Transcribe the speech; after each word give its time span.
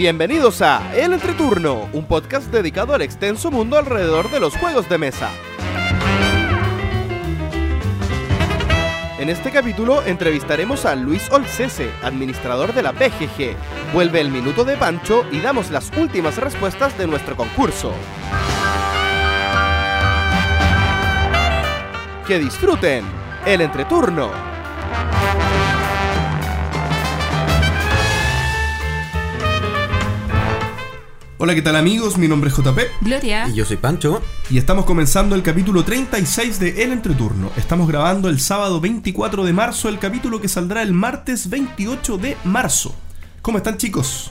Bienvenidos 0.00 0.62
a 0.62 0.96
El 0.96 1.12
Entreturno, 1.12 1.90
un 1.92 2.06
podcast 2.06 2.50
dedicado 2.50 2.94
al 2.94 3.02
extenso 3.02 3.50
mundo 3.50 3.76
alrededor 3.76 4.30
de 4.30 4.40
los 4.40 4.56
juegos 4.56 4.88
de 4.88 4.96
mesa. 4.96 5.28
En 9.18 9.28
este 9.28 9.50
capítulo 9.50 10.02
entrevistaremos 10.02 10.86
a 10.86 10.96
Luis 10.96 11.30
Olcese, 11.30 11.90
administrador 12.02 12.72
de 12.72 12.82
la 12.82 12.94
PGG. 12.94 13.54
Vuelve 13.92 14.22
el 14.22 14.30
minuto 14.30 14.64
de 14.64 14.78
Pancho 14.78 15.26
y 15.30 15.40
damos 15.40 15.70
las 15.70 15.92
últimas 15.98 16.38
respuestas 16.38 16.96
de 16.96 17.06
nuestro 17.06 17.36
concurso. 17.36 17.92
Que 22.26 22.38
disfruten 22.38 23.04
el 23.44 23.60
entreturno. 23.60 24.49
Hola, 31.42 31.54
¿qué 31.54 31.62
tal 31.62 31.76
amigos? 31.76 32.18
Mi 32.18 32.28
nombre 32.28 32.50
es 32.50 32.56
JP 32.56 32.78
Gloria. 33.00 33.48
Y 33.48 33.54
yo 33.54 33.64
soy 33.64 33.78
Pancho. 33.78 34.20
y 34.50 34.58
estamos 34.58 34.84
comenzando 34.84 35.34
el 35.34 35.42
capítulo 35.42 35.82
36 35.82 36.60
de 36.60 36.82
El 36.82 36.92
Entreturno. 36.92 37.50
Estamos 37.56 37.88
grabando 37.88 38.28
el 38.28 38.40
sábado 38.40 38.78
24 38.78 39.44
de 39.44 39.54
marzo, 39.54 39.88
el 39.88 39.98
capítulo 39.98 40.38
que 40.38 40.48
saldrá 40.48 40.82
el 40.82 40.92
martes 40.92 41.48
28 41.48 42.18
de 42.18 42.36
marzo. 42.44 42.94
¿Cómo 43.40 43.56
están 43.56 43.78
chicos? 43.78 44.30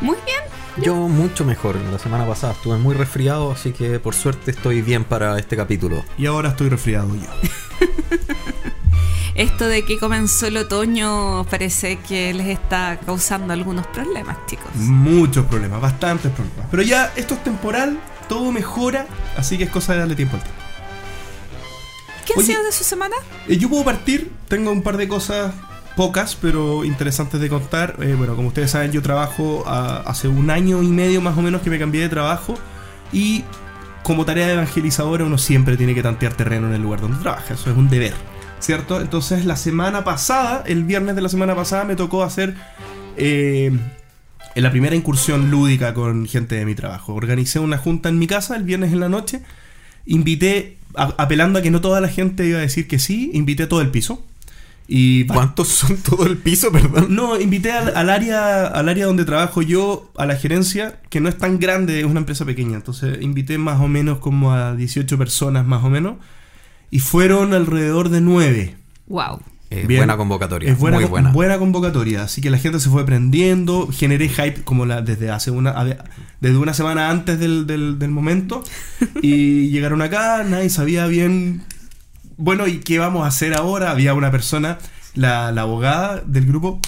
Muy 0.00 0.16
bien. 0.26 0.40
Yo 0.84 0.96
mucho 0.96 1.44
mejor. 1.44 1.76
La 1.92 1.98
semana 2.00 2.26
pasada 2.26 2.54
estuve 2.54 2.76
muy 2.76 2.96
resfriado, 2.96 3.52
así 3.52 3.70
que 3.70 4.00
por 4.00 4.16
suerte 4.16 4.50
estoy 4.50 4.82
bien 4.82 5.04
para 5.04 5.38
este 5.38 5.56
capítulo. 5.56 6.04
Y 6.18 6.26
ahora 6.26 6.48
estoy 6.48 6.70
resfriado 6.70 7.14
yo. 7.14 7.30
Esto 9.38 9.68
de 9.68 9.84
que 9.84 10.00
comenzó 10.00 10.48
el 10.48 10.56
otoño 10.56 11.46
parece 11.48 12.00
que 12.00 12.34
les 12.34 12.48
está 12.48 12.98
causando 12.98 13.52
algunos 13.52 13.86
problemas, 13.86 14.36
chicos. 14.46 14.66
Muchos 14.74 15.46
problemas, 15.46 15.80
bastantes 15.80 16.32
problemas. 16.32 16.66
Pero 16.72 16.82
ya 16.82 17.12
esto 17.14 17.34
es 17.34 17.44
temporal, 17.44 18.00
todo 18.28 18.50
mejora, 18.50 19.06
así 19.36 19.56
que 19.56 19.62
es 19.62 19.70
cosa 19.70 19.92
de 19.92 20.00
darle 20.00 20.16
tiempo 20.16 20.34
al 20.34 20.42
tiempo. 20.42 20.60
¿Qué 22.26 22.32
ha 22.36 22.42
sido 22.42 22.64
de 22.64 22.72
su 22.72 22.82
semana? 22.82 23.14
Eh, 23.46 23.56
yo 23.58 23.68
puedo 23.68 23.84
partir, 23.84 24.32
tengo 24.48 24.72
un 24.72 24.82
par 24.82 24.96
de 24.96 25.06
cosas 25.06 25.54
pocas, 25.94 26.34
pero 26.34 26.84
interesantes 26.84 27.40
de 27.40 27.48
contar. 27.48 27.94
Eh, 28.00 28.14
bueno, 28.18 28.34
como 28.34 28.48
ustedes 28.48 28.72
saben, 28.72 28.90
yo 28.90 29.02
trabajo 29.02 29.62
ah, 29.68 30.02
hace 30.04 30.26
un 30.26 30.50
año 30.50 30.82
y 30.82 30.88
medio 30.88 31.20
más 31.20 31.38
o 31.38 31.42
menos 31.42 31.62
que 31.62 31.70
me 31.70 31.78
cambié 31.78 32.02
de 32.02 32.08
trabajo 32.08 32.56
y 33.12 33.44
como 34.02 34.24
tarea 34.24 34.48
de 34.48 34.54
evangelizadora 34.54 35.24
uno 35.24 35.38
siempre 35.38 35.76
tiene 35.76 35.94
que 35.94 36.02
tantear 36.02 36.34
terreno 36.34 36.66
en 36.66 36.74
el 36.74 36.82
lugar 36.82 37.00
donde 37.00 37.18
trabaja, 37.18 37.54
eso 37.54 37.70
es 37.70 37.76
un 37.76 37.88
deber, 37.88 38.14
¿cierto? 38.60 39.00
Entonces 39.00 39.44
la 39.44 39.56
semana 39.56 40.04
pasada, 40.04 40.62
el 40.66 40.84
viernes 40.84 41.14
de 41.16 41.22
la 41.22 41.28
semana 41.28 41.54
pasada, 41.54 41.84
me 41.84 41.96
tocó 41.96 42.22
hacer 42.22 42.54
eh, 43.16 43.70
en 44.54 44.62
la 44.62 44.70
primera 44.70 44.94
incursión 44.96 45.50
lúdica 45.50 45.94
con 45.94 46.26
gente 46.26 46.54
de 46.56 46.64
mi 46.64 46.74
trabajo. 46.74 47.14
Organicé 47.14 47.58
una 47.60 47.78
junta 47.78 48.08
en 48.08 48.18
mi 48.18 48.26
casa 48.26 48.56
el 48.56 48.64
viernes 48.64 48.92
en 48.92 49.00
la 49.00 49.08
noche 49.08 49.42
invité, 50.06 50.78
a- 50.94 51.14
apelando 51.18 51.58
a 51.58 51.62
que 51.62 51.70
no 51.70 51.80
toda 51.82 52.00
la 52.00 52.08
gente 52.08 52.46
iba 52.46 52.58
a 52.58 52.62
decir 52.62 52.88
que 52.88 52.98
sí, 52.98 53.30
invité 53.34 53.64
a 53.64 53.68
todo 53.68 53.82
el 53.82 53.90
piso. 53.90 54.24
Y 54.90 55.26
¿Cuántos 55.26 55.68
son 55.68 55.98
todo 55.98 56.24
el 56.26 56.38
piso, 56.38 56.72
perdón? 56.72 57.14
no, 57.14 57.38
invité 57.38 57.72
al, 57.72 57.94
al 57.94 58.08
área 58.08 58.66
al 58.68 58.88
área 58.88 59.04
donde 59.04 59.26
trabajo 59.26 59.60
yo, 59.60 60.10
a 60.16 60.24
la 60.24 60.34
gerencia, 60.36 60.98
que 61.10 61.20
no 61.20 61.28
es 61.28 61.36
tan 61.36 61.58
grande, 61.58 62.00
es 62.00 62.06
una 62.06 62.20
empresa 62.20 62.46
pequeña. 62.46 62.76
Entonces 62.76 63.18
invité 63.20 63.58
más 63.58 63.80
o 63.82 63.88
menos 63.88 64.18
como 64.18 64.52
a 64.54 64.74
18 64.74 65.18
personas 65.18 65.66
más 65.66 65.84
o 65.84 65.90
menos. 65.90 66.14
Y 66.90 67.00
fueron 67.00 67.52
alrededor 67.54 68.08
de 68.08 68.20
9. 68.20 68.76
Wow. 69.06 69.40
Eh, 69.70 69.84
Bien. 69.86 70.00
buena 70.00 70.16
convocatoria. 70.16 70.70
Es 70.72 70.78
buena, 70.78 70.98
muy 70.98 71.08
con- 71.08 71.32
buena. 71.34 71.58
convocatoria. 71.58 72.22
Así 72.22 72.40
que 72.40 72.48
la 72.50 72.56
gente 72.58 72.80
se 72.80 72.88
fue 72.88 73.04
prendiendo. 73.04 73.88
Generé 73.92 74.28
hype 74.30 74.62
como 74.64 74.86
la, 74.86 75.02
desde 75.02 75.30
hace 75.30 75.50
una 75.50 75.74
desde 76.40 76.56
una 76.56 76.72
semana 76.72 77.10
antes 77.10 77.38
del, 77.38 77.66
del- 77.66 77.98
del 77.98 78.10
momento. 78.10 78.62
Y 79.22 79.68
llegaron 79.68 80.00
acá, 80.02 80.42
nadie 80.44 80.70
sabía 80.70 81.06
bien. 81.06 81.62
Bueno, 82.38 82.66
¿y 82.66 82.78
qué 82.78 82.98
vamos 82.98 83.24
a 83.24 83.26
hacer 83.26 83.52
ahora? 83.54 83.90
Había 83.90 84.14
una 84.14 84.30
persona, 84.30 84.78
la, 85.14 85.50
la 85.52 85.62
abogada 85.62 86.22
del 86.24 86.46
grupo, 86.46 86.80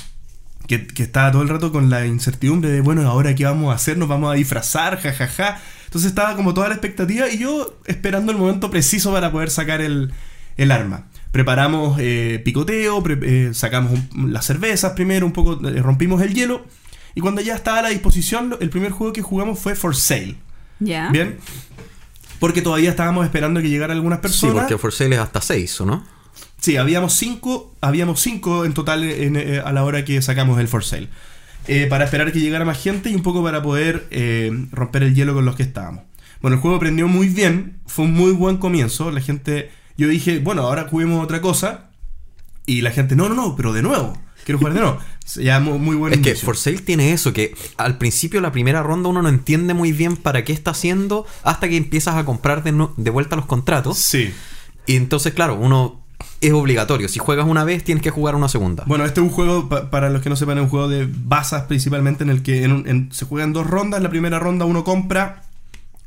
que, 0.71 0.87
que 0.87 1.03
estaba 1.03 1.33
todo 1.33 1.43
el 1.43 1.49
rato 1.49 1.73
con 1.73 1.91
la 1.91 2.07
incertidumbre 2.07 2.71
de, 2.71 2.81
bueno, 2.81 3.03
ahora 3.09 3.35
qué 3.35 3.45
vamos 3.45 3.73
a 3.73 3.75
hacer, 3.75 3.99
nos 3.99 4.09
vamos 4.09 4.31
a 4.31 4.35
disfrazar, 4.35 5.01
jajaja. 5.01 5.61
Entonces 5.87 6.11
estaba 6.11 6.37
como 6.37 6.55
toda 6.55 6.69
la 6.69 6.75
expectativa 6.75 7.29
y 7.29 7.39
yo 7.39 7.77
esperando 7.87 8.31
el 8.31 8.39
momento 8.39 8.71
preciso 8.71 9.13
para 9.13 9.33
poder 9.33 9.51
sacar 9.51 9.81
el, 9.81 10.13
el 10.57 10.71
arma. 10.71 11.07
Preparamos 11.33 11.97
eh, 12.01 12.41
picoteo, 12.45 13.03
pre- 13.03 13.19
eh, 13.49 13.55
sacamos 13.55 13.99
un- 14.15 14.33
las 14.33 14.47
cervezas 14.47 14.93
primero, 14.93 15.27
un 15.27 15.33
poco, 15.33 15.59
eh, 15.69 15.83
rompimos 15.83 16.23
el 16.23 16.35
hielo. 16.35 16.65
Y 17.17 17.21
cuando 17.21 17.41
ya 17.41 17.57
estaba 17.57 17.81
a 17.81 17.83
la 17.83 17.89
disposición, 17.89 18.57
el 18.61 18.71
primer 18.71 18.93
juego 18.93 19.13
que 19.13 19.23
jugamos 19.23 19.59
fue 19.59 19.75
For 19.75 19.97
Sale. 19.97 20.37
¿Ya? 20.79 21.11
Bien. 21.11 21.37
Porque 22.39 22.63
todavía 22.63 22.91
estábamos 22.91 23.25
esperando 23.25 23.61
que 23.61 23.69
llegaran 23.69 23.97
algunas 23.97 24.19
Sí, 24.19 24.23
personas. 24.23 24.55
porque 24.55 24.79
For 24.79 24.93
Sale 24.93 25.17
es 25.17 25.21
hasta 25.21 25.41
6, 25.41 25.81
¿o 25.81 25.87
no? 25.87 26.05
Sí, 26.61 26.77
habíamos 26.77 27.15
cinco, 27.15 27.75
habíamos 27.81 28.21
cinco 28.21 28.65
en 28.65 28.75
total 28.75 29.03
en- 29.05 29.37
eh, 29.37 29.63
a 29.65 29.73
la 29.73 29.85
hora 29.85 30.05
que 30.05 30.21
sacamos 30.23 30.61
el 30.61 30.69
for 30.69 30.85
sale. 30.85 31.09
Eh, 31.69 31.87
para 31.89 32.05
esperar 32.05 32.33
que 32.33 32.41
llegara 32.41 32.65
más 32.65 32.83
gente 32.83 33.11
y 33.11 33.15
un 33.15 33.23
poco 33.23 33.43
para 33.43 33.63
poder 33.63 34.07
eh, 34.11 34.51
romper 34.73 35.03
el 35.03 35.15
hielo 35.15 35.35
con 35.35 35.45
los 35.45 35.57
que 35.57 35.63
estábamos. 35.63 36.05
Bueno, 36.41 36.57
el 36.57 36.61
juego 36.63 36.77
aprendió 36.79 37.07
muy 37.07 37.29
bien, 37.29 37.79
fue 37.87 38.07
un 38.07 38.13
muy 38.15 38.33
buen 38.33 38.57
comienzo. 38.57 39.11
La 39.11 39.21
gente, 39.21 39.71
yo 39.97 40.09
dije, 40.09 40.39
bueno, 40.39 40.63
ahora 40.63 40.87
juguemos 40.89 41.23
otra 41.23 41.41
cosa. 41.41 41.91
Y 42.67 42.83
la 42.83 42.91
gente, 42.93 43.15
no, 43.17 43.29
no, 43.29 43.35
no, 43.35 43.57
pero 43.57 43.73
de 43.73 43.83
nuevo, 43.83 44.17
quiero 44.45 44.59
jugar 44.59 44.75
de 44.75 44.81
nuevo. 44.81 44.99
Se 45.25 45.45
llama 45.45 45.77
muy 45.77 45.97
buen 45.97 46.13
Es 46.15 46.21
que. 46.21 46.35
For 46.35 46.57
Sale 46.57 46.79
tiene 46.79 47.13
eso, 47.13 47.33
que 47.33 47.55
al 47.77 47.99
principio 47.99 48.41
la 48.41 48.53
primera 48.53 48.83
ronda 48.83 49.09
uno 49.09 49.23
no 49.23 49.29
entiende 49.29 49.75
muy 49.75 49.93
bien 49.93 50.17
para 50.17 50.45
qué 50.45 50.53
está 50.53 50.71
haciendo 50.73 51.27
hasta 51.43 51.69
que 51.69 51.77
empiezas 51.77 52.17
a 52.17 52.25
comprar 52.25 52.63
de, 52.65 52.73
nu- 52.73 52.93
de 52.97 53.11
vuelta 53.11 53.37
los 53.37 53.45
contratos. 53.47 53.99
Sí. 53.99 54.33
Y 54.87 54.97
entonces, 54.97 55.35
claro, 55.35 55.55
uno 55.57 56.00
es 56.41 56.53
obligatorio. 56.53 57.09
Si 57.09 57.19
juegas 57.19 57.47
una 57.47 57.65
vez, 57.65 57.85
tienes 57.85 58.03
que 58.03 58.11
jugar 58.11 58.35
una 58.35 58.49
segunda. 58.49 58.85
Bueno, 58.87 59.05
este 59.05 59.21
es 59.21 59.27
un 59.27 59.33
juego, 59.33 59.69
pa- 59.69 59.91
para 59.91 60.09
los 60.11 60.23
que 60.23 60.31
no 60.31 60.37
sepan, 60.37 60.59
es 60.59 60.65
un 60.65 60.71
juego 60.71 60.89
de 60.89 61.07
basas 61.13 61.65
principalmente 61.65 62.25
en 62.25 62.31
el 62.31 62.43
que 62.43 62.65
en 62.65 62.73
un- 62.73 62.89
en- 62.89 63.13
se 63.13 63.25
juegan 63.27 63.53
dos 63.53 63.67
rondas. 63.67 64.01
La 64.03 64.09
primera 64.11 64.39
ronda 64.39 64.65
uno 64.65 64.83
compra 64.85 65.43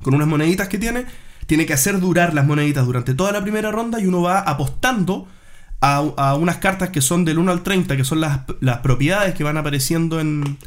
con 0.01 0.13
unas 0.16 0.27
moneditas 0.27 0.67
que 0.69 0.77
tiene, 0.79 1.05
tiene 1.45 1.66
que 1.66 1.73
hacer 1.73 1.99
durar 1.99 2.33
las 2.33 2.45
moneditas 2.45 2.85
durante 2.85 3.13
toda 3.13 3.31
la 3.31 3.41
primera 3.41 3.71
ronda 3.71 3.99
y 3.99 4.05
uno 4.07 4.21
va 4.21 4.39
apostando 4.39 5.27
a, 5.81 5.97
a 6.17 6.35
unas 6.35 6.57
cartas 6.57 6.89
que 6.89 7.01
son 7.01 7.25
del 7.25 7.38
1 7.39 7.51
al 7.51 7.61
30, 7.61 7.95
que 7.97 8.03
son 8.05 8.21
las, 8.21 8.39
las 8.61 8.79
propiedades 8.79 9.35
que 9.35 9.44
van 9.44 9.57
apareciendo 9.57 10.19
en, 10.19 10.57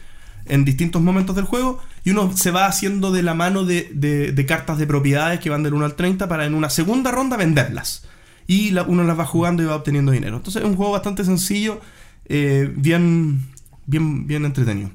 en 0.45 0.65
distintos 0.65 1.01
momentos 1.03 1.35
del 1.35 1.45
juego, 1.47 1.81
y 2.05 2.11
uno 2.11 2.31
se 2.37 2.51
va 2.51 2.67
haciendo 2.67 3.11
de 3.13 3.23
la 3.23 3.35
mano 3.35 3.65
de, 3.65 3.91
de- 3.95 4.33
de 4.33 4.47
cartas 4.47 4.79
de 4.79 4.87
propiedades 4.87 5.41
que 5.41 5.51
van 5.51 5.63
del 5.63 5.75
1 5.75 5.85
al 5.87 5.95
30 5.95 6.29
para 6.29 6.45
en 6.47 6.55
una 6.55 6.71
segunda 6.71 7.11
ronda 7.11 7.37
venderlas. 7.37 8.07
Y 8.47 8.71
la- 8.71 8.83
uno 8.85 9.03
las 9.05 9.19
va 9.19 9.27
jugando 9.27 9.63
y 9.63 9.67
va 9.67 9.75
obteniendo 9.77 10.13
dinero. 10.13 10.37
Entonces 10.37 10.63
es 10.63 10.69
un 10.69 10.77
juego 10.77 10.93
bastante 10.93 11.25
sencillo, 11.25 11.81
eh, 12.29 12.73
bien, 12.77 13.41
bien, 13.87 14.27
bien 14.27 14.45
entretenido. 14.45 14.91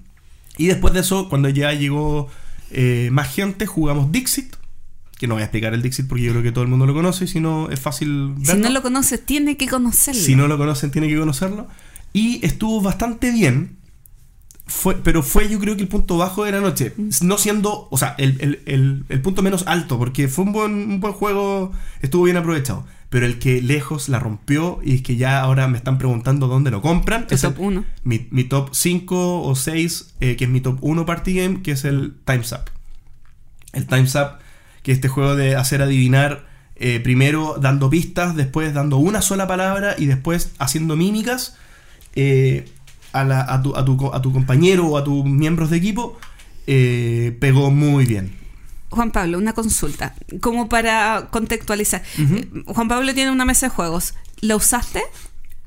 Y 0.58 0.68
después 0.68 0.94
de 0.94 1.00
eso, 1.02 1.28
cuando 1.30 1.50
ya 1.50 1.74
llegó 1.74 2.30
eh, 2.72 3.10
más 3.12 3.34
gente, 3.34 3.66
jugamos 3.66 4.12
Dixit. 4.12 4.56
Que 5.20 5.28
no 5.28 5.36
voy 5.36 5.42
a 5.42 5.46
explicar 5.46 5.74
el 5.74 5.82
Dixit 5.82 6.08
porque 6.08 6.24
yo 6.24 6.32
creo 6.32 6.42
que 6.44 6.52
todo 6.52 6.64
el 6.64 6.70
mundo 6.70 6.86
lo 6.88 6.94
conoce, 6.94 7.26
y 7.26 7.28
si 7.28 7.40
no 7.42 7.70
es 7.70 7.80
fácil 7.80 8.34
Si 8.42 8.48
verlo. 8.48 8.64
no 8.64 8.70
lo 8.72 8.82
conoces, 8.82 9.24
tiene 9.26 9.56
que 9.58 9.68
conocerlo. 9.68 10.20
Si 10.22 10.36
no 10.36 10.48
lo 10.48 10.58
conocen, 10.58 10.90
tiene 10.90 11.08
que 11.10 11.18
conocerlo. 11.18 11.68
Y 12.14 12.44
estuvo 12.46 12.82
bastante 12.82 13.32
bien. 13.32 13.78
Fue, 14.66 14.96
pero 14.96 15.22
fue 15.22 15.50
yo 15.50 15.60
creo 15.60 15.76
que 15.76 15.82
el 15.82 15.90
punto 15.90 16.18
bajo 16.18 16.46
de 16.46 16.54
la 16.54 16.62
noche. 16.62 16.94
No 17.22 17.38
siendo, 17.38 17.88
o 17.92 17.98
sea, 17.98 18.16
el, 18.18 18.38
el- 18.40 18.62
el- 18.66 19.04
el 19.10 19.22
punto 19.22 19.42
menos 19.42 19.66
alto, 19.68 19.98
porque 20.00 20.28
fue 20.30 20.46
un 20.46 20.54
buen, 20.54 20.72
un 20.74 21.00
buen 21.02 21.14
juego, 21.14 21.74
estuvo 22.02 22.24
bien 22.24 22.38
aprovechado. 22.38 22.86
Pero 23.12 23.26
el 23.28 23.38
que 23.38 23.62
lejos 23.62 24.10
la 24.10 24.18
rompió 24.20 24.80
y 24.84 24.96
es 24.96 25.02
que 25.04 25.18
ya 25.18 25.42
ahora 25.42 25.68
me 25.68 25.78
están 25.78 26.00
preguntando 26.00 26.48
dónde 26.48 26.72
lo 26.72 26.82
compran. 26.82 27.28
Tu 27.28 27.36
es 27.36 27.44
el- 27.44 27.54
top 27.54 27.60
uno. 27.62 27.86
Mi, 28.04 28.28
mi 28.32 28.46
top 28.46 28.70
5 28.72 29.44
o 29.44 29.54
6, 29.54 30.16
eh, 30.22 30.36
que 30.38 30.46
es 30.46 30.50
mi 30.50 30.62
top 30.62 30.80
1 30.82 31.06
party 31.06 31.34
game, 31.36 31.62
que 31.62 31.72
es 31.74 31.84
el 31.86 32.16
Time's 32.26 32.52
Up. 32.54 32.72
El 33.74 33.86
Time's 33.86 34.16
Up, 34.16 34.40
que 34.82 34.92
es 34.94 34.98
este 34.98 35.08
juego 35.10 35.36
de 35.36 35.56
hacer 35.56 35.82
adivinar 35.84 36.48
eh, 36.78 37.00
primero 37.00 37.58
dando 37.62 37.90
pistas, 37.92 38.36
después 38.36 38.74
dando 38.74 38.98
una 38.98 39.22
sola 39.22 39.46
palabra 39.48 39.94
y 40.00 40.08
después 40.08 40.52
haciendo 40.58 40.96
mímicas 40.96 41.56
eh, 42.16 42.66
a, 43.14 43.24
la- 43.26 43.42
a 43.54 43.62
tu, 43.62 43.76
a 43.76 43.86
tu 43.86 43.98
co- 43.98 44.16
a 44.16 44.22
tu 44.22 44.32
compañero 44.34 44.88
o 44.88 44.98
a 44.98 45.04
tus 45.04 45.24
miembros 45.26 45.70
de 45.70 45.78
equipo, 45.78 46.18
eh, 46.66 47.38
pegó 47.40 47.70
muy 47.72 48.06
bien. 48.06 48.40
Juan 48.92 49.12
Pablo, 49.12 49.38
una 49.40 49.54
consulta. 49.54 50.14
Como 50.42 50.70
para 50.70 51.28
contextualizar. 51.32 52.04
Eh, 52.20 52.48
Juan 52.68 52.88
Pablo 52.88 53.14
tiene 53.14 53.32
una 53.32 53.46
mesa 53.46 53.66
de 53.68 53.70
juegos. 53.72 54.14
¿La 54.42 54.56
usaste? 54.56 55.02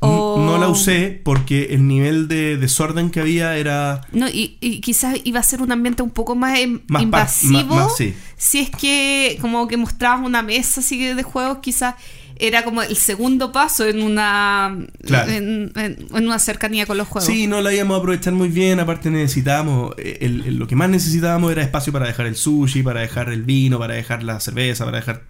O- 0.00 0.42
No 0.44 0.58
la 0.58 0.68
usé 0.68 1.20
porque 1.24 1.68
el 1.70 1.86
nivel 1.88 2.28
de 2.28 2.56
desorden 2.58 3.10
que 3.10 3.20
había 3.20 3.56
era... 3.56 4.02
No, 4.12 4.28
y, 4.28 4.58
y 4.60 4.80
quizás 4.82 5.16
iba 5.24 5.40
a 5.40 5.42
ser 5.42 5.62
un 5.62 5.72
ambiente 5.72 6.02
un 6.02 6.10
poco 6.10 6.34
más, 6.34 6.58
em- 6.58 6.82
Más 6.88 7.02
invasivo. 7.02 7.74
ma- 7.74 7.84
más, 7.84 7.96
sí. 7.96 8.14
Si 8.36 8.58
es 8.60 8.70
que 8.70 9.38
como 9.40 9.66
que 9.66 9.76
mostrabas 9.78 10.24
una 10.26 10.42
mesa 10.42 10.80
así 10.80 10.98
de 11.14 11.22
juegos, 11.22 11.58
quizás 11.62 11.94
era 12.38 12.64
como 12.64 12.82
el 12.82 12.96
segundo 12.96 13.52
paso 13.52 13.86
en 13.86 14.02
una 14.02 14.76
Claro. 15.04 15.31
en, 15.31 15.72
en- 15.76 16.06
en 16.14 16.26
una 16.26 16.38
cercanía 16.38 16.84
con 16.86 16.96
los 16.98 17.06
juegos. 17.08 17.26
Sí, 17.26 17.46
no 17.46 17.60
la 17.60 17.72
íbamos 17.72 17.94
a 17.96 17.98
aprovechar 17.98 18.32
muy 18.32 18.48
bien. 18.48 18.81
Aparte 18.81 19.10
necesitábamos, 19.10 19.94
eh, 19.98 20.19
el- 20.22 20.44
el- 20.46 20.56
lo 20.56 20.66
que 20.66 20.76
más 20.76 20.88
necesitábamos 20.90 21.52
era 21.52 21.62
espacio 21.62 21.92
para 21.92 22.06
dejar 22.06 22.26
el 22.26 22.36
sushi, 22.36 22.82
para 22.82 23.00
dejar 23.00 23.28
el 23.28 23.42
vino, 23.42 23.78
para 23.78 23.94
dejar 23.94 24.22
la 24.22 24.40
cerveza, 24.40 24.84
para 24.84 24.98
dejar 24.98 25.22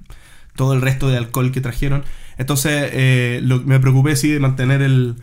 todo 0.57 0.73
el 0.73 0.81
resto 0.81 1.09
de 1.09 1.17
alcohol 1.19 1.53
que 1.53 1.61
trajeron. 1.61 2.05
Entonces 2.39 2.91
eh, 2.93 3.41
lo- 3.43 3.61
me 3.61 3.79
preocupé 3.81 4.17
sí 4.17 4.29
de 4.31 4.41
mantener 4.41 4.81
el, 4.83 5.17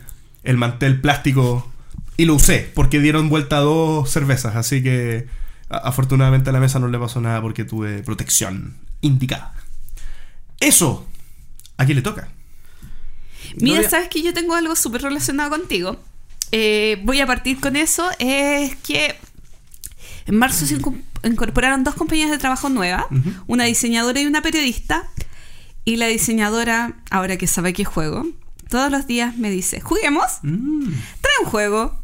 el 0.44 0.56
mantel 0.56 1.00
plástico 1.00 1.70
y 2.16 2.26
lo 2.26 2.34
usé 2.34 2.70
porque 2.74 3.00
dieron 3.00 3.28
vuelta 3.28 3.56
dos 3.58 4.08
cervezas. 4.10 4.54
Así 4.56 4.82
que 4.82 5.26
a- 5.68 5.78
afortunadamente 5.78 6.50
a 6.50 6.52
la 6.52 6.60
mesa 6.60 6.78
no 6.78 6.88
le 6.88 6.98
pasó 6.98 7.20
nada 7.20 7.40
porque 7.42 7.64
tuve 7.64 8.02
protección 8.02 8.74
indicada. 9.00 9.54
Eso, 10.60 11.06
¿a 11.76 11.84
quién 11.84 11.96
le 11.96 12.02
toca? 12.02 12.28
Mira, 13.56 13.74
Gloria- 13.80 13.90
sabes 13.90 14.08
que 14.08 14.22
yo 14.22 14.32
tengo 14.32 14.54
algo 14.54 14.76
súper 14.76 15.02
relacionado 15.02 15.50
contigo. 15.50 16.00
Eh, 16.52 17.00
voy 17.04 17.20
a 17.20 17.26
partir 17.26 17.60
con 17.60 17.76
eso. 17.76 18.08
Es 18.18 18.76
que 18.76 19.16
en 20.26 20.36
marzo 20.36 20.66
se 20.66 20.78
inco- 20.78 21.00
incorporaron 21.24 21.84
dos 21.84 21.94
compañías 21.94 22.30
de 22.30 22.38
trabajo 22.38 22.68
nuevas, 22.68 23.04
una 23.46 23.64
diseñadora 23.64 24.20
y 24.20 24.26
una 24.26 24.42
periodista. 24.42 25.08
Y 25.84 25.96
la 25.96 26.06
diseñadora, 26.06 26.94
ahora 27.10 27.36
que 27.36 27.46
sabe 27.48 27.72
qué 27.72 27.84
juego, 27.84 28.24
todos 28.68 28.90
los 28.90 29.06
días 29.08 29.36
me 29.36 29.50
dice, 29.50 29.80
juguemos, 29.80 30.24
Mm. 30.42 30.88
trae 31.20 31.34
un 31.44 31.50
juego, 31.50 32.00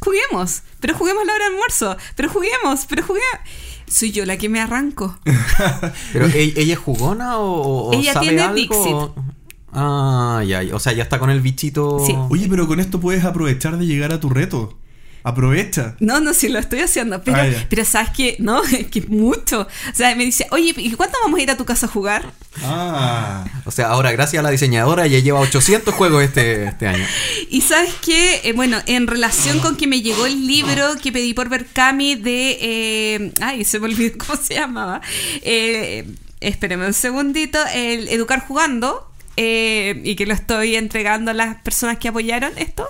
juguemos, 0.00 0.62
pero 0.80 0.94
juguemos 0.96 1.26
la 1.26 1.34
hora 1.34 1.44
de 1.46 1.50
almuerzo, 1.50 1.96
pero 2.14 2.28
juguemos, 2.28 2.86
pero 2.88 3.02
juguemos. 3.02 3.40
Soy 3.88 4.12
yo 4.12 4.24
la 4.26 4.36
que 4.36 4.48
me 4.48 4.60
arranco. 4.60 5.18
Pero 6.12 6.26
¿e- 6.26 6.54
ella 6.56 6.74
es 6.74 6.78
jugona 6.78 7.38
o, 7.38 7.88
o 7.88 7.92
Ella 7.92 8.12
sabe 8.14 8.26
tiene 8.28 8.42
algo? 8.42 8.54
Dixit. 8.56 9.24
Ah, 9.72 10.42
ya, 10.46 10.62
ya. 10.62 10.74
o 10.74 10.78
sea, 10.78 10.92
ya 10.92 11.02
está 11.02 11.18
con 11.18 11.30
el 11.30 11.40
bichito. 11.40 11.98
Sí. 12.04 12.14
Oye, 12.30 12.46
pero 12.48 12.66
con 12.66 12.80
esto 12.80 12.98
puedes 12.98 13.24
aprovechar 13.24 13.76
de 13.76 13.84
llegar 13.86 14.12
a 14.12 14.20
tu 14.20 14.30
reto. 14.30 14.78
Aprovecha. 15.26 15.96
No, 15.98 16.20
no, 16.20 16.32
sí 16.34 16.48
lo 16.48 16.60
estoy 16.60 16.80
haciendo, 16.80 17.20
pero, 17.24 17.38
Ah, 17.38 17.64
pero 17.68 17.84
sabes 17.84 18.10
que, 18.10 18.36
no, 18.38 18.62
es 18.80 18.86
que 18.86 19.00
mucho. 19.08 19.62
O 19.62 19.94
sea, 19.94 20.14
me 20.14 20.24
dice, 20.24 20.46
oye, 20.52 20.72
¿y 20.76 20.92
cuándo 20.92 21.18
vamos 21.24 21.40
a 21.40 21.42
ir 21.42 21.50
a 21.50 21.56
tu 21.56 21.64
casa 21.64 21.86
a 21.86 21.88
jugar? 21.88 22.30
Ah. 22.62 23.44
O 23.64 23.72
sea, 23.72 23.88
ahora 23.88 24.12
gracias 24.12 24.38
a 24.38 24.42
la 24.44 24.50
diseñadora 24.50 25.06
ya 25.08 25.18
lleva 25.18 25.40
800 25.40 25.92
juegos 25.94 26.22
este, 26.22 26.64
este 26.66 26.86
año. 26.86 27.04
Y 27.50 27.60
sabes 27.62 27.92
que, 28.04 28.52
bueno, 28.54 28.78
en 28.86 29.06
relación 29.08 29.58
con 29.60 29.76
que 29.76 29.86
me 29.88 30.00
llegó 30.02 30.26
el 30.26 30.46
libro 30.46 30.94
que 31.02 31.10
pedí 31.10 31.34
por 31.34 31.48
Berkami 31.48 32.14
de. 32.14 32.58
eh, 32.60 33.32
ay, 33.40 33.64
se 33.64 33.80
me 33.80 33.86
olvidó 33.86 34.16
cómo 34.26 34.40
se 34.40 34.54
llamaba. 34.54 35.00
Eh, 35.42 36.06
espérame 36.40 36.86
un 36.86 36.92
segundito. 36.94 37.58
El 37.74 38.08
Educar 38.08 38.46
Jugando. 38.46 39.10
eh, 39.36 40.00
y 40.04 40.14
que 40.16 40.24
lo 40.26 40.34
estoy 40.34 40.76
entregando 40.76 41.30
a 41.32 41.34
las 41.34 41.56
personas 41.62 41.98
que 41.98 42.08
apoyaron 42.08 42.52
esto. 42.58 42.88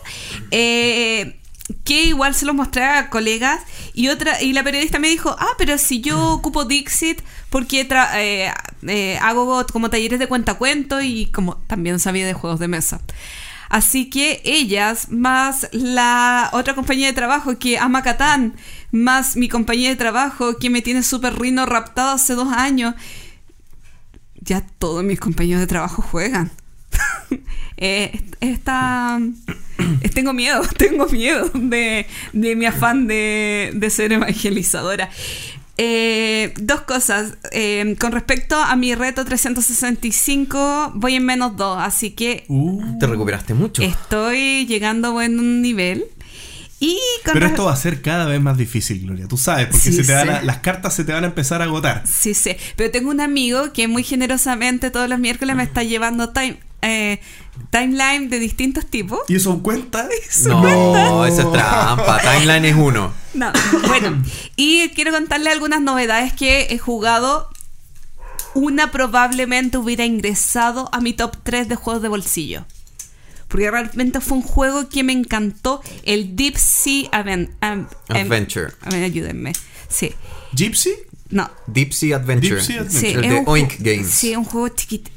eh, 0.50 1.38
que 1.84 2.04
igual 2.04 2.34
se 2.34 2.46
los 2.46 2.54
mostré 2.54 2.84
a 2.84 3.10
colegas 3.10 3.60
y 3.92 4.08
otra 4.08 4.40
y 4.42 4.52
la 4.52 4.62
periodista 4.62 4.98
me 4.98 5.08
dijo 5.08 5.34
ah 5.38 5.48
pero 5.58 5.78
si 5.78 6.00
yo 6.00 6.30
ocupo 6.32 6.64
Dixit 6.64 7.22
porque 7.50 7.88
tra- 7.88 8.10
eh, 8.14 8.52
eh, 8.86 9.18
hago 9.20 9.66
como 9.72 9.90
talleres 9.90 10.18
de 10.20 10.28
cuentacuento 10.28 11.00
y 11.00 11.26
como 11.26 11.56
también 11.66 11.98
sabía 11.98 12.24
de 12.26 12.34
juegos 12.34 12.60
de 12.60 12.68
mesa 12.68 13.00
Así 13.68 14.08
que 14.10 14.40
ellas, 14.44 15.08
más 15.10 15.68
la 15.72 16.50
otra 16.52 16.76
compañía 16.76 17.08
de 17.08 17.12
trabajo 17.12 17.58
que 17.58 17.78
ama 17.80 18.04
Catán, 18.04 18.54
más 18.92 19.34
mi 19.36 19.48
compañía 19.48 19.88
de 19.88 19.96
trabajo 19.96 20.56
que 20.58 20.70
me 20.70 20.82
tiene 20.82 21.02
súper 21.02 21.36
rino 21.36 21.66
raptado 21.66 22.10
hace 22.10 22.34
dos 22.34 22.52
años, 22.52 22.94
ya 24.36 24.60
todos 24.78 25.02
mis 25.02 25.18
compañeros 25.18 25.60
de 25.60 25.66
trabajo 25.66 26.00
juegan. 26.00 26.52
Eh, 27.78 28.22
esta, 28.40 29.18
tengo 30.14 30.32
miedo, 30.32 30.62
tengo 30.76 31.06
miedo 31.08 31.50
de, 31.54 32.06
de 32.32 32.56
mi 32.56 32.66
afán 32.66 33.06
de, 33.06 33.72
de 33.74 33.90
ser 33.90 34.12
evangelizadora. 34.12 35.10
Eh, 35.78 36.54
dos 36.58 36.82
cosas. 36.82 37.36
Eh, 37.52 37.96
con 38.00 38.12
respecto 38.12 38.56
a 38.56 38.74
mi 38.76 38.94
reto 38.94 39.24
365, 39.26 40.92
voy 40.94 41.14
en 41.16 41.24
menos 41.24 41.56
dos, 41.56 41.78
así 41.80 42.10
que 42.12 42.44
Uh. 42.48 42.98
Te 42.98 43.06
recuperaste 43.06 43.54
mucho. 43.54 43.82
estoy 43.82 44.66
llegando 44.66 45.08
a 45.08 45.10
buen 45.12 45.60
nivel. 45.62 46.04
Y 46.78 46.98
con 47.24 47.32
Pero 47.32 47.46
esto 47.46 47.64
va 47.64 47.72
a 47.72 47.76
ser 47.76 48.02
cada 48.02 48.26
vez 48.26 48.38
más 48.38 48.58
difícil, 48.58 49.00
Gloria. 49.00 49.26
Tú 49.26 49.38
sabes, 49.38 49.66
porque 49.66 49.90
Sí, 49.90 49.92
se 49.94 50.04
te 50.04 50.12
van 50.12 50.28
a- 50.28 50.42
las 50.42 50.58
cartas 50.58 50.94
se 50.94 51.04
te 51.04 51.12
van 51.12 51.24
a 51.24 51.28
empezar 51.28 51.62
a 51.62 51.64
agotar. 51.64 52.02
Sí, 52.06 52.34
sí. 52.34 52.54
Pero 52.76 52.90
tengo 52.90 53.08
un 53.10 53.20
amigo 53.22 53.72
que 53.72 53.88
muy 53.88 54.02
generosamente 54.02 54.90
todos 54.90 55.08
los 55.08 55.18
miércoles 55.18 55.56
me 55.56 55.62
está 55.62 55.82
llevando 55.84 56.30
time, 56.34 56.58
eh, 56.86 57.20
timeline 57.70 58.28
de 58.28 58.38
distintos 58.38 58.86
tipos. 58.86 59.20
¿Y 59.28 59.36
eso 59.36 59.62
cuenta? 59.62 60.08
No, 60.46 61.24
esa 61.26 61.42
es 61.42 61.52
trampa. 61.52 62.20
Timeline 62.32 62.64
es 62.66 62.76
uno. 62.76 63.12
No, 63.34 63.52
bueno, 63.86 64.22
y 64.56 64.88
quiero 64.90 65.12
contarle 65.12 65.50
algunas 65.50 65.80
novedades 65.80 66.32
que 66.32 66.68
he 66.70 66.78
jugado. 66.78 67.50
Una 68.54 68.90
probablemente 68.90 69.76
hubiera 69.76 70.06
ingresado 70.06 70.88
a 70.92 71.00
mi 71.00 71.12
top 71.12 71.36
3 71.42 71.68
de 71.68 71.76
juegos 71.76 72.00
de 72.02 72.08
bolsillo. 72.08 72.64
Porque 73.48 73.70
realmente 73.70 74.20
fue 74.20 74.38
un 74.38 74.42
juego 74.42 74.88
que 74.88 75.04
me 75.04 75.12
encantó. 75.12 75.82
El 76.04 76.34
Deep 76.36 76.56
Sea 76.56 77.10
Aven- 77.12 77.50
am- 77.60 77.86
Adventure. 78.08 78.72
a 78.82 78.90
ver, 78.90 79.04
ayúdenme. 79.04 79.52
Sí. 79.88 80.14
¿Gypsy? 80.52 80.94
No. 81.28 81.50
Deep 81.66 81.92
Sea 81.92 82.16
Adventure. 82.16 82.56
Deep 82.56 82.64
Sea 82.64 82.88
Sí, 82.90 83.06
El 83.08 83.20
de 83.22 83.42
Oink 83.46 83.74
Games. 83.80 84.10
Sí, 84.10 84.32
es 84.32 84.38
un 84.38 84.44
juego 84.44 84.68
chiquito. 84.68 85.10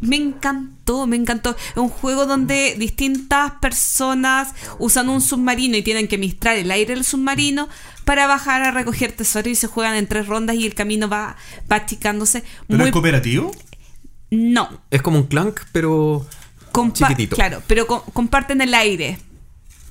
Me 0.00 0.16
encantó, 0.16 1.06
me 1.06 1.16
encantó. 1.16 1.50
Es 1.70 1.76
un 1.76 1.88
juego 1.88 2.26
donde 2.26 2.76
distintas 2.78 3.52
personas 3.60 4.54
usan 4.78 5.08
un 5.08 5.20
submarino 5.20 5.76
y 5.76 5.82
tienen 5.82 6.06
que 6.08 6.18
mistrar 6.18 6.56
el 6.56 6.70
aire 6.70 6.94
del 6.94 7.04
submarino 7.04 7.68
para 8.04 8.26
bajar 8.26 8.62
a 8.62 8.70
recoger 8.70 9.12
tesoros 9.12 9.48
y 9.48 9.54
se 9.54 9.66
juegan 9.66 9.94
en 9.96 10.06
tres 10.06 10.26
rondas 10.26 10.56
y 10.56 10.66
el 10.66 10.74
camino 10.74 11.08
va, 11.08 11.36
va 11.70 11.76
achicándose. 11.76 12.44
¿Pero 12.66 12.78
Muy 12.78 12.86
es 12.88 12.92
cooperativo? 12.92 13.50
no, 14.30 14.80
Es 14.90 15.02
como 15.02 15.18
un 15.18 15.26
clank, 15.26 15.60
pero 15.72 16.26
compa- 16.72 17.08
chiquitito. 17.08 17.34
claro, 17.36 17.62
pero 17.66 17.86
co- 17.86 18.04
comparten 18.12 18.60
el 18.60 18.74
aire. 18.74 19.18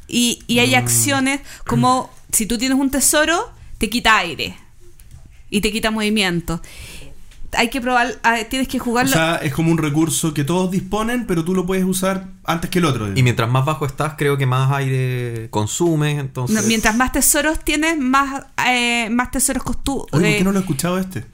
Y, 0.08 0.40
y 0.48 0.56
Mm. 0.56 0.60
hay 0.60 0.76
acciones 0.76 1.42
como 1.66 2.10
si 2.32 2.46
tú 2.46 2.58
tienes 2.58 2.78
un 2.78 2.90
tesoro, 2.92 3.52
te 3.78 3.90
quita 3.90 4.18
aire 4.18 4.56
y 5.50 5.62
te 5.62 5.72
quita 5.72 5.92
movimiento. 5.92 6.62
Hay 7.54 7.70
que 7.70 7.80
probar, 7.80 8.16
ah, 8.24 8.38
tienes 8.50 8.68
que 8.68 8.80
O 8.80 8.84
jugarlo. 8.84 9.12
sea, 9.12 9.38
es 9.38 9.54
como 9.54 9.72
un 9.72 9.78
recurso 9.78 10.34
que 10.34 10.44
todos 10.44 10.70
disponen, 10.70 11.26
pero 11.28 11.46
tú 11.46 11.56
lo 11.56 11.66
puedes 11.66 11.86
usar 11.86 12.28
antes 12.44 12.70
que 12.70 12.80
el 12.80 12.86
otro. 12.86 13.10
Y 13.18 13.24
mientras 13.24 13.50
más 13.50 13.64
bajo 13.66 13.86
estás, 13.86 14.16
creo 14.18 14.38
que 14.38 14.46
más 14.46 14.72
aire 14.74 15.48
consumes. 15.50 16.20
Entonces, 16.20 16.56
No, 16.62 16.68
mientras 16.68 16.96
más 16.98 17.12
tesoros 17.14 17.60
tienes, 17.64 17.98
más, 17.98 18.44
eh, 18.68 19.10
más 19.10 19.32
tesoros 19.32 19.64
costú. 19.64 20.06
Oye, 20.12 20.28
¿por 20.30 20.38
qué 20.40 20.44
no 20.44 20.52
lo 20.52 20.60
he 20.60 20.62
escuchado 20.62 20.98
este? 21.00 21.26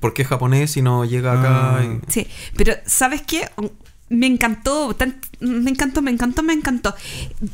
¿por 0.00 0.12
qué 0.14 0.22
es 0.22 0.28
japonés 0.28 0.76
y 0.76 0.82
no 0.82 1.04
llega 1.04 1.32
acá? 1.38 1.76
Ah. 1.78 1.84
y- 1.84 2.00
Sí, 2.12 2.26
pero 2.56 2.74
¿sabes 2.86 3.22
qué? 3.22 3.48
Me 4.08 4.26
encantó, 4.26 4.94
tan- 4.94 5.20
me 5.40 5.68
encantó, 5.70 6.00
me 6.00 6.12
encantó, 6.12 6.42
me 6.44 6.52
encantó. 6.52 6.94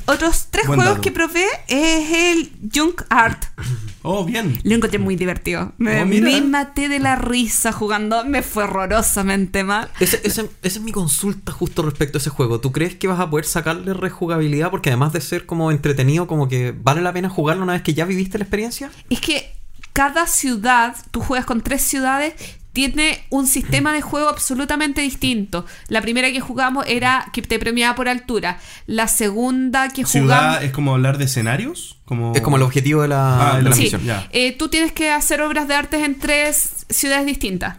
Otros 0.06 0.48
tres 0.50 0.66
Buen 0.66 0.78
juegos 0.80 0.96
dato. 0.96 1.00
que 1.02 1.10
probé 1.10 1.46
es 1.68 2.10
el 2.12 2.52
Junk 2.74 3.02
Art. 3.08 3.44
Oh, 4.04 4.24
bien. 4.24 4.58
Lo 4.64 4.74
encontré 4.74 4.98
muy 4.98 5.14
divertido. 5.14 5.74
Me, 5.78 6.02
Oh, 6.02 6.06
me 6.06 6.40
maté 6.40 6.88
de 6.88 6.98
la 6.98 7.14
risa 7.14 7.70
jugando. 7.70 8.24
Me 8.24 8.42
fue 8.42 8.64
horrorosamente 8.64 9.62
mal. 9.62 9.88
Ese- 10.00 10.20
ese- 10.24 10.50
esa 10.62 10.78
es 10.78 10.80
mi 10.80 10.90
consulta 10.90 11.52
justo 11.52 11.82
respecto 11.82 12.18
a 12.18 12.20
ese 12.20 12.28
juego. 12.28 12.58
¿Tú 12.60 12.72
crees 12.72 12.96
que 12.96 13.06
vas 13.06 13.20
a 13.20 13.30
poder 13.30 13.44
sacarle 13.46 13.94
rejugabilidad? 13.94 14.72
Porque 14.72 14.90
además 14.90 15.12
de 15.12 15.20
ser 15.20 15.46
como 15.46 15.70
entretenido, 15.70 16.26
como 16.26 16.48
que 16.48 16.72
vale 16.76 17.00
la 17.00 17.12
pena 17.12 17.28
jugarlo 17.28 17.62
una 17.62 17.74
vez 17.74 17.82
que 17.82 17.94
ya 17.94 18.04
viviste 18.04 18.38
la 18.38 18.44
experiencia. 18.44 18.90
Es 19.08 19.20
que 19.20 19.54
cada 19.92 20.26
ciudad, 20.26 20.96
tú 21.12 21.20
juegas 21.20 21.46
con 21.46 21.60
tres 21.60 21.82
ciudades, 21.82 22.34
tiene 22.72 23.24
un 23.30 23.46
sistema 23.46 23.92
de 23.92 24.00
juego 24.00 24.28
absolutamente 24.28 25.00
distinto. 25.02 25.66
La 25.88 26.00
primera 26.00 26.30
que 26.32 26.40
jugamos 26.40 26.84
era 26.88 27.28
que 27.32 27.42
te 27.42 27.58
premiaba 27.58 27.94
por 27.94 28.08
altura. 28.08 28.58
La 28.86 29.08
segunda 29.08 29.88
que 29.88 30.04
jugamos... 30.04 30.10
¿Ciudad 30.12 30.64
es 30.64 30.72
como 30.72 30.94
hablar 30.94 31.18
de 31.18 31.24
escenarios? 31.26 31.98
Como... 32.04 32.32
Es 32.34 32.40
como 32.40 32.56
el 32.56 32.62
objetivo 32.62 33.02
de 33.02 33.08
la, 33.08 33.52
Ah, 33.52 33.56
de 33.58 33.62
la 33.62 33.68
el- 33.70 33.74
Sí, 33.74 33.82
misión. 33.82 34.02
eh, 34.32 34.52
tú 34.52 34.68
tienes 34.68 34.92
que 34.92 35.10
hacer 35.10 35.42
obras 35.42 35.68
de 35.68 35.74
arte 35.74 36.02
en 36.04 36.18
tres 36.18 36.86
ciudades 36.88 37.26
distintas. 37.26 37.76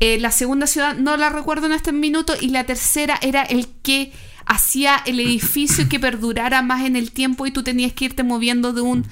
Eh, 0.00 0.18
la 0.20 0.30
segunda 0.30 0.66
ciudad 0.66 0.94
no 0.94 1.16
la 1.16 1.30
recuerdo 1.30 1.66
en 1.66 1.72
este 1.72 1.90
minuto 1.90 2.34
y 2.38 2.48
la 2.48 2.64
tercera 2.64 3.18
era 3.22 3.42
el 3.44 3.66
que 3.82 4.12
hacía 4.48 4.96
el 5.06 5.20
edificio 5.20 5.88
que 5.88 6.00
perdurara 6.00 6.62
más 6.62 6.84
en 6.86 6.96
el 6.96 7.12
tiempo 7.12 7.46
y 7.46 7.50
tú 7.50 7.62
tenías 7.62 7.92
que 7.92 8.06
irte 8.06 8.22
moviendo 8.22 8.72
de 8.72 8.80
un, 8.80 9.06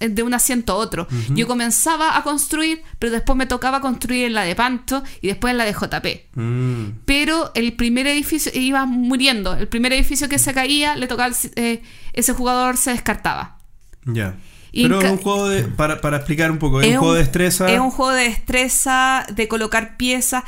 de 0.00 0.22
un 0.22 0.34
asiento 0.34 0.72
a 0.72 0.76
otro. 0.76 1.06
Yo 1.28 1.46
comenzaba 1.46 2.16
a 2.16 2.22
construir, 2.24 2.82
pero 2.98 3.12
después 3.12 3.36
me 3.36 3.46
tocaba 3.46 3.80
construir 3.80 4.26
en 4.26 4.34
la 4.34 4.42
de 4.42 4.56
Pancho 4.56 5.02
y 5.22 5.28
después 5.28 5.52
en 5.52 5.58
la 5.58 5.64
de 5.64 5.72
JP. 5.72 6.36
Mm. 6.36 6.84
Pero 7.04 7.52
el 7.54 7.72
primer 7.74 8.08
edificio 8.08 8.50
iba 8.52 8.84
muriendo. 8.84 9.54
El 9.54 9.68
primer 9.68 9.92
edificio 9.92 10.28
que 10.28 10.38
se 10.38 10.52
caía, 10.52 10.96
le 10.96 11.06
tocaba 11.06 11.32
eh, 11.54 11.82
ese 12.12 12.32
jugador 12.32 12.76
se 12.76 12.90
descartaba. 12.90 13.58
Ya. 14.04 14.36
Pero 14.72 15.00
es 15.00 15.10
un 15.10 15.18
juego 15.18 15.48
de. 15.48 15.64
Para, 15.64 16.00
para 16.00 16.18
explicar 16.18 16.50
un 16.50 16.58
poco, 16.58 16.80
es, 16.80 16.88
un 16.88 16.98
juego 16.98 17.14
de 17.14 17.20
destreza. 17.20 17.72
Es 17.72 17.78
un 17.78 17.90
juego 17.90 18.12
de 18.12 18.24
destreza, 18.24 19.24
de 19.32 19.46
colocar 19.46 19.96
piezas. 19.96 20.44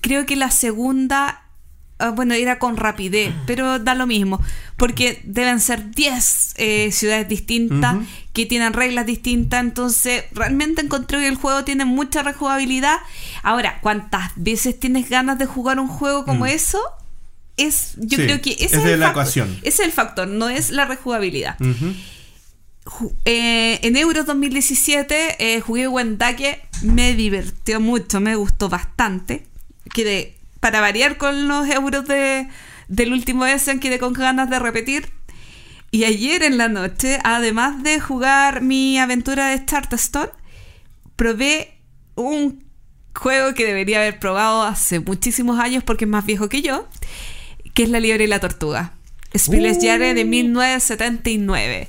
Creo 0.00 0.26
que 0.26 0.36
la 0.36 0.50
segunda 0.50 1.45
ah, 1.98 2.10
bueno, 2.10 2.34
era 2.34 2.58
con 2.58 2.76
rapidez, 2.76 3.32
pero 3.46 3.78
da 3.78 3.94
lo 3.94 4.06
mismo, 4.06 4.40
porque 4.76 5.20
deben 5.24 5.60
ser 5.60 5.90
10 5.92 6.54
eh, 6.56 6.92
ciudades 6.92 7.28
distintas 7.28 7.96
que 8.32 8.44
tienen 8.46 8.72
reglas 8.74 9.06
distintas, 9.06 9.60
entonces 9.60 10.24
realmente 10.32 10.82
encontré 10.82 11.18
que 11.20 11.28
el 11.28 11.36
juego 11.36 11.64
tiene 11.64 11.84
mucha 11.84 12.22
rejugabilidad. 12.22 12.98
Ahora, 13.42 13.80
¿cuántas 13.80 14.32
veces 14.36 14.78
tienes 14.78 15.08
ganas 15.08 15.38
de 15.38 15.46
jugar 15.46 15.78
un 15.80 15.88
juego 15.88 16.24
como 16.24 16.44
Mm. 16.44 16.48
eso? 16.48 16.80
Es, 17.56 17.94
yo 17.96 18.18
Sí, 18.18 18.24
creo 18.24 18.42
que 18.42 18.52
ese 18.52 18.76
es 18.76 18.84
el 18.84 19.00
la 19.00 19.12
factor. 19.14 19.48
es 19.62 19.80
el 19.80 19.90
factor, 19.90 20.28
no 20.28 20.50
es 20.50 20.68
la 20.70 20.84
rejugabilidad. 20.84 21.56
Eh, 23.24 23.80
en 23.82 23.96
Euros 23.96 24.26
2017 24.26 25.36
eh, 25.56 25.60
jugué 25.60 25.88
Wendake, 25.88 26.60
me 26.82 27.14
divirtió 27.14 27.80
mucho, 27.80 28.20
me 28.20 28.36
gustó 28.36 28.68
bastante. 28.68 29.44
Quedé, 29.92 30.35
para 30.66 30.80
variar 30.80 31.16
con 31.16 31.46
los 31.46 31.68
euros 31.68 32.06
de, 32.06 32.48
del 32.88 33.12
último 33.12 33.46
Essen, 33.46 33.78
quedé 33.78 34.00
con 34.00 34.12
ganas 34.12 34.50
de 34.50 34.58
repetir. 34.58 35.12
Y 35.92 36.02
ayer 36.02 36.42
en 36.42 36.58
la 36.58 36.66
noche, 36.66 37.20
además 37.22 37.84
de 37.84 38.00
jugar 38.00 38.62
mi 38.62 38.98
aventura 38.98 39.46
de 39.46 39.64
Charterstone, 39.64 40.32
probé 41.14 41.78
un 42.16 42.64
juego 43.14 43.54
que 43.54 43.64
debería 43.64 43.98
haber 43.98 44.18
probado 44.18 44.64
hace 44.64 44.98
muchísimos 44.98 45.60
años 45.60 45.84
porque 45.84 46.04
es 46.04 46.10
más 46.10 46.26
viejo 46.26 46.48
que 46.48 46.62
yo, 46.62 46.88
que 47.72 47.84
es 47.84 47.88
La 47.88 48.00
Liebre 48.00 48.24
y 48.24 48.26
la 48.26 48.40
Tortuga. 48.40 48.92
Jahre 49.32 50.14
de 50.14 50.24
1979. 50.24 51.88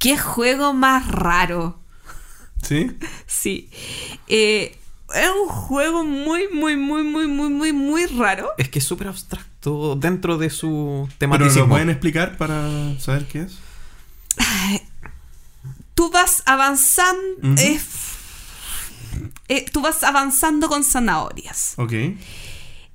¿Qué 0.00 0.18
juego 0.18 0.72
más 0.72 1.06
raro? 1.06 1.78
¿Sí? 2.60 2.90
Sí. 3.28 3.70
Eh, 4.26 4.76
es 5.14 5.28
un 5.30 5.48
juego 5.48 6.04
muy, 6.04 6.48
muy, 6.52 6.76
muy, 6.76 7.02
muy, 7.04 7.26
muy, 7.28 7.48
muy, 7.48 7.72
muy 7.72 8.06
raro. 8.06 8.50
Es 8.58 8.68
que 8.68 8.78
es 8.80 8.84
súper 8.84 9.08
abstracto 9.08 9.94
dentro 9.96 10.36
de 10.38 10.50
su 10.50 11.06
¿Pero 11.06 11.18
tematicismo. 11.18 11.62
lo 11.62 11.68
pueden 11.68 11.90
explicar 11.90 12.36
para 12.36 12.98
saber 12.98 13.26
qué 13.26 13.42
es? 13.42 13.58
Tú 15.94 16.10
vas 16.10 16.42
avanzando. 16.46 17.60
Eh, 17.62 17.80
eh, 19.48 19.64
tú 19.72 19.80
vas 19.80 20.02
avanzando 20.02 20.68
con 20.68 20.84
zanahorias. 20.84 21.74
Ok. 21.76 21.92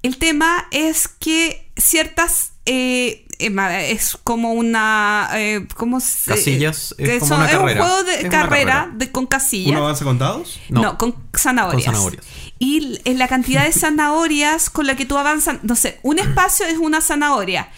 El 0.03 0.17
tema 0.17 0.67
es 0.71 1.07
que 1.07 1.67
ciertas. 1.77 2.51
eh, 2.65 3.25
es 3.45 4.17
como 4.23 4.53
una. 4.53 5.29
eh, 5.33 5.65
¿Cómo 5.75 5.99
se 5.99 6.31
Casillas, 6.31 6.93
es 6.97 7.09
que 7.09 7.19
como 7.19 7.29
son- 7.29 7.37
una 7.39 7.49
es 7.51 7.57
carrera. 7.57 7.81
un 7.83 7.87
juego 7.89 8.03
de 8.03 8.13
Es 8.13 8.17
carrera, 8.29 8.39
carrera. 8.73 8.89
de- 8.93 9.11
con 9.11 9.25
casillas. 9.25 9.71
¿Uno 9.71 9.79
avanza 9.83 10.03
con 10.05 10.17
dados? 10.19 10.59
No, 10.69 10.81
No. 10.81 10.97
con 10.97 11.15
zanahorias. 11.37 11.83
Con 11.85 11.93
zanahorias. 11.93 12.25
Y 12.59 12.99
en 13.05 13.17
la 13.17 13.27
cantidad 13.27 13.65
de 13.65 13.71
zanahorias 13.73 14.69
con 14.69 14.85
la 14.87 14.95
que 14.95 15.05
tú 15.05 15.17
avanzas, 15.17 15.57
no 15.63 15.75
sé, 15.75 15.99
un 16.03 16.19
espacio 16.19 16.65
es 16.67 16.77
una 16.77 17.01
zanahoria, 17.01 17.69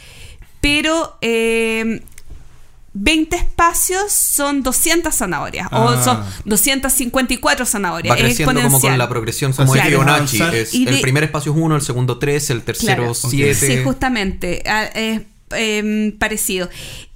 pero 0.62 1.18
eh, 1.22 2.02
20 2.96 3.36
espacios 3.38 4.12
son 4.14 4.62
200 4.62 5.16
zanahorias, 5.16 5.68
o 5.72 5.90
Ah. 5.90 6.04
son 6.04 6.24
254 6.46 7.66
zanahorias. 7.66 8.14
Va 8.14 8.20
es 8.20 8.24
creciendo 8.24 8.62
como 8.62 8.80
con 8.80 8.98
la 9.00 9.10
progresión, 9.10 9.52
O 9.52 9.56
como 9.56 9.74
es 9.74 9.82
quieres 9.82 10.00
Fibonacci. 10.00 10.42
Es, 10.44 10.72
de- 10.74 10.84
el 10.92 11.02
primer 11.02 11.24
espacio 11.24 11.52
es 11.54 11.58
1, 11.58 11.76
el 11.76 11.82
segundo 11.82 12.20
3, 12.20 12.52
el 12.52 12.62
tercero 12.62 12.98
Claro. 13.04 13.14
7. 13.16 13.56
Sí, 13.56 13.84
justamente. 13.84 14.62
ah, 14.68 14.84
Es 14.94 15.22
em, 15.52 16.12
parecido. 16.12 16.70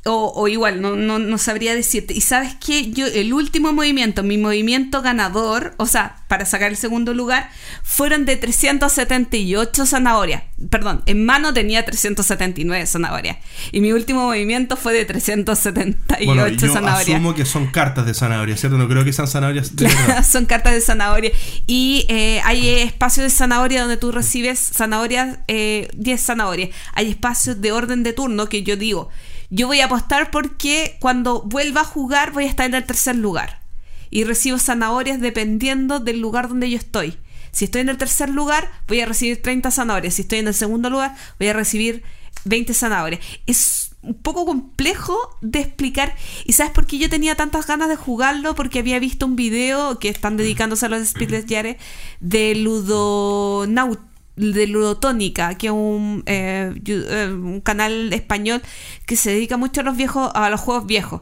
O, 0.05 0.31
o 0.35 0.47
igual, 0.47 0.79
no, 0.79 0.95
no, 0.95 1.19
no 1.19 1.37
sabría 1.37 1.75
decirte. 1.75 2.13
Y 2.13 2.21
sabes 2.21 2.55
que 2.55 2.91
yo, 2.91 3.07
el 3.07 3.33
último 3.33 3.73
movimiento, 3.73 4.23
mi 4.23 4.37
movimiento 4.37 5.01
ganador, 5.01 5.73
o 5.77 5.85
sea, 5.85 6.17
para 6.29 6.45
sacar 6.45 6.71
el 6.71 6.77
segundo 6.77 7.13
lugar, 7.13 7.49
fueron 7.83 8.23
de 8.23 8.37
378 8.37 9.85
zanahorias. 9.85 10.43
Perdón, 10.69 11.03
en 11.07 11.25
mano 11.25 11.53
tenía 11.53 11.83
379 11.83 12.85
zanahorias. 12.85 13.37
Y 13.73 13.81
mi 13.81 13.91
último 13.91 14.21
movimiento 14.27 14.77
fue 14.77 14.93
de 14.93 15.03
378 15.03 16.25
Bueno, 16.25 16.47
yo 16.47 16.71
zanahorias. 16.73 17.15
asumo 17.15 17.35
que 17.35 17.45
son 17.45 17.67
cartas 17.67 18.05
de 18.05 18.13
zanahoria, 18.13 18.55
¿cierto? 18.55 18.77
No 18.77 18.87
creo 18.87 19.03
que 19.03 19.11
sean 19.11 19.27
zanahorias 19.27 19.75
de. 19.75 19.89
Son 20.23 20.45
cartas 20.45 20.73
de 20.73 20.81
zanahoria. 20.81 21.31
Y 21.65 22.05
eh, 22.07 22.39
hay 22.45 22.69
espacios 22.79 23.25
de 23.25 23.29
zanahoria 23.29 23.81
donde 23.81 23.97
tú 23.97 24.11
recibes 24.11 24.59
zanahorias, 24.73 25.39
eh, 25.47 25.89
10 25.95 26.21
zanahorias. 26.21 26.69
Hay 26.93 27.09
espacios 27.09 27.59
de 27.61 27.71
orden 27.71 28.03
de 28.03 28.13
turno 28.13 28.47
que 28.47 28.63
yo 28.63 28.75
digo, 28.77 29.09
yo 29.49 29.67
voy 29.67 29.81
a 29.81 29.85
apostar 29.85 30.31
porque 30.31 30.97
cuando 30.99 31.41
vuelva 31.41 31.81
a 31.81 31.85
jugar 31.85 32.31
voy 32.31 32.45
a 32.45 32.49
estar 32.49 32.65
en 32.65 32.75
el 32.75 32.85
tercer 32.85 33.15
lugar. 33.15 33.61
Y 34.09 34.23
recibo 34.23 34.57
zanahorias 34.57 35.19
dependiendo 35.19 35.99
del 35.99 36.19
lugar 36.19 36.47
donde 36.47 36.69
yo 36.69 36.77
estoy. 36.77 37.17
Si 37.51 37.65
estoy 37.65 37.81
en 37.81 37.89
el 37.89 37.97
tercer 37.97 38.29
lugar, 38.29 38.69
voy 38.87 39.01
a 39.01 39.05
recibir 39.05 39.41
30 39.41 39.71
zanahorias. 39.71 40.13
Si 40.13 40.21
estoy 40.21 40.39
en 40.39 40.47
el 40.47 40.53
segundo 40.53 40.89
lugar, 40.89 41.15
voy 41.39 41.47
a 41.47 41.53
recibir 41.53 42.03
20 42.45 42.73
zanahorias. 42.73 43.21
Es 43.45 43.91
un 44.01 44.15
poco 44.15 44.45
complejo 44.45 45.17
de 45.41 45.59
explicar. 45.59 46.15
¿Y 46.45 46.53
sabes 46.53 46.71
por 46.71 46.85
qué 46.85 46.97
yo 46.97 47.09
tenía 47.09 47.35
tantas 47.35 47.67
ganas 47.67 47.89
de 47.89 47.95
jugarlo? 47.95 48.55
Porque 48.55 48.79
había 48.79 48.99
visto 48.99 49.25
un 49.25 49.35
video 49.35 49.99
que 49.99 50.09
están 50.09 50.37
dedicándose 50.37 50.85
a 50.85 50.89
los 50.89 51.07
Speedless 51.07 51.45
Yare 51.45 51.77
de 52.19 52.55
Ludonaut 52.55 53.99
de 54.37 54.67
Ludotónica, 54.67 55.55
que 55.55 55.67
es 55.67 55.73
un, 55.73 56.23
eh, 56.25 56.73
eh, 56.85 57.29
un 57.31 57.59
canal 57.61 58.13
español 58.13 58.61
que 59.05 59.15
se 59.15 59.31
dedica 59.31 59.57
mucho 59.57 59.81
a 59.81 59.83
los 59.83 59.97
viejos, 59.97 60.31
a 60.33 60.49
los 60.49 60.61
juegos 60.61 60.85
viejos. 60.85 61.21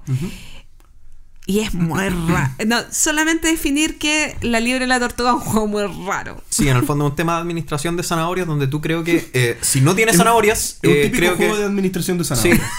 Y 1.47 1.59
es 1.59 1.73
muy 1.75 1.99
raro. 2.27 2.49
No, 2.65 2.77
solamente 2.91 3.47
definir 3.47 3.97
que 3.99 4.35
la 4.41 4.59
liebre 4.59 4.85
y 4.85 4.87
la 4.87 4.99
tortuga 4.99 5.29
es 5.31 5.35
un 5.35 5.41
juego 5.41 5.67
muy 5.67 5.83
raro. 6.07 6.41
Sí, 6.49 6.67
en 6.67 6.77
el 6.77 6.83
fondo 6.85 7.05
es 7.05 7.11
un 7.11 7.15
tema 7.15 7.35
de 7.35 7.41
administración 7.41 7.95
de 7.97 8.03
zanahorias 8.03 8.47
donde 8.47 8.67
tú 8.67 8.81
creo 8.81 9.03
que 9.03 9.29
eh, 9.33 9.57
si 9.61 9.81
no 9.81 9.93
tienes 9.95 10.15
Es 10.15 10.19
un- 10.19 10.25
zanahorias, 10.25 10.79
Es 10.81 10.89
un 10.89 10.95
eh, 10.95 11.01
típico 11.03 11.17
creo 11.17 11.35
juego 11.35 11.53
que... 11.53 11.59
de 11.59 11.65
administración 11.65 12.17
de 12.17 12.23
Sí, 12.23 12.29
zanahoria. 12.35 12.69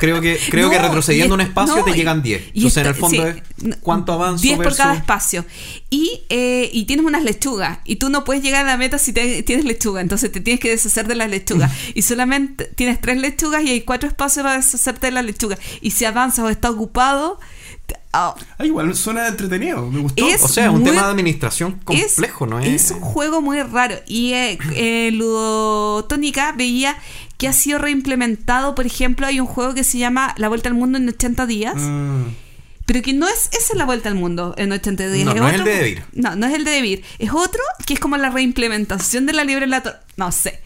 creo 0.00 0.20
que, 0.20 0.38
creo 0.50 0.70
que 0.70 0.78
retrocediendo 0.78 1.34
un 1.34 1.40
es- 1.40 1.48
espacio 1.48 1.76
no, 1.76 1.84
te 1.84 1.92
llegan 1.92 2.20
10. 2.22 2.42
y 2.52 2.58
Entonces 2.58 2.76
en 2.78 2.86
el 2.88 2.94
fondo 2.96 3.22
sí, 3.22 3.68
es 3.68 3.76
cuánto 3.80 4.12
avanzo 4.12 4.42
10 4.42 4.56
por 4.56 4.64
versus- 4.64 4.78
cada 4.78 4.94
espacio. 4.94 5.44
Y, 5.90 6.22
eh, 6.28 6.68
y 6.72 6.84
tienes 6.86 7.06
unas 7.06 7.22
lechugas. 7.22 7.78
Y 7.84 7.96
tú 7.96 8.08
no 8.10 8.24
puedes 8.24 8.42
llegar 8.42 8.64
a 8.64 8.68
la 8.68 8.76
meta 8.76 8.98
si 8.98 9.12
te- 9.12 9.44
tienes 9.44 9.64
lechuga. 9.64 10.00
Entonces 10.00 10.32
te 10.32 10.40
tienes 10.40 10.58
que 10.60 10.70
deshacer 10.70 11.06
de 11.06 11.14
las 11.14 11.30
lechugas. 11.30 11.70
y 11.94 12.02
solamente 12.02 12.64
tienes 12.74 13.00
tres 13.00 13.18
lechugas 13.20 13.62
y 13.62 13.68
hay 13.70 13.82
cuatro 13.82 14.08
espacios 14.08 14.42
para 14.42 14.56
deshacerte 14.56 15.06
de 15.06 15.12
las 15.12 15.24
lechugas. 15.24 15.60
Y 15.80 15.92
si 15.92 16.04
avanzas 16.04 16.44
o 16.44 16.48
está 16.48 16.70
ocupado. 16.70 17.38
Te- 17.86 17.96
ah, 18.12 18.34
igual 18.64 18.94
suena 18.94 19.28
entretenido, 19.28 19.86
me 19.90 20.00
gustó. 20.00 20.26
Es- 20.26 20.42
O 20.42 20.48
sea, 20.48 20.64
es 20.66 20.70
un 20.70 20.80
muy- 20.82 20.90
tema 20.90 21.04
de 21.04 21.10
administración 21.10 21.80
es- 21.90 22.14
complejo, 22.14 22.46
¿no? 22.46 22.60
Es, 22.60 22.86
Es 22.86 22.90
un 22.92 23.00
juego 23.00 23.40
muy 23.40 23.62
raro. 23.62 23.94
Y 24.06 24.32
eh, 24.32 24.58
eh, 24.74 25.10
Ludotónica 25.12 26.52
veía 26.52 26.96
que 27.38 27.48
ha 27.48 27.52
sido 27.52 27.78
reimplementado. 27.78 28.74
Por 28.74 28.86
ejemplo, 28.86 29.26
hay 29.26 29.40
un 29.40 29.46
juego 29.46 29.74
que 29.74 29.84
se 29.84 29.98
llama 29.98 30.34
La 30.38 30.48
Vuelta 30.48 30.68
al 30.68 30.74
Mundo 30.74 30.98
en 30.98 31.08
80 31.08 31.46
días. 31.46 31.74
Ah, 31.76 32.24
Pero 32.86 33.02
que 33.02 33.12
no 33.12 33.26
es 33.28 33.48
esa 33.52 33.72
es 33.72 33.76
la 33.76 33.84
vuelta 33.84 34.08
al 34.08 34.14
mundo 34.14 34.54
en 34.56 34.70
80 34.70 35.08
días. 35.08 35.26
No, 35.26 35.34
no 35.34 35.48
es 35.48 35.54
el 35.54 35.64
de 35.64 35.74
Debir. 35.74 36.04
No, 36.12 36.36
no 36.36 36.46
es 36.46 36.54
el 36.54 36.64
de 36.64 36.70
Debir. 36.70 37.04
Es 37.18 37.30
otro 37.32 37.60
que 37.84 37.94
es 37.94 38.00
como 38.00 38.16
la 38.16 38.30
reimplementación 38.30 39.26
de 39.26 39.32
la 39.32 39.42
libre 39.42 39.66
la 39.66 39.82
No 40.16 40.30
sé. 40.30 40.60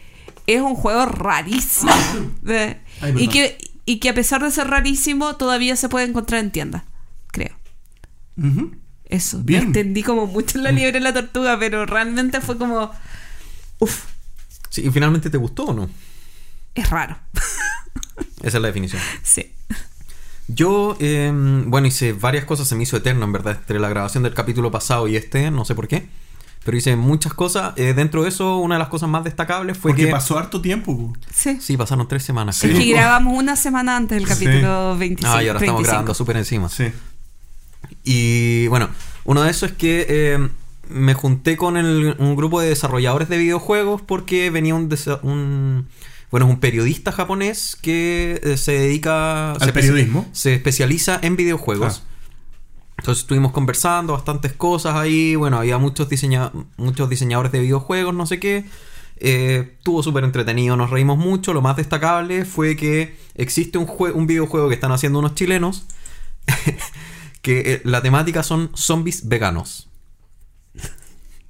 Es 0.45 0.61
un 0.61 0.75
juego 0.75 1.05
rarísimo. 1.07 1.91
Eh, 2.47 2.77
Ay, 3.01 3.13
y, 3.17 3.27
que, 3.27 3.57
y 3.85 3.97
que 3.99 4.09
a 4.09 4.13
pesar 4.13 4.43
de 4.43 4.51
ser 4.51 4.67
rarísimo, 4.67 5.35
todavía 5.35 5.75
se 5.75 5.89
puede 5.89 6.05
encontrar 6.05 6.41
en 6.41 6.51
tiendas. 6.51 6.83
Creo. 8.35 8.47
ujú. 8.51 8.71
Eso. 9.05 9.39
Bien. 9.43 9.61
Me 9.61 9.65
entendí 9.67 10.03
como 10.03 10.25
mucho 10.27 10.57
en 10.57 10.63
la 10.63 10.71
libre 10.71 10.99
la 11.01 11.13
tortuga, 11.13 11.57
pero 11.59 11.85
realmente 11.85 12.39
fue 12.41 12.57
como. 12.57 12.91
Uf, 13.79 14.03
Sí, 14.69 14.83
y 14.85 14.89
finalmente 14.91 15.29
te 15.29 15.37
gustó 15.37 15.65
o 15.65 15.73
no? 15.73 15.89
es 16.75 16.89
raro. 16.89 17.17
Esa 18.41 18.57
es 18.57 18.61
la 18.61 18.67
definición. 18.67 19.01
sí. 19.23 19.51
Yo, 20.47 20.97
eh, 20.99 21.31
bueno, 21.65 21.87
hice 21.87 22.11
varias 22.13 22.43
cosas, 22.45 22.67
se 22.67 22.75
me 22.75 22.83
hizo 22.83 22.97
eterno 22.97 23.23
en 23.25 23.31
verdad, 23.31 23.57
entre 23.59 23.79
la 23.79 23.87
grabación 23.87 24.23
del 24.23 24.33
capítulo 24.33 24.69
pasado 24.69 25.07
y 25.07 25.15
este, 25.15 25.49
no 25.49 25.63
sé 25.63 25.75
por 25.75 25.87
qué. 25.87 26.09
Pero 26.65 26.75
hice 26.77 26.95
muchas 26.97 27.33
cosas. 27.33 27.73
Eh, 27.77 27.93
dentro 27.93 28.23
de 28.23 28.29
eso, 28.29 28.57
una 28.57 28.75
de 28.75 28.79
las 28.79 28.89
cosas 28.89 29.07
más 29.09 29.23
destacables 29.23 29.77
fue 29.77 29.91
Porque 29.91 30.05
que... 30.07 30.11
pasó 30.11 30.37
harto 30.37 30.61
tiempo. 30.61 30.95
po. 30.97 31.13
Sí. 31.33 31.57
Sí, 31.61 31.77
pasaron 31.77 32.07
tres 32.07 32.23
semanas. 32.23 32.57
Sí. 32.57 32.69
Que 32.69 32.85
grabamos 32.91 33.37
una 33.37 33.55
semana 33.55 33.95
antes 33.97 34.17
del 34.17 34.27
Sí. 34.27 34.45
capítulo 34.45 34.97
25. 34.97 35.33
Ah, 35.37 35.41
y 35.43 35.47
ahora 35.47 35.59
estamos 35.59 35.79
25. 35.79 35.81
grabando 35.83 36.13
súper 36.13 36.37
encima. 36.37 36.67
Sí. 36.69 36.91
Y 38.03 38.67
bueno, 38.67 38.89
uno 39.25 39.43
de 39.43 39.51
esos 39.51 39.71
es 39.71 39.77
que 39.77 40.05
eh, 40.09 40.49
me 40.89 41.13
junté 41.13 41.57
con 41.57 41.77
el- 41.77 42.15
un 42.17 42.35
grupo 42.35 42.59
de 42.61 42.69
desarrolladores 42.69 43.29
de 43.29 43.37
videojuegos 43.37 44.01
porque 44.01 44.49
venía 44.49 44.75
un, 44.75 44.89
bueno, 46.31 46.45
es 46.47 46.51
un 46.53 46.59
periodista 46.59 47.11
japonés 47.11 47.77
que 47.81 48.39
eh, 48.43 48.57
se 48.57 48.73
dedica 48.73 49.53
se 49.59 49.65
espe- 49.67 49.73
periodismo? 49.73 50.27
Se 50.31 50.53
especializa 50.53 51.19
en 51.21 51.35
videojuegos. 51.35 52.01
Ah. 52.03 52.07
Entonces 52.99 53.23
estuvimos 53.23 53.51
conversando 53.51 54.13
bastantes 54.13 54.53
cosas 54.53 54.95
ahí. 54.95 55.35
Bueno, 55.35 55.57
había 55.57 55.77
muchos, 55.79 56.07
diseña 56.09 56.51
muchos 56.77 57.09
diseñadores 57.09 57.51
de 57.51 57.59
videojuegos, 57.59 58.13
no 58.13 58.25
sé 58.27 58.39
qué. 58.39 58.65
Eh, 59.23 59.73
estuvo 59.77 60.01
súper 60.03 60.23
entretenido, 60.23 60.75
nos 60.77 60.89
reímos 60.89 61.17
mucho. 61.17 61.53
Lo 61.53 61.61
más 61.61 61.77
destacable 61.77 62.45
fue 62.45 62.75
que 62.75 63.15
existe 63.35 63.77
un, 63.77 63.87
un 64.13 64.27
videojuego 64.27 64.67
que 64.67 64.75
están 64.75 64.91
haciendo 64.91 65.19
unos 65.19 65.33
chilenos 65.35 65.85
que 67.41 67.73
eh, 67.73 67.81
la 67.83 68.01
temática 68.01 68.43
son 68.43 68.71
zombies 68.75 69.27
veganos. 69.27 69.89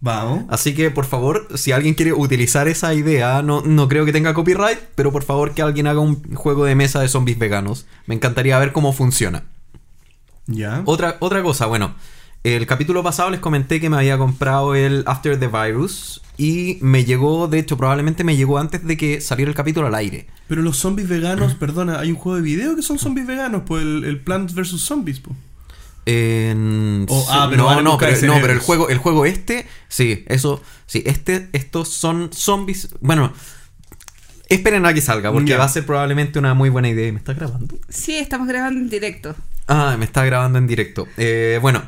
Vamos. 0.01 0.45
Así 0.49 0.73
que, 0.73 0.89
por 0.89 1.05
favor, 1.05 1.47
si 1.55 1.71
alguien 1.71 1.93
quiere 1.93 2.11
utilizar 2.11 2.67
esa 2.67 2.93
idea, 2.95 3.43
no, 3.43 3.61
no 3.61 3.87
creo 3.87 4.03
que 4.03 4.11
tenga 4.11 4.33
copyright, 4.33 4.79
pero 4.95 5.11
por 5.11 5.23
favor 5.23 5.53
que 5.53 5.61
alguien 5.61 5.85
haga 5.85 5.99
un 5.99 6.33
juego 6.33 6.65
de 6.65 6.73
mesa 6.73 7.01
de 7.01 7.07
zombies 7.07 7.37
veganos. 7.37 7.85
Me 8.07 8.15
encantaría 8.15 8.57
ver 8.57 8.71
cómo 8.71 8.93
funciona. 8.93 9.43
Ya. 10.47 10.81
Otra, 10.85 11.17
otra 11.19 11.43
cosa, 11.43 11.67
bueno, 11.67 11.93
el 12.43 12.65
capítulo 12.65 13.03
pasado 13.03 13.29
les 13.29 13.39
comenté 13.39 13.79
que 13.79 13.91
me 13.91 13.97
había 13.97 14.17
comprado 14.17 14.73
el 14.73 15.03
After 15.05 15.39
the 15.39 15.47
Virus 15.47 16.21
y 16.35 16.79
me 16.81 17.05
llegó, 17.05 17.47
de 17.47 17.59
hecho, 17.59 17.77
probablemente 17.77 18.23
me 18.23 18.35
llegó 18.35 18.57
antes 18.57 18.83
de 18.83 18.97
que 18.97 19.21
saliera 19.21 19.49
el 19.49 19.55
capítulo 19.55 19.85
al 19.85 19.93
aire. 19.93 20.25
Pero 20.47 20.63
los 20.63 20.77
zombies 20.77 21.07
veganos, 21.07 21.53
perdona, 21.59 21.99
hay 21.99 22.09
un 22.09 22.17
juego 22.17 22.37
de 22.37 22.41
video 22.41 22.75
que 22.75 22.81
son 22.81 22.97
zombies 22.97 23.27
veganos, 23.27 23.61
pues 23.67 23.83
el, 23.83 24.03
el 24.03 24.19
Plants 24.19 24.55
vs 24.55 24.81
Zombies, 24.81 25.19
pues. 25.19 25.37
En- 26.11 27.05
Oh, 27.09 27.25
ah, 27.29 27.47
pero 27.49 27.63
no, 27.81 27.97
pero, 27.97 28.11
no, 28.27 28.35
pero 28.41 28.53
el 28.53 28.59
juego, 28.59 28.89
el 28.89 28.97
juego 28.97 29.25
este, 29.25 29.65
sí, 29.87 30.23
eso, 30.27 30.61
sí, 30.85 31.03
este, 31.05 31.49
estos 31.53 31.89
son 31.89 32.29
zombies. 32.33 32.89
Bueno, 33.01 33.33
esperen 34.49 34.85
a 34.85 34.93
que 34.93 35.01
salga, 35.01 35.31
porque 35.31 35.55
va 35.55 35.65
a 35.65 35.69
ser 35.69 35.85
probablemente 35.85 36.39
una 36.39 36.53
muy 36.53 36.69
buena 36.69 36.89
idea. 36.89 37.11
¿Me 37.11 37.19
está 37.19 37.33
grabando? 37.33 37.75
Sí, 37.89 38.15
estamos 38.17 38.47
grabando 38.47 38.79
en 38.79 38.89
directo. 38.89 39.35
Ah, 39.67 39.95
me 39.97 40.05
está 40.05 40.25
grabando 40.25 40.57
en 40.57 40.67
directo. 40.67 41.07
Eh, 41.17 41.59
bueno, 41.61 41.81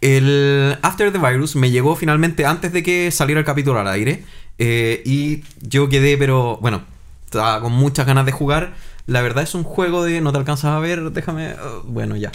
el 0.00 0.76
After 0.82 1.12
the 1.12 1.18
Virus 1.18 1.56
me 1.56 1.70
llegó 1.70 1.94
finalmente 1.96 2.46
antes 2.46 2.72
de 2.72 2.82
que 2.82 3.10
saliera 3.10 3.38
el 3.40 3.44
capítulo 3.46 3.78
al 3.80 3.88
aire. 3.88 4.24
eh, 4.58 5.02
y 5.06 5.42
yo 5.60 5.88
quedé, 5.88 6.16
pero 6.18 6.58
bueno, 6.60 6.82
estaba 7.24 7.60
con 7.60 7.72
muchas 7.72 8.06
ganas 8.06 8.26
de 8.26 8.32
jugar. 8.32 8.74
La 9.06 9.22
verdad 9.22 9.42
es 9.42 9.54
un 9.54 9.64
juego 9.64 10.04
de. 10.04 10.20
No 10.20 10.32
te 10.32 10.38
alcanzas 10.38 10.66
a 10.72 10.78
ver, 10.80 11.10
déjame. 11.12 11.54
uh, 11.54 11.82
bueno, 11.86 12.16
ya. 12.16 12.30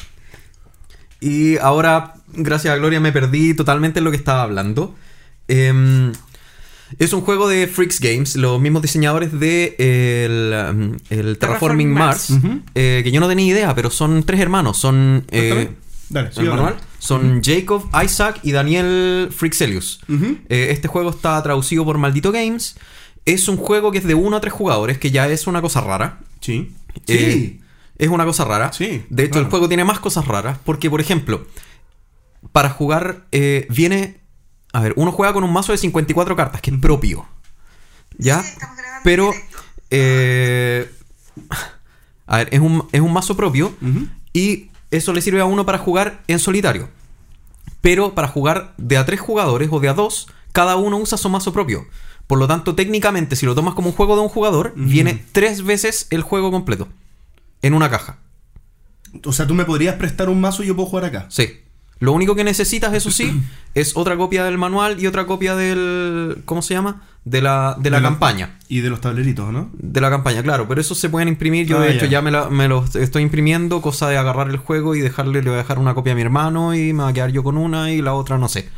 Y 1.21 1.57
ahora, 1.57 2.15
gracias 2.33 2.73
a 2.73 2.77
Gloria, 2.77 2.99
me 2.99 3.11
perdí 3.11 3.53
totalmente 3.53 3.99
en 3.99 4.05
lo 4.05 4.11
que 4.11 4.17
estaba 4.17 4.43
hablando. 4.43 4.95
Em, 5.47 6.11
es 6.99 7.13
un 7.13 7.21
juego 7.21 7.47
de 7.47 7.67
Freaks 7.67 7.99
Games, 7.99 8.35
los 8.35 8.59
mismos 8.61 8.81
diseñadores 8.81 9.37
de 9.39 9.75
el, 9.79 10.53
um, 10.53 10.97
el 11.09 11.37
Terraforming 11.37 11.37
Terraforming 11.39 11.93
Mars, 11.93 12.31
eh, 12.75 13.01
que 13.03 13.11
yo 13.11 13.19
no 13.19 13.27
tenía 13.27 13.45
idea, 13.47 13.75
pero 13.75 13.89
son 13.89 14.23
tres 14.23 14.39
hermanos. 14.39 14.77
Son. 14.77 15.25
eh. 15.31 15.69
Dale, 16.07 16.29
manual. 16.37 16.75
Son 16.99 17.41
Jacob, 17.43 17.89
Isaac 18.03 18.39
y 18.43 18.51
Daniel 18.51 19.29
Frixelius. 19.35 20.01
Ujú. 20.07 20.37
Eh, 20.49 20.67
este 20.69 20.87
juego 20.87 21.09
está 21.09 21.41
traducido 21.41 21.83
por 21.83 21.97
Maldito 21.97 22.31
Games. 22.31 22.75
Es 23.25 23.47
un 23.47 23.57
juego 23.57 23.91
que 23.91 23.97
es 23.97 24.03
de 24.05 24.13
uno 24.13 24.37
a 24.37 24.41
tres 24.41 24.53
jugadores, 24.53 24.99
que 24.99 25.09
ya 25.09 25.27
es 25.27 25.47
una 25.47 25.61
cosa 25.61 25.81
rara. 25.81 26.19
Sí. 26.41 26.71
Sí. 27.07 27.59
Es 27.97 28.09
una 28.09 28.25
cosa 28.25 28.45
rara. 28.45 28.71
Sí, 28.73 29.05
De 29.09 29.23
hecho, 29.23 29.31
claro. 29.33 29.45
el 29.45 29.49
juego 29.51 29.67
tiene 29.67 29.83
más 29.83 29.99
cosas 29.99 30.27
raras. 30.27 30.57
Porque, 30.63 30.89
por 30.89 31.01
ejemplo, 31.01 31.45
para 32.51 32.69
jugar 32.69 33.25
eh, 33.31 33.67
viene... 33.69 34.19
A 34.73 34.81
ver, 34.81 34.93
uno 34.97 35.11
juega 35.11 35.33
con 35.33 35.43
un 35.43 35.53
mazo 35.53 35.71
de 35.71 35.77
54 35.77 36.35
cartas, 36.35 36.61
que 36.61 36.71
es 36.71 36.77
propio. 36.77 37.25
¿Ya? 38.17 38.43
Pero... 39.03 39.31
eh, 39.89 40.89
a 42.27 42.37
ver, 42.37 42.49
es 42.51 42.59
un, 42.59 42.87
es 42.91 43.01
un 43.01 43.13
mazo 43.13 43.35
propio. 43.37 43.73
Y 44.33 44.69
eso 44.91 45.13
le 45.13 45.21
sirve 45.21 45.41
a 45.41 45.45
uno 45.45 45.65
para 45.65 45.77
jugar 45.77 46.23
en 46.27 46.39
solitario. 46.39 46.89
Pero 47.81 48.15
para 48.15 48.27
jugar 48.27 48.73
de 48.77 48.97
a 48.97 49.05
tres 49.05 49.19
jugadores 49.19 49.69
o 49.71 49.79
de 49.79 49.89
a 49.89 49.93
dos, 49.93 50.27
cada 50.51 50.75
uno 50.75 50.97
usa 50.97 51.17
su 51.17 51.29
mazo 51.29 51.53
propio. 51.53 51.85
Por 52.27 52.39
lo 52.39 52.47
tanto, 52.47 52.73
técnicamente, 52.73 53.35
si 53.35 53.45
lo 53.45 53.53
tomas 53.53 53.75
como 53.75 53.89
un 53.89 53.95
juego 53.95 54.15
de 54.15 54.23
un 54.23 54.29
jugador, 54.29 54.73
viene 54.75 55.23
tres 55.31 55.63
veces 55.63 56.07
el 56.09 56.23
juego 56.23 56.49
completo. 56.51 56.87
En 57.65 57.73
una 57.73 57.89
caja. 57.89 58.17
O 59.23 59.31
sea, 59.33 59.47
tú 59.47 59.53
me 59.53 59.65
podrías 59.65 59.95
prestar 59.95 60.29
un 60.29 60.39
mazo 60.41 60.63
y 60.63 60.67
yo 60.67 60.75
puedo 60.75 60.87
jugar 60.89 61.05
acá. 61.05 61.25
Sí. 61.29 61.61
Lo 61.99 62.11
único 62.11 62.35
que 62.35 62.43
necesitas, 62.43 62.93
eso 62.93 63.09
sí, 63.11 63.41
es 63.73 63.95
otra 63.95 64.17
copia 64.17 64.43
del 64.43 64.57
manual 64.57 64.99
y 64.99 65.07
otra 65.07 65.25
copia 65.25 65.55
del. 65.55 66.41
¿Cómo 66.45 66.61
se 66.61 66.73
llama? 66.73 67.01
De 67.23 67.41
la, 67.41 67.75
de 67.79 67.89
la 67.89 67.97
De 67.97 68.03
campaña. 68.03 68.59
Y 68.67 68.81
de 68.81 68.89
los 68.89 68.99
tableritos, 69.01 69.51
¿no? 69.51 69.69
De 69.73 69.99
la 70.01 70.09
campaña, 70.09 70.43
claro, 70.43 70.67
pero 70.67 70.79
eso 70.81 70.93
se 70.93 71.09
pueden 71.09 71.27
imprimir. 71.29 71.65
Yo, 71.65 71.77
Ah, 71.79 71.81
de 71.85 71.93
hecho, 71.95 72.05
ya. 72.05 72.11
ya 72.11 72.21
me, 72.21 72.29
la- 72.31 72.49
me 72.49 72.67
los 72.67 72.95
estoy 72.95 73.23
imprimiendo, 73.23 73.81
cosa 73.81 74.09
de 74.09 74.17
agarrar 74.17 74.49
el 74.49 74.57
juego 74.57 74.93
y 74.93 74.99
dejarle, 75.01 75.41
le 75.41 75.49
voy 75.49 75.55
a 75.55 75.63
dejar 75.63 75.79
una 75.79 75.95
copia 75.95 76.11
a 76.13 76.15
mi 76.15 76.21
hermano 76.21 76.75
y 76.75 76.93
me 76.93 77.03
va 77.03 77.09
a 77.09 77.13
quedar 77.13 77.31
yo 77.31 77.41
con 77.43 77.57
una 77.57 77.91
y 77.91 78.01
la 78.01 78.13
otra 78.13 78.37
no 78.37 78.47
sé. 78.49 78.69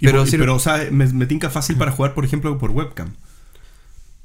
Y 0.00 0.06
Pero 0.06 0.26
sirve- 0.26 0.40
pero 0.40 0.56
o 0.56 0.58
sea, 0.58 0.88
me, 0.90 1.06
me 1.06 1.24
tinca 1.26 1.48
fácil 1.48 1.76
para 1.76 1.92
jugar, 1.92 2.12
por 2.14 2.24
ejemplo, 2.24 2.58
por 2.58 2.72
webcam. 2.72 3.14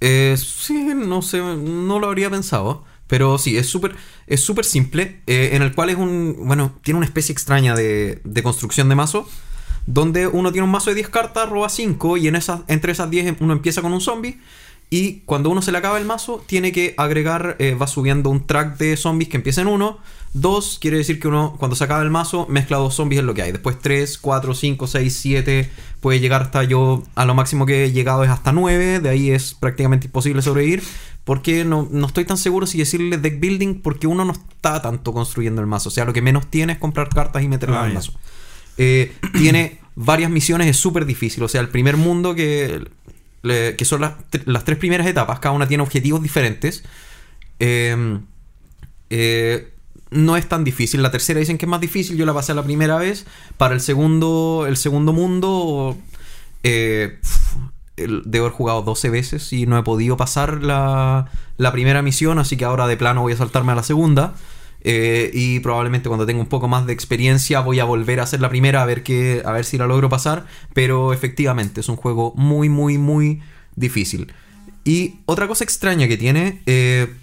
Eh, 0.02 0.36
sí, 0.38 0.92
no 0.96 1.22
sé, 1.22 1.40
no 1.40 2.00
lo 2.00 2.08
habría 2.08 2.30
pensado. 2.30 2.84
Pero 3.10 3.38
sí, 3.40 3.58
es 3.58 3.68
súper 3.68 3.96
es 4.28 4.42
súper 4.42 4.64
simple. 4.64 5.20
eh, 5.28 5.50
en 5.54 5.62
el 5.64 5.74
cual 5.74 5.90
es 5.90 5.98
un. 5.98 6.38
Bueno, 6.46 6.78
tiene 6.84 7.00
una 7.00 7.08
especie 7.08 7.34
extraña 7.34 7.76
de, 7.76 8.22
de 8.24 8.44
construcción 8.44 8.88
de 8.88 8.96
mazo. 8.96 9.28
Donde 9.88 10.28
uno 10.28 10.52
tiene 10.52 10.66
un 10.66 10.72
mazo 10.72 10.92
de 10.92 10.96
10 10.96 11.10
cartas, 11.10 11.50
roba 11.50 11.68
5. 11.70 12.18
Y 12.18 12.28
en 12.28 12.36
esas, 12.36 12.62
entre 12.68 12.92
esas 12.92 13.10
10 13.10 13.38
uno 13.42 13.54
empieza 13.54 13.82
con 13.82 13.92
un 13.92 14.00
zombie. 14.02 14.40
Y 14.92 15.22
cuando 15.26 15.50
uno 15.50 15.62
se 15.62 15.72
le 15.72 15.78
acaba 15.80 15.98
el 15.98 16.06
mazo, 16.06 16.44
tiene 16.48 16.72
que 16.72 16.94
agregar. 16.98 17.56
eh, 17.60 17.74
va 17.76 17.88
subiendo 17.88 18.30
un 18.30 18.46
track 18.46 18.78
de 18.78 18.96
zombies 18.98 19.30
que 19.30 19.38
empieza 19.38 19.62
en 19.62 19.68
1. 19.68 19.98
2 20.34 20.78
quiere 20.80 20.98
decir 20.98 21.20
que 21.20 21.28
uno, 21.28 21.56
cuando 21.58 21.76
se 21.76 21.84
acaba 21.84 22.04
el 22.04 22.12
mazo, 22.12 22.46
mezcla 22.50 22.78
dos 22.78 22.94
zombies 22.94 23.20
en 23.22 23.26
lo 23.26 23.34
que 23.34 23.42
hay. 23.42 23.52
Después 23.52 23.80
3, 23.82 24.20
4, 24.20 24.54
5, 24.54 24.86
6, 24.88 25.16
7. 25.20 25.70
Puede 26.02 26.20
llegar 26.20 26.44
hasta 26.44 26.64
yo. 26.64 27.04
A 27.16 27.26
lo 27.26 27.34
máximo 27.34 27.66
que 27.66 27.86
he 27.86 27.92
llegado 27.92 28.24
es 28.24 28.30
hasta 28.30 28.52
9. 28.52 29.00
De 29.00 29.10
ahí 29.10 29.32
es 29.32 29.56
prácticamente 29.56 30.06
imposible 30.06 30.44
sobrevivir. 30.44 30.84
Porque 31.30 31.64
no, 31.64 31.88
no 31.92 32.08
estoy 32.08 32.26
tan 32.26 32.38
seguro 32.40 32.66
si 32.66 32.80
decirle 32.80 33.18
deck 33.20 33.40
building. 33.40 33.82
Porque 33.82 34.08
uno 34.08 34.26
no 34.26 34.32
está 34.34 34.82
tanto 34.82 35.14
construyendo 35.14 35.62
el 35.62 35.68
mazo. 35.68 35.90
O 35.90 35.92
sea, 35.92 36.04
lo 36.06 36.12
que 36.12 36.24
menos 36.24 36.48
tiene 36.50 36.74
es 36.74 36.80
comprar 36.80 37.10
cartas 37.10 37.44
y 37.44 37.48
meterlas 37.48 37.78
Ah, 37.78 37.84
en 37.84 37.88
el 37.90 37.94
mazo. 37.94 38.14
Eh, 38.80 39.14
tiene 39.38 39.78
varias 39.94 40.32
misiones, 40.32 40.68
es 40.68 40.78
súper 40.78 41.06
difícil. 41.06 41.44
O 41.44 41.48
sea, 41.48 41.62
el 41.62 41.70
primer 41.70 41.98
mundo 41.98 42.34
que, 42.34 42.84
le- 43.44 43.76
que 43.76 43.86
son 43.86 44.02
las, 44.02 44.14
las 44.46 44.66
tres 44.66 44.80
primeras 44.80 45.06
etapas, 45.06 45.40
cada 45.40 45.54
una 45.54 45.68
tiene 45.68 45.84
objetivos 45.84 46.24
diferentes. 46.24 46.84
Eh, 47.60 48.18
eh, 49.12 49.72
no 50.10 50.36
es 50.36 50.50
tan 50.50 50.64
difícil. 50.64 51.04
La 51.04 51.12
tercera 51.12 51.40
dicen 51.40 51.60
que 51.60 51.66
es 51.66 51.70
más 51.70 51.82
difícil. 51.82 52.18
Yo 52.18 52.26
la 52.26 52.34
pasé 52.34 52.56
la 52.56 52.64
primera 52.64 52.98
vez. 52.98 53.28
Para 53.58 53.76
el 53.76 53.82
segundo, 53.82 54.66
el 54.68 54.78
segundo 54.78 55.14
mundo, 55.14 55.96
eh, 56.64 57.20
debo 58.26 58.46
haber 58.46 58.56
jugado 58.56 58.82
12 58.82 59.10
veces 59.10 59.54
y 59.54 59.66
no 59.66 59.78
he 59.78 59.84
podido 59.84 60.18
pasar 60.18 60.64
la, 60.64 61.28
la 61.58 61.72
primera 61.72 62.02
misión. 62.02 62.40
Así 62.40 62.58
que 62.58 62.66
ahora 62.66 62.88
de 62.88 62.98
plano 62.98 63.22
voy 63.22 63.34
a 63.34 63.38
saltarme 63.38 63.72
a 63.72 63.76
la 63.76 63.84
segunda. 63.84 64.34
Eh, 64.82 65.30
y 65.34 65.60
probablemente 65.60 66.08
cuando 66.08 66.26
tenga 66.26 66.40
un 66.40 66.48
poco 66.48 66.70
más 66.70 66.86
de 66.86 66.94
experiencia 66.94 67.60
voy 67.60 67.82
a 67.82 67.84
volver 67.84 68.22
a 68.22 68.24
hacer 68.24 68.40
la 68.40 68.48
primera 68.48 68.82
a 68.82 68.86
ver 68.86 69.04
que, 69.04 69.42
a 69.44 69.52
ver 69.52 69.66
si 69.66 69.78
la 69.78 69.88
logro 69.88 70.10
pasar. 70.10 70.46
Pero 70.74 71.14
efectivamente 71.14 71.82
es 71.82 71.90
un 71.90 71.96
juego 71.96 72.34
muy, 72.36 72.70
muy, 72.70 72.98
muy 72.98 73.42
difícil. 73.76 74.32
Y 74.84 75.16
otra 75.26 75.48
cosa 75.48 75.64
extraña 75.64 76.08
que 76.08 76.18
tiene, 76.18 76.62
eh, 76.66 77.14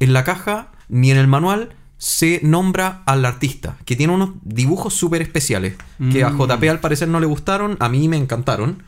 en 0.00 0.12
la 0.12 0.24
caja 0.24 0.68
ni 0.88 1.10
en 1.10 1.16
el 1.16 1.26
manual 1.26 1.70
se 1.98 2.40
nombra 2.42 3.02
al 3.06 3.24
artista, 3.24 3.78
que 3.86 3.96
tiene 3.96 4.12
unos 4.12 4.30
dibujos 4.42 4.92
súper 4.94 5.22
especiales, 5.22 5.74
que 6.12 6.22
a 6.22 6.30
Mm. 6.30 6.38
JP 6.38 6.68
al 6.68 6.80
parecer 6.80 7.08
no 7.08 7.20
le 7.20 7.26
gustaron, 7.26 7.76
a 7.80 7.88
mí 7.88 8.06
me 8.06 8.18
encantaron. 8.18 8.82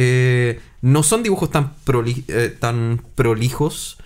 Eh, 0.00 0.60
no 0.80 1.02
son 1.02 1.24
dibujos 1.24 1.50
tan, 1.50 1.72
proli- 1.84 2.22
eh, 2.28 2.54
tan 2.56 3.02
prolijos, 3.16 3.98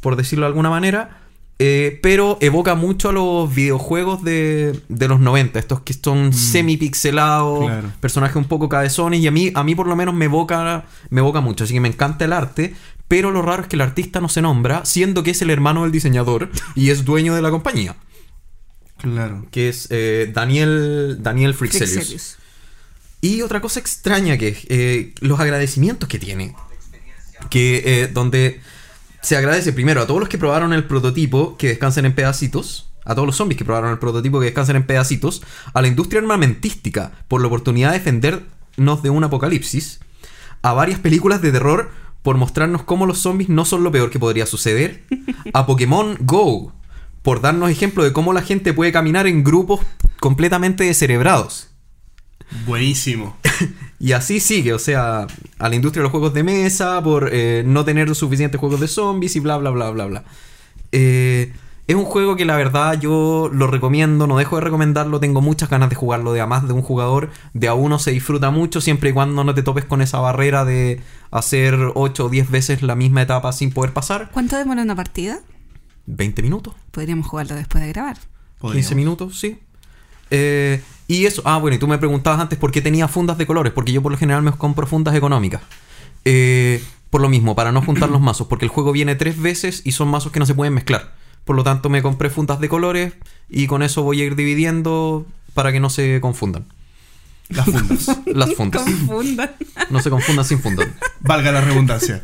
por 0.00 0.14
decirlo 0.14 0.44
de 0.44 0.48
alguna 0.50 0.70
manera, 0.70 1.18
eh, 1.58 1.98
pero 2.02 2.38
evoca 2.40 2.76
mucho 2.76 3.08
a 3.08 3.12
los 3.12 3.52
videojuegos 3.52 4.22
de, 4.22 4.80
de 4.88 5.08
los 5.08 5.18
90, 5.18 5.58
estos 5.58 5.80
que 5.80 5.92
son 5.92 6.32
semi-pixelados, 6.32 7.64
Claro. 7.66 7.92
personajes 8.00 8.36
un 8.36 8.44
poco 8.44 8.68
cabezones, 8.68 9.20
y 9.20 9.26
a 9.26 9.32
mí, 9.32 9.50
a 9.54 9.64
mí 9.64 9.74
por 9.74 9.88
lo 9.88 9.96
menos 9.96 10.14
me 10.14 10.26
evoca, 10.26 10.84
me 11.10 11.20
evoca 11.20 11.40
mucho, 11.40 11.64
así 11.64 11.74
que 11.74 11.80
me 11.80 11.88
encanta 11.88 12.24
el 12.24 12.32
arte, 12.32 12.74
pero 13.08 13.32
lo 13.32 13.42
raro 13.42 13.62
es 13.62 13.68
que 13.68 13.74
el 13.76 13.82
artista 13.82 14.20
no 14.20 14.28
se 14.28 14.40
nombra, 14.40 14.84
siendo 14.84 15.24
que 15.24 15.32
es 15.32 15.42
el 15.42 15.50
hermano 15.50 15.82
del 15.82 15.90
diseñador 15.90 16.48
y 16.76 16.90
es 16.90 17.04
dueño 17.04 17.34
de 17.34 17.42
la 17.42 17.50
compañía, 17.50 17.96
Claro. 18.98 19.46
que 19.50 19.68
es 19.68 19.88
eh, 19.90 20.30
Daniel, 20.32 21.18
Daniel 21.20 21.54
Frixelius. 21.54 21.90
Frixelius. 21.94 22.36
Y 23.20 23.42
otra 23.42 23.60
cosa 23.60 23.80
extraña 23.80 24.38
que 24.38 24.48
es 24.48 24.58
eh, 24.68 25.14
los 25.20 25.40
agradecimientos 25.40 26.08
que 26.08 26.18
tiene. 26.18 26.54
Que 27.50 27.82
eh, 27.84 28.08
donde 28.08 28.60
se 29.22 29.36
agradece 29.36 29.72
primero 29.72 30.00
a 30.00 30.06
todos 30.06 30.20
los 30.20 30.28
que 30.28 30.38
probaron 30.38 30.72
el 30.72 30.84
prototipo 30.84 31.56
que 31.56 31.68
descansen 31.68 32.06
en 32.06 32.14
pedacitos. 32.14 32.90
A 33.04 33.14
todos 33.14 33.26
los 33.26 33.36
zombies 33.36 33.58
que 33.58 33.64
probaron 33.64 33.90
el 33.90 33.98
prototipo 33.98 34.38
que 34.38 34.46
descansen 34.46 34.76
en 34.76 34.86
pedacitos. 34.86 35.42
A 35.74 35.82
la 35.82 35.88
industria 35.88 36.20
armamentística 36.20 37.12
por 37.28 37.40
la 37.40 37.48
oportunidad 37.48 37.92
de 37.92 37.98
defendernos 37.98 39.02
de 39.02 39.10
un 39.10 39.24
apocalipsis. 39.24 40.00
A 40.62 40.72
varias 40.72 41.00
películas 41.00 41.42
de 41.42 41.52
terror 41.52 41.90
por 42.22 42.36
mostrarnos 42.36 42.82
cómo 42.82 43.06
los 43.06 43.18
zombies 43.18 43.48
no 43.48 43.64
son 43.64 43.82
lo 43.82 43.92
peor 43.92 44.10
que 44.10 44.18
podría 44.18 44.46
suceder. 44.46 45.04
A 45.52 45.66
Pokémon 45.66 46.16
Go 46.20 46.72
por 47.22 47.40
darnos 47.40 47.70
ejemplo 47.70 48.04
de 48.04 48.12
cómo 48.12 48.32
la 48.32 48.42
gente 48.42 48.72
puede 48.72 48.92
caminar 48.92 49.26
en 49.26 49.44
grupos 49.44 49.80
completamente 50.20 50.84
descerebrados. 50.84 51.69
Buenísimo. 52.66 53.36
Y 54.02 54.12
así 54.12 54.40
sigue, 54.40 54.72
o 54.72 54.78
sea, 54.78 55.26
a 55.58 55.68
la 55.68 55.74
industria 55.74 56.00
de 56.00 56.04
los 56.04 56.10
juegos 56.10 56.32
de 56.32 56.42
mesa 56.42 57.02
por 57.02 57.28
eh, 57.30 57.62
no 57.66 57.84
tener 57.84 58.14
suficientes 58.14 58.58
juegos 58.58 58.80
de 58.80 58.88
zombies 58.88 59.36
y 59.36 59.40
bla, 59.40 59.58
bla, 59.58 59.68
bla, 59.68 59.90
bla, 59.90 60.06
bla. 60.06 60.24
Eh, 60.90 61.52
Es 61.86 61.96
un 61.96 62.06
juego 62.06 62.34
que 62.34 62.46
la 62.46 62.56
verdad 62.56 62.98
yo 62.98 63.50
lo 63.52 63.66
recomiendo, 63.66 64.26
no 64.26 64.38
dejo 64.38 64.56
de 64.56 64.62
recomendarlo, 64.62 65.20
tengo 65.20 65.42
muchas 65.42 65.68
ganas 65.68 65.90
de 65.90 65.96
jugarlo 65.96 66.32
de 66.32 66.40
a 66.40 66.46
más 66.46 66.66
de 66.66 66.72
un 66.72 66.80
jugador, 66.80 67.28
de 67.52 67.68
a 67.68 67.74
uno 67.74 67.98
se 67.98 68.12
disfruta 68.12 68.50
mucho 68.50 68.80
siempre 68.80 69.10
y 69.10 69.12
cuando 69.12 69.44
no 69.44 69.54
te 69.54 69.62
topes 69.62 69.84
con 69.84 70.00
esa 70.00 70.18
barrera 70.18 70.64
de 70.64 71.00
hacer 71.30 71.74
8 71.94 72.24
o 72.24 72.28
10 72.30 72.50
veces 72.50 72.82
la 72.82 72.94
misma 72.94 73.20
etapa 73.20 73.52
sin 73.52 73.70
poder 73.70 73.92
pasar. 73.92 74.30
¿Cuánto 74.32 74.56
demora 74.56 74.80
una 74.82 74.96
partida? 74.96 75.40
20 76.06 76.40
minutos, 76.42 76.74
Podríamos 76.90 77.26
jugarlo 77.26 77.54
después 77.54 77.84
de 77.84 77.90
grabar. 77.90 78.16
15 78.62 78.94
minutos, 78.94 79.38
sí. 79.38 79.58
Eh, 80.30 80.80
y 81.10 81.26
eso, 81.26 81.42
ah, 81.44 81.58
bueno, 81.58 81.74
y 81.74 81.80
tú 81.80 81.88
me 81.88 81.98
preguntabas 81.98 82.40
antes 82.40 82.56
por 82.56 82.70
qué 82.70 82.80
tenía 82.80 83.08
fundas 83.08 83.36
de 83.36 83.44
colores, 83.44 83.72
porque 83.72 83.90
yo 83.90 84.00
por 84.00 84.12
lo 84.12 84.16
general 84.16 84.44
me 84.44 84.52
compro 84.52 84.86
fundas 84.86 85.12
económicas. 85.16 85.60
Eh, 86.24 86.80
por 87.10 87.20
lo 87.20 87.28
mismo, 87.28 87.56
para 87.56 87.72
no 87.72 87.82
juntar 87.82 88.10
los 88.10 88.20
mazos, 88.20 88.46
porque 88.46 88.64
el 88.64 88.68
juego 88.68 88.92
viene 88.92 89.16
tres 89.16 89.36
veces 89.36 89.82
y 89.84 89.90
son 89.90 90.06
mazos 90.06 90.30
que 90.30 90.38
no 90.38 90.46
se 90.46 90.54
pueden 90.54 90.72
mezclar. 90.72 91.12
Por 91.44 91.56
lo 91.56 91.64
tanto, 91.64 91.90
me 91.90 92.00
compré 92.00 92.30
fundas 92.30 92.60
de 92.60 92.68
colores 92.68 93.14
y 93.48 93.66
con 93.66 93.82
eso 93.82 94.04
voy 94.04 94.20
a 94.20 94.24
ir 94.24 94.36
dividiendo 94.36 95.26
para 95.52 95.72
que 95.72 95.80
no 95.80 95.90
se 95.90 96.20
confundan. 96.20 96.66
Las 97.48 97.64
fundas. 97.64 98.20
Las 98.26 98.54
fundas. 98.54 98.82
Confundan. 98.84 99.50
No 99.90 100.00
se 100.00 100.10
confundan 100.10 100.44
sin 100.44 100.60
fundas. 100.60 100.86
Valga 101.22 101.50
la 101.50 101.60
redundancia. 101.60 102.22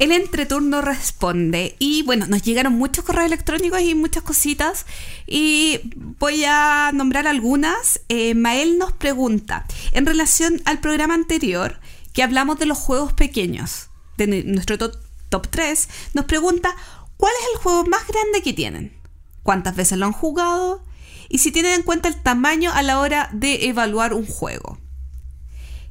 El 0.00 0.12
entreturno 0.12 0.80
responde 0.80 1.76
y 1.78 2.02
bueno, 2.04 2.26
nos 2.26 2.40
llegaron 2.42 2.72
muchos 2.72 3.04
correos 3.04 3.26
electrónicos 3.26 3.82
y 3.82 3.94
muchas 3.94 4.22
cositas 4.22 4.86
y 5.26 5.78
voy 6.18 6.42
a 6.46 6.90
nombrar 6.94 7.26
algunas. 7.26 8.00
Eh, 8.08 8.34
Mael 8.34 8.78
nos 8.78 8.92
pregunta, 8.92 9.66
en 9.92 10.06
relación 10.06 10.62
al 10.64 10.80
programa 10.80 11.12
anterior 11.12 11.80
que 12.14 12.22
hablamos 12.22 12.58
de 12.58 12.64
los 12.64 12.78
juegos 12.78 13.12
pequeños, 13.12 13.90
de 14.16 14.26
nu- 14.26 14.42
nuestro 14.54 14.78
top, 14.78 14.94
top 15.28 15.48
3, 15.48 15.88
nos 16.14 16.24
pregunta, 16.24 16.74
¿cuál 17.18 17.32
es 17.42 17.48
el 17.54 17.60
juego 17.62 17.84
más 17.84 18.06
grande 18.06 18.40
que 18.42 18.54
tienen? 18.54 18.96
¿Cuántas 19.42 19.76
veces 19.76 19.98
lo 19.98 20.06
han 20.06 20.12
jugado? 20.12 20.82
Y 21.28 21.38
si 21.38 21.52
tienen 21.52 21.74
en 21.74 21.82
cuenta 21.82 22.08
el 22.08 22.16
tamaño 22.22 22.72
a 22.72 22.82
la 22.82 23.00
hora 23.00 23.28
de 23.34 23.66
evaluar 23.68 24.14
un 24.14 24.24
juego. 24.26 24.78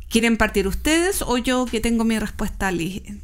¿Quieren 0.09 0.35
partir 0.37 0.67
ustedes 0.67 1.21
o 1.21 1.37
yo 1.37 1.65
que 1.67 1.79
tengo 1.79 2.03
mi 2.05 2.17
respuesta 2.17 2.71
li- 2.71 3.21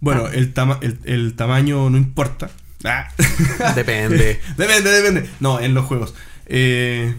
Bueno, 0.00 0.28
el, 0.28 0.52
tama- 0.52 0.78
el, 0.82 0.98
el 1.04 1.34
tamaño 1.34 1.88
no 1.90 1.96
importa. 1.96 2.50
Ah. 2.84 3.08
Depende. 3.74 4.40
depende, 4.56 4.90
depende. 4.90 5.30
No, 5.40 5.58
en 5.60 5.74
los 5.74 5.86
juegos. 5.86 6.14
Eh, 6.46 7.14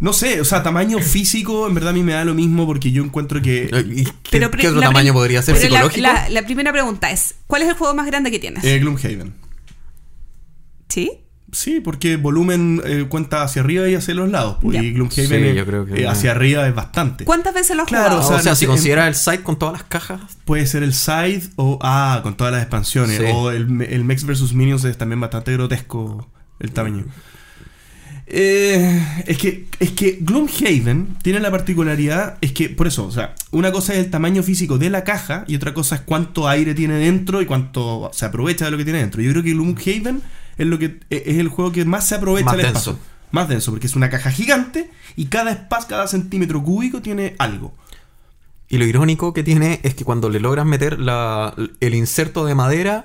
no 0.00 0.12
sé, 0.12 0.40
o 0.40 0.44
sea, 0.44 0.62
tamaño 0.62 0.98
físico 1.00 1.66
en 1.66 1.74
verdad 1.74 1.90
a 1.90 1.94
mí 1.94 2.02
me 2.02 2.12
da 2.12 2.24
lo 2.24 2.34
mismo 2.34 2.66
porque 2.66 2.90
yo 2.92 3.02
encuentro 3.02 3.40
que 3.40 3.70
¿Y 3.94 4.04
¿Qué, 4.04 4.12
Pero 4.32 4.50
qué 4.50 4.56
pri- 4.58 4.66
otro 4.66 4.80
tamaño 4.80 5.12
podría 5.12 5.40
ser 5.42 5.54
pero 5.54 5.68
la- 5.72 5.78
psicológico? 5.88 6.02
La, 6.02 6.28
la 6.28 6.42
primera 6.44 6.72
pregunta 6.72 7.10
es, 7.10 7.36
¿cuál 7.46 7.62
es 7.62 7.68
el 7.68 7.74
juego 7.74 7.94
más 7.94 8.06
grande 8.06 8.30
que 8.30 8.38
tienes? 8.38 8.62
eh, 8.64 8.78
Gloomhaven. 8.78 9.32
¿Sí? 10.88 11.12
Sí, 11.52 11.80
porque 11.80 12.16
volumen 12.16 12.82
eh, 12.84 13.06
cuenta 13.08 13.42
hacia 13.42 13.62
arriba 13.62 13.88
y 13.88 13.94
hacia 13.94 14.14
los 14.14 14.28
lados. 14.28 14.58
pues, 14.60 14.82
y 14.82 14.92
Gloomhaven 14.92 15.26
Sí, 15.26 15.34
eh, 15.34 15.54
yo 15.54 15.64
creo 15.64 15.86
que- 15.86 16.02
eh, 16.02 16.06
hacia 16.08 16.32
arriba 16.32 16.66
es 16.66 16.74
bastante. 16.74 17.24
¿Cuántas 17.24 17.54
veces 17.54 17.76
lo 17.76 17.82
has 17.82 17.88
Claro, 17.88 18.16
jugado? 18.16 18.24
o 18.26 18.28
sea, 18.28 18.36
o 18.36 18.42
sea, 18.42 18.52
no 18.52 18.56
si 18.56 18.60
sé, 18.64 18.66
consideras 18.66 19.06
el 19.08 19.14
site 19.14 19.42
con 19.44 19.58
todas 19.58 19.74
las 19.74 19.84
cajas, 19.84 20.20
Puede 20.44 20.66
ser 20.66 20.82
el 20.82 20.92
side 20.92 21.42
o. 21.56 21.78
Ah, 21.82 22.20
con 22.22 22.36
todas 22.36 22.52
las 22.52 22.62
expansiones. 22.62 23.18
Sí. 23.18 23.24
O 23.32 23.50
el, 23.52 23.82
el 23.82 24.04
Mex 24.04 24.24
vs 24.24 24.52
Minions 24.54 24.84
es 24.84 24.98
también 24.98 25.20
bastante 25.20 25.52
grotesco 25.52 26.28
el 26.58 26.72
tamaño. 26.72 27.04
Eh, 28.28 29.22
es 29.26 29.38
que 29.38 29.66
es 29.78 29.92
que 29.92 30.18
Gloomhaven 30.20 31.16
tiene 31.22 31.38
la 31.38 31.50
particularidad, 31.52 32.38
es 32.40 32.50
que 32.50 32.68
por 32.68 32.88
eso, 32.88 33.06
o 33.06 33.12
sea, 33.12 33.36
una 33.52 33.70
cosa 33.70 33.92
es 33.92 34.00
el 34.00 34.10
tamaño 34.10 34.42
físico 34.42 34.78
de 34.78 34.90
la 34.90 35.04
caja 35.04 35.44
y 35.46 35.54
otra 35.54 35.72
cosa 35.74 35.94
es 35.94 36.00
cuánto 36.00 36.48
aire 36.48 36.74
tiene 36.74 36.94
dentro 36.94 37.40
y 37.40 37.46
cuánto 37.46 38.10
se 38.12 38.24
aprovecha 38.26 38.64
de 38.64 38.72
lo 38.72 38.78
que 38.78 38.84
tiene 38.84 38.98
dentro. 38.98 39.22
Yo 39.22 39.30
creo 39.30 39.44
que 39.44 39.52
Gloomhaven 39.52 40.22
es 40.58 40.66
lo 40.66 40.78
que 40.78 41.00
e, 41.10 41.22
es 41.26 41.38
el 41.38 41.48
juego 41.48 41.72
que 41.72 41.84
más 41.84 42.06
se 42.06 42.14
aprovecha 42.16 42.46
Más 42.46 42.56
denso. 42.56 42.68
espacio. 42.92 42.98
Más 43.32 43.48
denso, 43.48 43.72
porque 43.72 43.86
es 43.88 43.96
una 43.96 44.08
caja 44.08 44.30
gigante 44.30 44.90
y 45.16 45.26
cada 45.26 45.50
espacio, 45.50 45.88
cada 45.88 46.06
centímetro 46.06 46.62
cúbico 46.62 47.02
tiene 47.02 47.34
algo. 47.38 47.74
y 48.68 48.78
lo 48.78 48.84
irónico 48.84 49.32
que 49.32 49.44
tiene 49.44 49.78
es 49.84 49.94
que 49.94 50.04
cuando 50.04 50.28
le 50.28 50.40
logras 50.40 50.66
meter 50.66 50.98
la- 50.98 51.54
el 51.80 51.94
inserto 51.94 52.44
de 52.44 52.54
madera, 52.56 53.04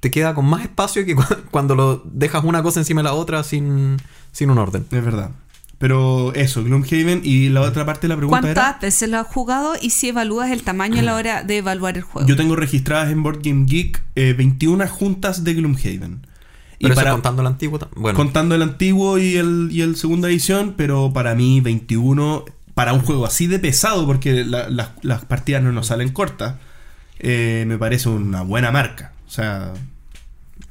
te 0.00 0.10
queda 0.12 0.34
con 0.34 0.46
más 0.46 0.62
espacio 0.62 1.04
que 1.04 1.14
cu- 1.16 1.22
cuando 1.50 1.74
lo 1.74 2.02
dejas 2.04 2.44
una 2.44 2.62
cosa 2.62 2.78
encima 2.80 3.00
de 3.00 3.04
la 3.04 3.12
otra 3.14 3.42
sin, 3.42 3.96
sin 4.30 4.50
un 4.50 4.58
orden. 4.58 4.84
Es 4.90 5.04
verdad. 5.04 5.30
Pero 5.78 6.32
eso, 6.34 6.62
Gloomhaven 6.62 7.22
y 7.24 7.48
la 7.48 7.62
otra 7.62 7.84
parte 7.84 8.02
de 8.02 8.08
la 8.10 8.16
pregunta 8.16 8.40
¿Cuántas 8.40 8.68
era... 8.68 8.78
veces 8.80 9.08
lo 9.08 9.18
has 9.18 9.26
jugado 9.26 9.74
y 9.82 9.90
si 9.90 10.10
evalúas 10.10 10.50
el 10.52 10.62
tamaño 10.62 11.00
a 11.00 11.02
la 11.02 11.16
hora 11.16 11.42
de 11.42 11.58
evaluar 11.58 11.96
el 11.96 12.04
juego? 12.04 12.28
Yo 12.28 12.36
tengo 12.36 12.54
registradas 12.54 13.10
en 13.10 13.24
Board 13.24 13.40
Game 13.42 13.64
Geek 13.66 14.00
eh, 14.14 14.32
21 14.32 14.86
juntas 14.86 15.42
de 15.42 15.54
Gloomhaven. 15.54 16.24
Y 16.82 16.86
Pero 16.88 16.94
eso 16.94 17.00
para, 17.00 17.12
contando 17.12 17.42
el 17.42 17.46
antiguo, 17.48 17.78
bueno, 17.94 18.16
contando 18.16 18.54
el 18.56 18.62
antiguo 18.62 19.16
y 19.18 19.36
el, 19.36 19.68
y 19.70 19.82
el 19.82 19.94
segunda 19.96 20.28
edición, 20.28 20.74
pero 20.76 21.12
para 21.12 21.34
mí 21.36 21.60
21, 21.60 22.44
para 22.74 22.92
un 22.92 23.00
juego 23.02 23.24
así 23.24 23.46
de 23.46 23.58
pesado, 23.60 24.04
porque 24.06 24.44
la- 24.44 24.68
las- 24.68 24.90
las 25.02 25.24
partidas 25.24 25.62
no 25.62 25.70
nos 25.72 25.86
salen 25.86 26.08
cortas, 26.12 26.56
eh, 27.20 27.64
me 27.68 27.78
parece 27.78 28.08
una 28.08 28.42
buena 28.42 28.70
marca. 28.72 29.12
O 29.28 29.30
sea, 29.30 29.72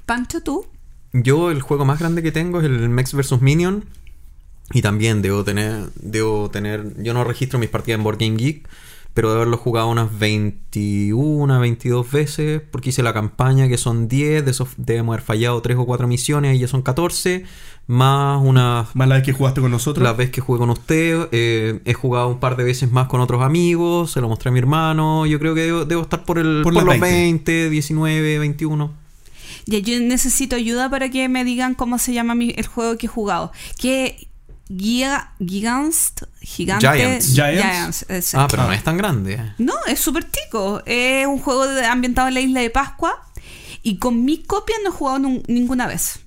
Pancho, 0.06 0.42
tú. 0.42 0.68
yo 1.14 1.50
el 1.50 1.62
juego 1.62 1.86
más 1.86 2.00
grande 2.00 2.22
que 2.22 2.32
tengo 2.32 2.60
es 2.60 2.66
el 2.66 2.90
Mex 2.90 3.14
vs 3.14 3.42
Minion. 3.42 3.86
Y 4.74 4.82
también 4.82 5.22
debo 5.22 5.44
tener, 5.44 5.90
debo 5.96 6.50
tener, 6.50 7.02
yo 7.04 7.14
no 7.14 7.24
registro 7.26 7.60
mis 7.60 7.70
partidas 7.70 7.98
en 7.98 8.04
Board 8.06 8.18
Game 8.20 8.38
Geek, 8.38 8.68
pero 9.14 9.30
de 9.30 9.36
haberlo 9.36 9.58
jugado 9.58 9.90
unas 9.90 10.18
21, 10.20 11.60
22 11.60 12.12
veces, 12.12 12.62
porque 12.72 12.90
hice 12.90 13.04
la 13.04 13.14
campaña 13.14 13.68
que 13.68 13.78
son 13.78 14.08
10, 14.08 14.46
de 14.46 14.52
esos 14.52 14.70
debemos 14.78 15.14
haber 15.14 15.26
fallado 15.26 15.62
3 15.62 15.78
o 15.78 15.86
4 15.86 16.08
misiones, 16.08 16.56
y 16.56 16.60
ya 16.60 16.68
son 16.68 16.82
14, 16.82 17.44
más 17.88 18.42
unas 18.42 18.96
más 18.96 19.08
la 19.08 19.16
vez 19.16 19.24
que 19.26 19.34
jugaste 19.34 19.60
con 19.62 19.72
nosotros. 19.72 20.04
La 20.04 20.14
vez 20.14 20.30
que 20.30 20.40
jugué 20.42 20.60
con 20.60 20.70
usted, 20.70 21.28
eh, 21.32 21.82
he 21.86 21.94
jugado 21.94 22.30
un 22.30 22.40
par 22.40 22.56
de 22.56 22.64
veces 22.64 22.92
más 22.92 23.08
con 23.08 23.20
otros 23.22 23.42
amigos, 23.44 24.12
se 24.12 24.22
lo 24.22 24.30
mostré 24.30 24.50
a 24.50 24.52
mi 24.54 24.60
hermano. 24.60 25.26
Yo 25.26 25.40
creo 25.40 25.56
que 25.56 25.62
debo, 25.62 25.86
debo 25.86 26.04
estar 26.04 26.24
por, 26.24 26.38
el, 26.40 26.62
Por 26.64 26.74
por, 26.74 26.84
los 26.84 27.00
20. 27.00 27.06
20, 27.06 27.70
19, 27.70 28.40
21. 28.40 28.92
Ya, 29.66 29.80
yo 29.80 30.00
necesito 30.00 30.56
ayuda 30.56 30.90
para 30.90 31.10
que 31.10 31.28
me 31.30 31.44
digan 31.44 31.76
cómo 31.76 31.98
se 32.00 32.14
llama 32.14 32.34
mi- 32.34 32.54
el 32.56 32.66
juego 32.68 32.98
que 32.98 33.08
he 33.08 33.10
jugado. 33.10 33.52
Que 33.78 34.28
Giga, 34.70 35.34
Gigante, 36.42 36.88
Giants. 36.88 37.34
Giants. 37.36 38.34
Ah, 38.36 38.48
pero 38.50 38.64
no 38.64 38.74
es 38.74 38.84
tan 38.84 38.98
grande. 38.98 39.40
No, 39.60 39.74
es 39.88 40.00
súper 40.00 40.26
chico. 40.30 40.82
Es 40.86 41.28
un 41.28 41.40
juego 41.40 41.68
de- 41.68 41.86
ambientado 41.86 42.28
en 42.30 42.34
la 42.34 42.40
isla 42.42 42.62
de 42.62 42.70
Pascua. 42.72 43.14
Y 43.84 43.98
con 43.98 44.26
mi 44.26 44.44
copia 44.44 44.76
no 44.84 44.90
he 44.90 44.94
jugado 44.94 45.20
ninguna 45.48 45.88
vez. 45.88 46.20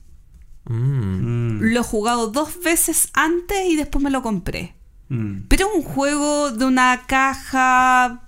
Mm, 0.67 1.59
Lo 1.61 1.81
he 1.81 1.83
jugado 1.85 2.29
dos 2.29 2.61
veces 2.63 3.09
antes 3.13 3.67
y 3.69 3.77
después 3.77 4.03
me 4.03 4.11
lo 4.11 4.23
compré. 4.23 4.75
mm. 5.09 5.43
Pero 5.49 5.69
es 5.69 5.77
un 5.77 5.83
juego 5.83 6.51
de 6.51 6.65
una 6.65 7.03
caja 7.07 8.24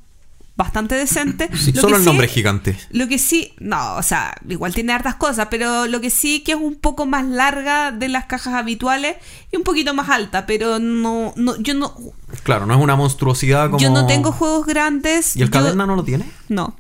bastante 0.57 0.95
decente. 0.95 1.49
Sí, 1.57 1.73
Lo 1.73 1.81
solo 1.83 1.93
que 1.93 1.97
el 1.97 2.03
sí- 2.03 2.07
nombre 2.07 2.27
es 2.27 2.33
gigante. 2.33 2.77
Lo 2.91 3.09
que 3.09 3.19
sí, 3.19 3.53
no, 3.61 3.97
o 3.97 4.03
sea, 4.03 4.35
igual 4.49 4.75
tiene 4.75 4.93
hartas 4.93 5.17
cosas, 5.17 5.49
pero 5.51 5.87
lo 5.87 6.01
que 6.01 6.11
sí 6.11 6.41
que 6.41 6.53
es 6.53 6.59
un 6.59 6.77
poco 6.77 7.07
más 7.07 7.25
larga 7.27 7.93
de 7.93 8.09
las 8.09 8.25
cajas 8.27 8.55
habituales 8.55 9.17
y 9.53 9.57
un 9.57 9.63
poquito 9.65 9.93
más 9.95 10.09
alta, 10.09 10.47
pero 10.47 10.79
no, 10.79 11.33
no 11.37 11.57
yo 11.61 11.75
no, 11.75 11.95
Claro, 12.43 12.67
no 12.67 12.75
es 12.75 12.81
una 12.81 12.97
monstruosidad 12.97 13.67
como. 13.67 13.79
yo 13.79 13.91
no 13.91 14.07
tengo 14.07 14.33
juegos 14.33 14.67
grandes. 14.67 15.37
¿Y 15.37 15.43
el 15.43 15.49
yo- 15.49 15.53
caverna 15.53 15.87
no 15.87 15.95
lo 15.97 16.05
tiene? 16.05 16.25
No, 16.49 16.75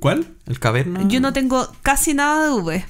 ¿Cuál? 0.00 0.26
¿El 0.46 0.58
caverna? 0.58 1.02
yo 1.06 1.20
no 1.20 1.32
tengo 1.32 1.70
casi 1.82 2.12
nada 2.14 2.44
de 2.46 2.50
V. 2.54 2.86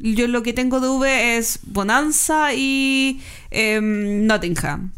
Yo 0.00 0.26
lo 0.28 0.42
que 0.42 0.52
tengo 0.52 0.80
de 0.80 0.88
V 0.88 1.36
es 1.38 1.60
Bonanza 1.62 2.52
y 2.54 3.20
em, 3.50 4.26
Nottingham. 4.26 4.92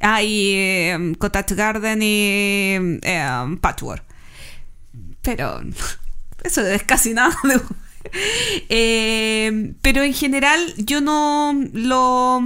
Ah, 0.00 0.22
y 0.22 0.52
em, 0.54 1.14
Cottage 1.14 1.54
Garden 1.54 2.00
y 2.02 2.98
em, 3.02 3.56
Patchwork. 3.58 4.04
Pero 5.22 5.60
eso 6.44 6.60
es 6.66 6.82
casi 6.82 7.14
nada 7.14 7.34
de. 7.44 7.60
Eh, 8.68 9.74
pero 9.80 10.02
en 10.02 10.12
general 10.12 10.60
yo 10.76 11.00
no 11.00 11.54
lo 11.72 12.40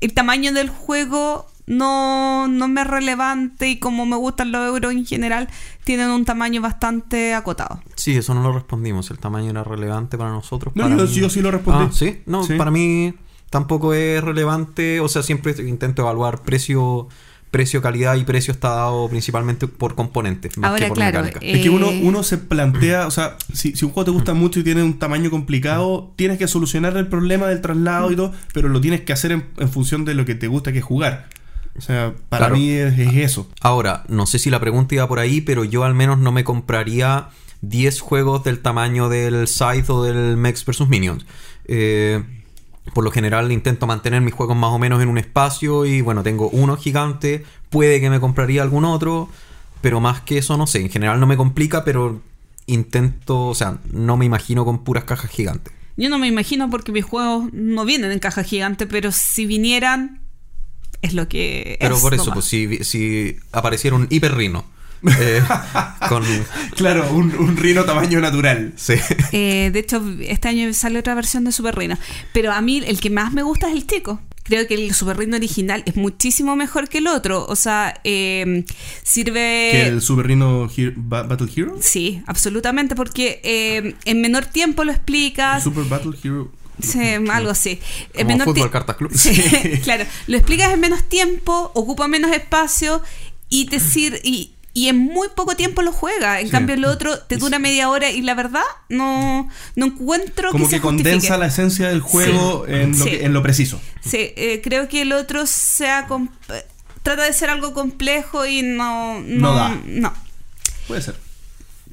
el 0.00 0.12
tamaño 0.14 0.52
del 0.52 0.68
juego 0.68 1.46
no, 1.66 2.48
no 2.48 2.68
me 2.68 2.80
es 2.82 2.86
relevante 2.86 3.68
y 3.68 3.78
como 3.78 4.04
me 4.06 4.16
gustan 4.16 4.50
los 4.52 4.66
euros 4.66 4.92
en 4.92 5.06
general 5.06 5.48
tienen 5.84 6.10
un 6.10 6.24
tamaño 6.24 6.60
bastante 6.60 7.32
acotado 7.34 7.80
Sí, 7.94 8.16
eso 8.16 8.34
no 8.34 8.42
lo 8.42 8.52
respondimos. 8.52 9.10
El 9.10 9.18
tamaño 9.18 9.50
era 9.50 9.62
relevante 9.62 10.18
para 10.18 10.30
nosotros. 10.30 10.74
No, 10.74 10.84
para 10.84 10.96
yo, 10.96 11.04
mí- 11.06 11.14
yo 11.14 11.30
sí 11.30 11.40
lo 11.40 11.50
respondí. 11.50 11.84
Ah, 11.88 11.92
¿sí? 11.92 12.22
No, 12.26 12.42
Sí. 12.44 12.54
para 12.54 12.70
mí 12.70 13.14
tampoco 13.50 13.92
es 13.94 14.22
relevante. 14.24 15.00
O 15.00 15.08
sea, 15.08 15.22
siempre 15.22 15.54
intento 15.66 16.02
evaluar 16.02 16.42
precio, 16.42 17.08
precio, 17.50 17.82
calidad 17.82 18.14
y 18.16 18.24
precio 18.24 18.52
está 18.52 18.68
dado 18.70 19.08
principalmente 19.08 19.66
por 19.66 19.94
componentes. 19.94 20.56
Más 20.58 20.70
Ahora, 20.70 20.82
que 20.84 20.88
por 20.88 20.96
claro, 20.98 21.22
mecánica. 21.22 21.44
eh, 21.44 21.56
Es 21.56 21.62
que 21.62 21.70
uno, 21.70 21.88
uno 22.02 22.22
se 22.22 22.38
plantea, 22.38 23.06
o 23.06 23.10
sea, 23.10 23.36
si, 23.52 23.74
si 23.74 23.84
un 23.84 23.90
juego 23.90 24.04
te 24.04 24.10
gusta 24.12 24.34
mucho 24.34 24.60
y 24.60 24.62
tiene 24.64 24.82
un 24.82 24.98
tamaño 24.98 25.30
complicado, 25.30 26.12
tienes 26.16 26.38
que 26.38 26.46
solucionar 26.48 26.96
el 26.96 27.08
problema 27.08 27.46
del 27.48 27.60
traslado 27.60 28.10
y 28.12 28.16
todo, 28.16 28.32
pero 28.54 28.68
lo 28.68 28.80
tienes 28.80 29.00
que 29.00 29.12
hacer 29.12 29.32
en, 29.32 29.46
en 29.58 29.68
función 29.70 30.04
de 30.04 30.14
lo 30.14 30.24
que 30.24 30.34
te 30.34 30.46
gusta 30.46 30.72
que 30.72 30.78
es 30.78 30.84
jugar. 30.84 31.28
O 31.76 31.80
sea, 31.80 32.12
para 32.28 32.46
Claro. 32.46 32.56
mí 32.56 32.70
es, 32.70 32.98
es 32.98 33.14
eso. 33.16 33.48
Ahora, 33.60 34.04
no 34.08 34.26
sé 34.26 34.38
si 34.38 34.50
la 34.50 34.60
pregunta 34.60 34.94
iba 34.94 35.08
por 35.08 35.18
ahí, 35.18 35.40
pero 35.40 35.64
yo 35.64 35.84
al 35.84 35.94
menos 35.94 36.18
no 36.18 36.32
me 36.32 36.44
compraría 36.44 37.28
10 37.62 38.00
juegos 38.00 38.44
del 38.44 38.60
tamaño 38.60 39.08
del 39.08 39.46
Scythe 39.48 39.90
o 39.92 40.02
del 40.02 40.36
Mex 40.36 40.64
vs. 40.64 40.88
Minions. 40.88 41.26
Eh, 41.66 42.22
por 42.94 43.04
lo 43.04 43.10
general 43.10 43.52
intento 43.52 43.86
mantener 43.86 44.20
mis 44.20 44.34
juegos 44.34 44.56
más 44.56 44.70
o 44.70 44.78
menos 44.78 45.02
en 45.02 45.08
un 45.08 45.18
espacio 45.18 45.84
y 45.84 46.00
bueno, 46.00 46.22
tengo 46.22 46.48
uno 46.48 46.76
gigante, 46.76 47.44
puede 47.68 48.00
que 48.00 48.10
me 48.10 48.20
compraría 48.20 48.62
algún 48.62 48.84
otro, 48.84 49.28
pero 49.80 50.00
más 50.00 50.20
que 50.20 50.38
eso 50.38 50.56
no 50.56 50.66
sé, 50.66 50.80
en 50.80 50.90
general 50.90 51.20
no 51.20 51.26
me 51.26 51.36
complica, 51.36 51.84
pero 51.84 52.20
intento, 52.66 53.48
o 53.48 53.54
sea, 53.54 53.78
no 53.92 54.16
me 54.16 54.24
imagino 54.24 54.64
con 54.64 54.84
puras 54.84 55.04
cajas 55.04 55.30
gigantes. 55.30 55.72
Yo 55.96 56.08
no 56.08 56.18
me 56.18 56.28
imagino 56.28 56.70
porque 56.70 56.92
mis 56.92 57.04
juegos 57.04 57.52
no 57.52 57.84
vienen 57.84 58.10
en 58.12 58.18
caja 58.20 58.42
gigante, 58.42 58.86
pero 58.86 59.12
si 59.12 59.44
vinieran, 59.44 60.20
es 61.02 61.14
lo 61.14 61.28
que 61.28 61.76
Pero 61.80 61.96
es 61.96 62.00
por 62.00 62.14
eso, 62.14 62.24
nomás. 62.24 62.34
pues 62.34 62.44
si, 62.46 62.84
si 62.84 63.36
apareciera 63.52 63.96
un 63.96 64.06
hiperrino 64.10 64.64
eh, 65.18 65.42
con... 66.08 66.24
Claro, 66.76 67.10
un, 67.12 67.34
un 67.36 67.56
rino 67.56 67.84
tamaño 67.84 68.20
natural. 68.20 68.72
Sí. 68.76 68.94
Eh, 69.32 69.70
de 69.72 69.78
hecho, 69.78 70.02
este 70.20 70.48
año 70.48 70.72
sale 70.74 70.98
otra 70.98 71.14
versión 71.14 71.44
de 71.44 71.52
Super 71.52 71.74
Reino. 71.74 71.96
Pero 72.32 72.52
a 72.52 72.60
mí 72.60 72.82
el 72.86 73.00
que 73.00 73.10
más 73.10 73.32
me 73.32 73.42
gusta 73.42 73.68
es 73.68 73.74
el 73.74 73.84
Tico. 73.86 74.20
Creo 74.42 74.66
que 74.66 74.74
el 74.74 74.92
Super 74.94 75.16
Reino 75.16 75.36
original 75.36 75.82
es 75.86 75.96
muchísimo 75.96 76.56
mejor 76.56 76.88
que 76.88 76.98
el 76.98 77.06
otro. 77.06 77.46
O 77.46 77.54
sea, 77.56 78.00
eh, 78.04 78.64
sirve... 79.02 79.68
Que 79.72 79.86
el 79.86 80.00
Super 80.02 80.30
Hero- 80.30 80.92
Ba- 80.96 81.22
Battle 81.22 81.48
Hero. 81.54 81.76
Sí, 81.80 82.22
absolutamente, 82.26 82.94
porque 82.96 83.40
eh, 83.44 83.94
en 84.04 84.20
menor 84.20 84.46
tiempo 84.46 84.82
lo 84.84 84.92
explicas. 84.92 85.62
Super 85.62 85.84
Battle 85.84 86.12
Hero. 86.22 86.50
Sí, 86.82 86.98
algo 87.30 87.50
así. 87.50 87.78
En 88.14 88.26
Como 88.26 88.28
menor 88.28 88.44
Fútbol 88.46 88.70
Cartas 88.70 88.96
Club. 88.96 89.10
Sí, 89.14 89.34
claro. 89.84 90.04
Lo 90.26 90.36
explicas 90.38 90.72
en 90.72 90.80
menos 90.80 91.04
tiempo, 91.04 91.70
ocupa 91.74 92.08
menos 92.08 92.32
espacio 92.32 93.02
y 93.50 93.66
te 93.66 93.78
sirve. 93.80 94.20
Y, 94.24 94.52
y 94.72 94.88
en 94.88 94.96
muy 94.98 95.28
poco 95.34 95.56
tiempo 95.56 95.82
lo 95.82 95.92
juega. 95.92 96.40
En 96.40 96.46
Sí. 96.46 96.52
cambio, 96.52 96.74
el 96.76 96.84
otro 96.84 97.18
te 97.18 97.36
dura 97.36 97.58
media 97.58 97.88
hora 97.90 98.10
y 98.10 98.22
la 98.22 98.34
verdad 98.34 98.62
no, 98.88 99.48
no 99.76 99.86
encuentro 99.86 100.50
Como 100.52 100.64
que, 100.66 100.70
que 100.70 100.76
se 100.76 100.80
condensa 100.82 101.12
justifique. 101.14 101.38
la 101.38 101.46
esencia 101.46 101.88
del 101.88 102.00
juego 102.00 102.66
en, 102.68 102.92
lo 102.98 103.04
Sí. 103.04 103.10
que- 103.10 103.24
en 103.24 103.32
lo 103.32 103.42
preciso. 103.42 103.80
Sí, 104.04 104.32
eh, 104.36 104.60
creo 104.62 104.88
que 104.88 105.02
el 105.02 105.12
otro 105.12 105.46
sea 105.46 106.06
trata 107.02 107.24
de 107.24 107.32
ser 107.32 107.50
algo 107.50 107.72
complejo 107.74 108.46
y 108.46 108.62
no. 108.62 109.20
No, 109.20 109.50
No 109.50 109.54
da. 109.54 109.80
no. 109.84 110.12
Puede 110.86 111.02
ser. 111.02 111.16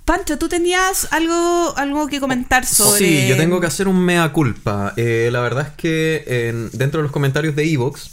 Pancho, 0.06 0.38
tú 0.38 0.48
tenías 0.48 1.08
algo, 1.12 1.74
algo 1.78 2.08
que 2.08 2.20
comentar 2.22 2.66
sobre. 2.66 3.00
Sí, 3.00 3.28
yo 3.28 3.36
tengo 3.36 3.60
que 3.60 3.68
hacer 3.68 3.88
un 3.90 4.00
mea 4.00 4.32
culpa. 4.32 4.94
Eh, 4.96 5.30
la 5.34 5.42
verdad 5.42 5.68
es 5.68 5.74
que 5.74 6.24
en- 6.50 6.70
dentro 6.72 7.00
de 7.00 7.04
los 7.04 7.12
comentarios 7.12 7.56
de 7.58 7.70
Evox 7.70 8.10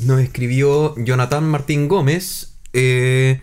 nos 0.00 0.20
escribió 0.20 0.94
Jonathan 0.96 1.42
Martín 1.44 1.88
Gómez 1.88 2.50
eh, 2.72 3.40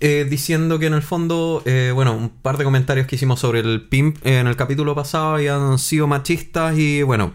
eh, 0.00 0.26
diciendo 0.28 0.78
que 0.78 0.86
en 0.86 0.94
el 0.94 1.02
fondo, 1.02 1.62
eh, 1.64 1.92
bueno, 1.94 2.14
un 2.14 2.28
par 2.28 2.58
de 2.58 2.64
comentarios 2.64 3.06
que 3.06 3.16
hicimos 3.16 3.40
sobre 3.40 3.60
el 3.60 3.82
pimp 3.82 4.18
eh, 4.26 4.40
en 4.40 4.46
el 4.46 4.56
capítulo 4.56 4.94
pasado 4.94 5.34
habían 5.34 5.78
sido 5.78 6.06
machistas 6.06 6.76
y 6.76 7.02
bueno, 7.02 7.32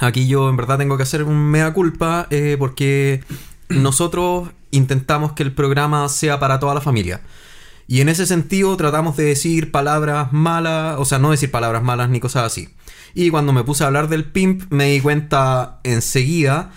aquí 0.00 0.26
yo 0.26 0.48
en 0.48 0.56
verdad 0.56 0.78
tengo 0.78 0.96
que 0.96 1.04
hacer 1.04 1.22
un 1.22 1.50
mea 1.50 1.72
culpa 1.72 2.26
eh, 2.30 2.56
porque 2.58 3.22
nosotros 3.68 4.50
intentamos 4.70 5.32
que 5.32 5.42
el 5.42 5.52
programa 5.52 6.08
sea 6.08 6.38
para 6.38 6.58
toda 6.58 6.74
la 6.74 6.80
familia. 6.80 7.20
Y 7.88 8.00
en 8.00 8.08
ese 8.08 8.26
sentido 8.26 8.76
tratamos 8.76 9.16
de 9.16 9.24
decir 9.24 9.70
palabras 9.70 10.32
malas, 10.32 10.96
o 10.98 11.04
sea, 11.04 11.18
no 11.18 11.30
decir 11.30 11.50
palabras 11.50 11.82
malas 11.82 12.10
ni 12.10 12.18
cosas 12.18 12.44
así. 12.44 12.68
Y 13.14 13.30
cuando 13.30 13.52
me 13.52 13.64
puse 13.64 13.84
a 13.84 13.86
hablar 13.86 14.08
del 14.08 14.24
pimp 14.24 14.70
me 14.70 14.86
di 14.86 15.00
cuenta 15.00 15.80
enseguida 15.84 16.72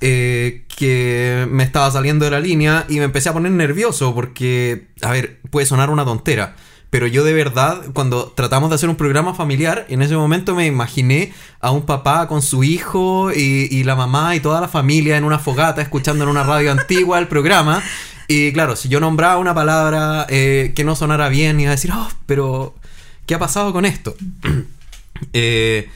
eh, 0.00 0.64
que 0.76 1.46
me 1.50 1.64
estaba 1.64 1.90
saliendo 1.90 2.24
de 2.26 2.30
la 2.30 2.40
línea 2.40 2.84
y 2.88 2.98
me 2.98 3.04
empecé 3.04 3.30
a 3.30 3.32
poner 3.32 3.52
nervioso 3.52 4.14
porque, 4.14 4.88
a 5.02 5.10
ver, 5.10 5.40
puede 5.50 5.66
sonar 5.66 5.90
una 5.90 6.04
tontera. 6.04 6.54
Pero 6.90 7.06
yo 7.06 7.24
de 7.24 7.32
verdad, 7.32 7.82
cuando 7.92 8.32
tratamos 8.34 8.70
de 8.70 8.76
hacer 8.76 8.88
un 8.88 8.96
programa 8.96 9.34
familiar, 9.34 9.86
en 9.88 10.02
ese 10.02 10.16
momento 10.16 10.54
me 10.54 10.66
imaginé 10.66 11.32
a 11.60 11.70
un 11.70 11.82
papá 11.82 12.28
con 12.28 12.42
su 12.42 12.62
hijo 12.62 13.32
y, 13.32 13.82
la 13.84 13.96
mamá 13.96 14.36
y 14.36 14.40
toda 14.40 14.60
la 14.60 14.68
familia 14.68 15.16
en 15.16 15.24
una 15.24 15.38
fogata 15.38 15.82
escuchando 15.82 16.24
en 16.24 16.30
una 16.30 16.42
radio 16.44 16.72
antigua 16.72 17.18
el 17.18 17.28
programa. 17.28 17.82
Y 18.28 18.52
claro, 18.52 18.76
si 18.76 18.88
yo 18.88 19.00
nombraba 19.00 19.38
una 19.38 19.54
palabra 19.54 20.26
eh, 20.28 20.72
que 20.74 20.84
no 20.84 20.96
sonara 20.96 21.28
bien, 21.28 21.60
iba 21.60 21.70
a 21.70 21.74
decir, 21.74 21.90
oh, 21.92 22.08
pero 22.26 22.74
¿qué 23.26 23.34
ha 23.34 23.38
pasado 23.38 23.72
con 23.72 23.84
esto? 23.84 24.14
Eh, 25.32 25.88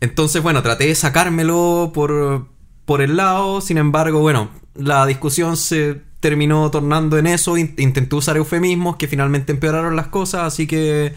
entonces, 0.00 0.42
bueno, 0.42 0.62
traté 0.62 0.86
de 0.86 0.94
sacármelo 0.94 1.92
por, 1.92 2.46
por 2.84 3.02
el 3.02 3.16
lado, 3.16 3.60
sin 3.60 3.78
embargo, 3.78 4.20
bueno, 4.20 4.50
la 4.74 5.06
discusión 5.06 5.56
se 5.56 6.00
terminó 6.20 6.70
tornando 6.70 7.18
en 7.18 7.26
eso, 7.26 7.56
in- 7.56 7.74
intenté 7.78 8.14
usar 8.16 8.36
eufemismos 8.36 8.96
que 8.96 9.08
finalmente 9.08 9.52
empeoraron 9.52 9.96
las 9.96 10.08
cosas, 10.08 10.42
así 10.42 10.66
que, 10.66 11.14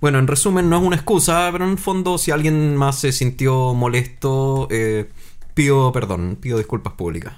bueno, 0.00 0.18
en 0.18 0.26
resumen, 0.26 0.68
no 0.68 0.78
es 0.78 0.82
una 0.84 0.96
excusa, 0.96 1.48
pero 1.52 1.64
en 1.64 1.72
el 1.72 1.78
fondo, 1.78 2.18
si 2.18 2.30
alguien 2.30 2.76
más 2.76 2.98
se 3.00 3.12
sintió 3.12 3.74
molesto, 3.74 4.68
eh, 4.70 5.08
pido 5.54 5.92
perdón, 5.92 6.38
pido 6.40 6.58
disculpas 6.58 6.92
públicas. 6.94 7.34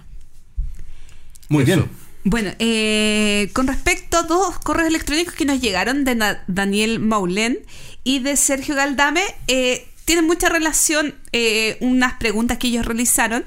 Muy 1.48 1.64
Eso. 1.64 1.74
bien. 1.76 1.90
Bueno, 2.22 2.50
eh, 2.58 3.48
con 3.54 3.66
respecto 3.66 4.18
a 4.18 4.22
dos 4.24 4.58
correos 4.58 4.88
electrónicos 4.88 5.32
que 5.34 5.46
nos 5.46 5.58
llegaron 5.60 6.04
de 6.04 6.14
Na- 6.14 6.44
Daniel 6.48 7.00
Maulén 7.00 7.60
y 8.04 8.18
de 8.18 8.36
Sergio 8.36 8.74
Galdame, 8.74 9.22
eh, 9.48 9.86
tienen 10.10 10.26
mucha 10.26 10.48
relación 10.48 11.14
eh, 11.30 11.76
unas 11.78 12.14
preguntas 12.14 12.58
que 12.58 12.66
ellos 12.66 12.84
realizaron. 12.84 13.44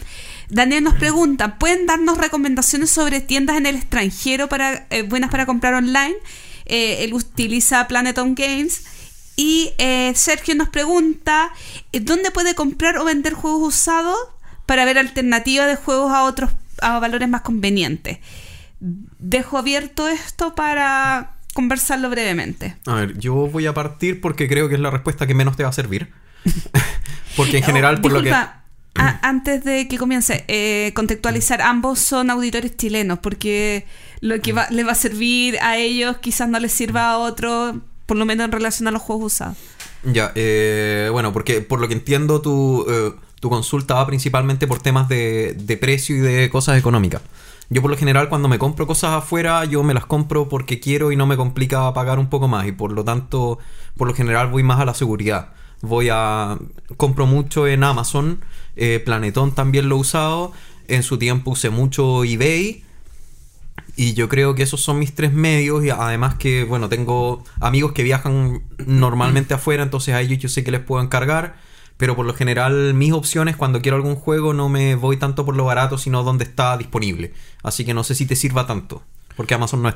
Daniel 0.47 0.86
nos 0.86 0.93
pregunta, 0.93 1.60
¿pueden 1.60 1.86
darnos 1.86 2.17
recomendaciones 2.17 2.89
sobre 2.89 3.19
tiendas 3.19 3.58
en 3.58 3.65
el 3.65 3.76
extranjero 3.76 4.47
para 4.47 4.88
eh, 4.89 5.02
buenas 5.02 5.30
para 5.30 5.45
comprar 5.45 5.73
online? 5.73 6.15
Eh, 6.65 7.04
él 7.04 7.13
utiliza 7.13 7.86
Planeton 7.89 8.34
Games. 8.34 8.86
Y 9.36 9.73
eh, 9.78 10.13
Sergio 10.15 10.56
nos 10.56 10.69
pregunta, 10.69 11.52
¿dónde 11.91 12.32
puede 12.32 12.56
comprar 12.56 12.97
o 12.97 13.04
vender 13.04 13.34
juegos 13.34 13.76
usados 13.76 14.15
para 14.65 14.86
ver 14.86 14.97
alternativas 14.97 15.67
de 15.67 15.76
juegos 15.76 16.13
a 16.13 16.23
otros 16.23 16.49
a 16.82 16.97
valores 16.99 17.28
más 17.28 17.41
convenientes? 17.41 18.19
Dejo 18.80 19.58
abierto 19.58 20.08
esto 20.08 20.56
para 20.56 21.36
conversarlo 21.54 22.10
brevemente. 22.10 22.78
A 22.86 22.95
ver, 22.95 23.17
yo 23.17 23.34
voy 23.34 23.65
a 23.65 23.73
partir 23.73 24.21
porque 24.21 24.47
creo 24.47 24.69
que 24.69 24.76
es 24.76 24.82
la 24.82 24.91
respuesta 24.91 25.28
que 25.28 25.34
menos 25.34 25.58
te 25.58 25.63
va 25.63 25.69
a 25.69 25.73
servir. 25.73 26.23
porque 27.36 27.58
en 27.58 27.64
general, 27.64 27.96
Oh, 28.00 28.02
por 28.02 28.12
lo 28.12 28.22
que... 28.22 28.32
a- 28.32 28.60
antes 28.96 29.64
de 29.64 29.88
que 29.88 29.98
comience, 29.98 30.46
eh, 30.48 30.92
contextualizar, 30.94 31.62
ambos 31.62 32.00
son 32.00 32.30
auditores 32.30 32.78
chilenos, 32.78 33.20
porque 33.20 33.86
lo 34.22 34.40
que 34.40 34.54
va- 34.54 34.68
les 34.70 34.86
va 34.86 34.92
a 34.92 34.96
servir 34.96 35.58
a 35.62 35.78
ellos 35.78 36.18
quizás 36.18 36.48
no 36.48 36.60
les 36.60 36.72
sirva 36.72 37.10
a 37.12 37.18
otros, 37.18 37.76
por 38.06 38.18
lo 38.18 38.26
menos 38.26 38.46
en 38.46 38.52
relación 38.52 38.88
a 38.88 38.92
los 38.92 39.02
juegos 39.02 39.34
usados. 39.34 39.58
Ya, 40.04 40.32
eh, 40.36 41.10
bueno, 41.12 41.34
porque 41.34 41.62
por 41.62 41.80
lo 41.80 41.88
que 41.88 41.94
entiendo 41.96 42.42
tu, 42.42 42.86
eh, 42.90 43.14
tu 43.40 43.50
consulta 43.50 43.96
va 43.96 44.06
principalmente 44.06 44.68
por 44.68 44.80
temas 44.82 45.08
de, 45.10 45.54
de 45.58 45.78
precio 45.78 46.16
y 46.18 46.20
de 46.20 46.50
cosas 46.50 46.78
económicas. 46.78 47.22
Yo 47.70 47.82
por 47.82 47.90
lo 47.90 47.98
general 47.98 48.30
cuando 48.30 48.50
me 48.50 48.60
compro 48.60 48.86
cosas 48.86 49.12
afuera, 49.14 49.66
yo 49.66 49.82
me 49.84 49.94
las 49.94 50.06
compro 50.06 50.50
porque 50.50 50.80
quiero 50.80 51.12
y 51.12 51.16
no 51.16 51.26
me 51.26 51.38
complica 51.38 51.92
pagar 51.94 52.20
un 52.20 52.30
poco 52.30 52.48
más 52.48 52.68
y 52.68 52.74
por 52.74 52.92
lo 52.92 53.04
tanto, 53.04 53.58
por 53.98 54.08
lo 54.08 54.14
general 54.14 54.50
voy 54.50 54.62
más 54.62 54.80
a 54.80 54.86
la 54.86 54.94
seguridad. 54.94 55.50
Voy 55.84 56.08
a... 56.10 56.58
compro 56.96 57.26
mucho 57.26 57.67
en 57.67 57.84
Amazon, 57.84 58.39
eh, 58.78 59.02
Planetón 59.04 59.54
también 59.54 59.89
lo 59.89 59.98
he 59.98 60.00
usado, 60.00 60.54
en 60.88 61.04
su 61.04 61.17
tiempo 61.17 61.52
usé 61.52 61.69
mucho 61.69 62.24
eBay. 62.24 62.86
Y 63.98 64.13
yo 64.13 64.30
creo 64.30 64.56
que 64.56 64.63
esos 64.63 64.82
son 64.82 64.98
mis 64.98 65.13
tres 65.13 65.34
medios 65.34 65.84
y 65.84 65.89
además 65.89 66.36
que, 66.36 66.63
bueno, 66.63 66.88
tengo 66.88 67.43
amigos 67.60 67.91
que 67.91 68.02
viajan 68.04 68.63
normalmente 68.88 69.54
afuera, 69.54 69.84
entonces 69.84 70.15
a 70.15 70.22
ellos 70.22 70.39
yo 70.39 70.48
sé 70.48 70.63
que 70.63 70.72
les 70.72 70.80
puedo 70.80 71.04
encargar, 71.04 71.58
pero 71.98 72.15
por 72.15 72.26
lo 72.26 72.34
general 72.34 72.93
mis 72.93 73.12
opciones 73.12 73.58
cuando 73.58 73.82
quiero 73.82 73.98
algún 73.98 74.15
juego 74.15 74.54
no 74.54 74.69
me 74.69 74.96
voy 74.96 75.17
tanto 75.17 75.46
por 75.46 75.58
lo 75.58 75.65
barato, 75.65 75.98
sino 75.98 76.24
donde 76.24 76.46
está 76.46 76.78
disponible. 76.78 77.34
Así 77.62 77.84
que 77.84 77.93
no 77.93 78.06
sé 78.06 78.15
si 78.15 78.26
te 78.26 78.38
sirva 78.38 78.65
tanto, 78.65 79.04
porque 79.36 79.54
Amazon 79.54 79.82
no 79.84 79.89
es 79.89 79.96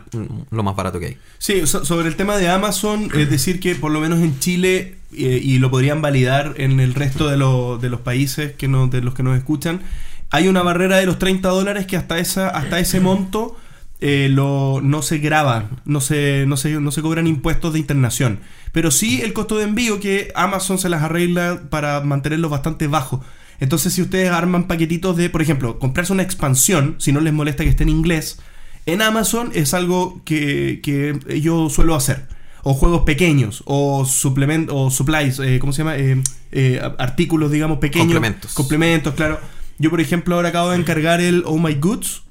lo 0.51 0.63
más 0.63 0.75
barato 0.75 0.99
que 0.99 1.05
hay. 1.07 1.17
Sí, 1.37 1.65
so- 1.67 1.85
sobre 1.85 2.07
el 2.07 2.15
tema 2.15 2.37
de 2.37 2.49
Amazon, 2.49 3.09
es 3.15 3.29
decir 3.29 3.59
que 3.59 3.75
por 3.75 3.91
lo 3.91 3.99
menos 3.99 4.19
en 4.19 4.39
Chile, 4.39 4.95
eh, 5.13 5.39
y 5.43 5.59
lo 5.59 5.69
podrían 5.71 6.01
validar 6.01 6.55
en 6.57 6.79
el 6.79 6.93
resto 6.93 7.27
de, 7.29 7.37
lo- 7.37 7.77
de 7.77 7.89
los 7.89 8.01
países 8.01 8.53
que 8.53 8.67
no, 8.67 8.87
de 8.87 9.01
los 9.01 9.13
que 9.13 9.23
nos 9.23 9.37
escuchan, 9.37 9.81
hay 10.29 10.47
una 10.47 10.61
barrera 10.61 10.97
de 10.97 11.05
los 11.05 11.19
30 11.19 11.49
dólares 11.49 11.85
que 11.87 11.95
hasta, 11.97 12.17
esa, 12.19 12.49
hasta 12.49 12.79
ese 12.79 12.99
monto 12.99 13.55
eh, 14.01 14.27
lo, 14.31 14.81
no 14.83 15.01
se 15.01 15.17
graba, 15.19 15.69
no 15.85 16.01
se, 16.01 16.45
no, 16.47 16.57
se, 16.57 16.79
no 16.79 16.91
se 16.91 17.01
cobran 17.01 17.25
impuestos 17.27 17.73
de 17.73 17.79
internación. 17.79 18.39
Pero 18.73 18.91
sí 18.91 19.21
el 19.21 19.33
costo 19.33 19.57
de 19.57 19.63
envío 19.63 19.99
que 19.99 20.31
Amazon 20.35 20.77
se 20.77 20.89
las 20.89 21.01
arregla 21.01 21.61
para 21.69 22.01
mantenerlos 22.01 22.51
bastante 22.51 22.87
bajos. 22.87 23.21
Entonces 23.59 23.93
si 23.93 24.01
ustedes 24.03 24.29
arman 24.29 24.67
paquetitos 24.67 25.17
de, 25.17 25.29
por 25.31 25.41
ejemplo, 25.41 25.79
comprarse 25.79 26.13
una 26.13 26.21
expansión, 26.23 26.95
si 26.99 27.11
no 27.11 27.21
les 27.21 27.33
molesta 27.33 27.63
que 27.63 27.69
esté 27.71 27.83
en 27.83 27.89
inglés, 27.89 28.39
en 28.87 29.01
Amazon 29.03 29.51
es 29.53 29.73
algo 29.75 30.21
que, 30.25 30.79
que 30.81 31.39
yo 31.41 31.69
suelo 31.69 31.93
hacer. 31.95 32.25
O 32.63 32.73
juegos 32.73 33.03
pequeños, 33.03 33.63
o 33.65 34.03
suplement, 34.05 34.69
o 34.73 34.89
supplies, 34.91 35.39
eh, 35.39 35.57
¿cómo 35.59 35.71
se 35.71 35.77
llama? 35.83 35.95
Eh, 35.95 36.21
eh, 36.51 36.81
artículos, 36.97 37.49
digamos, 37.51 37.77
pequeños. 37.77 38.07
Complementos. 38.07 38.53
Complementos, 38.53 39.13
claro. 39.13 39.39
Yo, 39.77 39.89
por 39.89 40.01
ejemplo, 40.01 40.35
ahora 40.35 40.49
acabo 40.49 40.71
de 40.71 40.77
encargar 40.77 41.21
el 41.21 41.43
Oh 41.45 41.59
My 41.59 41.75
Goods 41.75 42.23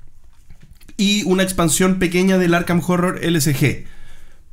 y 0.98 1.22
una 1.24 1.42
expansión 1.42 1.98
pequeña 1.98 2.36
del 2.36 2.52
Arkham 2.52 2.82
Horror 2.86 3.20
LSG. 3.24 3.84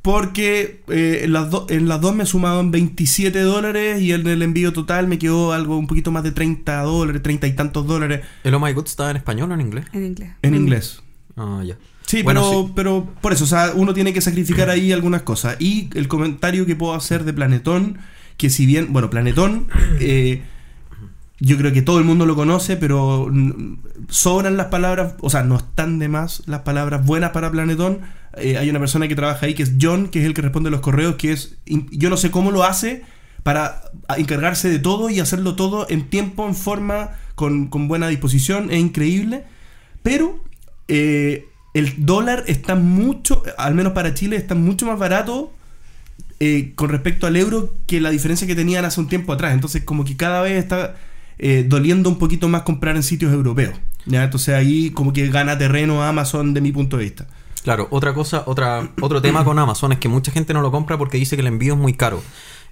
Porque 0.00 0.82
eh, 0.88 1.20
en, 1.24 1.32
las 1.32 1.50
do- 1.50 1.66
en 1.70 1.88
las 1.88 2.00
dos 2.00 2.14
me 2.14 2.26
sumaban 2.26 2.70
27 2.70 3.40
dólares 3.40 4.02
y 4.02 4.12
en 4.12 4.26
el 4.26 4.42
envío 4.42 4.72
total 4.72 5.06
me 5.08 5.18
quedó 5.18 5.52
algo 5.52 5.78
un 5.78 5.86
poquito 5.86 6.10
más 6.12 6.22
de 6.22 6.32
30 6.32 6.82
dólares, 6.82 7.22
30 7.22 7.46
y 7.46 7.52
tantos 7.56 7.86
dólares 7.86 8.20
¿El 8.42 8.52
Oh 8.54 8.60
My 8.60 8.72
God 8.74 8.84
está 8.86 9.10
en 9.10 9.16
español 9.16 9.50
o 9.50 9.54
en 9.54 9.60
inglés? 9.62 9.86
En 9.94 10.04
inglés. 10.04 10.30
en 10.42 10.54
inglés. 10.54 11.02
Ah, 11.36 11.62
ya. 11.64 11.76
Sí, 12.06 12.22
Bueno, 12.22 12.42
pero, 12.42 12.66
sí. 12.66 12.72
pero 12.76 13.08
por 13.20 13.32
eso, 13.32 13.44
o 13.44 13.46
sea, 13.46 13.72
uno 13.74 13.94
tiene 13.94 14.12
que 14.12 14.20
sacrificar 14.20 14.70
ahí 14.70 14.92
algunas 14.92 15.22
cosas. 15.22 15.56
Y 15.58 15.88
el 15.94 16.06
comentario 16.08 16.66
que 16.66 16.76
puedo 16.76 16.94
hacer 16.94 17.24
de 17.24 17.32
Planetón, 17.32 17.98
que 18.36 18.50
si 18.50 18.66
bien, 18.66 18.92
bueno, 18.92 19.10
Planetón, 19.10 19.68
eh, 20.00 20.42
yo 21.40 21.56
creo 21.56 21.72
que 21.72 21.82
todo 21.82 21.98
el 21.98 22.04
mundo 22.04 22.26
lo 22.26 22.36
conoce, 22.36 22.76
pero 22.76 23.30
sobran 24.08 24.56
las 24.56 24.66
palabras, 24.66 25.14
o 25.20 25.30
sea, 25.30 25.42
no 25.42 25.56
están 25.56 25.98
de 25.98 26.08
más 26.08 26.42
las 26.46 26.60
palabras 26.60 27.04
buenas 27.04 27.30
para 27.30 27.50
Planetón. 27.50 28.00
Eh, 28.36 28.58
hay 28.58 28.68
una 28.70 28.80
persona 28.80 29.08
que 29.08 29.14
trabaja 29.16 29.46
ahí 29.46 29.54
que 29.54 29.62
es 29.62 29.74
John, 29.80 30.08
que 30.08 30.20
es 30.20 30.26
el 30.26 30.34
que 30.34 30.42
responde 30.42 30.70
los 30.70 30.80
correos, 30.80 31.16
que 31.16 31.32
es, 31.32 31.56
yo 31.66 32.10
no 32.10 32.16
sé 32.16 32.30
cómo 32.30 32.50
lo 32.50 32.64
hace 32.64 33.02
para 33.42 33.82
encargarse 34.16 34.70
de 34.70 34.78
todo 34.78 35.10
y 35.10 35.20
hacerlo 35.20 35.54
todo 35.54 35.86
en 35.90 36.08
tiempo, 36.08 36.46
en 36.46 36.54
forma, 36.54 37.10
con, 37.34 37.66
con 37.66 37.88
buena 37.88 38.08
disposición, 38.08 38.70
es 38.70 38.78
increíble. 38.78 39.44
Pero 40.02 40.42
eh, 40.88 41.46
el 41.74 42.06
dólar 42.06 42.44
está 42.46 42.76
mucho, 42.76 43.42
al 43.58 43.74
menos 43.74 43.92
para 43.92 44.14
Chile, 44.14 44.36
está 44.36 44.54
mucho 44.54 44.86
más 44.86 44.98
barato 44.98 45.52
eh, 46.40 46.72
con 46.74 46.88
respecto 46.88 47.26
al 47.26 47.36
euro 47.36 47.74
que 47.86 48.00
la 48.00 48.10
diferencia 48.10 48.46
que 48.46 48.54
tenían 48.54 48.84
hace 48.84 49.00
un 49.00 49.08
tiempo 49.08 49.32
atrás. 49.32 49.52
Entonces, 49.52 49.82
como 49.84 50.04
que 50.04 50.16
cada 50.16 50.40
vez 50.40 50.56
está 50.62 50.94
eh, 51.38 51.64
doliendo 51.66 52.08
un 52.08 52.18
poquito 52.18 52.48
más 52.48 52.62
comprar 52.62 52.96
en 52.96 53.02
sitios 53.02 53.32
europeos. 53.32 53.74
Entonces 54.06 54.54
ahí 54.54 54.90
como 54.90 55.12
que 55.12 55.28
gana 55.28 55.56
terreno 55.56 56.02
Amazon 56.02 56.54
de 56.54 56.60
mi 56.60 56.72
punto 56.72 56.96
de 56.96 57.04
vista. 57.04 57.26
Claro, 57.62 57.88
otra 57.90 58.12
cosa, 58.12 58.42
otra, 58.46 58.90
otro 59.00 59.22
tema 59.22 59.44
con 59.44 59.58
Amazon 59.58 59.92
es 59.92 59.98
que 59.98 60.08
mucha 60.08 60.30
gente 60.30 60.52
no 60.52 60.60
lo 60.60 60.70
compra 60.70 60.98
porque 60.98 61.16
dice 61.16 61.36
que 61.36 61.40
el 61.40 61.48
envío 61.48 61.72
es 61.72 61.80
muy 61.80 61.94
caro. 61.94 62.22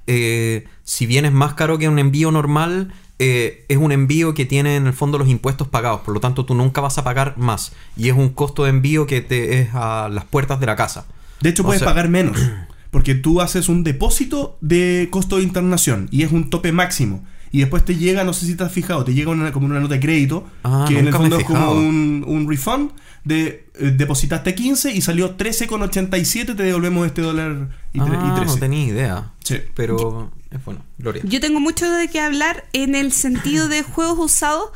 Eh, 0.07 0.67
si 0.85 1.07
bien 1.07 1.25
es 1.25 1.33
más 1.33 1.55
caro 1.55 1.79
que 1.79 1.89
un 1.89 1.99
envío 1.99 2.31
normal, 2.31 2.93
eh, 3.25 3.65
es 3.69 3.77
un 3.77 3.93
envío 3.93 4.35
que 4.35 4.45
tiene 4.45 4.77
en 4.77 4.87
el 4.89 4.93
fondo 4.93 5.17
los 5.19 5.29
impuestos 5.29 5.69
pagados, 5.69 6.01
por 6.01 6.13
lo 6.13 6.21
tanto 6.21 6.45
tú 6.45 6.55
nunca 6.55 6.81
vas 6.81 6.99
a 6.99 7.05
pagar 7.05 7.35
más. 7.39 7.73
Y 7.97 8.09
es 8.09 8.17
un 8.17 8.31
costo 8.31 8.65
de 8.65 8.71
envío 8.71 9.07
que 9.07 9.21
te 9.21 9.61
es 9.61 9.69
a 9.75 10.09
las 10.11 10.25
puertas 10.25 10.59
de 10.61 10.67
la 10.67 10.75
casa. 10.77 11.07
De 11.41 11.51
hecho, 11.51 11.63
O 11.63 11.67
puedes 11.67 11.81
sea- 11.81 11.89
pagar 11.89 12.09
menos. 12.09 12.37
Porque 12.91 13.15
tú 13.15 13.41
haces 13.41 13.69
un 13.71 13.85
depósito 13.85 14.59
de 14.61 15.09
costo 15.11 15.37
de 15.39 15.45
internación 15.45 16.09
y 16.11 16.23
es 16.25 16.33
un 16.33 16.51
tope 16.51 16.73
máximo. 16.73 17.25
Y 17.51 17.61
después 17.61 17.85
te 17.85 17.97
llega, 17.97 18.25
no 18.25 18.33
sé 18.33 18.45
si 18.47 18.55
te 18.55 18.65
has 18.65 18.73
fijado, 18.73 19.05
te 19.05 19.15
llega 19.15 19.31
una, 19.31 19.53
como 19.53 19.67
una 19.67 19.79
nota 19.81 19.95
de 19.95 20.01
crédito, 20.01 20.47
Ah, 20.65 20.85
que 20.89 20.99
en 20.99 21.07
el 21.07 21.13
fondo 21.15 21.39
es 21.39 21.45
como 21.45 21.73
un, 21.73 22.25
un 22.27 22.49
refund 22.49 22.91
de 23.25 23.67
eh, 23.79 23.93
depositaste 23.97 24.55
15 24.55 24.93
y 24.93 25.01
salió 25.01 25.37
13,87, 25.37 26.57
te 26.57 26.63
devolvemos 26.63 27.07
este 27.07 27.23
dólar 27.23 27.69
y 27.93 28.01
Ah, 28.01 28.35
13. 28.37 28.47
no 28.55 28.59
tenía 28.59 28.85
idea. 28.87 29.31
Sí. 29.45 29.57
Pero 29.75 30.31
bueno, 30.65 30.85
Gloria. 30.99 31.23
Yo 31.25 31.41
tengo 31.41 31.61
mucho 31.61 31.91
de 31.91 32.09
qué 32.09 32.21
hablar 32.21 32.65
en 32.73 32.95
el 32.95 33.13
sentido 33.13 33.69
de 33.69 33.83
juegos 33.83 34.19
usados. 34.19 34.71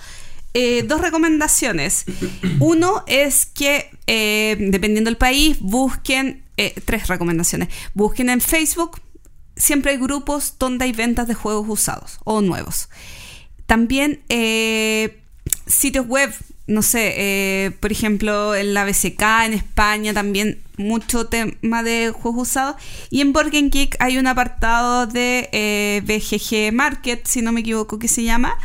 Eh, 0.54 0.84
dos 0.84 1.02
recomendaciones. 1.02 2.06
Uno 2.60 3.04
es 3.06 3.44
que, 3.44 3.90
eh, 4.06 4.56
dependiendo 4.58 5.10
del 5.10 5.18
país, 5.18 5.58
busquen, 5.60 6.44
eh, 6.56 6.74
tres 6.84 7.08
recomendaciones. 7.08 7.68
Busquen 7.92 8.30
en 8.30 8.40
Facebook, 8.40 9.02
siempre 9.54 9.92
hay 9.92 9.98
grupos 9.98 10.54
donde 10.58 10.86
hay 10.86 10.92
ventas 10.92 11.28
de 11.28 11.34
juegos 11.34 11.66
usados 11.68 12.18
o 12.24 12.40
nuevos. 12.40 12.88
También 13.66 14.22
sitios 15.66 16.06
web, 16.06 16.32
no 16.66 16.82
sé, 16.82 17.14
eh, 17.16 17.70
por 17.80 17.92
ejemplo, 17.92 18.54
en 18.54 18.74
la 18.74 18.84
BCK, 18.84 19.22
en 19.44 19.54
España 19.54 20.12
también 20.12 20.60
mucho 20.76 21.26
tema 21.26 21.82
de 21.82 22.10
juegos 22.10 22.48
usados. 22.48 22.76
Y 23.10 23.20
en 23.20 23.32
Game 23.32 23.68
Geek 23.68 23.96
hay 24.00 24.18
un 24.18 24.26
apartado 24.26 25.06
de 25.06 25.48
eh, 25.52 26.02
BGG 26.04 26.74
Market, 26.74 27.24
si 27.26 27.40
no 27.40 27.52
me 27.52 27.60
equivoco, 27.60 27.98
que 27.98 28.08
se 28.08 28.24
llama, 28.24 28.58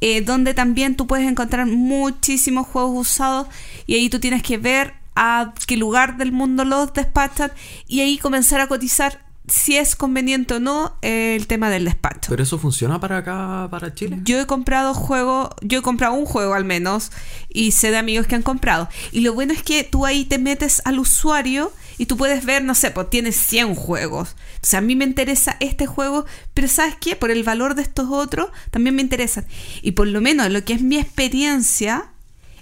eh, 0.00 0.20
donde 0.20 0.54
también 0.54 0.94
tú 0.94 1.06
puedes 1.06 1.28
encontrar 1.28 1.66
muchísimos 1.66 2.66
juegos 2.66 3.08
usados 3.08 3.48
y 3.86 3.94
ahí 3.94 4.08
tú 4.10 4.20
tienes 4.20 4.42
que 4.42 4.58
ver 4.58 4.94
a 5.16 5.52
qué 5.66 5.76
lugar 5.76 6.16
del 6.18 6.30
mundo 6.30 6.64
los 6.64 6.92
despachan 6.92 7.50
y 7.88 8.00
ahí 8.00 8.18
comenzar 8.18 8.60
a 8.60 8.68
cotizar 8.68 9.27
si 9.48 9.76
es 9.76 9.96
conveniente 9.96 10.54
o 10.54 10.60
no 10.60 10.96
eh, 11.02 11.34
el 11.36 11.46
tema 11.46 11.70
del 11.70 11.84
despacho. 11.84 12.30
¿Pero 12.30 12.42
eso 12.42 12.58
funciona 12.58 13.00
para 13.00 13.18
acá, 13.18 13.68
para 13.70 13.94
Chile? 13.94 14.20
Yo 14.22 14.40
he 14.40 14.46
comprado 14.46 14.94
juegos, 14.94 15.50
yo 15.62 15.78
he 15.78 15.82
comprado 15.82 16.14
un 16.14 16.26
juego 16.26 16.54
al 16.54 16.64
menos 16.64 17.10
y 17.48 17.72
sé 17.72 17.90
de 17.90 17.98
amigos 17.98 18.26
que 18.26 18.34
han 18.34 18.42
comprado. 18.42 18.88
Y 19.12 19.20
lo 19.20 19.34
bueno 19.34 19.52
es 19.52 19.62
que 19.62 19.84
tú 19.84 20.06
ahí 20.06 20.24
te 20.24 20.38
metes 20.38 20.82
al 20.84 20.98
usuario 20.98 21.72
y 21.96 22.06
tú 22.06 22.16
puedes 22.16 22.44
ver, 22.44 22.64
no 22.64 22.74
sé, 22.74 22.90
pues 22.90 23.10
tienes 23.10 23.36
100 23.36 23.74
juegos. 23.74 24.36
O 24.62 24.66
sea, 24.66 24.78
a 24.78 24.82
mí 24.82 24.96
me 24.96 25.04
interesa 25.04 25.56
este 25.60 25.86
juego, 25.86 26.26
pero 26.54 26.68
¿sabes 26.68 26.96
qué? 27.00 27.16
Por 27.16 27.30
el 27.30 27.42
valor 27.42 27.74
de 27.74 27.82
estos 27.82 28.08
otros 28.10 28.50
también 28.70 28.94
me 28.94 29.02
interesan. 29.02 29.46
Y 29.82 29.92
por 29.92 30.06
lo 30.06 30.20
menos 30.20 30.50
lo 30.50 30.64
que 30.64 30.74
es 30.74 30.82
mi 30.82 30.98
experiencia, 30.98 32.10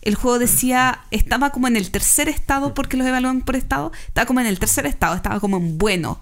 el 0.03 0.14
juego 0.14 0.38
decía, 0.38 1.01
estaba 1.11 1.51
como 1.51 1.66
en 1.66 1.77
el 1.77 1.90
tercer 1.90 2.29
estado 2.29 2.75
porque 2.75 2.96
los 2.96 3.07
evalúan 3.07 3.40
por 3.42 3.57
estado, 3.57 3.92
estaba 4.07 4.27
como 4.27 4.40
en 4.40 4.46
el 4.46 4.59
tercer 4.59 4.87
estado, 4.87 5.16
estaba 5.16 5.40
como 5.40 5.57
en 5.57 5.79
bueno. 5.79 6.20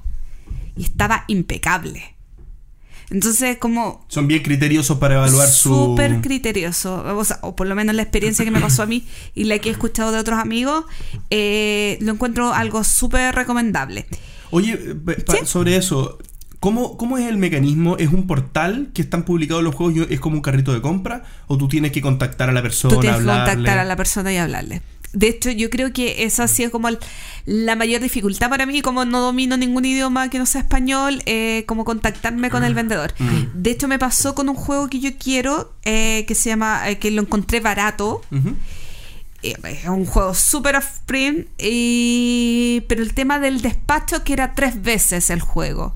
Y 0.76 0.84
estaba 0.84 1.24
impecable. 1.28 2.14
Entonces, 3.10 3.58
como 3.58 4.04
Son 4.08 4.26
bien 4.26 4.42
criteriosos 4.42 4.98
para 4.98 5.14
evaluar 5.16 5.48
su... 5.48 5.68
súper 5.68 6.20
criterioso, 6.20 7.04
o, 7.16 7.24
sea, 7.24 7.38
o 7.42 7.54
por 7.54 7.66
lo 7.66 7.74
menos 7.74 7.94
la 7.94 8.02
experiencia 8.02 8.44
que 8.44 8.50
me 8.50 8.60
pasó 8.60 8.82
a 8.82 8.87
mí 8.87 9.06
y 9.34 9.44
la 9.44 9.58
que 9.58 9.68
he 9.68 9.72
escuchado 9.72 10.10
de 10.10 10.18
otros 10.18 10.38
amigos, 10.38 10.84
eh, 11.30 11.98
lo 12.00 12.12
encuentro 12.12 12.52
algo 12.54 12.82
súper 12.82 13.34
recomendable. 13.34 14.06
Oye, 14.50 14.72
eh, 14.72 15.24
Sí. 15.28 15.38
sobre 15.44 15.76
eso, 15.76 16.18
¿cómo, 16.60 16.96
¿cómo 16.96 17.18
es 17.18 17.28
el 17.28 17.37
mecanismo? 17.37 17.98
¿Es 17.98 18.08
un 18.08 18.26
portal 18.26 18.90
que 18.94 19.02
están 19.02 19.24
publicados 19.24 19.62
los 19.62 19.74
juegos 19.74 20.08
y 20.08 20.14
es 20.14 20.20
como 20.20 20.37
un 20.37 20.42
carrito 20.42 20.72
de 20.72 20.80
compra? 20.80 21.24
¿O 21.46 21.58
tú 21.58 21.68
tienes 21.68 21.92
que 21.92 22.00
contactar 22.00 22.48
a 22.48 22.52
la 22.52 22.62
persona, 22.62 22.94
Tú 22.94 23.00
tienes 23.00 23.20
que 23.20 23.26
contactar 23.26 23.78
a 23.78 23.84
la 23.84 23.96
persona 23.96 24.32
y 24.32 24.38
hablarle. 24.38 24.80
De 25.14 25.29
hecho, 25.29 25.50
yo 25.50 25.70
creo 25.70 25.92
que 25.92 26.24
esa 26.24 26.44
ha 26.44 26.48
sido 26.48 26.70
como 26.70 26.88
el- 26.88 26.98
la 27.46 27.77
mayor 27.77 28.00
dificultad 28.03 28.50
para 28.50 28.66
mí, 28.66 28.83
como 28.83 29.05
no 29.05 29.20
domino 29.20 29.57
ningún 29.57 29.85
idioma 29.85 30.29
que 30.29 30.38
no 30.38 30.46
sea 30.46 30.61
español, 30.62 31.22
eh, 31.27 31.64
como 31.66 31.85
contactarme 31.85 32.50
con 32.50 32.64
el 32.64 32.74
vendedor. 32.74 33.14
De 33.55 33.70
hecho, 33.70 33.87
me 33.88 33.98
pasó 33.98 34.35
con 34.35 34.48
un 34.48 34.57
juego 34.57 34.88
que 34.88 34.98
yo 35.00 35.11
quiero, 35.18 35.72
eh, 35.85 36.24
que 36.27 36.35
se 36.35 36.50
llama, 36.50 36.88
eh, 36.90 36.98
que 36.98 37.11
lo 37.11 37.22
encontré 37.22 37.61
barato. 37.61 38.22
Eh, 39.42 39.55
Es 39.62 39.87
un 39.88 40.07
juego 40.07 40.33
super 40.35 40.74
off-print, 40.77 41.46
y... 41.59 42.83
pero 42.88 43.03
el 43.03 43.12
tema 43.14 43.38
del 43.38 43.61
despacho 43.61 44.24
que 44.24 44.33
era 44.33 44.55
tres 44.55 44.83
veces 44.83 45.31
el 45.31 45.40
juego. 45.40 45.94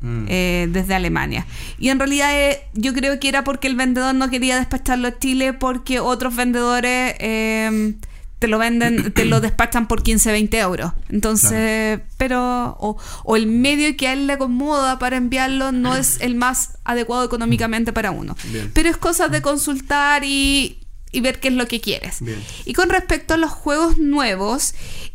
Mm. 0.00 0.26
eh, 0.28 0.68
desde 0.70 0.94
Alemania. 0.94 1.44
Y 1.76 1.88
en 1.88 1.98
realidad 1.98 2.30
eh, 2.32 2.60
yo 2.72 2.94
creo 2.94 3.18
que 3.18 3.28
era 3.28 3.42
porque 3.42 3.66
el 3.66 3.74
vendedor 3.74 4.14
no 4.14 4.30
quería 4.30 4.56
despacharlo 4.56 5.08
a 5.08 5.18
Chile 5.18 5.54
porque 5.54 5.98
otros 5.98 6.36
vendedores 6.36 7.16
eh, 7.18 7.94
te 8.38 8.46
lo 8.48 8.58
venden, 8.58 9.12
te 9.12 9.24
lo 9.24 9.40
despachan 9.40 9.88
por 9.88 10.02
15, 10.02 10.30
20 10.32 10.58
euros. 10.60 10.92
Entonces, 11.08 12.00
pero, 12.16 12.76
o, 12.80 12.96
o 13.24 13.36
el 13.36 13.46
medio 13.46 13.96
que 13.96 14.08
a 14.08 14.12
él 14.12 14.26
le 14.26 14.34
acomoda 14.34 14.98
para 14.98 15.16
enviarlo 15.16 15.72
no 15.72 15.96
es 15.96 16.20
el 16.20 16.34
más 16.36 16.78
adecuado 16.84 17.24
económicamente 17.24 17.92
para 17.92 18.10
uno. 18.10 18.36
Bien. 18.52 18.70
Pero 18.72 18.88
es 18.88 18.96
cosa 18.96 19.28
de 19.28 19.42
consultar 19.42 20.22
y, 20.24 20.78
y 21.10 21.20
ver 21.20 21.40
qué 21.40 21.48
es 21.48 21.54
lo 21.54 21.66
que 21.66 21.80
quieres. 21.80 22.20
Bien. 22.22 22.40
Y 22.64 22.74
con 22.74 22.88
respecto 22.90 23.34
a 23.34 23.36
los 23.38 23.50
juegos 23.50 23.98
nuevos, 23.98 24.74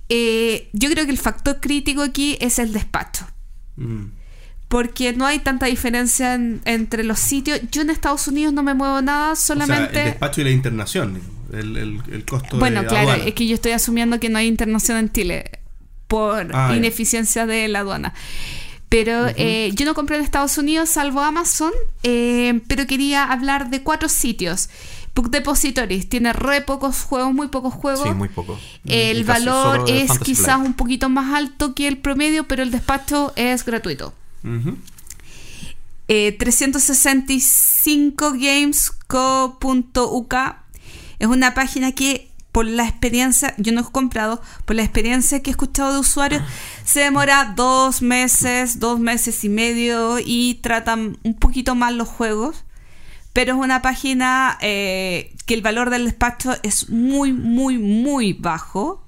eh, 0.10 0.70
yo 0.74 0.90
creo 0.90 1.06
que 1.06 1.12
el 1.12 1.18
factor 1.18 1.60
crítico 1.62 2.02
aquí 2.02 2.38
es 2.42 2.60
el 2.60 2.74
despacho 2.74 3.26
Mm. 3.76 4.06
porque 4.68 5.14
no 5.14 5.26
hay 5.26 5.40
tanta 5.40 5.66
diferencia 5.68 6.34
en- 6.36 6.62
entre 6.66 7.04
los 7.04 7.20
sitios. 7.20 7.60
Yo 7.72 7.82
en 7.84 7.90
Estados 7.90 8.28
Unidos 8.28 8.54
no 8.54 8.64
me 8.64 8.74
muevo 8.74 9.02
nada, 9.02 9.32
O 9.32 9.36
solamente... 9.36 9.94
sea, 9.94 10.04
el 10.06 10.10
despacho 10.12 10.42
y 10.42 10.44
la 10.44 10.50
internación, 10.52 11.20
el, 11.54 11.78
el- 11.78 12.02
el 12.12 12.26
costo 12.26 12.58
bueno, 12.58 12.82
de 12.82 12.88
claro, 12.88 13.10
aduana. 13.12 13.26
es 13.26 13.34
que 13.36 13.48
yo 13.48 13.56
estoy 13.56 13.72
asumiendo 13.74 14.20
que 14.20 14.30
no 14.30 14.38
hay 14.40 14.48
internación 14.48 14.98
en 14.98 15.12
Chile 15.12 15.52
por 16.08 16.50
Ah, 16.56 16.74
ineficiencia 16.76 17.46
de 17.46 17.68
la 17.68 17.80
aduana. 17.80 18.14
Pero 18.90 19.28
eh, 19.38 19.72
yo 19.74 19.86
no 19.86 19.96
compré 19.96 20.18
en 20.18 20.24
Estados 20.24 20.58
Unidos 20.60 20.90
salvo 20.90 21.22
Amazon, 21.22 21.72
eh, 22.04 22.62
pero 22.68 22.86
quería 22.86 23.24
hablar 23.26 23.70
de 23.72 23.82
cuatro 23.82 24.08
sitios. 24.08 24.70
Book 25.16 25.30
Depositories 25.32 26.10
tiene 26.10 26.32
re 26.34 26.62
pocos 26.62 27.02
juegos, 27.04 27.34
muy 27.34 27.48
pocos 27.48 27.74
juegos. 27.74 28.04
Sí, 28.08 28.14
muy 28.14 28.30
poco. 28.30 28.60
El 28.86 29.20
Y 29.20 29.24
valor 29.24 29.86
de 29.86 30.02
es 30.04 30.20
quizás 30.20 30.46
Flight. 30.56 30.66
un 30.68 30.74
poquito 30.74 31.10
más 31.10 31.34
alto 31.34 31.74
que 31.76 31.88
el 31.88 31.98
promedio, 31.98 32.44
pero 32.48 32.62
el 32.64 32.70
despacho 32.72 33.32
es 33.36 33.64
gratuito. 33.66 34.14
Ujú. 34.44 34.78
Eh, 36.08 36.36
365gamesco.uk 39.14 40.34
es 41.24 41.30
una 41.30 41.54
página 41.54 41.94
que 41.94 42.30
por 42.52 42.66
la 42.66 42.84
experiencia, 42.84 43.56
yo 43.58 43.72
no 43.72 43.82
he 43.82 43.84
comprado, 43.86 44.42
por 44.66 44.76
la 44.76 44.84
experiencia 44.84 45.42
que 45.42 45.50
he 45.50 45.52
escuchado 45.52 45.94
de 45.94 46.00
usuarios, 46.00 46.44
se 46.84 47.00
demora 47.00 47.54
dos 47.56 48.02
meses, 48.02 48.80
dos 48.80 49.00
meses 49.00 49.44
y 49.46 49.50
medio 49.50 50.18
y 50.20 50.56
tratan 50.56 51.18
un 51.24 51.34
poquito 51.34 51.76
mal 51.76 51.98
los 51.98 52.10
juegos. 52.10 52.66
Pero 53.32 53.54
es 53.54 53.60
una 53.60 53.82
página 53.82 54.58
eh, 54.62 55.34
que 55.46 55.54
el 55.54 55.62
valor 55.62 55.90
del 55.90 56.06
despacho 56.06 56.56
es 56.62 56.90
muy, 56.90 57.32
muy, 57.32 57.78
muy 57.78 58.34
bajo 58.34 59.04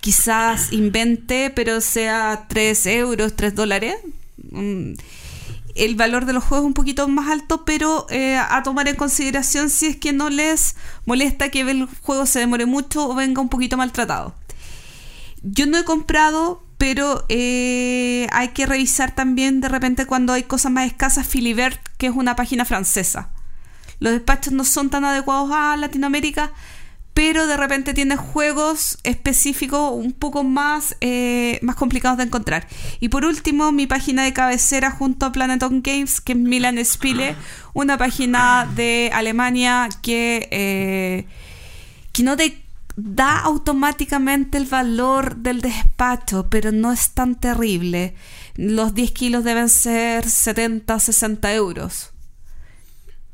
quizás 0.00 0.72
invente, 0.72 1.52
pero 1.54 1.82
sea 1.82 2.46
3 2.48 2.86
euros, 2.86 3.36
3 3.36 3.54
dólares. 3.54 3.96
Mm, 4.50 4.94
el 5.74 5.94
valor 5.94 6.24
de 6.24 6.32
los 6.32 6.44
juegos 6.44 6.66
un 6.66 6.74
poquito 6.74 7.06
más 7.08 7.28
alto, 7.30 7.64
pero 7.64 8.06
eh, 8.10 8.36
a 8.36 8.62
tomar 8.62 8.88
en 8.88 8.96
consideración 8.96 9.70
si 9.70 9.86
es 9.86 9.96
que 9.96 10.12
no 10.12 10.30
les 10.30 10.76
molesta 11.06 11.50
que 11.50 11.60
el 11.60 11.86
juego 12.02 12.26
se 12.26 12.40
demore 12.40 12.66
mucho 12.66 13.08
o 13.08 13.14
venga 13.14 13.40
un 13.40 13.48
poquito 13.48 13.76
maltratado. 13.76 14.34
Yo 15.42 15.66
no 15.66 15.78
he 15.78 15.84
comprado, 15.84 16.62
pero 16.76 17.24
eh, 17.28 18.26
hay 18.32 18.48
que 18.48 18.66
revisar 18.66 19.14
también 19.14 19.60
de 19.60 19.68
repente 19.68 20.06
cuando 20.06 20.32
hay 20.32 20.42
cosas 20.42 20.72
más 20.72 20.86
escasas, 20.86 21.26
Filibert, 21.26 21.80
que 21.98 22.06
es 22.06 22.12
una 22.14 22.36
página 22.36 22.64
francesa. 22.64 23.30
Los 24.00 24.12
despachos 24.12 24.52
no 24.52 24.64
son 24.64 24.90
tan 24.90 25.04
adecuados 25.04 25.50
a 25.52 25.76
Latinoamérica, 25.76 26.52
pero 27.20 27.46
de 27.46 27.58
repente 27.58 27.92
tiene 27.92 28.16
juegos 28.16 28.96
específicos 29.02 29.92
un 29.92 30.14
poco 30.14 30.42
más, 30.42 30.96
eh, 31.02 31.58
más 31.60 31.76
complicados 31.76 32.16
de 32.16 32.24
encontrar. 32.24 32.66
Y 32.98 33.10
por 33.10 33.26
último, 33.26 33.72
mi 33.72 33.86
página 33.86 34.24
de 34.24 34.32
cabecera 34.32 34.90
junto 34.90 35.26
a 35.26 35.32
Planeton 35.32 35.82
Games, 35.82 36.22
que 36.22 36.32
es 36.32 36.38
Milan 36.38 36.82
Spiele, 36.82 37.36
una 37.74 37.98
página 37.98 38.66
de 38.74 39.10
Alemania 39.12 39.90
que, 40.00 40.48
eh, 40.50 41.26
que 42.12 42.22
no 42.22 42.38
te 42.38 42.62
da 42.96 43.40
automáticamente 43.40 44.56
el 44.56 44.64
valor 44.64 45.36
del 45.36 45.60
despacho, 45.60 46.48
pero 46.48 46.72
no 46.72 46.90
es 46.90 47.10
tan 47.10 47.34
terrible. 47.34 48.14
Los 48.54 48.94
10 48.94 49.12
kilos 49.12 49.44
deben 49.44 49.68
ser 49.68 50.26
70, 50.26 50.98
60 50.98 51.52
euros. 51.52 52.12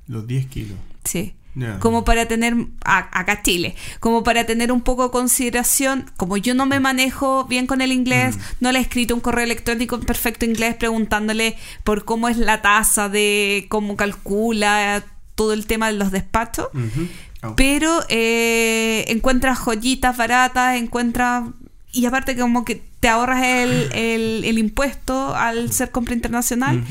Los 0.08 0.26
10 0.26 0.46
kilos. 0.46 0.76
Sí. 1.04 1.35
Como 1.80 2.04
para 2.04 2.26
tener, 2.26 2.54
acá 2.84 3.42
Chile, 3.42 3.74
como 3.98 4.22
para 4.22 4.44
tener 4.44 4.70
un 4.70 4.82
poco 4.82 5.04
de 5.04 5.10
consideración, 5.10 6.10
como 6.18 6.36
yo 6.36 6.54
no 6.54 6.66
me 6.66 6.80
manejo 6.80 7.44
bien 7.44 7.66
con 7.66 7.80
el 7.80 7.92
inglés, 7.92 8.36
mm. 8.36 8.40
no 8.60 8.72
le 8.72 8.78
he 8.78 8.82
escrito 8.82 9.14
un 9.14 9.20
correo 9.20 9.44
electrónico 9.44 9.96
en 9.96 10.02
perfecto 10.02 10.44
inglés 10.44 10.74
preguntándole 10.74 11.56
por 11.82 12.04
cómo 12.04 12.28
es 12.28 12.36
la 12.36 12.60
tasa 12.60 13.08
de 13.08 13.66
cómo 13.70 13.96
calcula 13.96 15.02
todo 15.34 15.54
el 15.54 15.66
tema 15.66 15.86
de 15.86 15.94
los 15.94 16.10
despachos. 16.10 16.68
Oh. 17.42 17.54
Pero 17.56 18.00
eh, 18.08 19.04
encuentras 19.08 19.58
joyitas 19.58 20.16
baratas, 20.16 20.76
encuentras... 20.76 21.44
Y 21.92 22.04
aparte 22.04 22.36
como 22.36 22.66
que 22.66 22.82
te 23.00 23.08
ahorras 23.08 23.42
el, 23.42 24.58
impuesto 24.58 25.34
al 25.34 25.72
ser 25.72 25.90
compra 25.90 26.14
internacional. 26.14 26.84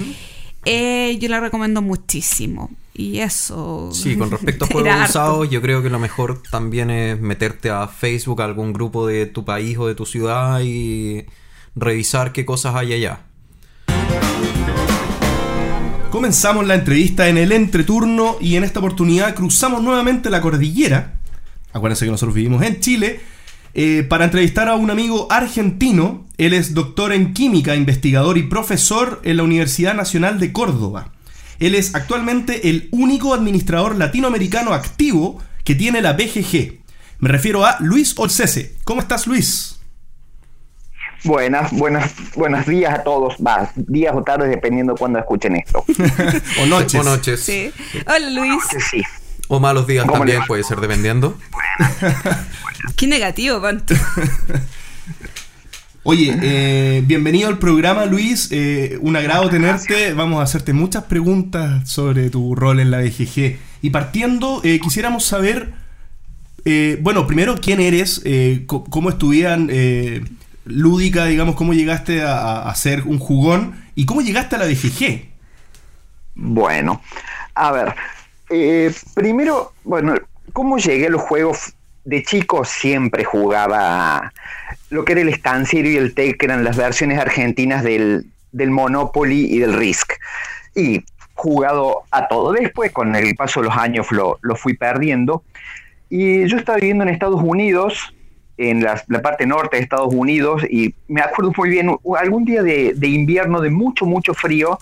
Eh, 0.65 1.17
yo 1.19 1.29
la 1.29 1.39
recomiendo 1.39 1.83
muchísimo. 1.83 2.71
Y 2.97 3.19
eso. 3.19 3.89
Sí, 3.91 4.15
con 4.15 4.31
respecto 4.31 4.65
a 4.65 4.67
juegos 4.71 5.09
usados, 5.09 5.49
yo 5.49 5.61
creo 5.61 5.83
que 5.83 5.89
lo 5.89 5.99
mejor 5.99 6.41
también 6.49 6.89
es 6.89 7.19
meterte 7.19 7.69
a 7.69 7.87
Facebook, 7.87 8.41
a 8.41 8.45
algún 8.45 8.71
grupo 8.71 9.05
de 9.05 9.25
tu 9.25 9.43
país 9.43 9.77
o 9.77 9.87
de 9.87 9.95
tu 9.95 10.05
ciudad 10.05 10.61
y 10.63 11.25
revisar 11.75 12.31
qué 12.31 12.45
cosas 12.45 12.75
hay 12.75 12.93
allá. 12.93 13.19
Comenzamos 16.09 16.65
la 16.65 16.75
entrevista 16.75 17.27
en 17.27 17.37
el 17.37 17.51
entreturno 17.51 18.37
y 18.39 18.55
en 18.55 18.63
esta 18.63 18.79
oportunidad 18.79 19.35
cruzamos 19.35 19.83
nuevamente 19.83 20.29
la 20.29 20.39
cordillera. 20.39 21.19
Acuérdense 21.73 22.05
que 22.05 22.11
nosotros 22.11 22.33
vivimos 22.33 22.63
en 22.63 22.79
Chile. 22.79 23.19
Eh, 23.77 24.03
para 24.07 24.23
entrevistar 24.23 24.69
a 24.69 24.75
un 24.75 24.89
amigo 24.89 25.27
argentino. 25.29 26.25
Él 26.37 26.53
es 26.53 26.73
doctor 26.73 27.11
en 27.11 27.33
química, 27.33 27.75
investigador 27.75 28.37
y 28.37 28.43
profesor 28.43 29.19
en 29.25 29.35
la 29.35 29.43
Universidad 29.43 29.93
Nacional 29.93 30.39
de 30.39 30.53
Córdoba. 30.53 31.11
Él 31.59 31.75
es 31.75 31.95
actualmente 31.95 32.69
el 32.69 32.89
único 32.91 33.33
administrador 33.33 33.95
latinoamericano 33.95 34.73
activo 34.73 35.41
que 35.63 35.75
tiene 35.75 36.01
la 36.01 36.13
BGG. 36.13 36.79
Me 37.19 37.29
refiero 37.29 37.65
a 37.65 37.77
Luis 37.79 38.13
Olcese. 38.17 38.75
¿Cómo 38.83 39.01
estás, 39.01 39.25
Luis? 39.27 39.79
Buenas, 41.23 41.71
buenas, 41.71 42.13
buenos 42.35 42.67
días 42.67 42.93
a 42.93 43.03
todos. 43.03 43.35
Va, 43.45 43.71
días 43.75 44.13
o 44.15 44.21
tardes 44.21 44.49
dependiendo 44.49 44.93
de 44.93 44.99
cuándo 44.99 45.17
escuchen 45.17 45.55
esto. 45.55 45.83
o 46.61 46.65
noches. 46.67 47.01
O 47.01 47.03
noches. 47.03 47.39
Sí. 47.41 47.71
Hola, 48.05 48.29
Luis. 48.29 48.63
sí. 48.91 49.01
O 49.47 49.59
malos 49.59 49.87
días 49.87 50.05
también, 50.07 50.43
puede 50.47 50.63
ser 50.63 50.79
dependiendo. 50.81 51.37
Qué 52.95 53.07
negativo, 53.07 53.61
Panto. 53.61 53.95
Oye, 56.07 56.37
eh, 56.43 57.01
bienvenido 57.03 57.49
al 57.49 57.57
programa, 57.57 58.05
Luis. 58.05 58.49
Eh, 58.51 58.99
un 59.01 59.15
agrado 59.15 59.49
tenerte. 59.49 60.13
Vamos 60.13 60.39
a 60.39 60.43
hacerte 60.43 60.71
muchas 60.71 61.05
preguntas 61.05 61.89
sobre 61.89 62.29
tu 62.29 62.53
rol 62.53 62.79
en 62.79 62.91
la 62.91 62.99
BGG. 62.99 63.57
Y 63.81 63.89
partiendo, 63.89 64.61
eh, 64.63 64.79
quisiéramos 64.79 65.25
saber, 65.25 65.73
bueno, 67.01 67.25
primero, 67.25 67.55
quién 67.59 67.79
eres, 67.79 68.21
cómo 68.67 69.09
es 69.09 69.17
tu 69.17 69.29
vida 69.29 69.57
lúdica, 70.65 71.25
digamos, 71.25 71.55
cómo 71.55 71.73
llegaste 71.73 72.21
a, 72.21 72.69
a, 72.69 72.75
ser 72.75 73.01
un 73.07 73.17
jugón 73.17 73.73
y 73.95 74.05
cómo 74.05 74.21
llegaste 74.21 74.57
a 74.57 74.59
la 74.59 74.65
BGG. 74.65 75.25
Bueno, 76.35 77.01
a 77.55 77.71
ver, 77.71 77.95
primero, 79.15 79.73
bueno, 79.83 80.13
¿cómo 80.53 80.77
llegué 80.77 81.07
a 81.07 81.09
los 81.09 81.23
juegos? 81.23 81.73
De 82.05 82.23
chico 82.23 82.63
siempre 82.63 83.23
jugaba 83.23 84.31
lo 84.89 85.03
que 85.03 85.13
era 85.13 85.21
el 85.21 85.29
estanciero 85.29 85.89
y 85.89 85.97
el 85.97 86.13
TEC, 86.13 86.37
que 86.37 86.45
eran 86.45 86.63
las 86.63 86.77
versiones 86.77 87.19
argentinas 87.19 87.83
del, 87.83 88.25
Monopoly 88.53 89.53
y 89.53 89.59
del 89.59 89.73
Risk. 89.73 90.13
Y 90.75 91.03
jugado 91.33 92.03
a 92.11 92.27
todo. 92.27 92.53
Después, 92.53 92.91
con 92.91 93.15
el 93.15 93.35
paso 93.35 93.61
de 93.61 93.67
los 93.67 93.77
años, 93.77 94.07
lo, 94.11 94.37
fui 94.55 94.75
perdiendo. 94.75 95.43
Y 96.09 96.47
yo 96.47 96.57
estaba 96.57 96.77
viviendo 96.77 97.03
en 97.03 97.09
Estados 97.09 97.41
Unidos, 97.43 98.13
en 98.57 98.83
la, 98.83 99.03
parte 99.21 99.45
norte 99.45 99.77
de 99.77 99.83
Estados 99.83 100.13
Unidos, 100.13 100.63
y 100.69 100.93
me 101.07 101.21
acuerdo 101.21 101.51
muy 101.57 101.69
bien, 101.69 101.97
algún 102.17 102.45
día 102.45 102.61
de, 102.61 102.95
invierno 103.01 103.59
de 103.61 103.71
mucho, 103.71 104.05
mucho 104.05 104.33
frío, 104.33 104.77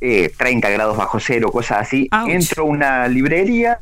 30 0.00 0.68
eh, 0.68 0.72
grados 0.72 0.96
bajo 0.96 1.18
cero, 1.20 1.50
cosas 1.50 1.82
así, 1.82 2.10
entro 2.26 2.64
a 2.64 2.66
una 2.66 3.08
librería 3.08 3.78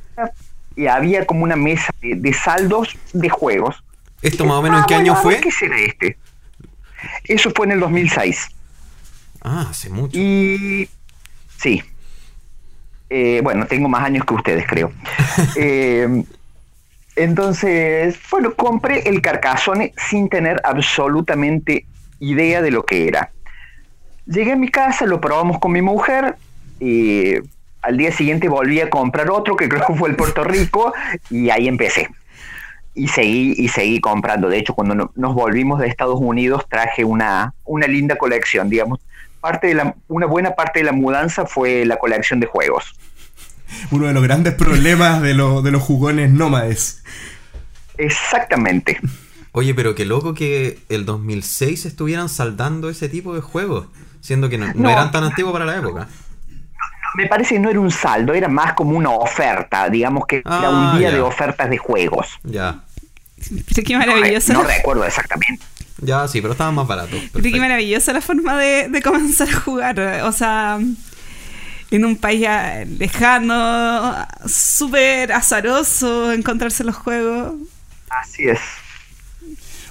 y 0.76 0.86
había 0.86 1.26
como 1.26 1.44
una 1.44 1.56
mesa 1.56 1.92
de 2.00 2.32
saldos 2.32 2.96
de 3.12 3.28
juegos 3.28 3.82
¿Esto 4.22 4.46
más 4.46 4.56
o 4.58 4.62
menos 4.62 4.80
en 4.80 4.86
qué 4.86 4.94
año 4.94 5.16
fue? 5.16 5.40
¿Qué 5.40 5.50
será 5.50 5.76
este? 5.78 6.16
Eso 7.24 7.50
fue 7.54 7.66
en 7.66 7.72
el 7.72 7.80
2006. 7.80 8.48
Ah, 9.42 9.66
hace 9.68 9.90
mucho. 9.90 10.16
Y 10.16 10.88
sí. 11.58 11.82
Eh, 13.10 13.40
bueno, 13.42 13.66
tengo 13.66 13.88
más 13.88 14.04
años 14.04 14.24
que 14.24 14.34
ustedes, 14.34 14.64
creo. 14.66 14.92
Eh, 15.56 16.24
entonces, 17.14 18.18
bueno, 18.30 18.54
compré 18.54 19.06
el 19.08 19.20
Carcassonne 19.20 19.92
sin 20.08 20.30
tener 20.30 20.60
absolutamente 20.64 21.84
idea 22.20 22.62
de 22.62 22.70
lo 22.70 22.86
que 22.86 23.08
era. 23.08 23.32
Llegué 24.24 24.52
a 24.52 24.56
mi 24.56 24.68
casa, 24.68 25.04
lo 25.04 25.20
probamos 25.20 25.58
con 25.58 25.72
mi 25.72 25.82
mujer 25.82 26.36
y 26.80 27.34
al 27.82 27.96
día 27.96 28.12
siguiente 28.12 28.48
volví 28.48 28.80
a 28.80 28.88
comprar 28.88 29.30
otro 29.30 29.56
que 29.56 29.68
creo 29.68 29.84
que 29.86 29.94
fue 29.94 30.08
el 30.08 30.16
Puerto 30.16 30.44
Rico 30.44 30.92
y 31.30 31.50
ahí 31.50 31.68
empecé 31.68 32.08
y 32.94 33.08
seguí 33.08 33.54
y 33.56 33.68
seguí 33.68 34.00
comprando. 34.00 34.48
De 34.48 34.58
hecho, 34.58 34.74
cuando 34.74 35.10
nos 35.14 35.34
volvimos 35.34 35.80
de 35.80 35.88
Estados 35.88 36.18
Unidos 36.20 36.66
traje 36.68 37.04
una, 37.04 37.54
una 37.64 37.86
linda 37.86 38.16
colección, 38.16 38.68
digamos. 38.68 39.00
Parte 39.40 39.68
de 39.68 39.74
la, 39.74 39.96
una 40.08 40.26
buena 40.26 40.52
parte 40.52 40.80
de 40.80 40.84
la 40.84 40.92
mudanza 40.92 41.46
fue 41.46 41.84
la 41.84 41.96
colección 41.96 42.38
de 42.38 42.46
juegos. 42.46 42.94
Uno 43.90 44.06
de 44.06 44.12
los 44.12 44.22
grandes 44.22 44.54
problemas 44.54 45.20
de, 45.22 45.28
de 45.28 45.70
los 45.70 45.82
jugones 45.82 46.30
nómades. 46.30 47.02
Exactamente. 47.96 49.00
Oye, 49.52 49.74
pero 49.74 49.94
qué 49.94 50.04
loco 50.04 50.34
que 50.34 50.78
el 50.88 51.04
2006 51.04 51.86
estuvieran 51.86 52.28
saldando 52.28 52.88
ese 52.88 53.08
tipo 53.08 53.34
de 53.34 53.40
juegos, 53.40 53.88
siendo 54.20 54.48
que 54.48 54.58
no, 54.58 54.88
eran 54.88 55.10
tan 55.10 55.24
antiguos 55.24 55.52
para 55.52 55.64
la 55.64 55.76
época 55.76 56.08
me 57.14 57.26
parece 57.26 57.54
que 57.54 57.60
no 57.60 57.70
era 57.70 57.80
un 57.80 57.90
saldo, 57.90 58.34
era 58.34 58.48
más 58.48 58.74
como 58.74 58.96
una 58.96 59.10
oferta, 59.10 59.88
digamos 59.88 60.26
que 60.26 60.38
era 60.38 60.70
un 60.70 60.86
ah, 60.86 60.94
día 60.98 61.10
de 61.10 61.20
ofertas 61.20 61.68
de 61.68 61.78
juegos. 61.78 62.38
Ya. 62.42 62.80
Pero 63.74 63.86
qué 63.86 63.96
maravilloso. 63.96 64.52
No, 64.52 64.62
recuerdo 64.62 65.04
exactamente. 65.04 65.64
Ya, 65.98 66.26
sí, 66.26 66.40
pero 66.40 66.52
estaba 66.52 66.70
más 66.72 66.86
barato. 66.86 67.16
Pero 67.32 67.44
qué 67.44 67.60
maravillosa 67.60 68.12
la 68.12 68.20
forma 68.20 68.58
de, 68.58 69.00
comenzar 69.02 69.48
a 69.48 69.60
jugar. 69.60 70.00
O 70.24 70.32
sea, 70.32 70.78
en 71.90 72.04
un 72.04 72.16
país 72.16 72.48
lejano, 72.98 74.26
súper 74.46 75.32
azaroso 75.32 76.32
encontrarse 76.32 76.84
los 76.84 76.96
juegos. 76.96 77.54
Así 78.08 78.48
es. 78.48 78.60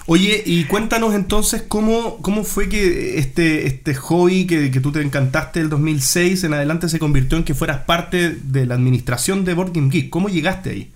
Oye, 0.06 0.42
y 0.44 0.64
cuéntanos 0.64 1.14
entonces 1.14 1.62
cómo, 1.62 2.18
cómo 2.22 2.42
fue 2.42 2.68
que 2.68 3.18
este, 3.18 3.66
este 3.66 3.94
hobby 3.94 4.46
que, 4.46 4.68
tú 4.80 4.90
te 4.90 5.00
encantaste 5.00 5.60
el 5.60 5.68
2006 5.68 6.42
en 6.42 6.54
adelante 6.54 6.88
se 6.88 6.98
convirtió 6.98 7.38
en 7.38 7.44
que 7.44 7.54
fueras 7.54 7.82
parte 7.82 8.30
de 8.30 8.66
la 8.66 8.74
administración 8.74 9.44
de 9.44 9.54
Board 9.54 9.72
Geek. 9.72 10.10
¿Cómo 10.10 10.28
llegaste 10.28 10.70
ahí? 10.70 10.92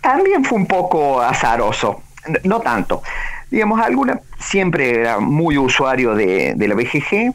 También 0.00 0.44
fue 0.44 0.58
un 0.58 0.66
poco 0.66 1.22
azaroso, 1.22 2.02
no 2.42 2.60
tanto. 2.60 3.02
Digamos, 3.50 3.80
alguna, 3.80 4.20
siempre 4.40 5.00
era 5.00 5.20
muy 5.20 5.56
usuario 5.56 6.14
de, 6.16 6.56
la 6.58 6.74
BGG 6.74 7.32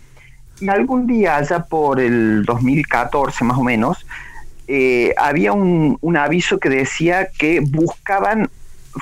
y 0.59 0.69
algún 0.69 1.07
día, 1.07 1.37
allá 1.37 1.63
por 1.63 2.01
el 2.01 2.43
2014 2.43 3.45
más 3.45 3.57
o 3.57 3.63
menos, 3.63 4.05
eh, 4.67 5.13
había 5.17 5.53
un, 5.53 5.97
un 6.01 6.17
aviso 6.17 6.59
que 6.59 6.67
decía 6.67 7.29
que 7.37 7.61
buscaban 7.61 8.49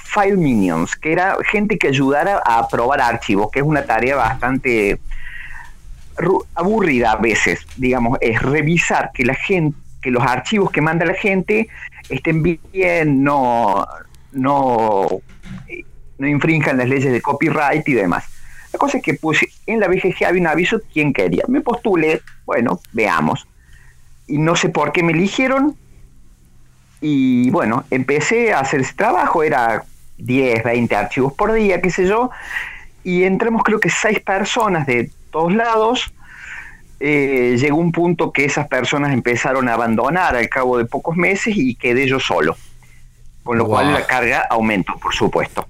File 0.04 0.38
Minions, 0.38 0.96
que 0.96 1.12
era 1.12 1.38
gente 1.50 1.78
que 1.78 1.88
ayudara 1.88 2.42
a 2.46 2.60
aprobar 2.60 3.02
archivos, 3.02 3.50
que 3.52 3.60
es 3.60 3.66
una 3.66 3.84
tarea 3.84 4.16
bastante 4.16 5.00
aburrida 6.54 7.12
a 7.12 7.18
veces, 7.18 7.66
digamos, 7.76 8.18
es 8.22 8.42
revisar 8.42 9.12
que 9.14 9.26
la 9.26 9.36
gente, 9.36 9.78
que 10.02 10.12
los 10.12 10.24
archivos 10.24 10.72
que 10.72 10.82
manda 10.82 11.06
la 11.06 11.14
gente 11.14 11.68
estén 12.10 12.42
bien, 12.44 13.24
no, 13.24 13.86
no, 14.32 15.08
no 16.18 16.28
infrinjan 16.28 16.78
las 16.78 16.88
leyes 16.88 17.12
de 17.12 17.22
copyright 17.22 17.88
y 17.88 17.94
demás. 17.94 18.26
La 18.72 18.80
cosa 18.80 18.98
es 18.98 19.04
que 19.04 19.14
pues, 19.14 19.40
en 19.66 19.80
la 19.80 19.88
BGG 19.88 20.26
había 20.26 20.42
un 20.42 20.48
aviso 20.48 20.82
quién 20.92 21.14
quería. 21.14 21.46
Me 21.48 21.62
postulé, 21.62 22.22
bueno, 22.46 22.82
veamos. 22.92 23.48
Y 24.28 24.38
no 24.38 24.56
sé 24.56 24.70
por 24.70 24.92
qué 24.92 25.02
me 25.02 25.14
eligieron. 25.14 25.78
Y 27.02 27.50
bueno, 27.52 27.84
empecé 27.92 28.54
a 28.54 28.60
hacer 28.60 28.82
ese 28.82 28.94
trabajo, 28.94 29.44
era 29.44 29.84
10, 30.18 30.64
20 30.64 30.96
archivos 30.96 31.34
por 31.34 31.54
día, 31.54 31.82
qué 31.82 31.90
sé 31.92 32.08
yo. 32.08 32.32
Y 33.04 33.24
entramos 33.24 33.64
creo 33.64 33.80
que 33.80 33.90
seis 33.90 34.20
personas 34.20 34.88
de 34.88 35.10
todos 35.32 35.54
lados. 35.54 36.12
Eh, 37.00 37.58
llegó 37.60 37.78
un 37.78 37.92
punto 37.92 38.32
que 38.32 38.46
esas 38.46 38.68
personas 38.68 39.12
empezaron 39.12 39.68
a 39.68 39.74
abandonar 39.74 40.36
al 40.36 40.48
cabo 40.48 40.78
de 40.78 40.86
pocos 40.86 41.18
meses 41.18 41.56
y 41.58 41.76
quedé 41.76 42.08
yo 42.08 42.20
solo. 42.20 42.56
Con 43.44 43.58
lo 43.58 43.68
cual 43.68 43.94
la 43.94 44.08
carga 44.08 44.48
aumentó, 44.50 44.98
por 44.98 45.14
supuesto. 45.14 45.68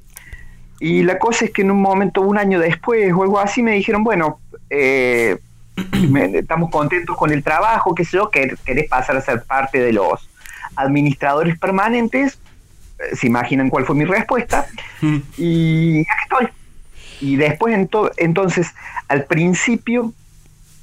Y 0.80 1.04
la 1.04 1.18
cosa 1.20 1.46
es 1.46 1.52
que 1.52 1.64
en 1.64 1.72
un 1.72 1.82
momento, 1.82 2.22
un 2.22 2.38
año 2.38 2.60
después 2.60 3.12
o 3.14 3.24
algo 3.24 3.40
así, 3.40 3.64
me 3.64 3.72
dijeron, 3.72 4.04
bueno, 4.04 4.40
eh, 4.70 5.38
estamos 6.34 6.70
contentos 6.70 7.18
con 7.18 7.32
el 7.32 7.44
trabajo, 7.44 7.96
qué 7.96 8.06
sé 8.06 8.18
yo, 8.18 8.30
que 8.30 8.56
querés 8.64 8.88
pasar 8.88 9.18
a 9.18 9.22
ser 9.22 9.44
parte 9.44 9.80
de 9.80 9.92
los 9.92 10.30
administradores 10.76 11.58
permanentes. 11.58 12.40
Eh, 13.00 13.16
se 13.16 13.28
imaginan 13.28 13.70
cuál 13.70 13.86
fue 13.86 13.96
mi 13.96 14.06
respuesta. 14.06 14.68
Mm. 15.02 15.18
Y 15.38 16.00
aquí 16.02 16.24
estoy. 16.24 16.48
Y 17.22 17.36
después, 17.38 17.76
entonces, 18.18 18.74
al 19.08 19.26
principio 19.26 20.14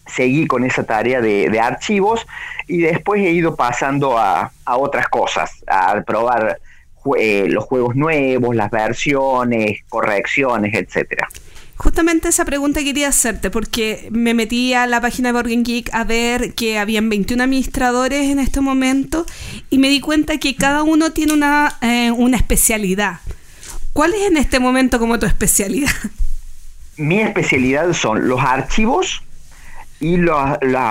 seguí 0.07 0.47
con 0.47 0.65
esa 0.65 0.85
tarea 0.85 1.21
de, 1.21 1.61
archivos 1.61 2.27
y 2.67 2.79
después 2.79 3.23
he 3.23 3.31
ido 3.31 3.55
pasando 3.55 4.19
a, 4.19 4.51
otras 4.67 5.09
cosas, 5.09 5.63
a 5.67 6.01
probar 6.03 6.59
eh, 7.19 7.47
los 7.49 7.65
juegos 7.65 7.95
nuevos, 7.97 8.55
las 8.57 8.71
versiones, 8.71 9.81
correcciones, 9.89 10.75
etcétera. 10.75 11.29
Justamente 11.83 12.29
esa 12.29 12.45
pregunta 12.45 12.81
quería 12.85 13.09
hacerte 13.09 13.51
porque 13.51 14.09
me 14.13 14.35
metí 14.35 14.73
a 14.73 14.87
la 14.87 15.01
página 15.01 15.31
de 15.31 15.33
Borgen 15.33 15.65
Geek 15.65 15.93
a 15.93 16.05
ver 16.05 16.55
que 16.55 16.79
habían 16.79 17.09
21 17.09 17.43
administradores 17.43 18.31
en 18.31 18.39
este 18.39 18.61
momento 18.61 19.27
y 19.69 19.79
me 19.79 19.89
di 19.89 20.01
cuenta 20.01 20.39
que 20.39 20.55
cada 20.55 20.85
uno 20.85 21.11
tiene 21.11 21.33
una, 21.33 21.77
eh, 21.81 22.13
una 22.13 22.37
especialidad. 22.37 23.19
¿Cuál 23.93 24.15
es 24.15 24.31
en 24.31 24.37
este 24.37 24.61
momento 24.61 25.01
como 25.01 25.19
tu 25.19 25.27
especialidad? 25.27 25.91
Mi 26.99 27.21
especialidad 27.21 27.93
son 27.95 28.29
los 28.29 28.41
archivos 28.41 29.21
y 29.99 30.19
los, 30.19 30.39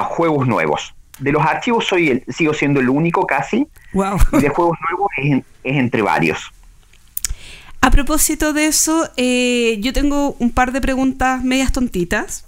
juegos 0.08 0.46
nuevos. 0.46 0.94
De 1.20 1.32
los 1.32 1.46
archivos 1.46 1.86
soy 1.88 2.10
el, 2.10 2.24
sigo 2.28 2.54
siendo 2.54 2.82
el 2.82 2.90
único 2.90 3.26
casi. 3.26 3.66
Wow. 3.94 4.18
Y 4.34 4.42
de 4.42 4.50
juegos 4.50 4.78
nuevos 4.90 5.10
es, 5.24 5.44
entre 5.64 6.02
varios. 6.02 6.52
A 7.82 7.90
propósito 7.90 8.54
de 8.54 8.68
eso, 8.68 9.10
eh, 9.18 9.78
yo 9.80 9.92
tengo 9.92 10.36
un 10.38 10.52
par 10.52 10.72
de 10.72 10.82
preguntas 10.82 11.44
medias 11.44 11.72
tontitas, 11.72 12.46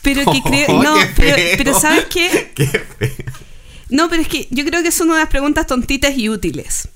pero 0.00 0.24
que 0.30 0.40
creo... 0.44 0.82
no, 0.82 0.94
pero, 1.16 1.78
¿sabes 1.78 2.06
qué? 2.06 2.52
no, 3.90 4.08
pero 4.08 4.22
es 4.22 4.28
que 4.28 4.46
yo 4.50 4.64
creo 4.64 4.82
que 4.84 4.92
son 4.92 5.10
unas 5.10 5.28
preguntas 5.28 5.66
tontitas 5.66 6.16
y 6.16 6.28
útiles. 6.28 6.88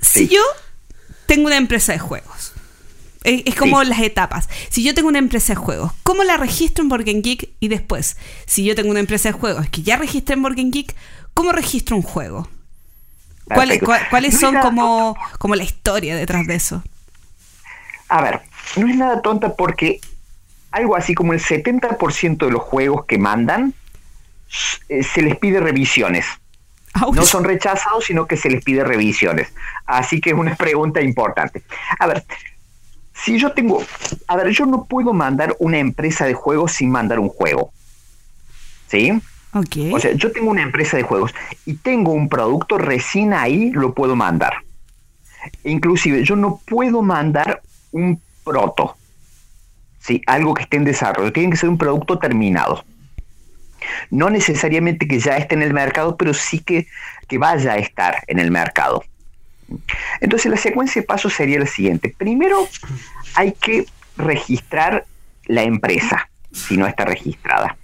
Si 0.00 0.28
yo 0.28 0.42
tengo 1.26 1.46
una 1.46 1.56
empresa 1.56 1.92
de 1.92 1.98
juegos, 1.98 2.52
es, 3.24 3.54
como 3.56 3.82
las 3.82 4.00
etapas. 4.00 4.48
Si 4.70 4.84
yo 4.84 4.94
tengo 4.94 5.08
una 5.08 5.18
empresa 5.18 5.54
de 5.54 5.56
juegos, 5.56 5.92
¿cómo 6.02 6.22
la 6.22 6.36
registro 6.36 6.82
en 6.82 6.88
Borgen 6.88 7.22
Geek? 7.22 7.50
Y 7.58 7.68
después, 7.68 8.16
si 8.46 8.64
yo 8.64 8.74
tengo 8.74 8.90
una 8.90 9.00
empresa 9.00 9.30
de 9.30 9.32
juegos 9.32 9.68
que 9.70 9.82
ya 9.82 9.96
registré 9.96 10.34
en 10.34 10.42
Borgen 10.42 10.70
Geek, 10.70 10.94
¿cómo 11.34 11.52
registro 11.52 11.96
un 11.96 12.02
juego? 12.02 12.48
¿Cuáles, 13.46 13.80
¿Cuáles 14.10 14.38
son 14.38 14.56
como, 14.58 15.16
como 15.38 15.54
la 15.54 15.64
historia 15.64 16.16
detrás 16.16 16.46
de 16.46 16.56
eso? 16.56 16.82
A 18.08 18.20
ver, 18.20 18.40
no 18.76 18.88
es 18.88 18.96
nada 18.96 19.22
tonta 19.22 19.54
porque 19.54 20.00
algo 20.70 20.96
así 20.96 21.14
como 21.14 21.32
el 21.32 21.40
70% 21.40 22.44
de 22.44 22.50
los 22.50 22.62
juegos 22.62 23.06
que 23.06 23.18
mandan 23.18 23.72
eh, 24.88 25.02
se 25.02 25.22
les 25.22 25.36
pide 25.38 25.60
revisiones. 25.60 26.26
No 27.12 27.26
son 27.26 27.44
rechazados, 27.44 28.04
sino 28.04 28.26
que 28.26 28.36
se 28.36 28.48
les 28.48 28.64
pide 28.64 28.82
revisiones. 28.82 29.52
Así 29.84 30.20
que 30.20 30.30
es 30.30 30.36
una 30.36 30.54
pregunta 30.56 31.00
importante. 31.00 31.62
A 31.98 32.06
ver, 32.06 32.24
si 33.12 33.38
yo 33.38 33.52
tengo, 33.52 33.82
a 34.28 34.36
ver, 34.36 34.50
yo 34.50 34.66
no 34.66 34.84
puedo 34.84 35.12
mandar 35.12 35.54
una 35.58 35.78
empresa 35.78 36.26
de 36.26 36.34
juegos 36.34 36.72
sin 36.72 36.90
mandar 36.90 37.18
un 37.18 37.28
juego. 37.28 37.72
¿Sí? 38.88 39.20
O 39.92 39.98
sea, 39.98 40.12
yo 40.12 40.32
tengo 40.32 40.50
una 40.50 40.62
empresa 40.62 40.96
de 40.96 41.02
juegos 41.02 41.34
y 41.64 41.74
tengo 41.74 42.12
un 42.12 42.28
producto 42.28 42.76
recién 42.76 43.32
ahí, 43.32 43.70
lo 43.70 43.94
puedo 43.94 44.14
mandar. 44.14 44.54
Inclusive, 45.64 46.24
yo 46.24 46.36
no 46.36 46.60
puedo 46.66 47.02
mandar 47.02 47.62
un 47.92 48.20
proto. 48.44 48.96
¿Sí? 49.98 50.22
Algo 50.26 50.54
que 50.54 50.62
esté 50.62 50.76
en 50.76 50.84
desarrollo. 50.84 51.32
Tiene 51.32 51.50
que 51.50 51.56
ser 51.56 51.68
un 51.68 51.78
producto 51.78 52.18
terminado. 52.18 52.84
No 54.10 54.30
necesariamente 54.30 55.08
que 55.08 55.18
ya 55.18 55.36
esté 55.36 55.54
en 55.54 55.62
el 55.62 55.72
mercado, 55.72 56.16
pero 56.16 56.34
sí 56.34 56.60
que, 56.60 56.86
que 57.28 57.38
vaya 57.38 57.72
a 57.72 57.76
estar 57.78 58.24
en 58.26 58.38
el 58.38 58.50
mercado. 58.50 59.02
Entonces 60.20 60.50
la 60.50 60.56
secuencia 60.56 61.02
de 61.02 61.06
pasos 61.06 61.32
sería 61.32 61.58
la 61.58 61.66
siguiente. 61.66 62.14
Primero 62.16 62.68
hay 63.34 63.52
que 63.52 63.86
registrar 64.16 65.04
la 65.46 65.62
empresa, 65.62 66.28
si 66.52 66.76
no 66.76 66.86
está 66.86 67.04
registrada. 67.04 67.76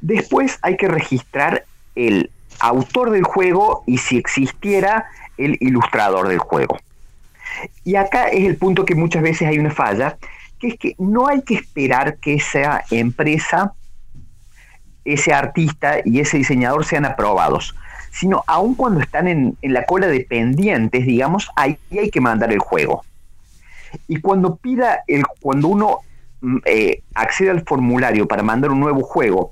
Después 0.00 0.58
hay 0.62 0.76
que 0.76 0.88
registrar 0.88 1.64
el 1.94 2.30
autor 2.60 3.10
del 3.10 3.24
juego 3.24 3.82
y 3.86 3.98
si 3.98 4.16
existiera 4.16 5.06
el 5.36 5.56
ilustrador 5.60 6.28
del 6.28 6.38
juego. 6.38 6.78
Y 7.84 7.96
acá 7.96 8.28
es 8.28 8.44
el 8.44 8.56
punto 8.56 8.84
que 8.84 8.94
muchas 8.94 9.22
veces 9.22 9.48
hay 9.48 9.58
una 9.58 9.70
falla, 9.70 10.16
que 10.58 10.68
es 10.68 10.78
que 10.78 10.94
no 10.98 11.28
hay 11.28 11.42
que 11.42 11.54
esperar 11.54 12.18
que 12.18 12.34
esa 12.34 12.84
empresa, 12.90 13.72
ese 15.04 15.32
artista 15.32 15.96
y 16.04 16.20
ese 16.20 16.38
diseñador 16.38 16.84
sean 16.84 17.04
aprobados 17.04 17.74
sino 18.10 18.42
aun 18.46 18.74
cuando 18.74 19.00
están 19.00 19.28
en, 19.28 19.56
la 19.62 19.84
cola 19.84 20.06
de 20.06 20.20
pendientes, 20.20 21.06
digamos, 21.06 21.50
ahí 21.56 21.78
hay 21.90 22.10
que 22.10 22.20
mandar 22.20 22.52
el 22.52 22.58
juego. 22.58 23.04
Y 24.06 24.20
cuando 24.20 24.56
pida 24.56 25.04
el, 25.06 25.24
cuando 25.40 25.68
uno 25.68 26.00
eh, 26.64 27.02
accede 27.14 27.50
al 27.50 27.64
formulario 27.64 28.28
para 28.28 28.42
mandar 28.42 28.70
un 28.70 28.80
nuevo 28.80 29.02
juego 29.02 29.50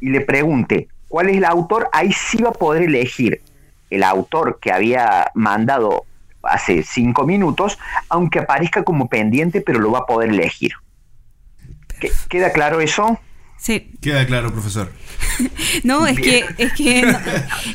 y 0.00 0.10
le 0.10 0.20
pregunte 0.20 0.88
cuál 1.08 1.28
es 1.28 1.36
el 1.36 1.44
autor, 1.44 1.88
ahí 1.92 2.12
sí 2.12 2.42
va 2.42 2.50
a 2.50 2.52
poder 2.52 2.84
elegir 2.84 3.42
el 3.90 4.04
autor 4.04 4.58
que 4.60 4.72
había 4.72 5.30
mandado 5.34 6.04
hace 6.42 6.82
cinco 6.82 7.26
minutos, 7.26 7.78
aunque 8.08 8.38
aparezca 8.38 8.84
como 8.84 9.08
pendiente, 9.08 9.60
pero 9.60 9.80
lo 9.80 9.90
va 9.90 10.00
a 10.00 10.06
poder 10.06 10.30
elegir. 10.30 10.72
¿Queda 12.28 12.52
claro 12.52 12.80
eso? 12.80 13.18
Sí. 13.58 13.92
Queda 14.00 14.24
claro, 14.26 14.50
profesor. 14.52 14.90
no, 15.84 16.06
es 16.06 16.18
que, 16.18 16.46
es 16.56 16.72
que, 16.72 17.00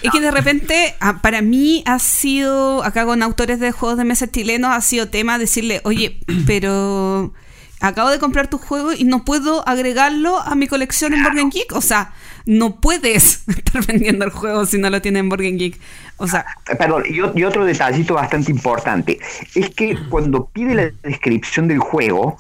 es 0.02 0.12
que 0.12 0.22
de 0.22 0.32
repente, 0.32 0.96
ah, 1.00 1.20
para 1.22 1.42
mí 1.42 1.84
ha 1.86 2.00
sido, 2.00 2.84
acá 2.84 3.06
con 3.06 3.22
autores 3.22 3.60
de 3.60 3.72
juegos 3.72 3.98
de 3.98 4.06
mesa 4.06 4.32
chilenos, 4.32 4.72
ha 4.72 4.82
sido 4.82 5.10
tema 5.10 5.38
decirle, 5.38 5.82
oye, 5.84 6.20
pero 6.48 7.34
acabo 7.82 8.10
de 8.10 8.20
comprar 8.20 8.48
tu 8.48 8.58
juego 8.58 8.94
y 8.94 9.04
no 9.04 9.26
puedo 9.26 9.68
agregarlo 9.68 10.40
a 10.40 10.56
mi 10.56 10.68
colección 10.68 11.14
en 11.14 11.24
Borgen 11.24 11.50
Geek. 11.50 11.74
O 11.74 11.82
sea, 11.82 12.14
no 12.46 12.80
puedes 12.80 13.44
estar 13.48 13.86
vendiendo 13.86 14.26
el 14.26 14.32
juego 14.32 14.66
si 14.66 14.78
no 14.78 14.90
lo 14.90 15.02
tiene 15.02 15.20
en 15.20 15.30
Borgen 15.30 15.58
Geek. 15.58 15.80
O 16.18 16.28
sea. 16.28 16.46
Perdón, 16.78 17.04
y, 17.10 17.40
y 17.40 17.44
otro 17.44 17.66
detallito 17.66 18.14
bastante 18.14 18.52
importante 18.52 19.20
es 19.54 19.70
que 19.70 19.98
cuando 20.10 20.46
pide 20.46 20.76
la 20.76 20.92
descripción 21.04 21.68
del 21.68 21.80
juego, 21.80 22.38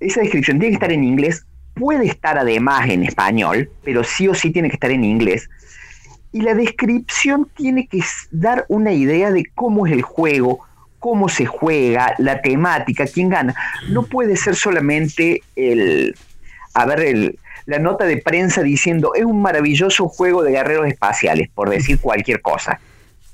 esa 0.00 0.20
descripción 0.20 0.58
tiene 0.58 0.70
que 0.72 0.76
estar 0.76 0.92
en 0.92 1.04
inglés 1.04 1.44
puede 1.74 2.06
estar 2.06 2.38
además 2.38 2.88
en 2.88 3.04
español, 3.04 3.70
pero 3.84 4.04
sí 4.04 4.28
o 4.28 4.34
sí 4.34 4.50
tiene 4.50 4.68
que 4.68 4.76
estar 4.76 4.90
en 4.90 5.04
inglés. 5.04 5.48
Y 6.32 6.42
la 6.42 6.54
descripción 6.54 7.48
tiene 7.56 7.86
que 7.86 8.02
dar 8.30 8.64
una 8.68 8.92
idea 8.92 9.30
de 9.30 9.44
cómo 9.54 9.86
es 9.86 9.92
el 9.92 10.02
juego, 10.02 10.60
cómo 11.02 11.28
se 11.28 11.46
juega, 11.46 12.14
la 12.18 12.40
temática, 12.40 13.08
quién 13.08 13.28
gana. 13.28 13.56
No 13.88 14.04
puede 14.04 14.36
ser 14.36 14.54
solamente 14.54 15.42
el, 15.56 16.14
a 16.74 16.86
ver, 16.86 17.00
el, 17.00 17.38
la 17.66 17.80
nota 17.80 18.04
de 18.04 18.18
prensa 18.18 18.62
diciendo 18.62 19.12
es 19.16 19.24
un 19.24 19.42
maravilloso 19.42 20.08
juego 20.08 20.44
de 20.44 20.52
guerreros 20.52 20.86
espaciales, 20.86 21.50
por 21.52 21.70
decir 21.70 21.98
cualquier 21.98 22.40
cosa. 22.40 22.78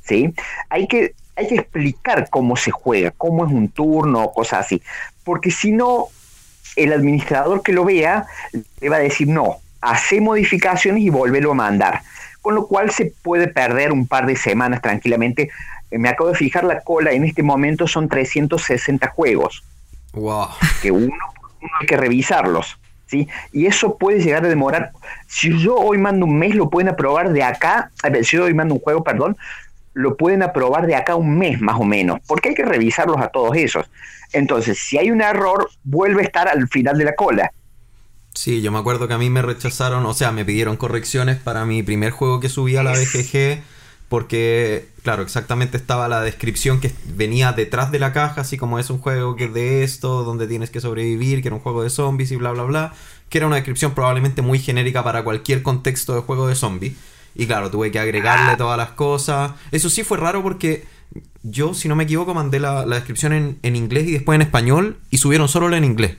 ¿sí? 0.03 0.33
Hay, 0.71 0.89
que, 0.89 1.13
hay 1.37 1.47
que 1.47 1.57
explicar 1.57 2.31
cómo 2.31 2.57
se 2.57 2.71
juega, 2.71 3.11
cómo 3.11 3.45
es 3.45 3.53
un 3.53 3.69
turno, 3.69 4.31
cosas 4.31 4.65
así. 4.65 4.81
Porque 5.23 5.51
si 5.51 5.71
no, 5.71 6.07
el 6.75 6.91
administrador 6.91 7.63
que 7.63 7.73
lo 7.73 7.85
vea 7.85 8.25
le 8.81 8.89
va 8.89 8.97
a 8.97 9.01
decir 9.01 9.29
no, 9.29 9.59
hace 9.83 10.23
modificaciones 10.23 11.03
y 11.03 11.11
volverlo 11.11 11.51
a 11.51 11.55
mandar. 11.55 12.01
con 12.41 12.55
lo 12.55 12.67
cual 12.67 12.91
se 12.91 13.13
puede 13.23 13.49
perder 13.49 13.93
un 13.93 14.07
par 14.07 14.25
de 14.25 14.37
semanas 14.37 14.81
tranquilamente. 14.81 15.51
Eh, 15.91 15.99
Me 15.99 16.09
acabo 16.09 16.31
de 16.31 16.37
fijar 16.37 16.65
la 16.65 16.81
cola, 16.81 17.13
en 17.13 17.25
este 17.25 17.43
momento 17.43 17.87
son 17.87 18.09
360 18.09 19.09
juegos, 19.09 19.63
Wow. 20.13 20.49
que 20.83 20.91
uno, 20.91 21.07
uno 21.61 21.71
hay 21.81 21.87
que 21.87 21.97
revisarlos. 21.97 22.79
¿Sí? 23.07 23.27
Y 23.55 23.65
eso 23.65 23.97
puede 23.97 24.21
llegar 24.21 24.45
a 24.45 24.49
demorar. 24.49 24.93
Si 25.27 25.59
yo 25.59 25.77
hoy 25.77 25.97
mando 25.97 26.27
un 26.27 26.39
mes, 26.39 26.55
lo 26.55 26.69
pueden 26.69 26.91
aprobar 26.91 27.33
de 27.33 27.43
acá. 27.43 27.91
A 28.03 28.11
ver, 28.11 28.23
si 28.27 28.37
yo 28.37 28.45
hoy 28.45 28.53
mando 28.53 28.75
un 28.75 28.81
juego, 28.81 29.03
perdón, 29.03 29.35
lo 29.95 30.15
pueden 30.19 30.43
aprobar 30.43 30.87
de 30.87 30.95
acá 30.95 31.17
un 31.17 31.39
mes 31.39 31.59
más 31.59 31.77
o 31.81 31.85
menos, 31.85 32.21
porque 32.27 32.51
hay 32.51 32.55
que 32.55 32.67
revisarlos 32.67 33.17
a 33.17 33.29
todos 33.29 33.57
esos. 33.57 33.87
Entonces, 34.35 34.79
si 34.79 34.99
hay 34.99 35.11
un 35.11 35.23
error, 35.23 35.71
vuelve 35.85 36.21
a 36.21 36.25
estar 36.27 36.49
al 36.49 36.69
final 36.69 36.99
de 36.99 37.05
la 37.07 37.15
cola. 37.15 37.51
Sí, 38.35 38.61
yo 38.61 38.71
me 38.71 38.79
acuerdo 38.79 39.09
que 39.09 39.15
a 39.15 39.19
mí 39.19 39.31
me 39.31 39.41
rechazaron, 39.41 40.05
o 40.05 40.13
sea, 40.13 40.31
me 40.31 40.45
pidieron 40.45 40.77
correcciones 40.77 41.39
para 41.39 41.65
mi 41.65 41.83
primer 41.83 42.11
juego 42.13 42.41
que 42.41 42.51
subí 42.51 42.77
a 42.77 42.83
la 42.83 42.93
BGG, 42.93 43.63
porque, 44.09 44.89
claro, 45.03 45.23
exactamente 45.23 45.77
estaba 45.77 46.09
la 46.09 46.23
descripción 46.23 46.81
que 46.81 46.93
venía 47.15 47.53
detrás 47.53 47.93
de 47.93 47.99
la 47.99 48.13
caja, 48.13 48.41
así 48.41 48.57
como 48.57 48.79
es 48.79 48.89
un 48.89 48.99
juego 48.99 49.37
que 49.37 49.45
es 49.45 49.53
de 49.53 49.85
esto, 49.85 50.25
donde 50.25 50.47
tienes 50.47 50.71
que 50.71 50.81
sobrevivir, 50.81 51.43
que 51.43 51.49
era 51.49 51.55
un 51.55 51.61
juego 51.61 51.83
de 51.83 51.91
zombies 51.91 52.31
y 52.33 52.37
bla, 52.37 52.53
bla, 52.53 52.63
bla, 52.63 52.93
que 53.29 53.39
era 53.39 53.47
una 53.47 53.57
descripción 53.57 53.93
probablemente 53.93 54.41
muy 54.41 54.59
genérica 54.59 55.05
para 55.05 55.25
cualquier 55.25 55.63
contexto 55.63 56.15
de 56.15 56.23
juego 56.23 56.49
de 56.49 56.55
zombies. 56.55 56.95
Y 57.35 57.47
claro, 57.47 57.71
tuve 57.71 57.91
que 57.91 57.99
agregarle 57.99 58.57
todas 58.57 58.79
las 58.79 58.91
cosas. 58.91 59.53
Eso 59.71 59.91
sí 59.91 60.03
fue 60.03 60.17
raro 60.17 60.43
porque 60.43 60.87
yo, 61.43 61.75
si 61.75 61.87
no 61.89 61.95
me 61.95 62.05
equivoco, 62.05 62.35
mandé 62.35 62.59
la, 62.59 62.87
la 62.87 62.97
descripción 62.97 63.33
en, 63.33 63.59
en 63.63 63.77
inglés 63.77 64.09
y 64.09 64.13
después 64.13 64.37
en 64.37 64.43
español 64.43 64.99
y 65.11 65.19
subieron 65.19 65.49
solo 65.49 65.69
la 65.69 65.77
en 65.77 65.85
inglés. 65.85 66.17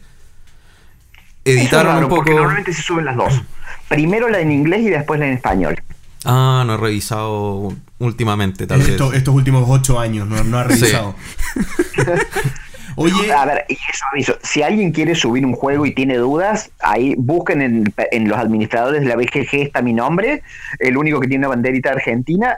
Es 1.44 1.58
Editaron 1.58 1.94
raro, 1.94 2.06
un 2.06 2.10
poco... 2.10 2.18
porque 2.18 2.36
normalmente 2.36 2.72
se 2.72 2.84
suben 2.84 3.06
las 3.06 3.16
dos. 3.16 3.42
Primero 3.88 4.30
la 4.30 4.40
en 4.40 4.52
inglés 4.52 4.82
y 4.82 4.90
después 4.90 5.20
la 5.20 5.28
en 5.28 5.34
español. 5.34 5.82
Ah, 6.26 6.64
no 6.68 6.74
he 6.74 6.78
revisado 6.78 7.74
últimamente, 8.00 8.68
tal 8.68 8.80
vez. 8.80 8.90
Esto- 8.90 9.14
estos 9.14 9.34
últimos 9.34 9.66
ocho 9.68 10.00
años, 10.00 10.28
no, 10.28 10.44
no 10.44 10.58
ha 10.58 10.64
revisado. 10.66 11.16
Oye, 12.96 13.32
A 13.32 13.46
ver, 13.46 13.66
y 13.70 13.74
eso 13.74 14.06
aviso, 14.12 14.38
si 14.44 14.62
alguien 14.62 14.92
quiere 14.92 15.16
subir 15.16 15.46
un 15.46 15.54
juego 15.54 15.86
y 15.86 15.94
tiene 15.94 16.18
dudas, 16.18 16.70
ahí 16.82 17.16
busquen 17.18 17.62
en, 17.62 17.94
en 18.12 18.28
los 18.28 18.38
administradores 18.38 19.02
de 19.02 19.08
la 19.08 19.16
BGG, 19.16 19.54
está 19.62 19.82
mi 19.82 19.94
nombre, 19.94 20.44
el 20.80 20.98
único 20.98 21.22
que 21.22 21.28
tiene 21.30 21.46
una 21.48 21.56
banderita 21.56 21.92
argentina, 21.92 22.58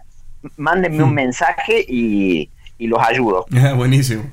mándenme 0.57 1.03
un 1.03 1.13
mensaje 1.13 1.85
y, 1.87 2.49
y 2.79 2.87
los 2.87 2.99
ayudo. 3.03 3.45
Ah, 3.53 3.73
buenísimo. 3.73 4.23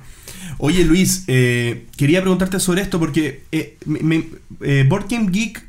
Oye 0.56 0.82
Luis, 0.84 1.24
eh, 1.28 1.86
quería 1.96 2.20
preguntarte 2.22 2.58
sobre 2.58 2.80
esto 2.80 2.98
porque 2.98 3.42
eh, 3.52 3.76
me- 3.84 4.00
me- 4.00 4.24
eh, 4.62 4.84
Board 4.88 5.06
Game 5.10 5.30
Geek 5.30 5.62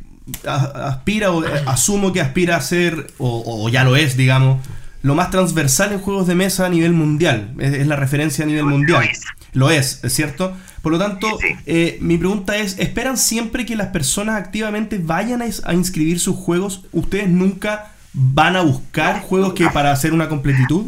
aspira 0.46 1.32
o 1.32 1.44
eh, 1.46 1.64
asumo 1.66 2.12
que 2.14 2.22
aspira 2.22 2.56
a 2.56 2.62
ser, 2.62 3.08
o, 3.18 3.44
o 3.66 3.70
ya 3.70 3.84
lo 3.84 3.96
es, 3.96 4.18
digamos, 4.18 4.66
lo 5.02 5.16
más 5.16 5.32
transversal 5.32 5.94
en 5.94 6.00
juegos 6.00 6.28
de 6.28 6.36
mesa 6.36 6.66
a 6.66 6.70
nivel 6.70 6.94
mundial. 6.94 7.54
Es, 7.60 7.74
es 7.74 7.88
la 7.88 7.96
referencia 7.96 8.44
a 8.44 8.48
nivel 8.48 8.66
mundial. 8.66 9.10
Lo 9.54 9.70
es, 9.72 10.04
¿es 10.04 10.14
cierto? 10.14 10.56
Por 10.82 10.92
lo 10.92 11.00
tanto, 11.00 11.28
Sí, 11.42 11.48
sí. 11.48 11.56
eh, 11.66 11.98
mi 12.02 12.18
pregunta 12.18 12.58
es, 12.58 12.78
¿esperan 12.80 13.18
siempre 13.18 13.66
que 13.66 13.76
las 13.76 13.88
personas 13.88 14.36
activamente 14.42 14.98
vayan 14.98 15.42
a, 15.42 15.74
inscribir 15.74 16.20
sus 16.20 16.36
juegos? 16.38 16.86
¿Ustedes 16.92 17.28
nunca 17.30 17.92
van 18.14 18.56
a 18.56 18.62
buscar 18.62 19.22
juegos 19.22 19.54
que 19.54 19.68
para 19.70 19.92
hacer 19.92 20.14
una 20.14 20.30
completitud? 20.30 20.86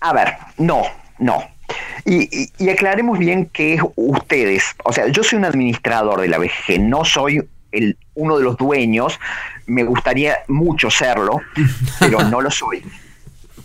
A 0.00 0.12
ver, 0.12 0.34
no, 0.58 0.82
no. 1.18 1.42
Y, 2.04 2.22
y- 2.44 2.52
y 2.58 2.68
aclaremos 2.70 3.18
bien 3.18 3.46
que 3.52 3.74
es 3.74 3.82
ustedes. 3.96 4.64
O 4.84 4.92
sea, 4.92 5.08
yo 5.08 5.22
soy 5.22 5.38
un 5.38 5.44
administrador 5.44 6.20
de 6.20 6.28
la 6.28 6.38
BGG, 6.38 6.80
no 6.80 7.04
soy 7.04 7.42
el, 7.72 7.96
uno 8.14 8.38
de 8.38 8.44
los 8.44 8.56
dueños. 8.56 9.18
Me 9.66 9.84
gustaría 9.84 10.38
mucho 10.48 10.90
serlo, 10.90 11.40
pero 11.98 12.22
no 12.24 12.40
lo 12.40 12.50
soy. 12.50 12.82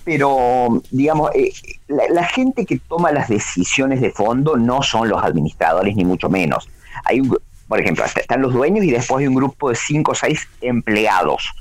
Pero, 0.03 0.83
digamos, 0.91 1.31
eh, 1.33 1.51
la, 1.87 2.03
la 2.09 2.23
gente 2.27 2.65
que 2.65 2.77
toma 2.79 3.11
las 3.11 3.27
decisiones 3.27 4.01
de 4.01 4.11
fondo 4.11 4.55
no 4.55 4.83
son 4.83 5.09
los 5.09 5.23
administradores, 5.23 5.95
ni 5.95 6.05
mucho 6.05 6.29
menos. 6.29 6.69
Hay, 7.05 7.21
un- 7.21 7.37
por 7.67 7.79
ejemplo, 7.81 8.05
están 8.05 8.41
los 8.41 8.53
dueños 8.53 8.85
y 8.85 8.91
después 8.91 9.21
hay 9.21 9.27
un 9.27 9.33
grupo 9.35 9.69
de 9.69 9.75
cinco 9.75 10.11
o 10.11 10.15
seis 10.15 10.47
empleados 10.61 11.51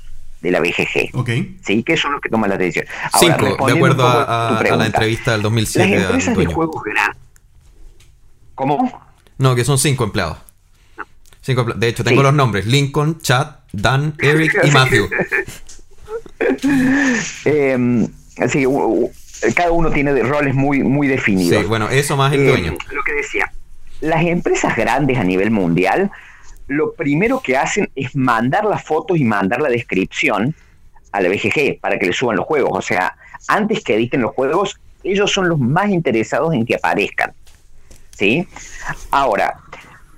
de 0.41 0.51
la 0.51 0.59
BGG. 0.59 1.09
Ok. 1.15 1.29
¿sí? 1.65 1.81
Que 1.83 1.97
son 1.97 2.11
los 2.11 2.21
que 2.21 2.29
toman 2.29 2.51
las 2.51 2.59
decisiones. 2.59 2.91
Ahora, 3.11 3.37
Cinco, 3.39 3.65
de 3.65 3.73
acuerdo 3.73 4.07
a, 4.07 4.13
tu 4.59 4.63
a- 4.69 4.73
a 4.73 4.75
la 4.77 4.85
entrevista 4.85 5.31
del 5.31 5.41
2007 5.41 5.89
Las 5.89 6.03
empresas 6.05 6.37
de 6.37 6.45
juegos 6.45 6.83
grandes. 6.83 7.17
¿Cómo? 8.53 9.01
No, 9.39 9.55
que 9.55 9.65
son 9.65 9.77
cinco 9.79 10.03
empleados. 10.03 10.37
Cinco 11.45 11.63
De 11.63 11.87
hecho, 11.89 12.03
tengo 12.03 12.21
Sí. 12.21 12.23
los 12.23 12.33
nombres: 12.33 12.65
Lincoln, 12.65 13.19
Chad, 13.21 13.47
Dan, 13.71 14.15
Eric 14.19 14.57
y 14.63 14.71
Matthew. 14.71 15.07
Eh, 17.45 18.07
así 18.39 18.65
cada 19.55 19.71
uno 19.71 19.91
tiene 19.91 20.21
roles 20.23 20.55
muy, 20.55 20.81
muy 20.83 21.07
definidos. 21.07 21.61
Sí, 21.61 21.67
bueno, 21.67 21.89
eso 21.89 22.17
más 22.17 22.33
el 22.33 22.41
Eh, 22.41 22.47
dueño. 22.49 22.77
Lo 22.91 23.03
que 23.03 23.13
decía, 23.13 23.51
las 24.01 24.25
empresas 24.25 24.75
grandes 24.75 25.17
a 25.17 25.23
nivel 25.23 25.51
mundial, 25.51 26.11
lo 26.67 26.93
primero 26.93 27.41
que 27.41 27.57
hacen 27.57 27.89
es 27.95 28.15
mandar 28.15 28.65
las 28.65 28.83
fotos 28.83 29.17
y 29.17 29.23
mandar 29.23 29.61
la 29.61 29.69
descripción 29.69 30.55
a 31.11 31.21
la 31.21 31.29
BGG 31.29 31.79
para 31.79 31.97
que 31.99 32.07
le 32.07 32.13
suban 32.13 32.35
los 32.37 32.45
juegos. 32.45 32.71
O 32.73 32.81
sea, 32.81 33.15
antes 33.47 33.83
que 33.83 33.95
editen 33.95 34.21
los 34.21 34.33
juegos, 34.33 34.79
ellos 35.03 35.31
son 35.31 35.47
los 35.47 35.59
más 35.59 35.89
interesados 35.89 36.53
en 36.53 36.65
que 36.65 36.75
aparezcan. 36.75 37.33
¿Sí? 38.17 38.47
Ahora, 39.11 39.55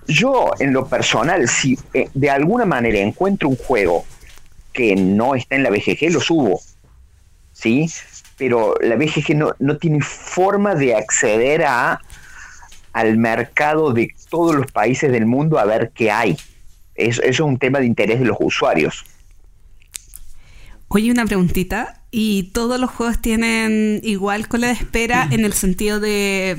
yo 0.08 0.52
en 0.60 0.74
lo 0.74 0.88
personal, 0.88 1.48
si 1.48 1.78
eh, 1.94 2.10
de 2.14 2.30
alguna 2.30 2.66
manera 2.66 3.00
encuentro 3.00 3.50
un 3.50 3.58
juego 3.58 4.06
que 4.74 4.96
no 4.96 5.36
está 5.36 5.56
en 5.56 5.64
la 5.64 5.70
BGG, 5.70 6.12
lo 6.12 6.20
subo. 6.20 6.62
¿Sí? 7.54 7.90
Pero 8.38 8.76
la 8.82 8.96
BGG 8.96 9.36
no, 9.36 9.56
no 9.60 9.78
tiene 9.78 10.02
forma 10.02 10.76
de 10.76 10.96
acceder 10.96 11.66
a 11.66 12.02
al 12.94 13.18
mercado 13.18 13.94
de 13.94 14.14
todos 14.30 14.56
los 14.56 14.72
países 14.72 15.12
del 15.12 15.28
mundo 15.28 15.60
a 15.60 15.66
ver 15.66 15.92
qué 15.94 16.10
hay. 16.10 16.38
Eso, 16.96 17.22
eso 17.22 17.30
es 17.30 17.40
un 17.40 17.60
tema 17.60 17.80
de 17.80 17.86
interés 17.86 18.20
de 18.20 18.26
los 18.26 18.38
usuarios. 18.40 19.06
Oye, 20.88 21.12
una 21.12 21.26
preguntita. 21.26 22.02
¿Y 22.10 22.52
todos 22.54 22.80
los 22.80 22.90
juegos 22.90 23.20
tienen 23.22 24.00
igual 24.04 24.48
cola 24.48 24.68
de 24.68 24.74
espera 24.74 25.28
en 25.30 25.44
el 25.44 25.54
sentido 25.54 26.00
de... 26.00 26.58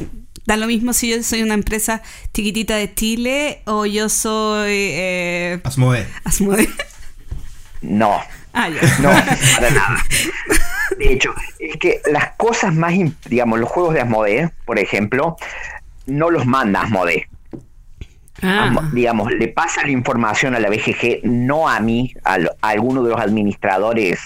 Da 0.48 0.56
lo 0.56 0.66
mismo 0.66 0.94
si 0.94 1.10
yo 1.10 1.22
soy 1.22 1.42
una 1.42 1.52
empresa 1.52 2.00
chiquitita 2.32 2.74
de 2.74 2.94
Chile 2.94 3.60
o 3.66 3.84
yo 3.84 4.08
soy... 4.08 4.72
Eh, 4.72 5.60
Asmodee. 5.62 6.06
Asmodee? 6.24 6.70
No, 7.82 8.18
Ah, 8.54 8.70
ya. 8.70 8.80
no, 9.00 9.10
para 9.10 9.70
nada. 9.74 10.02
De 10.98 11.12
hecho, 11.12 11.34
es 11.58 11.76
que 11.76 12.00
las 12.10 12.30
cosas 12.38 12.74
más, 12.74 12.94
digamos, 13.28 13.58
los 13.60 13.68
juegos 13.68 13.92
de 13.92 14.00
Asmodee, 14.00 14.48
por 14.64 14.78
ejemplo, 14.78 15.36
no 16.06 16.30
los 16.30 16.46
manda 16.46 16.80
Asmodee. 16.80 17.28
Ah, 18.40 18.70
Asmo- 18.70 18.90
digamos, 18.92 19.30
le 19.30 19.48
pasa 19.48 19.82
la 19.82 19.90
información 19.90 20.54
a 20.54 20.60
la 20.60 20.70
BGG, 20.70 21.24
no 21.24 21.68
a 21.68 21.78
mí, 21.80 22.14
a, 22.24 22.38
lo- 22.38 22.56
a 22.62 22.70
alguno 22.70 23.02
de 23.02 23.10
los 23.10 23.20
administradores 23.20 24.18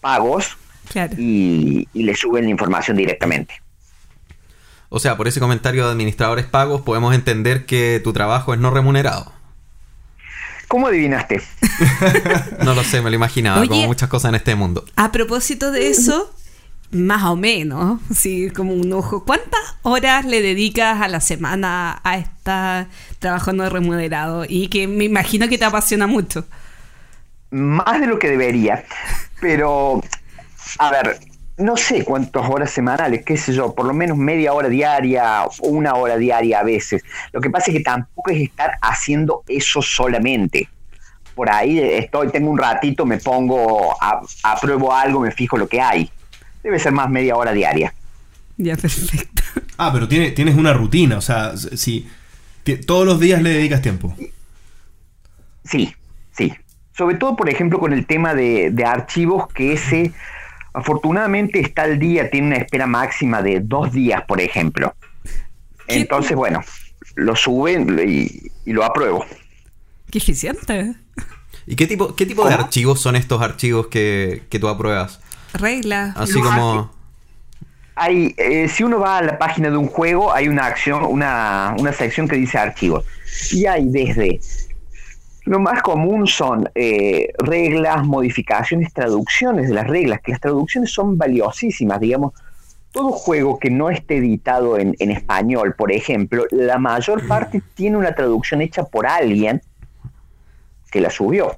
pagos, 0.00 0.56
claro. 0.88 1.12
y, 1.18 1.88
y 1.92 2.02
le 2.04 2.14
suben 2.14 2.44
la 2.44 2.50
información 2.50 2.96
directamente. 2.96 3.60
O 4.90 4.98
sea, 5.00 5.16
por 5.16 5.28
ese 5.28 5.40
comentario 5.40 5.84
de 5.84 5.92
administradores 5.92 6.46
pagos, 6.46 6.80
podemos 6.80 7.14
entender 7.14 7.66
que 7.66 8.00
tu 8.02 8.12
trabajo 8.12 8.54
es 8.54 8.60
no 8.60 8.70
remunerado. 8.70 9.32
¿Cómo 10.68 10.86
adivinaste? 10.88 11.42
No 12.64 12.74
lo 12.74 12.82
sé, 12.82 13.00
me 13.02 13.10
lo 13.10 13.16
imaginaba, 13.16 13.60
Oye. 13.60 13.68
como 13.68 13.86
muchas 13.86 14.08
cosas 14.08 14.30
en 14.30 14.34
este 14.36 14.54
mundo. 14.54 14.84
A 14.96 15.12
propósito 15.12 15.70
de 15.70 15.88
eso, 15.90 16.34
más 16.90 17.22
o 17.24 17.36
menos, 17.36 18.00
sí, 18.14 18.50
como 18.50 18.72
un 18.74 18.92
ojo, 18.92 19.24
¿cuántas 19.24 19.60
horas 19.82 20.24
le 20.24 20.42
dedicas 20.42 21.00
a 21.00 21.08
la 21.08 21.20
semana 21.20 22.00
a 22.04 22.18
este 22.18 22.90
trabajo 23.18 23.52
no 23.52 23.68
remunerado? 23.70 24.44
Y 24.48 24.68
que 24.68 24.88
me 24.88 25.04
imagino 25.04 25.48
que 25.48 25.56
te 25.58 25.64
apasiona 25.64 26.06
mucho. 26.06 26.46
más 27.50 28.00
de 28.00 28.06
lo 28.06 28.18
que 28.18 28.28
debería, 28.28 28.84
pero 29.40 30.02
a 30.78 30.90
ver, 30.90 31.18
no 31.58 31.76
sé 31.76 32.04
cuántas 32.04 32.48
horas 32.48 32.70
semanales, 32.70 33.24
qué 33.24 33.36
sé 33.36 33.52
yo, 33.52 33.74
por 33.74 33.86
lo 33.86 33.92
menos 33.92 34.16
media 34.16 34.52
hora 34.52 34.68
diaria, 34.68 35.42
una 35.60 35.94
hora 35.94 36.16
diaria 36.16 36.60
a 36.60 36.62
veces. 36.62 37.02
Lo 37.32 37.40
que 37.40 37.50
pasa 37.50 37.70
es 37.70 37.76
que 37.78 37.82
tampoco 37.82 38.30
es 38.30 38.40
estar 38.40 38.72
haciendo 38.80 39.42
eso 39.48 39.82
solamente. 39.82 40.68
Por 41.34 41.50
ahí 41.50 41.78
estoy, 41.78 42.28
tengo 42.30 42.50
un 42.50 42.58
ratito, 42.58 43.04
me 43.06 43.18
pongo, 43.18 43.96
a- 44.00 44.22
apruebo 44.44 44.92
algo, 44.94 45.20
me 45.20 45.30
fijo 45.32 45.56
lo 45.56 45.68
que 45.68 45.80
hay. 45.80 46.10
Debe 46.62 46.78
ser 46.78 46.92
más 46.92 47.08
media 47.10 47.36
hora 47.36 47.52
diaria. 47.52 47.92
Ya, 48.56 48.76
perfecto. 48.76 49.42
Ah, 49.76 49.90
pero 49.92 50.08
tiene, 50.08 50.32
tienes 50.32 50.56
una 50.56 50.72
rutina, 50.72 51.18
o 51.18 51.20
sea, 51.20 51.56
si 51.56 52.08
todos 52.86 53.06
los 53.06 53.20
días 53.20 53.40
le 53.42 53.50
dedicas 53.50 53.80
tiempo. 53.82 54.14
Sí, 55.64 55.94
sí. 56.36 56.52
Sobre 56.96 57.16
todo, 57.16 57.36
por 57.36 57.48
ejemplo, 57.48 57.78
con 57.78 57.92
el 57.92 58.06
tema 58.06 58.34
de, 58.34 58.70
de 58.72 58.84
archivos, 58.84 59.46
que 59.52 59.74
ese 59.74 60.12
afortunadamente 60.72 61.60
está 61.60 61.82
al 61.82 61.98
día, 61.98 62.30
tiene 62.30 62.48
una 62.48 62.56
espera 62.56 62.86
máxima 62.86 63.42
de 63.42 63.60
dos 63.60 63.92
días, 63.92 64.22
por 64.26 64.40
ejemplo. 64.40 64.94
¿Qué? 65.86 65.96
Entonces, 65.96 66.36
bueno, 66.36 66.62
lo 67.16 67.34
suben 67.34 67.98
y, 68.06 68.50
y 68.64 68.72
lo 68.72 68.84
apruebo. 68.84 69.24
Qué 70.10 70.18
eficiente. 70.18 70.94
¿Y 71.66 71.76
qué 71.76 71.86
tipo, 71.86 72.14
qué 72.14 72.24
tipo 72.24 72.48
de 72.48 72.54
archivos 72.54 73.00
son 73.00 73.14
estos 73.16 73.42
archivos 73.42 73.88
que, 73.88 74.44
que 74.48 74.58
tú 74.58 74.68
apruebas? 74.68 75.20
Regla. 75.52 76.14
Así 76.16 76.40
como... 76.40 76.90
Hay, 77.94 78.32
eh, 78.38 78.68
si 78.68 78.84
uno 78.84 79.00
va 79.00 79.18
a 79.18 79.22
la 79.22 79.38
página 79.38 79.70
de 79.70 79.76
un 79.76 79.88
juego, 79.88 80.32
hay 80.32 80.46
una 80.46 80.66
acción, 80.66 81.04
una, 81.04 81.74
una 81.78 81.92
sección 81.92 82.28
que 82.28 82.36
dice 82.36 82.56
archivos. 82.56 83.04
Y 83.50 83.66
hay 83.66 83.86
desde 83.86 84.40
lo 85.48 85.58
más 85.58 85.80
común 85.80 86.26
son 86.26 86.68
eh, 86.74 87.32
reglas, 87.38 88.04
modificaciones, 88.04 88.92
traducciones 88.92 89.68
de 89.68 89.74
las 89.74 89.86
reglas, 89.86 90.20
que 90.20 90.32
las 90.32 90.42
traducciones 90.42 90.92
son 90.92 91.16
valiosísimas, 91.16 91.98
digamos. 92.00 92.34
Todo 92.92 93.12
juego 93.12 93.58
que 93.58 93.70
no 93.70 93.88
esté 93.88 94.18
editado 94.18 94.76
en, 94.78 94.94
en 94.98 95.10
español, 95.10 95.74
por 95.74 95.90
ejemplo, 95.90 96.44
la 96.50 96.78
mayor 96.78 97.26
parte 97.26 97.62
tiene 97.74 97.96
una 97.96 98.14
traducción 98.14 98.60
hecha 98.60 98.84
por 98.84 99.06
alguien 99.06 99.62
que 100.90 101.00
la 101.00 101.08
subió. 101.08 101.56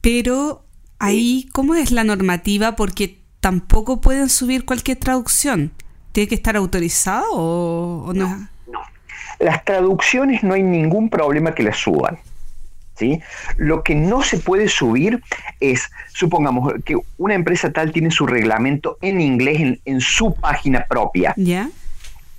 Pero 0.00 0.62
ahí, 0.98 1.48
¿cómo 1.52 1.74
es 1.74 1.90
la 1.90 2.04
normativa? 2.04 2.76
Porque 2.76 3.18
tampoco 3.40 4.00
pueden 4.00 4.30
subir 4.30 4.64
cualquier 4.64 4.98
traducción. 4.98 5.72
¿Tiene 6.12 6.28
que 6.28 6.34
estar 6.34 6.56
autorizado 6.56 7.26
o, 7.32 8.04
o 8.06 8.14
no? 8.14 8.48
Las 9.38 9.64
traducciones 9.66 10.42
no 10.42 10.54
hay 10.54 10.62
ningún 10.62 11.10
problema 11.10 11.54
que 11.54 11.62
las 11.62 11.76
suban. 11.76 12.18
¿Sí? 13.00 13.20
Lo 13.56 13.82
que 13.82 13.94
no 13.96 14.22
se 14.22 14.38
puede 14.38 14.68
subir 14.68 15.20
es, 15.58 15.90
supongamos 16.12 16.72
que 16.84 16.94
una 17.18 17.34
empresa 17.34 17.72
tal 17.72 17.90
tiene 17.92 18.10
su 18.12 18.26
reglamento 18.26 18.96
en 19.00 19.20
inglés 19.20 19.60
en, 19.60 19.80
en 19.86 20.00
su 20.00 20.34
página 20.34 20.84
propia. 20.88 21.34
¿Ya? 21.36 21.68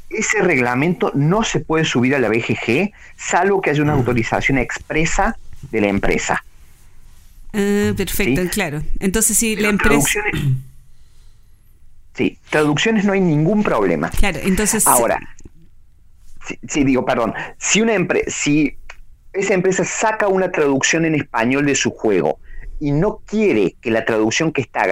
Ese 0.10 0.42
reglamento 0.42 1.12
no 1.16 1.44
se 1.44 1.60
puede 1.62 1.84
subir 1.86 2.16
a 2.16 2.20
la 2.20 2.30
BGG 2.30 2.92
salvo 3.18 3.62
que 3.62 3.72
haya 3.72 3.82
una 3.82 3.94
autorización 3.94 4.58
expresa 4.58 5.38
de 5.72 5.82
la 5.82 5.88
empresa. 5.88 6.44
Ah, 7.54 7.92
perfecto, 7.98 8.42
Sí. 8.44 8.48
claro. 8.50 8.82
Entonces, 9.00 9.38
si 9.38 9.56
la 9.56 9.70
empresa. 9.70 10.22
sí, 12.16 12.38
traducciones 12.50 13.06
no 13.06 13.14
hay 13.14 13.22
ningún 13.22 13.64
problema. 13.64 14.10
Claro, 14.10 14.40
entonces. 14.44 14.86
Ahora, 14.88 15.20
sí, 16.48 16.60
sí, 16.68 16.84
digo, 16.84 17.06
perdón, 17.06 17.34
si 17.58 17.82
una 17.82 17.94
empresa, 17.94 18.30
si 18.30 18.76
esa 19.34 19.54
empresa 19.54 19.86
saca 19.86 20.28
una 20.28 20.52
traducción 20.52 21.06
en 21.06 21.16
español 21.16 21.66
de 21.66 21.76
su 21.76 21.92
juego 21.92 22.40
y 22.80 22.92
no 22.92 23.22
quiere 23.26 23.76
que 23.82 23.92
la 23.92 24.06
traducción 24.06 24.52
que 24.52 24.62
está 24.62 24.84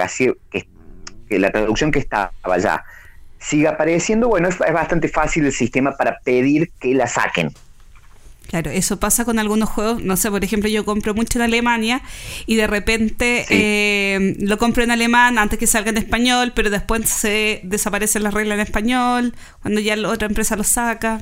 que, 0.50 0.66
que 1.28 1.38
la 1.38 1.50
traducción 1.50 1.90
que 1.90 1.98
estaba 1.98 2.32
allá 2.42 2.84
siga 3.38 3.70
apareciendo, 3.70 4.28
bueno, 4.28 4.48
es, 4.48 4.56
es 4.60 4.72
bastante 4.72 5.08
fácil 5.08 5.46
el 5.46 5.52
sistema 5.52 5.96
para 5.96 6.18
pedir 6.20 6.70
que 6.78 6.94
la 6.94 7.06
saquen. 7.06 7.52
Claro, 8.48 8.70
eso 8.70 8.98
pasa 8.98 9.24
con 9.24 9.38
algunos 9.38 9.68
juegos. 9.68 10.02
No 10.02 10.16
sé, 10.16 10.28
por 10.28 10.42
ejemplo, 10.42 10.68
yo 10.68 10.84
compro 10.84 11.14
mucho 11.14 11.38
en 11.38 11.44
Alemania 11.44 12.02
y 12.46 12.56
de 12.56 12.66
repente 12.66 13.44
Sí. 13.46 13.54
eh, 13.56 14.36
lo 14.40 14.58
compro 14.58 14.82
en 14.82 14.90
alemán 14.90 15.38
antes 15.38 15.56
que 15.58 15.68
salga 15.68 15.90
en 15.90 15.98
español, 15.98 16.52
pero 16.54 16.68
después 16.68 17.08
se 17.08 17.60
desaparecen 17.62 18.24
las 18.24 18.34
reglas 18.34 18.56
en 18.56 18.62
español 18.62 19.34
cuando 19.62 19.80
ya 19.80 19.94
la 19.94 20.08
otra 20.08 20.26
empresa 20.26 20.56
lo 20.56 20.64
saca. 20.64 21.20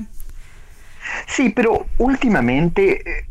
Sí, 1.27 1.49
pero 1.49 1.87
últimamente 1.97 3.01
eh, 3.09 3.25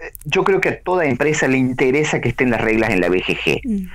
eh, 0.00 0.12
yo 0.24 0.44
creo 0.44 0.60
que 0.60 0.70
a 0.70 0.80
toda 0.80 1.04
empresa 1.04 1.46
le 1.46 1.58
interesa 1.58 2.20
que 2.20 2.30
estén 2.30 2.50
las 2.50 2.60
reglas 2.60 2.90
en 2.90 3.00
la 3.00 3.08
BGG. 3.08 3.60
Mm. 3.64 3.86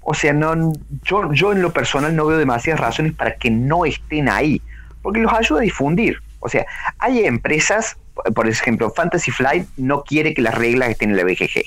O 0.00 0.14
sea, 0.14 0.32
no, 0.32 0.72
yo, 1.02 1.32
yo 1.32 1.52
en 1.52 1.62
lo 1.62 1.72
personal 1.72 2.14
no 2.14 2.26
veo 2.26 2.38
demasiadas 2.38 2.80
razones 2.80 3.12
para 3.12 3.36
que 3.36 3.50
no 3.50 3.84
estén 3.84 4.28
ahí, 4.28 4.62
porque 5.02 5.20
los 5.20 5.32
ayuda 5.32 5.60
a 5.60 5.62
difundir. 5.62 6.22
O 6.40 6.48
sea, 6.48 6.64
hay 6.98 7.24
empresas, 7.24 7.96
por 8.34 8.48
ejemplo, 8.48 8.90
Fantasy 8.90 9.32
Flight 9.32 9.66
no 9.76 10.04
quiere 10.04 10.32
que 10.32 10.42
las 10.42 10.54
reglas 10.54 10.90
estén 10.90 11.10
en 11.10 11.16
la 11.16 11.24
BGG. 11.24 11.64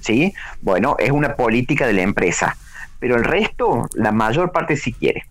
¿Sí? 0.00 0.34
Bueno, 0.60 0.96
es 0.98 1.10
una 1.10 1.36
política 1.36 1.86
de 1.86 1.94
la 1.94 2.02
empresa, 2.02 2.56
pero 2.98 3.16
el 3.16 3.24
resto, 3.24 3.88
la 3.94 4.12
mayor 4.12 4.52
parte 4.52 4.76
sí 4.76 4.92
quiere. 4.92 5.24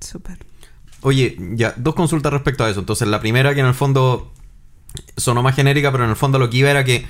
Súper. 0.00 0.38
Oye, 1.04 1.36
ya, 1.38 1.74
dos 1.76 1.94
consultas 1.94 2.32
respecto 2.32 2.64
a 2.64 2.70
eso. 2.70 2.80
Entonces, 2.80 3.06
la 3.06 3.20
primera 3.20 3.54
que 3.54 3.60
en 3.60 3.66
el 3.66 3.74
fondo 3.74 4.32
sonó 5.18 5.42
más 5.42 5.54
genérica, 5.54 5.92
pero 5.92 6.04
en 6.04 6.10
el 6.10 6.16
fondo 6.16 6.38
lo 6.38 6.48
que 6.48 6.56
iba 6.56 6.70
era 6.70 6.82
que 6.82 7.04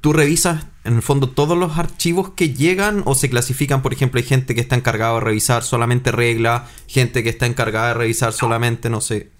tú 0.00 0.12
revisas 0.12 0.66
en 0.84 0.94
el 0.94 1.02
fondo 1.02 1.28
todos 1.28 1.58
los 1.58 1.78
archivos 1.78 2.30
que 2.30 2.54
llegan 2.54 3.02
o 3.06 3.16
se 3.16 3.28
clasifican, 3.28 3.82
por 3.82 3.92
ejemplo, 3.92 4.18
hay 4.18 4.24
gente 4.24 4.54
que 4.54 4.60
está 4.60 4.76
encargada 4.76 5.14
de 5.14 5.20
revisar 5.20 5.64
solamente 5.64 6.12
regla, 6.12 6.66
gente 6.86 7.24
que 7.24 7.30
está 7.30 7.46
encargada 7.46 7.88
de 7.88 7.94
revisar 7.94 8.32
solamente, 8.32 8.88
no 8.88 9.00
sé. 9.00 9.30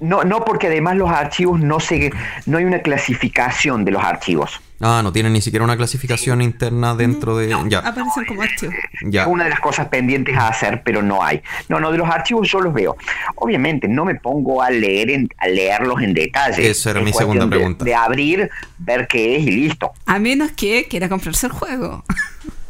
No, 0.00 0.24
no 0.24 0.42
porque 0.42 0.68
además 0.68 0.96
los 0.96 1.10
archivos 1.10 1.60
no 1.60 1.80
se, 1.80 2.10
no 2.46 2.56
hay 2.56 2.64
una 2.64 2.80
clasificación 2.80 3.84
de 3.84 3.90
los 3.90 4.02
archivos. 4.02 4.58
Ah, 4.80 5.00
no 5.02 5.12
tienen 5.12 5.32
ni 5.32 5.40
siquiera 5.40 5.64
una 5.64 5.76
clasificación 5.76 6.40
interna 6.40 6.94
dentro 6.94 7.36
de... 7.36 7.48
Ya, 7.68 7.78
Aparecen 7.80 8.24
como 8.26 8.42
archivos. 8.42 8.74
ya. 9.02 9.22
Es 9.22 9.26
una 9.28 9.44
de 9.44 9.50
las 9.50 9.58
cosas 9.60 9.88
pendientes 9.88 10.36
a 10.36 10.48
hacer, 10.48 10.82
pero 10.84 11.02
no 11.02 11.22
hay. 11.24 11.42
No, 11.68 11.80
no, 11.80 11.90
de 11.90 11.98
los 11.98 12.08
archivos 12.08 12.48
yo 12.48 12.60
los 12.60 12.72
veo. 12.72 12.96
Obviamente 13.34 13.88
no 13.88 14.04
me 14.04 14.14
pongo 14.14 14.62
a 14.62 14.70
leer 14.70 15.10
en- 15.10 15.28
a 15.38 15.48
leerlos 15.48 16.00
en 16.00 16.14
detalle. 16.14 16.70
Esa 16.70 16.90
era 16.90 17.00
Es 17.00 17.04
mi 17.06 17.12
segunda 17.12 17.48
pregunta. 17.48 17.84
De, 17.84 17.94
abrir, 17.94 18.48
ver 18.78 19.08
qué 19.08 19.36
es 19.36 19.42
y 19.46 19.50
listo. 19.50 19.90
A 20.06 20.18
menos 20.20 20.52
que 20.52 20.86
quiera 20.88 21.08
comprarse 21.08 21.46
el 21.46 21.52
juego. 21.52 22.04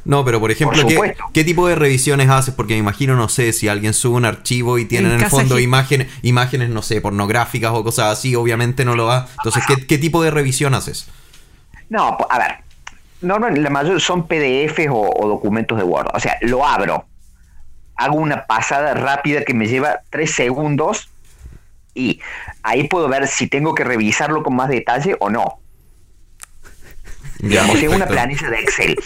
No, 0.07 0.25
pero 0.25 0.41
por 0.41 0.51
ejemplo, 0.51 0.81
Por 0.87 1.15
¿qué, 1.35 1.45
tipo 1.45 1.69
de 1.69 1.75
revisiones 1.75 2.31
haces? 2.31 2.55
Porque 2.55 2.73
me 2.73 2.79
imagino, 2.81 3.15
no 3.17 3.29
sé, 3.29 3.53
si 3.53 3.69
alguien 3.69 3.93
sube 3.93 4.17
un 4.17 4.25
archivo 4.25 4.79
y 4.79 4.87
tiene 4.87 5.09
En 5.09 5.17
en 5.17 5.21
el 5.21 5.27
fondo 5.29 5.59
imágenes, 5.59 6.09
imágenes, 6.23 6.71
no 6.71 6.81
sé, 6.81 7.03
pornográficas 7.03 7.73
o 7.75 7.85
cosas 7.85 8.13
así, 8.19 8.35
obviamente 8.35 8.87
no 8.87 8.97
lo 8.97 9.05
va. 9.05 9.29
Entonces, 9.37 9.63
¿qué, 9.69 9.87
qué 9.87 9.99
tipo 9.99 10.23
de 10.23 10.31
revisión 10.31 10.73
haces? 10.73 11.09
No, 11.89 12.17
a 12.29 12.39
ver. 12.39 12.57
Normalmente 13.21 13.63
la 13.63 13.71
mayor 13.71 14.01
son 14.01 14.27
PDFs 14.29 14.89
o, 14.91 15.11
o 15.17 15.29
documentos 15.29 15.77
de 15.79 15.85
Word. 15.85 16.11
O 16.15 16.21
sea, 16.21 16.37
lo 16.43 16.65
abro. 16.67 17.07
Hago 17.97 18.17
una 18.17 18.47
pasada 18.47 18.95
rápida 18.95 19.43
que 19.45 19.55
me 19.55 19.67
lleva 19.67 20.01
tres 20.11 20.33
segundos 20.33 21.09
y 21.95 22.21
ahí 22.63 22.87
puedo 22.87 23.09
ver 23.09 23.27
si 23.27 23.49
tengo 23.49 23.75
que 23.75 23.83
revisarlo 23.83 24.43
con 24.45 24.55
más 24.55 24.69
detalle 24.69 25.17
o 25.19 25.31
no. 25.31 25.59
Ya, 27.41 27.49
Digamos, 27.49 27.83
en 27.83 27.95
una 27.95 28.07
planilla 28.07 28.51
de 28.51 28.61
Excel. 28.61 28.97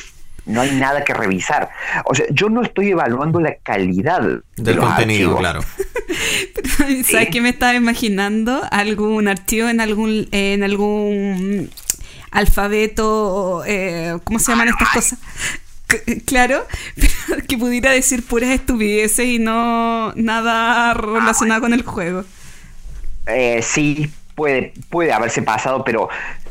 No 0.45 0.61
hay 0.63 0.73
nada 0.73 1.05
que 1.05 1.15
revisar. 1.15 1.71
O 2.05 2.15
sea, 2.15 2.27
yo 2.31 2.49
no 2.49 2.63
estoy 2.63 2.91
evaluando 2.91 3.41
la 3.41 3.55
calidad 3.63 4.21
de 4.21 4.41
Del 4.57 4.77
los 4.77 4.85
contenido, 4.87 5.39
archivos. 5.39 5.41
claro. 5.41 5.61
¿Sabes 7.05 7.29
qué 7.31 7.41
me 7.41 7.51
estaba 7.51 7.75
imaginando? 7.75 8.61
Algún 8.73 9.29
archivo 9.29 9.69
en 9.69 9.81
algún 9.81 10.29
en 10.33 10.65
algún 10.65 11.71
alfabeto, 12.33 13.63
eh, 13.67 14.19
¿cómo 14.25 14.39
se 14.39 14.53
llaman 14.53 14.69
estas 14.69 14.89
cosas? 14.91 15.19
Claro, 16.25 16.67
pero 17.29 17.43
que 17.47 17.59
pudiera 17.59 17.91
decir 17.91 18.25
puras 18.27 18.51
estupideces 18.51 19.27
y 19.27 19.39
no 19.39 20.13
nada 20.15 20.95
relacionado 20.95 21.61
con 21.61 21.73
el 21.75 21.83
juego. 21.83 22.25
Eh, 23.27 23.61
sí, 23.63 24.11
puede, 24.35 24.73
puede 24.89 25.13
haberse 25.13 25.43
pasado, 25.43 25.85
pero 25.85 26.09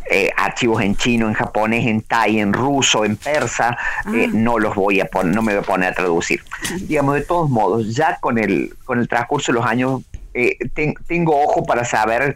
eh, 0.09 0.29
archivos 0.37 0.81
en 0.83 0.95
chino, 0.95 1.27
en 1.27 1.33
japonés, 1.33 1.87
en 1.87 2.01
thai, 2.01 2.39
en 2.39 2.53
ruso, 2.53 3.03
en 3.03 3.17
persa, 3.17 3.77
eh, 4.13 4.29
no 4.31 4.59
los 4.59 4.75
voy 4.75 4.99
a 4.99 5.05
poner, 5.05 5.33
no 5.33 5.41
me 5.41 5.53
voy 5.55 5.63
a 5.63 5.65
poner 5.65 5.91
a 5.91 5.95
traducir. 5.95 6.43
Digamos, 6.81 7.15
de 7.15 7.21
todos 7.21 7.49
modos, 7.49 7.95
ya 7.95 8.17
con 8.19 8.37
el, 8.37 8.75
con 8.85 8.99
el 8.99 9.07
transcurso 9.07 9.51
de 9.51 9.57
los 9.57 9.65
años, 9.65 10.01
eh, 10.33 10.57
ten- 10.73 10.93
tengo 11.07 11.41
ojo 11.41 11.63
para 11.65 11.83
saber. 11.83 12.35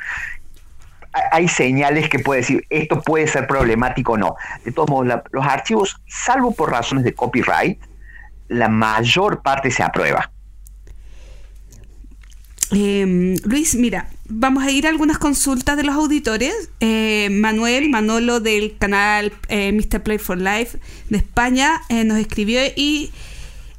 Ha- 1.15 1.35
Hay 1.35 1.47
señales 1.47 2.09
que 2.09 2.19
puede 2.19 2.41
decir 2.41 2.65
esto 2.69 3.01
puede 3.01 3.27
ser 3.27 3.47
problemático 3.47 4.13
o 4.13 4.17
no. 4.17 4.35
De 4.63 4.71
todos 4.71 4.89
modos, 4.89 5.21
los 5.31 5.45
archivos, 5.45 5.97
salvo 6.07 6.51
por 6.53 6.71
razones 6.71 7.03
de 7.03 7.13
copyright, 7.13 7.79
la 8.47 8.67
mayor 8.69 9.41
parte 9.41 9.71
se 9.71 9.81
aprueba. 9.83 10.31
Eh, 12.71 13.35
Luis, 13.45 13.75
mira, 13.75 14.07
vamos 14.27 14.63
a 14.63 14.71
ir 14.71 14.87
a 14.87 14.89
algunas 14.89 15.17
consultas 15.19 15.77
de 15.77 15.83
los 15.83 15.95
auditores. 15.95 16.53
Eh, 16.79 17.29
Manuel, 17.31 17.89
Manolo 17.89 18.39
del 18.39 18.75
canal 18.77 19.31
eh, 19.49 19.71
Mr. 19.71 20.01
Play 20.01 20.17
for 20.17 20.37
Life 20.37 20.79
de 21.09 21.17
España 21.17 21.81
eh, 21.89 22.03
nos 22.03 22.17
escribió 22.17 22.59
y 22.75 23.11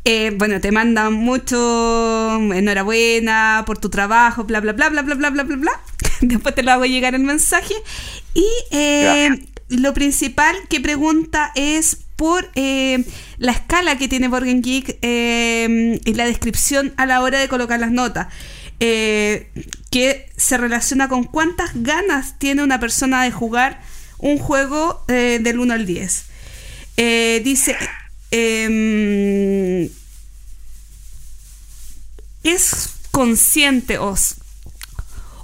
eh, 0.05 0.33
bueno, 0.37 0.61
te 0.61 0.71
manda 0.71 1.11
mucho 1.11 2.37
enhorabuena 2.55 3.65
por 3.67 3.79
tu 3.79 3.91
trabajo, 3.91 4.45
bla, 4.45 4.61
bla, 4.61 4.73
bla, 4.73 4.89
bla, 4.89 5.03
bla, 5.03 5.15
bla, 5.17 5.31
bla, 5.31 5.43
bla, 5.43 5.57
bla. 5.57 5.73
Después 6.21 6.55
te 6.55 6.63
lo 6.63 6.73
hago 6.73 6.85
llegar 6.87 7.15
el 7.15 7.23
mensaje. 7.23 7.75
Y 8.35 8.47
eh, 8.71 9.31
lo 9.69 9.95
principal 9.95 10.57
que 10.69 10.81
pregunta 10.81 11.53
es 11.55 11.99
por 12.17 12.51
eh, 12.55 13.05
la 13.39 13.53
escala 13.53 13.99
que 13.99 14.09
tiene 14.09 14.29
Borgen 14.29 14.63
Geek 14.63 14.99
eh, 15.03 16.01
y 16.05 16.15
la 16.15 16.25
descripción 16.27 16.95
a 16.97 17.05
la 17.07 17.21
hora 17.21 17.39
de 17.39 17.49
colocar 17.49 17.79
las 17.81 17.91
notas. 17.91 18.29
eh, 18.81 19.51
que 19.91 20.29
se 20.37 20.59
relaciona 20.59 21.09
con 21.09 21.25
cuántas 21.25 21.71
ganas 21.75 22.39
tiene 22.39 22.63
una 22.63 22.79
persona 22.79 23.23
de 23.25 23.31
jugar 23.31 23.81
un 24.19 24.39
juego 24.39 25.03
del 25.09 25.59
1 25.59 25.73
al 25.75 25.87
10. 25.87 26.25
Eh, 26.99 27.41
dice, 27.45 27.75
em, 28.31 29.89
es 32.43 32.91
consciente 33.11 33.99
o, 33.99 34.15
s- 34.15 34.37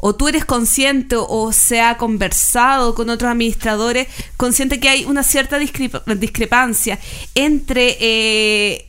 o 0.04 0.16
tú 0.16 0.26
eres 0.26 0.44
consciente 0.44 1.14
o 1.16 1.52
se 1.52 1.80
ha 1.80 1.96
conversado 1.96 2.96
con 2.96 3.08
otros 3.08 3.30
administradores, 3.30 4.08
consciente 4.36 4.80
que 4.80 4.88
hay 4.88 5.04
una 5.04 5.22
cierta 5.22 5.60
discrepancia 5.60 6.98
entre 7.36 7.96
eh, 8.00 8.88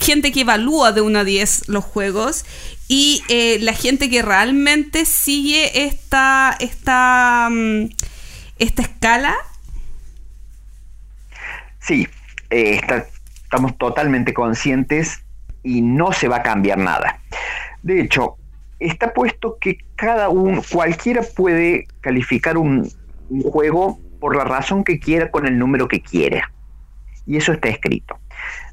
gente 0.00 0.32
que 0.32 0.40
evalúa 0.40 0.92
de 0.92 1.02
1 1.02 1.18
a 1.18 1.24
10 1.24 1.68
los 1.68 1.84
juegos 1.84 2.46
y 2.88 3.22
eh, 3.28 3.58
la 3.60 3.74
gente 3.74 4.08
que 4.08 4.22
realmente 4.22 5.04
sigue 5.04 5.84
esta, 5.84 6.56
esta, 6.60 7.50
mm, 7.50 7.90
esta 8.58 8.82
escala? 8.82 9.34
Sí, 11.78 12.08
eh, 12.48 12.80
estamos 13.42 13.76
totalmente 13.76 14.32
conscientes 14.32 15.20
y 15.62 15.82
no 15.82 16.14
se 16.14 16.28
va 16.28 16.36
a 16.36 16.42
cambiar 16.42 16.78
nada. 16.78 17.20
De 17.82 18.00
hecho, 18.00 18.38
está 18.86 19.12
puesto 19.12 19.58
que 19.60 19.78
cada 19.96 20.28
uno, 20.28 20.62
cualquiera 20.70 21.22
puede 21.36 21.86
calificar 22.00 22.56
un, 22.56 22.88
un 23.28 23.42
juego 23.42 23.98
por 24.20 24.36
la 24.36 24.44
razón 24.44 24.84
que 24.84 25.00
quiera 25.00 25.30
con 25.30 25.46
el 25.46 25.58
número 25.58 25.88
que 25.88 26.00
quiera. 26.00 26.52
Y 27.26 27.36
eso 27.36 27.52
está 27.52 27.68
escrito. 27.68 28.18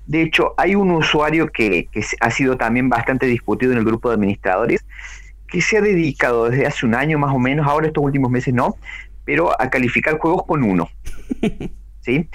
De 0.06 0.24
hecho, 0.24 0.54
hay 0.58 0.76
un 0.76 0.92
usuario 0.92 1.48
que, 1.52 1.88
ha 2.20 2.32
sido 2.32 2.58
también 2.58 2.90
bastante 2.90 3.28
discutido 3.28 3.72
en 3.72 3.78
el 3.78 3.86
grupo 3.86 4.10
de 4.10 4.16
administradores, 4.16 4.84
que 5.48 5.62
se 5.62 5.78
ha 5.78 5.82
dedicado 5.82 6.50
desde 6.50 6.66
hace 6.66 6.86
un 6.86 6.96
año 6.96 7.20
más 7.20 7.34
o 7.34 7.40
menos, 7.40 7.68
ahora 7.68 7.88
estos 7.88 8.04
últimos 8.04 8.32
meses 8.32 8.54
no, 8.54 8.76
pero 9.24 9.60
a 9.62 9.70
calificar 9.70 10.18
juegos 10.18 10.46
con 10.46 10.64
uno. 10.64 10.90
¿Sí? 12.02 12.28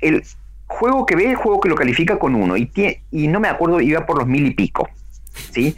El 0.00 0.22
juego 0.66 1.04
que 1.04 1.16
ve 1.16 1.30
el 1.30 1.36
juego 1.36 1.60
que 1.60 1.68
lo 1.68 1.74
califica 1.74 2.18
con 2.18 2.36
uno, 2.36 2.56
y, 2.56 2.70
y 3.10 3.26
no 3.26 3.40
me 3.40 3.48
acuerdo, 3.48 3.80
iba 3.80 4.06
por 4.06 4.18
los 4.18 4.28
mil 4.28 4.46
y 4.46 4.54
pico. 4.54 4.88
¿Sí? 5.52 5.76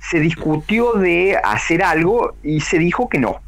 Se 0.00 0.20
discutió 0.20 0.94
de 0.94 1.38
hacer 1.42 1.82
algo 1.82 2.34
y 2.42 2.60
se 2.60 2.78
dijo 2.78 3.08
que 3.08 3.18
no. 3.18 3.40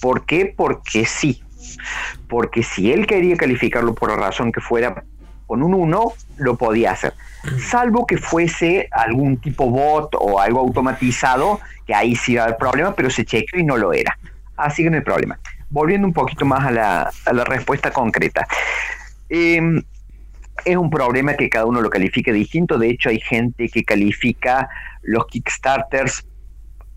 ¿Por 0.00 0.26
qué? 0.26 0.52
Porque 0.56 1.04
sí. 1.04 1.42
Porque 2.28 2.62
si 2.62 2.92
él 2.92 3.06
quería 3.06 3.36
calificarlo 3.36 3.94
por 3.94 4.10
la 4.10 4.16
razón 4.16 4.52
que 4.52 4.60
fuera 4.60 5.04
con 5.46 5.62
un 5.62 5.74
1 5.74 6.12
lo 6.38 6.56
podía 6.56 6.92
hacer. 6.92 7.14
Salvo 7.58 8.06
que 8.06 8.16
fuese 8.16 8.88
algún 8.90 9.36
tipo 9.36 9.68
bot 9.68 10.14
o 10.18 10.40
algo 10.40 10.60
automatizado, 10.60 11.60
que 11.86 11.94
ahí 11.94 12.16
sí 12.16 12.32
iba 12.32 12.42
a 12.42 12.46
haber 12.46 12.56
problema, 12.56 12.94
pero 12.94 13.10
se 13.10 13.24
chequeó 13.24 13.60
y 13.60 13.64
no 13.64 13.76
lo 13.76 13.92
era. 13.92 14.18
Así 14.56 14.82
que 14.82 14.90
no 14.90 14.96
hay 14.96 15.02
problema. 15.02 15.38
Volviendo 15.68 16.06
un 16.06 16.12
poquito 16.14 16.44
más 16.44 16.66
a 16.66 16.70
la, 16.70 17.44
respuesta 17.44 17.90
concreta. 17.90 18.46
Em, 19.28 19.82
es 20.64 20.76
un 20.76 20.90
problema 20.90 21.34
que 21.34 21.48
cada 21.48 21.66
uno 21.66 21.80
lo 21.80 21.90
califique 21.90 22.32
distinto. 22.32 22.78
De 22.78 22.90
hecho, 22.90 23.08
hay 23.08 23.20
gente 23.20 23.68
que 23.68 23.84
califica 23.84 24.68
los 25.02 25.26
Kickstarters 25.26 26.24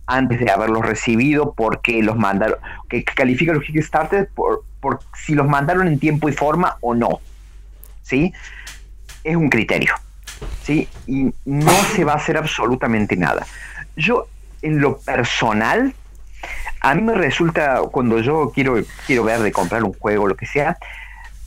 antes 0.08 0.40
de 0.40 0.52
haberlos 0.52 0.86
recibido 0.86 1.54
porque 1.54 2.04
los 2.04 2.16
mandaron, 2.16 2.60
que 2.90 3.04
califica 3.04 3.54
los 3.54 3.64
Kickstarters 3.64 4.30
por, 4.36 4.64
por 4.80 5.00
si 5.16 5.34
los 5.34 5.48
mandaron 5.48 5.88
en 5.88 6.00
tiempo 6.00 6.30
y 6.30 6.34
forma 6.34 6.78
o 6.82 6.94
no. 6.94 7.20
¿sí? 8.06 8.34
Es 9.24 9.36
un 9.36 9.50
criterio, 9.50 9.96
¿sí? 10.64 10.88
Y 11.08 11.34
no 11.44 11.74
se 11.96 12.04
va 12.04 12.14
a 12.14 12.18
hacer 12.18 12.38
absolutamente 12.38 13.18
nada. 13.18 13.46
Yo, 13.98 14.28
en 14.62 14.80
lo 14.80 15.00
personal, 15.00 15.94
a 16.82 16.94
mí 16.94 17.02
me 17.02 17.16
resulta, 17.16 17.82
cuando 17.92 18.20
yo 18.20 18.52
quiero, 18.54 18.76
quiero 19.08 19.24
ver 19.24 19.40
de 19.40 19.52
comprar 19.52 19.84
un 19.84 19.94
juego 19.94 20.28
lo 20.28 20.36
que 20.36 20.46
sea, 20.46 20.78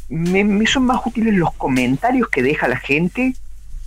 me, 0.09 0.67
son 0.67 0.87
más 0.87 1.05
útiles 1.05 1.35
los 1.35 1.53
comentarios 1.55 2.29
que 2.29 2.43
deja 2.43 2.69
la 2.69 2.79
gente 2.79 3.35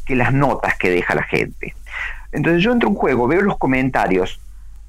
que 0.05 0.15
las 0.15 0.33
notas 0.33 0.77
que 0.77 0.89
deja 0.89 1.15
la 1.15 1.23
gente. 1.23 1.75
Entonces 2.31 2.63
yo 2.63 2.71
entro 2.71 2.87
a 2.89 2.91
un 2.91 2.97
juego, 2.97 3.27
veo 3.27 3.41
los 3.41 3.57
comentarios 3.57 4.39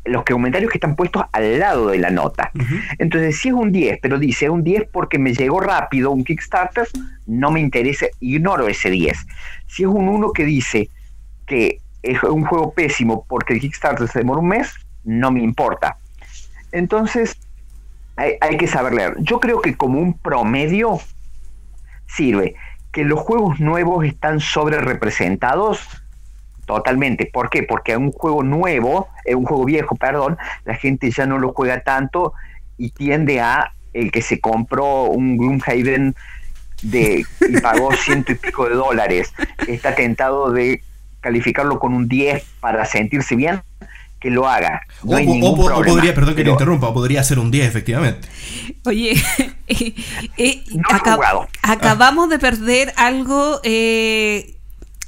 los 0.05 0.25
comentarios 0.25 0.71
que 0.71 0.79
están 0.79 0.97
puestos 0.97 1.25
al 1.33 1.59
lado 1.59 1.89
de 1.89 1.99
la 1.99 2.11
nota. 2.11 2.51
Entonces, 2.99 3.39
si 3.39 3.49
es 3.49 3.55
un 3.55 3.71
10, 3.71 4.01
pero 4.03 4.19
dice 4.19 4.51
un 4.51 4.65
10 4.65 4.89
porque 4.91 5.19
me 5.19 5.33
llegó 5.33 5.61
rápido 5.61 6.11
un 6.11 6.25
Kickstarter, 6.25 6.89
no 7.27 7.51
me 7.53 7.61
interesa, 7.61 8.07
ignoro 8.19 8.67
ese 8.67 8.91
10. 8.91 9.17
Si 9.69 9.85
es 9.85 9.89
un 9.89 10.09
1 10.09 10.33
que 10.33 10.45
dice 10.45 10.89
que 11.47 11.79
es 12.03 12.21
un 12.25 12.45
juego 12.45 12.73
pésimo 12.73 13.25
porque 13.29 13.55
el 13.55 13.61
Kickstarter 13.61 14.09
se 14.09 14.19
demora 14.19 14.41
un 14.41 14.49
mes, 14.49 14.75
no 15.05 15.31
me 15.31 15.41
importa. 15.41 15.99
Entonces, 16.73 17.37
hay, 18.17 18.33
hay 18.41 18.57
que 18.57 18.67
saber 18.67 18.95
leer. 18.95 19.15
Yo 19.21 19.39
creo 19.39 19.61
que 19.61 19.77
como 19.77 20.01
un 20.01 20.19
promedio 20.19 20.99
sirve 22.15 22.55
que 22.93 23.05
los 23.05 23.21
juegos 23.21 23.61
nuevos 23.61 24.05
están 24.05 24.41
sobre 24.41 24.79
representados 24.79 25.89
Totalmente. 26.67 27.27
¿Por 27.27 27.51
qué? 27.51 27.65
Porque 27.65 27.97
un 27.97 28.13
juego 28.13 28.43
nuevo, 28.43 29.09
es 29.25 29.35
un 29.35 29.45
juego 29.45 29.65
viejo, 29.65 29.97
perdón, 29.97 30.39
la 30.65 30.75
gente 30.75 31.11
ya 31.11 31.27
no 31.27 31.39
lo 31.39 31.53
juega 31.53 31.81
tanto 31.81 32.35
y 32.79 32.91
tiende 32.91 33.41
a 33.41 33.73
el 33.93 34.13
que 34.13 34.23
se 34.23 34.41
compró 34.41 35.05
un 35.05 35.37
Gloomhaven 35.37 36.15
de, 36.83 37.27
y 37.49 37.61
pagó 37.61 37.93
ciento 37.97 38.33
y 38.33 38.37
pico 38.37 38.69
de 38.69 38.77
dólares, 38.77 39.35
está 39.67 39.95
tentado 39.95 40.51
de 40.51 40.83
calificarlo 41.21 41.79
con 41.79 41.95
un 41.95 42.09
10 42.09 42.43
para 42.61 42.85
sentirse 42.85 43.37
bien, 43.37 43.61
que 44.23 44.31
lo 44.31 44.49
haga. 44.49 44.83
No 45.03 45.17
hay 45.17 45.27
ningún 45.27 45.55
problema, 45.57 45.85
podría, 45.85 46.15
perdón 46.15 46.37
que 46.37 46.45
te 46.45 46.51
interrumpa, 46.51 46.95
podría 46.95 47.23
ser 47.25 47.39
un 47.39 47.51
10, 47.51 47.67
efectivamente. 47.67 48.29
Oye, 48.85 49.13
eh, 49.69 49.95
eh, 50.39 50.65
acabamos 51.63 52.29
de 52.31 52.39
perder 52.39 52.93
algo 52.97 53.61
eh, 53.65 54.55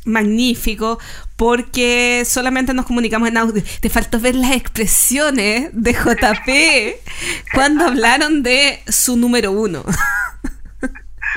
magnífico 0.04 0.98
porque 1.36 2.24
solamente 2.26 2.74
nos 2.74 2.86
comunicamos 2.86 3.28
en 3.28 3.36
audio. 3.36 3.62
Te 3.80 3.88
faltó 3.88 4.18
ver 4.20 4.34
las 4.34 4.52
expresiones 4.52 5.70
de 5.72 5.92
JP 5.92 7.00
cuando 7.54 7.84
hablaron 7.84 8.42
de 8.42 8.80
su 8.88 9.16
número 9.16 9.52
uno. 9.52 9.84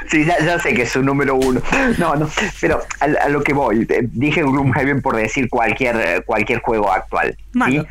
Sí, 0.09 0.25
ya, 0.25 0.59
sé 0.59 0.73
que 0.73 0.83
es 0.83 0.91
su 0.91 1.01
número 1.01 1.35
uno. 1.35 1.61
No, 1.97 2.15
no, 2.15 2.29
pero 2.61 2.81
a, 2.99 3.29
lo 3.29 3.41
que 3.43 3.53
voy, 3.53 3.87
dije 4.11 4.41
Gloomhaven 4.41 5.01
por 5.01 5.15
decir 5.15 5.49
cualquier, 5.49 6.23
cualquier 6.25 6.59
juego 6.59 6.91
actual. 6.91 7.35
¿sí? 7.65 7.81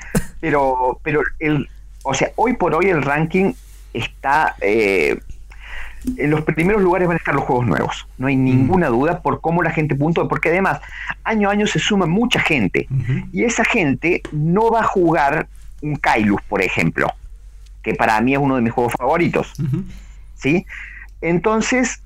Pero, 0.40 1.00
pero 1.02 1.22
el, 1.38 1.68
o 2.02 2.14
sea, 2.14 2.30
hoy 2.36 2.54
por 2.54 2.74
hoy 2.74 2.86
el 2.86 3.02
ranking 3.02 3.52
está 3.92 4.54
eh, 4.60 5.18
en 6.16 6.30
los 6.30 6.42
primeros 6.42 6.82
lugares 6.82 7.08
van 7.08 7.16
a 7.16 7.18
estar 7.18 7.34
los 7.34 7.44
juegos 7.44 7.66
nuevos. 7.66 8.06
No 8.18 8.28
hay 8.28 8.36
ninguna 8.36 8.88
duda 8.88 9.20
por 9.20 9.40
cómo 9.40 9.62
la 9.62 9.70
gente 9.70 9.94
puntúa, 9.94 10.28
porque 10.28 10.50
además 10.50 10.80
año 11.24 11.48
a 11.48 11.52
año 11.52 11.66
se 11.66 11.78
suma 11.78 12.06
mucha 12.06 12.40
gente 12.40 12.88
y 13.32 13.44
esa 13.44 13.64
gente 13.64 14.22
no 14.32 14.70
va 14.70 14.80
a 14.80 14.84
jugar 14.84 15.48
un 15.82 15.96
Kailus, 15.96 16.40
por 16.42 16.62
ejemplo, 16.62 17.12
que 17.82 17.94
para 17.94 18.20
mí 18.20 18.34
es 18.34 18.38
uno 18.38 18.56
de 18.56 18.62
mis 18.62 18.72
juegos 18.72 18.94
favoritos. 18.96 19.52
¿Sí? 20.36 20.66
Entonces, 21.20 22.02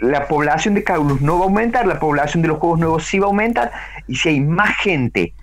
la 0.00 0.28
población 0.28 0.74
de 0.74 0.84
Kailus 0.84 1.20
no 1.20 1.38
va 1.38 1.44
a 1.44 1.48
aumentar, 1.48 1.86
la 1.86 1.98
población 1.98 2.42
de 2.42 2.48
los 2.48 2.58
juegos 2.58 2.78
nuevos 2.78 3.04
sí 3.04 3.18
va 3.18 3.26
a 3.26 3.28
aumentar, 3.28 3.72
y 4.06 4.16
si 4.16 4.28
hay 4.30 4.40
más 4.40 4.76
gente 4.78 5.34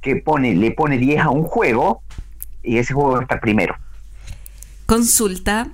que 0.00 0.16
pone, 0.16 0.54
le 0.54 0.70
pone 0.70 0.98
10 0.98 1.20
a 1.20 1.30
un 1.30 1.44
juego, 1.44 2.02
y 2.62 2.78
ese 2.78 2.94
juego 2.94 3.12
va 3.12 3.18
a 3.20 3.22
estar 3.22 3.40
primero. 3.40 3.76
Consulta, 4.86 5.68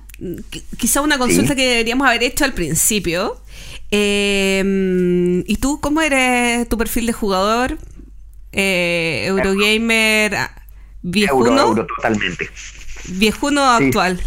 quizá 0.77 1.01
una 1.01 1.17
consulta 1.17 1.55
que 1.55 1.67
deberíamos 1.67 2.07
haber 2.07 2.23
hecho 2.23 2.45
al 2.45 2.53
principio. 2.53 3.41
Eh, 3.91 5.43
¿Y 5.45 5.55
tú 5.57 5.81
cómo 5.81 6.01
eres 6.01 6.67
tu 6.69 6.77
perfil 6.77 7.07
de 7.07 7.13
jugador? 7.13 7.77
Eh, 8.53 9.25
Eurogamer 9.27 10.35
ah, 10.35 10.65
viejuno. 11.01 11.49
Euro, 11.49 11.61
euro, 11.61 11.87
totalmente. 11.87 12.49
¿Viejuno 13.09 13.63
actual? 13.63 14.21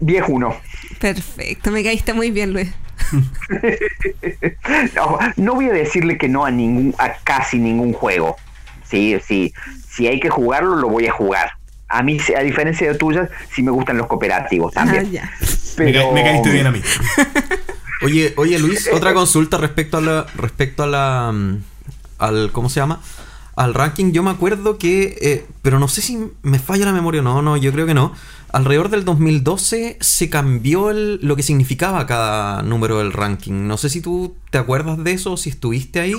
Viejuno. 0.00 0.56
Perfecto, 1.00 1.70
me 1.70 1.82
caíste 1.82 2.12
muy 2.12 2.30
bien, 2.30 2.52
Luis. 2.52 2.70
no, 4.94 5.18
no, 5.36 5.54
voy 5.54 5.68
a 5.68 5.72
decirle 5.72 6.16
que 6.16 6.28
no 6.28 6.44
a 6.44 6.50
ningún, 6.50 6.94
a 6.98 7.14
casi 7.24 7.58
ningún 7.58 7.92
juego. 7.92 8.36
Sí, 8.84 9.16
sí, 9.26 9.52
si 9.88 10.06
hay 10.06 10.20
que 10.20 10.30
jugarlo, 10.30 10.76
lo 10.76 10.88
voy 10.88 11.06
a 11.06 11.12
jugar 11.12 11.52
a 11.94 12.02
mí, 12.02 12.18
a 12.36 12.40
diferencia 12.40 12.88
de 12.88 12.98
tuyas, 12.98 13.28
sí 13.54 13.62
me 13.62 13.70
gustan 13.70 13.96
los 13.96 14.06
cooperativos 14.06 14.72
también. 14.72 15.10
Ah, 15.22 15.30
Pero... 15.76 16.12
Me, 16.12 16.24
caíste 16.24 16.50
bien 16.50 16.66
a 16.66 16.72
mí. 16.72 16.82
oye, 18.02 18.34
oye 18.36 18.58
Luis, 18.58 18.90
otra 18.92 19.14
consulta 19.14 19.58
respecto 19.58 19.98
a 19.98 20.00
la, 20.00 20.26
respecto 20.36 20.82
a 20.82 20.86
la, 20.86 21.32
mm, 21.32 21.62
al, 22.18 22.50
¿cómo 22.52 22.68
se 22.68 22.80
llama? 22.80 23.00
Al 23.56 23.74
ranking. 23.74 24.12
Yo 24.12 24.22
me 24.22 24.30
acuerdo 24.30 24.78
que, 24.78 25.16
eh, 25.20 25.46
pero 25.62 25.78
no 25.78 25.88
sé 25.88 26.02
si 26.02 26.30
me 26.42 26.58
falla 26.58 26.86
la 26.86 26.92
memoria 26.92 27.20
o 27.20 27.24
no, 27.24 27.42
no, 27.42 27.56
yo 27.56 27.72
creo 27.72 27.86
que 27.86 27.94
no. 27.94 28.12
Alrededor 28.52 28.88
del 28.88 29.04
2012 29.04 29.98
se 30.00 30.30
cambió 30.30 30.90
el, 30.90 31.18
lo 31.22 31.36
que 31.36 31.42
significaba 31.42 32.06
cada 32.06 32.62
número 32.62 32.98
del 32.98 33.12
ranking. 33.12 33.66
No 33.66 33.76
sé 33.76 33.88
si 33.90 34.00
tú 34.00 34.36
te 34.50 34.58
acuerdas 34.58 35.02
de 35.02 35.12
eso, 35.12 35.36
si 35.36 35.50
estuviste 35.50 36.00
ahí. 36.00 36.14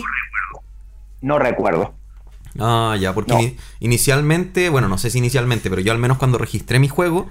No 1.22 1.40
recuerdo. 1.40 1.94
Ah, 2.60 2.96
ya, 3.00 3.14
porque 3.14 3.58
inicialmente, 3.80 4.70
bueno, 4.70 4.88
no 4.88 4.98
sé 4.98 5.10
si 5.10 5.18
inicialmente, 5.18 5.70
pero 5.70 5.82
yo 5.82 5.92
al 5.92 6.00
menos 6.00 6.18
cuando 6.18 6.38
registré 6.38 6.80
mi 6.80 6.88
juego, 6.88 7.30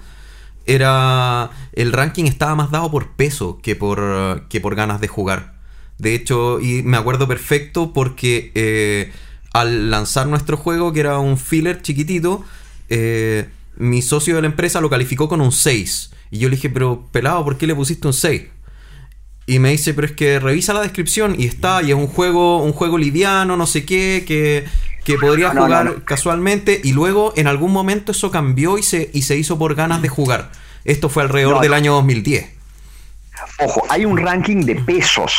era. 0.67 1.51
El 1.73 1.93
ranking 1.93 2.25
estaba 2.25 2.55
más 2.55 2.71
dado 2.71 2.91
por 2.91 3.13
peso 3.13 3.59
que 3.63 3.77
por, 3.77 4.49
que 4.49 4.61
por 4.61 4.75
ganas 4.75 5.01
de 5.01 5.09
jugar. 5.09 5.55
De 5.99 6.15
hecho, 6.15 6.61
y 6.61 6.83
me 6.83 6.97
acuerdo 6.97 7.29
perfecto 7.29 7.93
porque 7.93 8.53
eh, 8.55 9.13
al 9.55 9.91
lanzar 9.91 10.27
nuestro 10.27 10.59
juego, 10.59 10.93
que 10.93 11.01
era 11.01 11.19
un 11.21 11.39
filler 11.39 11.81
chiquitito, 11.81 12.45
eh, 12.91 13.49
mi 13.77 14.03
socio 14.03 14.35
de 14.37 14.43
la 14.43 14.49
empresa 14.49 14.83
lo 14.83 14.91
calificó 14.91 15.29
con 15.29 15.41
un 15.41 15.53
6. 15.53 16.11
Y 16.31 16.41
yo 16.41 16.51
le 16.51 16.57
dije, 16.57 16.69
pero 16.71 17.09
pelado, 17.13 17.45
¿por 17.45 17.57
qué 17.57 17.67
le 17.67 17.75
pusiste 17.75 18.07
un 18.09 18.13
6? 18.13 18.43
Y 19.47 19.59
me 19.59 19.71
dice, 19.71 19.95
pero 19.95 20.07
es 20.07 20.13
que 20.15 20.41
revisa 20.41 20.73
la 20.75 20.81
descripción 20.83 21.37
y 21.39 21.47
está, 21.47 21.83
y 21.83 21.91
es 21.91 21.97
un 21.97 22.07
juego, 22.09 22.63
un 22.63 22.73
juego 22.73 22.99
liviano, 22.99 23.57
no 23.57 23.67
sé 23.67 23.85
qué, 23.85 24.25
que, 24.27 24.65
que 25.05 25.19
podría 25.19 25.51
No, 25.53 25.63
jugar 25.65 25.85
no. 25.85 26.05
casualmente. 26.05 26.81
Y 26.83 26.93
luego 26.93 27.33
en 27.37 27.47
algún 27.47 27.73
momento 27.73 28.13
eso 28.13 28.31
cambió 28.31 28.79
y 28.79 28.83
se, 28.83 29.11
y 29.13 29.23
se 29.23 29.37
hizo 29.37 29.59
por 29.59 29.75
ganas 29.75 30.03
de 30.03 30.09
jugar. 30.09 30.51
Esto 30.85 31.09
fue 31.11 31.23
alrededor 31.23 31.61
del 31.61 31.75
año 31.75 31.93
2010. 31.95 32.47
Ojo, 33.59 33.83
hay 33.89 34.05
un 34.05 34.17
ranking 34.17 34.65
de 34.65 34.77
pesos. 34.77 35.33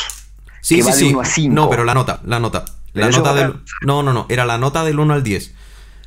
Sí, 0.61 0.75
que 0.75 0.83
sí, 0.83 0.89
va 0.89 0.95
de 0.95 1.01
sí. 1.01 1.05
uno 1.05 1.21
a 1.21 1.25
cinco. 1.25 1.53
No, 1.55 1.69
pero 1.69 1.83
la 1.83 1.93
nota, 1.93 2.21
la 2.25 2.39
nota. 2.39 2.65
La 2.95 3.09
nota 3.09 3.33
del. 3.33 3.53
No, 3.85 4.01
no, 4.03 4.13
no. 4.13 4.25
Era 4.29 4.45
la 4.45 4.57
nota 4.57 4.83
del 4.83 4.99
1 4.99 5.13
al 5.13 5.23
10. 5.23 5.53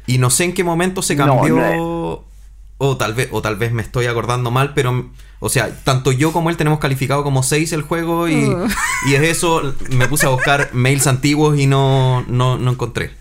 Y 0.06 0.18
no 0.18 0.30
sé 0.30 0.44
en 0.44 0.54
qué 0.54 0.64
momento 0.64 1.02
se 1.02 1.14
No, 1.16 1.26
cambió. 1.26 1.56
no 1.56 2.24
O 2.78 2.96
tal 2.96 3.14
vez, 3.14 3.28
o 3.30 3.42
tal 3.42 3.56
vez 3.56 3.72
me 3.72 3.82
estoy 3.82 4.06
acordando 4.06 4.50
mal, 4.50 4.72
pero. 4.74 5.10
O 5.40 5.48
sea, 5.48 5.72
tanto 5.84 6.10
yo 6.10 6.32
como 6.32 6.50
él 6.50 6.56
tenemos 6.56 6.80
calificado 6.80 7.22
como 7.22 7.42
6 7.44 7.72
el 7.72 7.82
juego 7.82 8.26
y, 8.28 8.44
Oh. 8.44 8.66
y 9.08 9.14
es 9.14 9.22
eso. 9.22 9.74
Me 9.90 10.08
puse 10.08 10.26
a 10.26 10.30
buscar 10.30 10.70
mails 10.72 11.06
antiguos 11.06 11.58
y 11.58 11.66
no, 11.66 12.24
no, 12.26 12.58
no 12.58 12.70
encontré. 12.72 13.12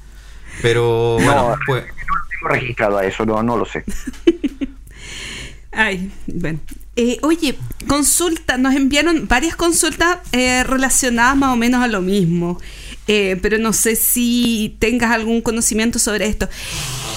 Pero 0.64 1.16
bueno, 1.16 1.50
No. 1.52 1.56
pues. 1.68 1.84
Tengo 1.86 2.48
registrado 2.54 2.98
a 2.98 3.06
eso, 3.06 3.26
no, 3.26 3.44
no 3.44 3.58
lo 3.58 3.66
sé. 3.66 3.84
Ay, 5.72 6.12
bueno. 6.28 6.60
Eh, 6.96 7.20
oye, 7.22 7.56
consulta, 7.88 8.58
nos 8.58 8.74
enviaron 8.74 9.28
varias 9.28 9.56
consultas 9.56 10.18
eh, 10.32 10.64
relacionadas 10.64 11.38
más 11.38 11.54
o 11.54 11.56
menos 11.56 11.84
a 11.84 11.88
lo 11.88 12.02
mismo, 12.02 12.60
Eh, 13.08 13.38
pero 13.42 13.58
no 13.58 13.74
sé 13.74 13.96
si 13.96 14.76
tengas 14.80 15.12
algún 15.12 15.42
conocimiento 15.42 16.00
sobre 16.00 16.28
esto. 16.28 16.50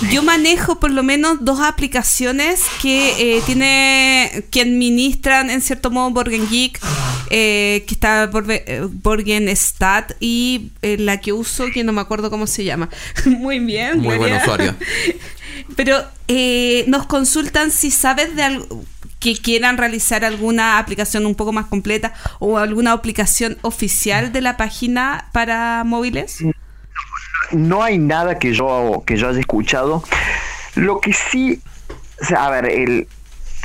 Yo 0.08 0.22
manejo 0.22 0.80
por 0.80 0.90
lo 0.90 1.02
menos 1.02 1.44
dos 1.44 1.60
aplicaciones 1.60 2.62
que 2.80 3.36
eh, 3.36 3.42
tiene 3.44 4.44
que 4.50 4.62
administran 4.62 5.50
en 5.50 5.60
cierto 5.60 5.90
modo 5.90 6.10
Borgen 6.10 6.48
Geek, 6.48 6.80
eh, 7.28 7.84
que 7.86 7.94
está 7.94 8.30
eh, 8.48 8.86
Borgen 8.90 9.54
Stat 9.54 10.12
y 10.18 10.70
la 10.80 11.20
que 11.20 11.34
uso 11.34 11.66
que 11.72 11.84
no 11.84 11.92
me 11.92 12.00
acuerdo 12.00 12.30
cómo 12.30 12.46
se 12.46 12.64
llama. 12.64 12.88
Muy 13.26 13.58
bien. 13.58 13.98
Muy 13.98 14.16
buen 14.16 14.30
Gloria. 14.30 14.42
usuario. 14.42 14.74
Pero 15.76 16.02
nos 16.86 17.06
consultan 17.06 17.70
si 17.70 17.90
sabes 17.90 18.34
de 18.34 18.42
algo 18.42 18.84
que 19.20 19.36
quieran 19.36 19.78
realizar 19.78 20.24
alguna 20.24 20.78
aplicación 20.78 21.26
un 21.26 21.34
poco 21.34 21.52
más 21.52 21.66
completa 21.66 22.12
o 22.38 22.58
alguna 22.58 22.92
aplicación 22.92 23.58
oficial 23.62 24.32
de 24.32 24.40
la 24.40 24.56
página 24.56 25.28
para 25.32 25.84
móviles. 25.84 26.42
No 27.52 27.82
hay 27.82 27.98
nada 27.98 28.38
que 28.38 28.52
yo, 28.52 29.02
que 29.06 29.16
yo 29.16 29.28
haya 29.28 29.40
escuchado. 29.40 30.02
Lo 30.74 31.00
que 31.00 31.12
sí, 31.12 31.60
o 32.22 32.24
sea, 32.24 32.46
a 32.46 32.50
ver, 32.50 32.66
el, 32.66 33.08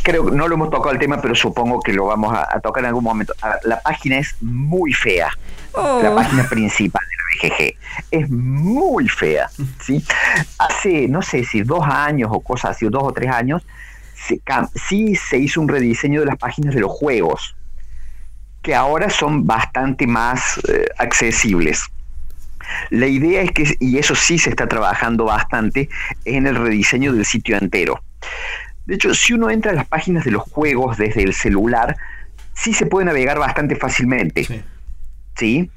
creo 0.03 0.25
que 0.25 0.31
no 0.35 0.47
lo 0.47 0.55
hemos 0.55 0.69
tocado 0.69 0.91
el 0.91 0.99
tema, 0.99 1.21
pero 1.21 1.35
supongo 1.35 1.79
que 1.79 1.93
lo 1.93 2.05
vamos 2.05 2.35
a, 2.35 2.47
a 2.55 2.59
tocar 2.59 2.83
en 2.83 2.89
algún 2.89 3.03
momento. 3.03 3.33
Ver, 3.41 3.59
la 3.63 3.79
página 3.81 4.19
es 4.19 4.35
muy 4.41 4.91
fea. 4.91 5.29
Oh. 5.71 5.99
La 6.01 6.13
página 6.13 6.47
principal 6.49 7.03
de 7.03 7.47
la 7.47 7.55
BGG 7.55 7.75
es 8.11 8.29
muy 8.29 9.07
fea. 9.07 9.49
¿sí? 9.81 10.03
Hace, 10.57 11.07
no 11.07 11.21
sé 11.21 11.43
si 11.45 11.61
dos 11.61 11.85
años 11.87 12.29
o 12.31 12.39
cosas 12.39 12.71
así, 12.71 12.87
dos 12.89 13.03
o 13.03 13.13
tres 13.13 13.31
años, 13.31 13.63
se 14.27 14.41
sí 14.87 15.15
se 15.15 15.37
hizo 15.37 15.61
un 15.61 15.67
rediseño 15.67 16.21
de 16.21 16.25
las 16.27 16.37
páginas 16.37 16.73
de 16.73 16.81
los 16.81 16.91
juegos, 16.91 17.55
que 18.61 18.73
ahora 18.73 19.09
son 19.09 19.45
bastante 19.45 20.07
más 20.07 20.59
eh, 20.67 20.87
accesibles. 20.97 21.83
La 22.89 23.05
idea 23.05 23.43
es 23.43 23.51
que, 23.51 23.75
y 23.79 23.99
eso 23.99 24.15
sí 24.15 24.39
se 24.39 24.49
está 24.49 24.67
trabajando 24.67 25.25
bastante, 25.25 25.89
es 26.25 26.33
en 26.33 26.47
el 26.47 26.55
rediseño 26.55 27.13
del 27.13 27.25
sitio 27.25 27.57
entero. 27.57 28.01
De 28.87 28.95
hecho, 28.95 29.13
si 29.13 29.33
uno 29.33 29.49
entra 29.49 29.71
a 29.71 29.75
las 29.75 29.87
páginas 29.87 30.25
de 30.25 30.31
los 30.31 30.43
juegos 30.43 30.97
desde 30.97 31.23
el 31.23 31.33
celular, 31.33 31.95
sí 32.53 32.73
se 32.73 32.85
puede 32.87 33.05
navegar 33.05 33.37
bastante 33.37 33.75
fácilmente. 33.75 34.43
Sí. 34.45 34.63
¿sí? 35.35 35.71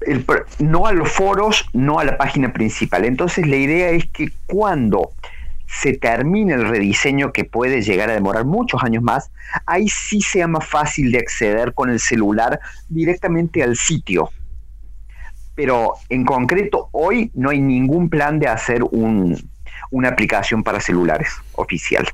El 0.00 0.26
pr- 0.26 0.44
no 0.58 0.86
a 0.86 0.92
los 0.92 1.10
foros, 1.10 1.66
no 1.72 1.98
a 1.98 2.04
la 2.04 2.18
página 2.18 2.52
principal. 2.52 3.04
Entonces 3.04 3.46
la 3.46 3.56
idea 3.56 3.90
es 3.90 4.06
que 4.06 4.30
cuando 4.46 5.12
se 5.68 5.92
termine 5.92 6.54
el 6.54 6.66
rediseño 6.66 7.32
que 7.32 7.44
puede 7.44 7.82
llegar 7.82 8.08
a 8.10 8.14
demorar 8.14 8.44
muchos 8.44 8.82
años 8.82 9.02
más, 9.02 9.30
ahí 9.66 9.86
sí 9.88 10.20
sea 10.22 10.48
más 10.48 10.66
fácil 10.66 11.12
de 11.12 11.18
acceder 11.18 11.74
con 11.74 11.90
el 11.90 12.00
celular 12.00 12.58
directamente 12.88 13.62
al 13.62 13.76
sitio. 13.76 14.30
Pero 15.54 15.92
en 16.08 16.24
concreto 16.24 16.88
hoy 16.92 17.30
no 17.34 17.50
hay 17.50 17.60
ningún 17.60 18.08
plan 18.08 18.38
de 18.38 18.48
hacer 18.48 18.82
un- 18.82 19.36
una 19.90 20.08
aplicación 20.08 20.62
para 20.62 20.80
celulares 20.80 21.28
oficial. 21.52 22.08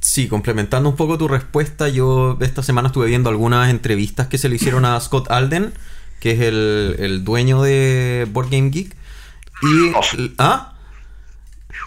Sí, 0.00 0.28
complementando 0.28 0.88
un 0.88 0.96
poco 0.96 1.18
tu 1.18 1.28
respuesta, 1.28 1.88
yo 1.88 2.38
esta 2.40 2.62
semana 2.62 2.88
estuve 2.88 3.06
viendo 3.08 3.28
algunas 3.28 3.70
entrevistas 3.70 4.28
que 4.28 4.38
se 4.38 4.48
le 4.48 4.56
hicieron 4.56 4.84
a 4.84 4.98
Scott 5.00 5.30
Alden, 5.30 5.72
que 6.20 6.32
es 6.32 6.40
el, 6.40 6.96
el 6.98 7.24
dueño 7.24 7.62
de 7.62 8.26
Board 8.32 8.50
Game 8.50 8.70
Geek. 8.70 8.94
Y. 9.62 9.92
¿Ah? 10.38 10.75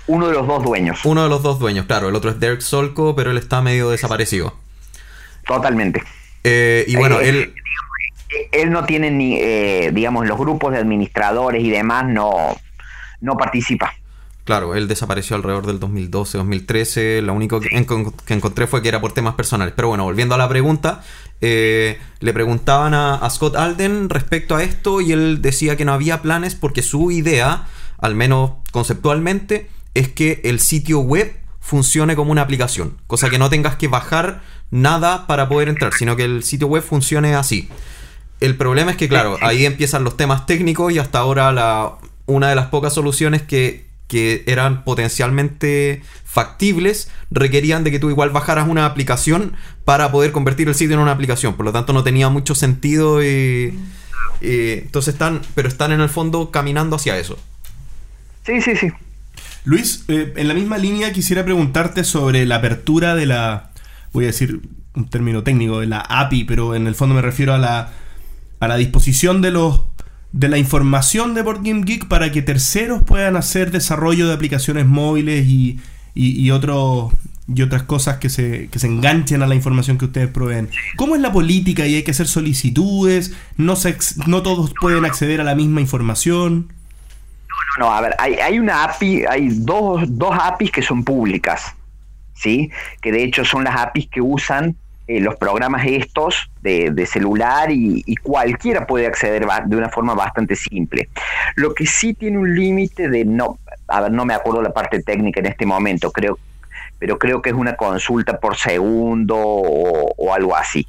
Uno 0.08 0.28
de 0.28 0.34
los 0.34 0.48
dos 0.48 0.64
dueños, 0.64 1.00
Uno 1.06 1.24
de 1.24 1.30
los 1.30 1.42
dos 1.44 1.60
dueños, 1.60 1.86
claro. 1.86 2.10
El 2.10 2.16
otro 2.16 2.30
es 2.32 2.40
Derek 2.40 2.62
Solko, 2.62 3.16
pero 3.16 3.32
él 3.32 3.38
está 3.38 3.62
medio 3.62 3.90
desaparecido. 3.90 4.54
totalmente. 5.48 6.04
Eh, 6.44 6.86
y 6.88 6.96
bueno, 6.96 7.20
Eh, 7.20 7.30
él. 7.30 7.54
él 8.52 8.72
no 8.72 8.86
tiene 8.86 9.10
ni, 9.12 9.36
eh, 9.36 9.92
digamos, 9.94 10.28
los 10.28 10.38
grupos 10.38 10.72
de 10.74 10.78
administradores 10.80 11.64
y 11.64 11.70
demás 11.70 12.06
no, 12.08 12.56
no 13.22 13.36
participa. 13.38 13.94
Claro, 14.46 14.74
él 14.76 14.88
desapareció 14.88 15.36
alrededor 15.36 15.66
del 15.68 15.80
2012, 15.80 16.38
2013. 16.38 17.22
Lo 17.22 17.34
único 17.34 17.60
que, 17.60 17.70
encon- 17.70 18.14
que 18.26 18.34
encontré 18.34 18.66
fue 18.68 18.82
que 18.82 18.90
era 18.90 19.00
por 19.02 19.12
temas 19.12 19.36
personales. 19.36 19.74
Pero 19.76 19.90
bueno, 19.90 20.04
volviendo 20.06 20.34
a 20.34 20.38
la 20.40 20.50
pregunta, 20.50 21.04
eh, 21.42 22.00
le 22.20 22.34
preguntaban 22.34 22.94
a, 22.96 23.16
a 23.16 23.30
Scott 23.30 23.56
Alden 23.56 24.10
respecto 24.10 24.56
a 24.56 24.64
esto 24.64 25.02
y 25.02 25.12
él 25.12 25.42
decía 25.44 25.76
que 25.76 25.86
no 25.86 25.94
había 25.94 26.22
planes 26.24 26.56
porque 26.56 26.82
su 26.82 27.12
idea, 27.12 27.68
al 28.02 28.16
menos 28.16 28.52
conceptualmente, 28.72 29.70
es 29.94 30.10
que 30.10 30.42
el 30.44 30.60
sitio 30.60 31.00
web 31.00 31.40
funcione 31.60 32.16
como 32.16 32.32
una 32.32 32.42
aplicación. 32.42 32.98
Cosa 33.08 33.30
que 33.30 33.38
no 33.38 33.50
tengas 33.50 33.76
que 33.76 33.88
bajar 33.88 34.42
nada 34.72 35.28
para 35.28 35.50
poder 35.50 35.70
entrar, 35.70 35.94
sino 35.94 36.16
que 36.16 36.24
el 36.24 36.44
sitio 36.44 36.68
web 36.68 36.84
funcione 36.84 37.36
así. 37.36 37.70
El 38.40 38.56
problema 38.56 38.92
es 38.92 38.98
que, 38.98 39.10
claro, 39.10 39.38
ahí 39.42 39.66
empiezan 39.66 40.04
los 40.04 40.16
temas 40.16 40.46
técnicos 40.46 40.94
y 40.94 41.00
hasta 41.00 41.20
ahora 41.20 41.52
la, 41.52 41.96
una 42.26 42.50
de 42.50 42.56
las 42.56 42.68
pocas 42.68 42.94
soluciones 42.94 43.42
que, 43.42 43.88
que 44.08 44.44
eran 44.48 44.84
potencialmente 44.86 46.02
factibles 46.24 47.10
requerían 47.32 47.84
de 47.84 47.92
que 47.92 48.00
tú 48.00 48.10
igual 48.10 48.30
bajaras 48.30 48.68
una 48.68 48.86
aplicación 48.86 49.54
para 49.84 50.12
poder 50.12 50.32
convertir 50.32 50.70
el 50.70 50.76
sitio 50.76 50.96
en 50.96 51.02
una 51.02 51.12
aplicación. 51.12 51.56
Por 51.56 51.66
lo 51.66 51.74
tanto, 51.74 51.92
no 51.92 52.04
tenía 52.04 52.30
mucho 52.30 52.56
sentido 52.56 53.22
y, 53.22 53.78
y 54.40 54.72
entonces 54.72 55.16
están, 55.16 55.42
pero 55.54 55.68
están 55.68 55.92
en 55.92 56.00
el 56.00 56.10
fondo 56.10 56.50
caminando 56.50 56.96
hacia 56.96 57.18
eso. 57.18 57.38
Sí, 58.46 58.62
sí, 58.62 58.76
sí. 58.76 58.88
Luis, 59.66 60.06
eh, 60.08 60.34
en 60.36 60.48
la 60.48 60.54
misma 60.54 60.78
línea 60.78 61.12
quisiera 61.14 61.44
preguntarte 61.44 62.04
sobre 62.04 62.46
la 62.46 62.56
apertura 62.56 63.16
de 63.16 63.26
la, 63.26 63.72
voy 64.14 64.26
a 64.26 64.28
decir 64.28 64.62
un 64.96 65.10
término 65.10 65.44
técnico, 65.44 65.80
de 65.80 65.88
la 65.88 66.00
API, 66.00 66.46
pero 66.46 66.76
en 66.76 66.88
el 66.88 66.96
fondo 66.96 67.16
me 67.16 67.22
refiero 67.22 67.54
a 67.54 67.58
la, 67.58 67.92
a 68.60 68.68
la 68.68 68.78
disposición 68.78 69.42
de 69.42 69.52
los 69.52 69.82
de 70.32 70.48
la 70.48 70.60
información 70.60 71.34
de 71.34 71.42
Board 71.42 71.64
Geek 71.64 72.08
para 72.08 72.32
que 72.32 72.44
terceros 72.44 73.04
puedan 73.04 73.36
hacer 73.36 73.72
desarrollo 73.72 74.28
de 74.28 74.36
aplicaciones 74.36 74.86
móviles 74.86 75.48
y, 75.48 75.80
y, 76.14 76.40
y 76.40 76.52
otros 76.52 77.12
y 77.54 77.62
otras 77.64 77.84
cosas 77.84 78.18
que 78.18 78.30
se, 78.30 78.68
que 78.68 78.80
se 78.80 78.88
enganchen 78.88 79.42
a 79.42 79.48
la 79.48 79.56
información 79.56 79.98
que 79.98 80.06
ustedes 80.06 80.30
proveen. 80.30 80.70
¿Cómo 80.98 81.16
es 81.16 81.22
la 81.22 81.32
política 81.32 81.88
y 81.88 81.96
hay 81.96 82.04
que 82.04 82.12
hacer 82.12 82.28
solicitudes? 82.28 83.34
¿No, 83.58 83.76
se, 83.76 83.98
no 84.28 84.44
todos 84.44 84.74
pueden 84.80 85.06
acceder 85.06 85.42
a 85.42 85.44
la 85.44 85.56
misma 85.56 85.82
información? 85.82 86.72
No, 87.78 87.86
no, 87.86 87.94
a 87.94 88.02
ver, 88.02 88.16
hay, 88.18 88.36
hay 88.36 88.60
una 88.60 88.84
API, 88.84 89.26
hay 89.26 89.50
dos, 89.50 90.04
dos 90.08 90.36
APIs 90.40 90.72
que 90.72 90.82
son 90.82 91.04
públicas, 91.04 91.76
¿sí? 92.34 92.72
Que 93.02 93.12
de 93.12 93.24
hecho 93.24 93.46
son 93.46 93.64
las 93.64 93.76
APIs 93.76 94.08
que 94.10 94.22
usan 94.22 94.76
eh, 95.08 95.20
los 95.20 95.36
programas 95.38 95.86
estos 95.88 96.52
de, 96.62 96.92
de 96.92 97.06
celular 97.06 97.72
y, 97.72 98.04
y 98.06 98.16
cualquiera 98.18 98.86
puede 98.86 99.08
acceder 99.08 99.46
de 99.66 99.76
una 99.76 99.90
forma 99.90 100.14
bastante 100.14 100.56
simple. 100.56 101.10
Lo 101.56 101.74
que 101.74 101.86
sí 101.86 102.14
tiene 102.14 102.38
un 102.38 102.56
límite 102.56 103.10
de 103.10 103.26
no, 103.26 103.58
a 103.88 104.02
ver, 104.02 104.12
no 104.12 104.26
me 104.26 104.34
acuerdo 104.36 104.62
la 104.62 104.72
parte 104.72 105.02
técnica 105.02 105.40
en 105.40 105.48
este 105.48 105.66
momento, 105.66 106.12
creo, 106.12 106.38
pero 107.00 107.18
creo 107.18 107.42
que 107.42 107.50
es 107.50 107.56
una 107.56 107.76
consulta 107.76 108.40
por 108.40 108.56
segundo 108.56 109.36
o, 109.36 110.14
o 110.16 110.34
algo 110.34 110.56
así. 110.56 110.86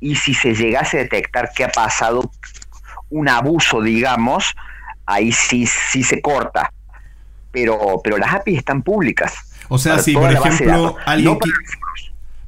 Y 0.00 0.16
si 0.16 0.34
se 0.34 0.54
llegase 0.54 0.98
a 0.98 1.02
detectar 1.02 1.52
que 1.54 1.64
ha 1.64 1.68
pasado 1.68 2.30
un 3.10 3.28
abuso, 3.28 3.82
digamos, 3.82 4.56
ahí 5.12 5.32
sí, 5.32 5.66
sí 5.66 6.02
se 6.02 6.20
corta. 6.20 6.72
Pero, 7.52 8.00
pero 8.04 8.16
las 8.16 8.32
APIs 8.34 8.58
están 8.58 8.82
públicas. 8.82 9.34
O 9.68 9.78
sea, 9.78 9.98
si 9.98 10.14
por 10.14 10.30
ejemplo 10.32 10.96
alguien 11.04 11.32
No 11.32 11.38
para. 11.38 11.52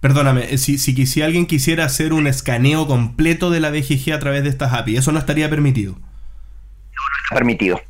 Perdóname, 0.00 0.52
eh, 0.52 0.58
si, 0.58 0.78
si, 0.78 0.94
quisi- 0.96 1.22
alguien 1.22 1.46
quisiera 1.46 1.84
hacer 1.84 2.12
un 2.12 2.26
escaneo 2.26 2.88
completo 2.88 3.50
de 3.50 3.60
la 3.60 3.70
BGG 3.70 4.12
a 4.12 4.18
través 4.18 4.42
de 4.42 4.48
estas 4.48 4.72
API, 4.72 4.96
eso 4.96 5.12
no 5.12 5.18
estaría 5.20 5.48
permitido. 5.48 5.96
está 7.24 7.36
permitido. 7.36 7.80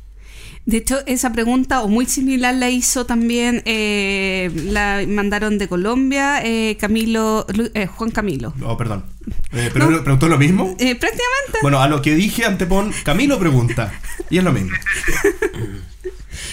De 0.65 0.77
hecho, 0.77 1.03
esa 1.07 1.33
pregunta 1.33 1.81
o 1.81 1.89
muy 1.89 2.05
similar 2.05 2.55
la 2.55 2.69
hizo 2.69 3.05
también, 3.05 3.61
eh, 3.65 4.49
la 4.55 5.03
mandaron 5.07 5.57
de 5.57 5.67
Colombia, 5.67 6.41
eh, 6.41 6.77
Camilo, 6.79 7.45
eh, 7.73 7.87
Juan 7.87 8.11
Camilo. 8.11 8.53
Oh, 8.63 8.77
perdón. 8.77 9.03
Eh, 9.51 9.69
¿Pero 9.73 10.03
preguntó 10.03 10.29
lo 10.29 10.37
mismo? 10.37 10.75
Eh, 10.79 10.95
prácticamente. 10.95 11.59
Bueno, 11.61 11.81
a 11.81 11.89
lo 11.89 12.01
que 12.01 12.15
dije 12.15 12.45
antepon, 12.45 12.93
Camilo 13.03 13.37
pregunta. 13.39 13.93
Y 14.29 14.37
es 14.37 14.43
lo 14.43 14.53
mismo. 14.53 14.71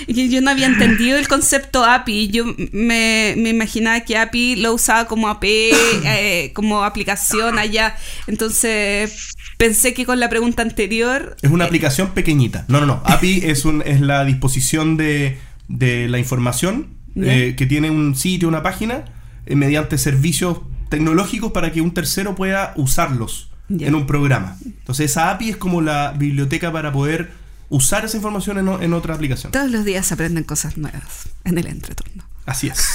Yo 0.06 0.40
no 0.40 0.50
había 0.50 0.66
entendido 0.66 1.18
el 1.18 1.28
concepto 1.28 1.84
API. 1.84 2.28
Yo 2.28 2.44
me, 2.72 3.34
me 3.36 3.50
imaginaba 3.50 4.00
que 4.00 4.16
API 4.16 4.56
lo 4.56 4.74
usaba 4.74 5.06
como 5.06 5.28
API, 5.28 5.70
eh, 6.04 6.52
como 6.54 6.82
aplicación 6.84 7.58
allá. 7.58 7.96
Entonces 8.26 9.36
pensé 9.60 9.92
que 9.92 10.06
con 10.06 10.18
la 10.18 10.30
pregunta 10.30 10.62
anterior. 10.62 11.36
Es 11.42 11.50
una 11.50 11.64
eh, 11.64 11.66
aplicación 11.66 12.12
pequeñita. 12.12 12.64
No, 12.68 12.80
no, 12.80 12.86
no. 12.86 13.02
API 13.04 13.42
es, 13.44 13.66
un, 13.66 13.82
es 13.84 14.00
la 14.00 14.24
disposición 14.24 14.96
de, 14.96 15.38
de 15.68 16.08
la 16.08 16.18
información 16.18 16.88
eh, 17.14 17.54
que 17.58 17.66
tiene 17.66 17.90
un 17.90 18.16
sitio, 18.16 18.48
una 18.48 18.62
página, 18.62 19.04
eh, 19.44 19.56
mediante 19.56 19.98
servicios 19.98 20.60
tecnológicos 20.88 21.52
para 21.52 21.72
que 21.72 21.82
un 21.82 21.92
tercero 21.92 22.34
pueda 22.34 22.72
usarlos 22.76 23.50
en 23.68 23.94
un 23.94 24.06
programa. 24.06 24.56
Entonces 24.64 25.10
esa 25.10 25.30
API 25.30 25.50
es 25.50 25.56
como 25.56 25.82
la 25.82 26.12
biblioteca 26.12 26.72
para 26.72 26.90
poder 26.90 27.30
usar 27.68 28.04
esa 28.04 28.16
información 28.16 28.58
en, 28.58 28.82
en 28.82 28.92
otra 28.94 29.14
aplicación. 29.14 29.52
Todos 29.52 29.70
los 29.70 29.84
días 29.84 30.06
se 30.06 30.14
aprenden 30.14 30.42
cosas 30.42 30.78
nuevas 30.78 31.28
en 31.44 31.58
el 31.58 31.66
entreturno. 31.66 32.24
Así 32.46 32.68
es. 32.68 32.88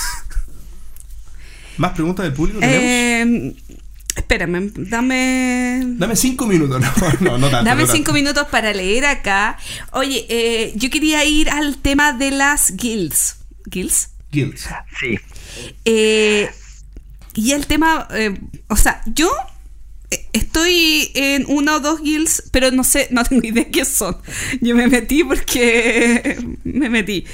¿Más 1.78 1.92
preguntas 1.92 2.24
del 2.24 2.34
público 2.34 2.60
tenemos? 2.60 2.84
Eh, 2.84 3.56
espérame, 4.16 4.72
dame. 4.76 5.82
Dame 5.98 6.16
cinco 6.16 6.46
minutos. 6.48 6.82
No, 7.22 7.32
no, 7.32 7.38
no 7.38 7.50
tanto. 7.50 7.66
Dame 7.66 7.82
no 7.82 7.88
tanto. 7.88 7.94
cinco 7.94 8.14
minutos 8.14 8.48
para 8.50 8.74
leer 8.74 9.06
acá. 9.06 9.58
Oye, 9.92 10.26
eh, 10.30 10.74
yo 10.76 10.90
quería 10.90 11.24
ir 11.26 11.50
al 11.50 11.78
tema 11.78 12.14
de 12.14 12.32
las 12.32 12.76
guilds. 12.76 13.38
¿Guilds? 13.66 14.10
Guilds. 14.32 14.68
Sí. 15.00 15.20
Eh, 15.86 16.50
y 17.34 17.52
el 17.52 17.68
tema, 17.68 18.08
eh, 18.12 18.40
o 18.68 18.76
sea, 18.76 19.02
yo 19.06 19.30
estoy 20.34 21.12
en 21.14 21.46
una 21.48 21.76
o 21.76 21.80
dos 21.80 22.02
guilds, 22.02 22.44
pero 22.52 22.72
no 22.72 22.84
sé, 22.84 23.08
no 23.12 23.24
tengo 23.24 23.46
idea 23.46 23.70
qué 23.70 23.86
son. 23.86 24.18
Yo 24.62 24.76
me 24.76 24.88
metí 24.88 25.24
porque 25.24 26.38
me 26.64 26.90
metí. 26.90 27.26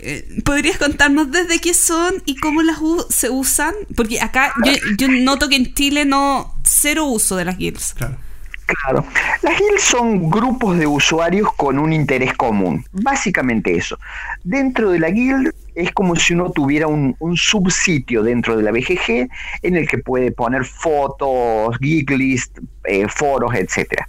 Eh, 0.00 0.40
¿Podrías 0.44 0.78
contarnos 0.78 1.30
desde 1.30 1.58
qué 1.58 1.74
son 1.74 2.22
y 2.26 2.36
cómo 2.36 2.62
las 2.62 2.78
se 3.10 3.30
usan? 3.30 3.74
Porque 3.94 4.20
acá 4.20 4.52
yo, 4.64 4.72
yo 4.98 5.08
noto 5.08 5.48
que 5.48 5.56
en 5.56 5.74
Chile 5.74 6.04
no 6.04 6.54
cero 6.64 7.06
uso 7.06 7.36
de 7.36 7.44
las 7.44 7.58
guilds. 7.58 7.94
Claro. 7.94 8.25
Claro. 8.66 9.04
Las 9.42 9.58
guilds 9.58 9.82
son 9.82 10.28
grupos 10.28 10.76
de 10.76 10.86
usuarios 10.86 11.52
con 11.56 11.78
un 11.78 11.92
interés 11.92 12.34
común. 12.34 12.84
Básicamente 12.92 13.76
eso. 13.76 13.98
Dentro 14.42 14.90
de 14.90 14.98
la 14.98 15.10
guild 15.10 15.52
es 15.74 15.92
como 15.92 16.16
si 16.16 16.34
uno 16.34 16.50
tuviera 16.50 16.88
un, 16.88 17.14
un 17.20 17.36
subsitio 17.36 18.22
dentro 18.22 18.56
de 18.56 18.64
la 18.64 18.72
BGG 18.72 19.28
en 19.62 19.76
el 19.76 19.88
que 19.88 19.98
puede 19.98 20.32
poner 20.32 20.64
fotos, 20.64 21.78
geek 21.78 22.10
list, 22.10 22.58
eh, 22.84 23.06
foros, 23.08 23.54
etcétera. 23.54 24.08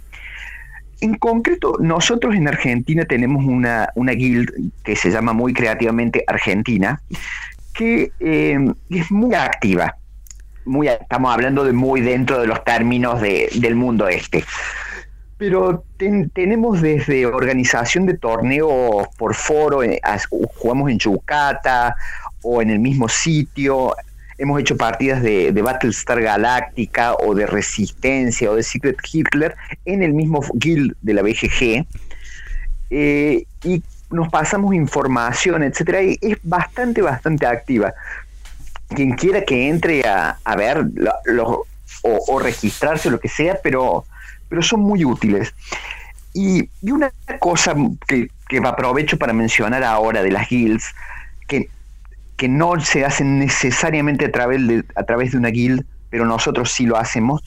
En 1.00 1.14
concreto, 1.14 1.76
nosotros 1.78 2.34
en 2.34 2.48
Argentina 2.48 3.04
tenemos 3.04 3.44
una, 3.44 3.90
una 3.94 4.12
guild 4.12 4.72
que 4.82 4.96
se 4.96 5.10
llama 5.10 5.32
muy 5.32 5.52
creativamente 5.52 6.24
Argentina, 6.26 7.00
que 7.72 8.10
eh, 8.18 8.58
es 8.90 9.10
muy 9.12 9.34
activa 9.34 9.94
estamos 11.00 11.32
hablando 11.32 11.64
de 11.64 11.72
muy 11.72 12.00
dentro 12.00 12.40
de 12.40 12.46
los 12.46 12.62
términos 12.64 13.20
de- 13.20 13.48
del 13.54 13.74
mundo 13.74 14.08
este. 14.08 14.44
Pero 15.36 15.84
ten- 15.96 16.30
tenemos 16.30 16.80
desde 16.82 17.24
organización 17.26 18.06
de 18.06 18.14
torneos 18.14 19.06
por 19.16 19.34
foro, 19.34 19.82
eh, 19.82 20.00
jugamos 20.56 20.90
en 20.90 20.98
Chucata 20.98 21.94
o 22.42 22.60
en 22.60 22.70
el 22.70 22.78
mismo 22.80 23.08
sitio, 23.08 23.94
hemos 24.36 24.60
hecho 24.60 24.76
partidas 24.76 25.22
de, 25.22 25.52
de 25.52 25.62
Battlestar 25.62 26.20
Galactica 26.22 27.14
o 27.14 27.34
de 27.34 27.46
Resistencia 27.46 28.50
o 28.50 28.54
de 28.56 28.62
Secret 28.62 28.96
Hitler 29.12 29.54
en 29.84 30.02
el 30.02 30.12
mismo 30.12 30.40
guild 30.54 30.94
de 31.02 31.14
la 31.14 31.22
BGG. 31.22 31.86
eh, 32.90 33.44
y 33.64 33.82
nos 34.10 34.28
pasamos 34.30 34.74
información, 34.74 35.62
etcétera, 35.62 36.02
y 36.02 36.18
es 36.22 36.38
bastante, 36.42 37.02
bastante 37.02 37.46
activa 37.46 37.92
quien 38.88 39.12
quiera 39.12 39.42
que 39.44 39.68
entre 39.68 40.06
a, 40.06 40.38
a 40.44 40.56
ver 40.56 40.86
lo- 40.94 41.64
o, 42.02 42.24
o 42.28 42.38
registrarse, 42.38 43.10
lo 43.10 43.18
que 43.20 43.28
sea, 43.28 43.58
pero, 43.62 44.04
pero 44.48 44.62
son 44.62 44.80
muy 44.80 45.04
útiles. 45.04 45.54
Y, 46.34 46.68
y 46.82 46.90
una 46.90 47.10
cosa 47.40 47.74
que, 48.06 48.30
que 48.48 48.58
aprovecho 48.58 49.18
para 49.18 49.32
mencionar 49.32 49.82
ahora 49.82 50.22
de 50.22 50.30
las 50.30 50.48
guilds, 50.48 50.84
que, 51.48 51.68
que 52.36 52.48
no 52.48 52.78
se 52.80 53.04
hacen 53.04 53.38
necesariamente 53.38 54.26
a 54.26 54.32
través, 54.32 54.66
de, 54.66 54.84
a 54.94 55.02
través 55.04 55.32
de 55.32 55.38
una 55.38 55.48
guild, 55.48 55.84
pero 56.10 56.24
nosotros 56.24 56.70
sí 56.70 56.86
lo 56.86 56.96
hacemos, 56.96 57.42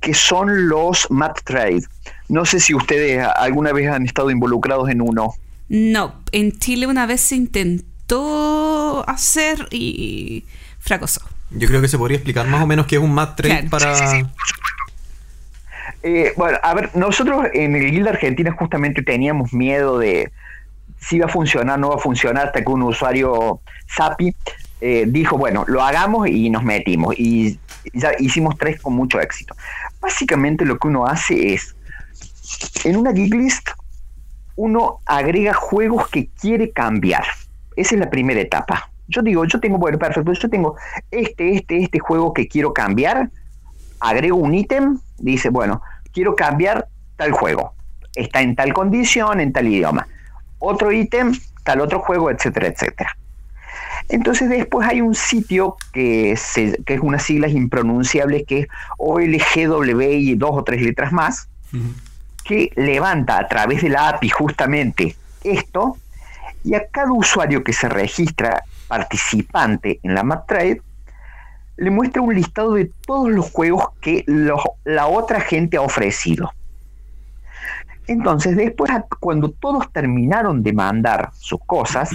que 0.00 0.12
son 0.14 0.68
los 0.68 1.10
mat 1.10 1.38
trade. 1.44 1.82
No 2.28 2.44
sé 2.44 2.60
si 2.60 2.74
ustedes 2.74 3.26
alguna 3.36 3.72
vez 3.72 3.88
han 3.90 4.04
estado 4.04 4.30
involucrados 4.30 4.90
en 4.90 5.00
uno. 5.00 5.32
No, 5.68 6.22
en 6.32 6.52
Chile 6.58 6.86
una 6.86 7.06
vez 7.06 7.22
se 7.22 7.36
intentó 7.36 9.08
hacer 9.08 9.68
y 9.70 10.44
fracasó. 10.86 11.20
Yo 11.50 11.68
creo 11.68 11.80
que 11.80 11.88
se 11.88 11.98
podría 11.98 12.16
explicar 12.16 12.46
más 12.46 12.62
o 12.62 12.66
menos 12.66 12.86
qué 12.86 12.96
es 12.96 13.02
un 13.02 13.12
mat 13.12 13.36
trade 13.36 13.68
Claro. 13.68 13.70
para. 13.70 14.30
Eh, 16.02 16.32
bueno, 16.36 16.58
a 16.62 16.74
ver, 16.74 16.90
nosotros 16.94 17.46
en 17.52 17.74
el 17.74 17.90
Guild 17.90 18.08
Argentina 18.08 18.54
justamente 18.56 19.02
teníamos 19.02 19.52
miedo 19.52 19.98
de 19.98 20.30
si 21.00 21.18
va 21.18 21.26
a 21.26 21.28
funcionar, 21.28 21.78
no 21.78 21.90
va 21.90 21.96
a 21.96 21.98
funcionar, 21.98 22.46
hasta 22.46 22.62
que 22.62 22.70
un 22.70 22.82
usuario 22.82 23.60
SAPI 23.96 24.34
eh, 24.80 25.04
dijo, 25.08 25.36
bueno, 25.36 25.64
lo 25.66 25.82
hagamos 25.82 26.28
y 26.28 26.50
nos 26.50 26.62
metimos. 26.62 27.14
Y 27.18 27.58
ya 27.92 28.12
hicimos 28.18 28.56
tres 28.58 28.80
con 28.80 28.94
mucho 28.94 29.20
éxito. 29.20 29.54
Básicamente 30.00 30.64
lo 30.64 30.78
que 30.78 30.88
uno 30.88 31.06
hace 31.06 31.54
es, 31.54 31.74
en 32.84 32.96
una 32.96 33.12
Geek 33.12 33.34
List, 33.34 33.70
uno 34.56 35.00
agrega 35.06 35.54
juegos 35.54 36.08
que 36.08 36.28
quiere 36.40 36.70
cambiar. 36.70 37.24
Esa 37.76 37.94
es 37.94 38.00
la 38.00 38.10
primera 38.10 38.40
etapa. 38.40 38.90
Yo 39.08 39.22
digo, 39.22 39.44
yo 39.44 39.60
tengo, 39.60 39.78
bueno, 39.78 39.98
perfecto, 39.98 40.32
yo 40.32 40.48
tengo 40.50 40.76
este, 41.10 41.54
este, 41.56 41.78
este 41.82 41.98
juego 41.98 42.32
que 42.34 42.48
quiero 42.48 42.72
cambiar, 42.72 43.30
agrego 44.00 44.36
un 44.36 44.54
ítem, 44.54 44.98
dice, 45.18 45.48
bueno, 45.50 45.80
quiero 46.12 46.34
cambiar 46.34 46.88
tal 47.16 47.32
juego, 47.32 47.72
está 48.14 48.40
en 48.42 48.56
tal 48.56 48.72
condición, 48.72 49.40
en 49.40 49.52
tal 49.52 49.68
idioma. 49.68 50.06
Otro 50.58 50.90
ítem, 50.92 51.32
tal 51.64 51.80
otro 51.80 52.00
juego, 52.00 52.30
etcétera, 52.30 52.66
etcétera. 52.68 53.16
Entonces 54.08 54.48
después 54.48 54.86
hay 54.88 55.00
un 55.00 55.14
sitio 55.14 55.76
que, 55.92 56.36
se- 56.36 56.80
que 56.84 56.94
es 56.94 57.00
unas 57.00 57.22
siglas 57.24 57.50
impronunciables 57.52 58.44
que 58.46 58.60
es 58.60 58.68
OLGW 58.98 60.00
y 60.02 60.34
dos 60.34 60.50
o 60.52 60.62
tres 60.64 60.82
letras 60.82 61.12
más, 61.12 61.48
que 62.44 62.70
levanta 62.76 63.38
a 63.38 63.48
través 63.48 63.82
de 63.82 63.88
la 63.88 64.08
API 64.08 64.28
justamente 64.28 65.16
esto 65.42 65.96
y 66.64 66.74
a 66.74 66.86
cada 66.88 67.12
usuario 67.12 67.64
que 67.64 67.72
se 67.72 67.88
registra 67.88 68.62
participante 68.88 70.00
en 70.02 70.14
la 70.14 70.22
MapTrade 70.22 70.80
le 71.76 71.90
muestra 71.90 72.22
un 72.22 72.34
listado 72.34 72.74
de 72.74 72.90
todos 73.06 73.30
los 73.30 73.50
juegos 73.50 73.88
que 74.00 74.24
la 74.26 75.06
otra 75.06 75.40
gente 75.40 75.76
ha 75.76 75.82
ofrecido. 75.82 76.50
Entonces, 78.06 78.56
después, 78.56 78.90
cuando 79.20 79.50
todos 79.50 79.92
terminaron 79.92 80.62
de 80.62 80.72
mandar 80.72 81.30
sus 81.34 81.60
cosas, 81.66 82.10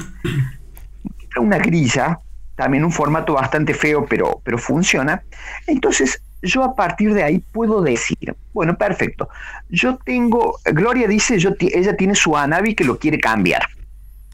una 1.38 1.58
grilla, 1.58 2.20
también 2.56 2.84
un 2.84 2.92
formato 2.92 3.34
bastante 3.34 3.74
feo, 3.74 4.06
pero, 4.06 4.42
pero 4.44 4.58
funciona. 4.58 5.22
Entonces, 5.68 6.22
yo 6.42 6.64
a 6.64 6.76
partir 6.76 7.14
de 7.14 7.24
ahí 7.24 7.40
puedo 7.40 7.82
decir, 7.82 8.36
bueno, 8.54 8.78
perfecto, 8.78 9.30
yo 9.70 9.98
tengo, 9.98 10.60
Gloria 10.66 11.08
dice, 11.08 11.38
yo 11.38 11.52
ella 11.60 11.96
tiene 11.96 12.16
su 12.16 12.36
Anabi 12.36 12.74
que 12.74 12.84
lo 12.84 12.98
quiere 12.98 13.20
cambiar, 13.20 13.64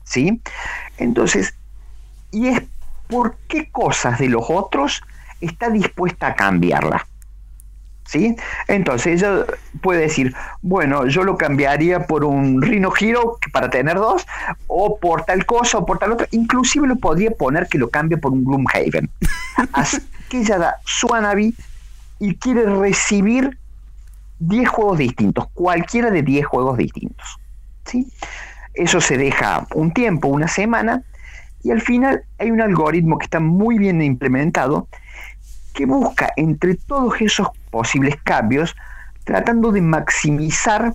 ¿sí? 0.04 0.42
Entonces, 0.98 1.54
y 2.32 2.48
es 2.48 2.62
por 3.08 3.38
qué 3.48 3.70
cosas 3.72 4.20
de 4.20 4.30
los 4.30 4.46
otros 4.50 5.02
está 5.42 5.70
dispuesta 5.70 6.28
a 6.28 6.36
cambiarla. 6.36 7.06
¿Sí? 8.06 8.38
Entonces 8.70 9.22
ella 9.22 9.46
puede 9.82 10.02
decir, 10.02 10.34
bueno, 10.62 11.08
yo 11.08 11.24
lo 11.24 11.38
cambiaría 11.38 12.08
por 12.08 12.24
un 12.24 12.62
Rhino 12.62 12.94
Hero 12.98 13.38
para 13.52 13.70
tener 13.70 13.96
dos, 13.96 14.26
o 14.68 14.98
por 14.98 15.26
tal 15.26 15.46
cosa, 15.46 15.80
o 15.80 15.86
por 15.86 16.00
tal 16.00 16.14
otra. 16.14 16.26
Inclusive 16.32 16.88
lo 16.88 16.96
podría 16.96 17.32
poner 17.32 17.68
que 17.68 17.78
lo 17.78 17.90
cambie 17.90 18.18
por 18.18 18.32
un 18.32 18.46
Gloomhaven. 18.46 19.10
Así 19.74 19.98
que 20.30 20.40
ella 20.40 20.58
da 20.58 20.76
su 20.86 21.14
Anabi 21.14 21.54
y 22.20 22.36
quiere 22.36 22.64
recibir 22.64 23.58
10 24.40 24.70
juegos 24.70 24.98
distintos, 25.00 25.48
cualquiera 25.54 26.12
de 26.12 26.22
10 26.22 26.46
juegos 26.46 26.78
distintos. 26.78 27.40
¿sí? 27.86 28.08
Eso 28.74 29.02
se 29.02 29.18
deja 29.18 29.68
un 29.74 29.92
tiempo, 29.92 30.28
una 30.28 30.48
semana, 30.48 31.04
y 31.64 31.72
al 31.72 31.82
final 31.82 32.24
hay 32.40 32.52
un 32.52 32.62
algoritmo 32.62 33.18
que 33.18 33.26
está 33.26 33.40
muy 33.40 33.78
bien 33.78 34.02
implementado 34.02 34.88
que 35.74 35.86
busca 35.86 36.34
entre 36.36 36.76
todos 36.76 37.22
esos 37.22 37.50
posibles 37.70 38.16
cambios, 38.24 38.76
tratando 39.24 39.72
de 39.72 39.82
maximizar 39.82 40.94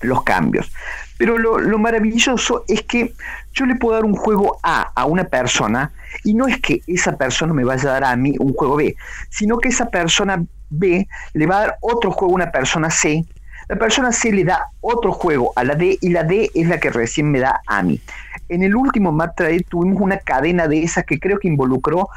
los 0.00 0.22
cambios. 0.22 0.72
Pero 1.18 1.38
lo, 1.38 1.58
lo, 1.58 1.78
maravilloso 1.78 2.64
es 2.68 2.82
que 2.82 3.14
yo 3.52 3.66
le 3.66 3.74
puedo 3.74 3.94
dar 3.94 4.04
un 4.04 4.14
juego 4.14 4.58
A 4.62 4.92
a 4.94 5.06
una 5.06 5.24
persona 5.24 5.90
y 6.22 6.34
no 6.34 6.46
es 6.46 6.60
que 6.60 6.82
esa 6.86 7.16
persona 7.16 7.52
me 7.52 7.64
vaya 7.64 7.88
a 7.88 7.92
dar 7.94 8.04
a 8.04 8.16
mí 8.16 8.34
un 8.38 8.52
juego 8.52 8.76
B, 8.76 8.94
sino 9.30 9.58
que 9.58 9.70
esa 9.70 9.88
persona 9.90 10.44
B 10.70 11.08
le 11.32 11.46
va 11.46 11.56
a 11.56 11.60
dar 11.60 11.78
otro 11.80 12.10
juego 12.10 12.34
a 12.34 12.36
una 12.36 12.52
persona 12.52 12.90
C. 12.90 13.24
La 13.68 13.76
persona 13.76 14.12
C 14.12 14.30
le 14.30 14.44
da 14.44 14.66
otro 14.80 15.10
juego 15.12 15.52
a 15.56 15.64
la 15.64 15.74
D 15.74 15.98
y 16.00 16.10
la 16.10 16.22
D 16.22 16.50
es 16.54 16.68
la 16.68 16.78
que 16.78 16.90
recién 16.90 17.30
me 17.30 17.40
da 17.40 17.60
a 17.66 17.82
mí. 17.82 18.00
En 18.48 18.62
el 18.62 18.74
último 18.76 19.16
Trade 19.36 19.66
tuvimos 19.68 20.00
una 20.00 20.18
cadena 20.18 20.68
de 20.68 20.82
esas 20.82 21.04
que 21.04 21.18
creo 21.18 21.38
que 21.38 21.48
involucró 21.48 22.08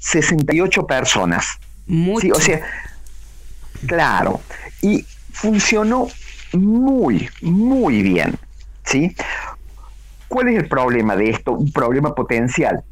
68 0.00 0.86
personas. 0.86 1.58
Mucho. 1.86 2.34
o 2.34 2.40
sea, 2.40 2.60
claro. 3.86 4.40
Y 4.82 5.06
funcionó 5.32 6.08
muy, 6.52 7.28
muy 7.42 8.02
bien. 8.02 8.38
¿sí? 8.88 9.14
¿Cuál 10.28 10.48
es 10.48 10.58
el 10.58 10.68
problema 10.68 11.16
de 11.16 11.30
esto? 11.30 11.52
Un 11.52 11.72
problema 11.72 12.14
potencial. 12.14 12.82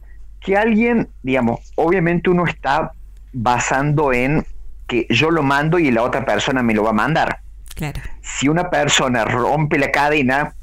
Que 0.41 0.57
alguien, 0.57 1.09
digamos, 1.23 1.61
obviamente 1.75 2.31
uno 2.31 2.47
está 2.47 2.93
basando 3.33 4.13
en 4.13 4.47
que 4.87 5.07
yo 5.11 5.31
lo 5.31 5.43
mando 5.43 5.79
y 5.79 5.91
la 5.91 6.03
otra 6.03 6.25
persona 6.25 6.63
me 6.63 6.75
lo 6.75 6.85
va 6.85 6.91
a 6.91 6.95
mandar. 6.95 7.41
Claro. 7.75 8.01
Si 8.23 8.49
una 8.49 8.71
persona 8.71 9.25
rompe 9.25 9.79
la 9.79 9.91
cadena, 9.91 10.55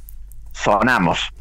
sonamos. 0.52 1.32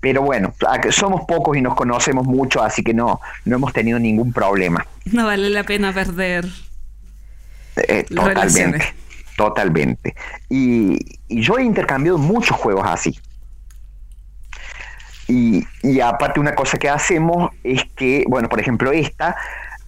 Pero 0.00 0.22
bueno, 0.22 0.54
somos 0.90 1.22
pocos 1.26 1.56
y 1.56 1.60
nos 1.60 1.74
conocemos 1.74 2.26
mucho, 2.26 2.62
así 2.62 2.82
que 2.82 2.94
no, 2.94 3.20
no 3.44 3.56
hemos 3.56 3.72
tenido 3.72 3.98
ningún 3.98 4.32
problema. 4.32 4.86
No 5.04 5.26
vale 5.26 5.50
la 5.50 5.62
pena 5.64 5.92
perder. 5.92 6.46
Eh, 7.76 8.04
totalmente. 8.04 8.94
Totalmente. 9.36 10.14
Y, 10.48 10.98
y, 11.28 11.42
yo 11.42 11.58
he 11.58 11.62
intercambiado 11.62 12.18
muchos 12.18 12.56
juegos 12.56 12.86
así. 12.86 13.18
Y, 15.28 15.64
y, 15.82 16.00
aparte 16.00 16.40
una 16.40 16.54
cosa 16.54 16.76
que 16.76 16.88
hacemos 16.88 17.50
es 17.62 17.84
que, 17.96 18.24
bueno, 18.28 18.48
por 18.48 18.60
ejemplo 18.60 18.90
esta, 18.92 19.36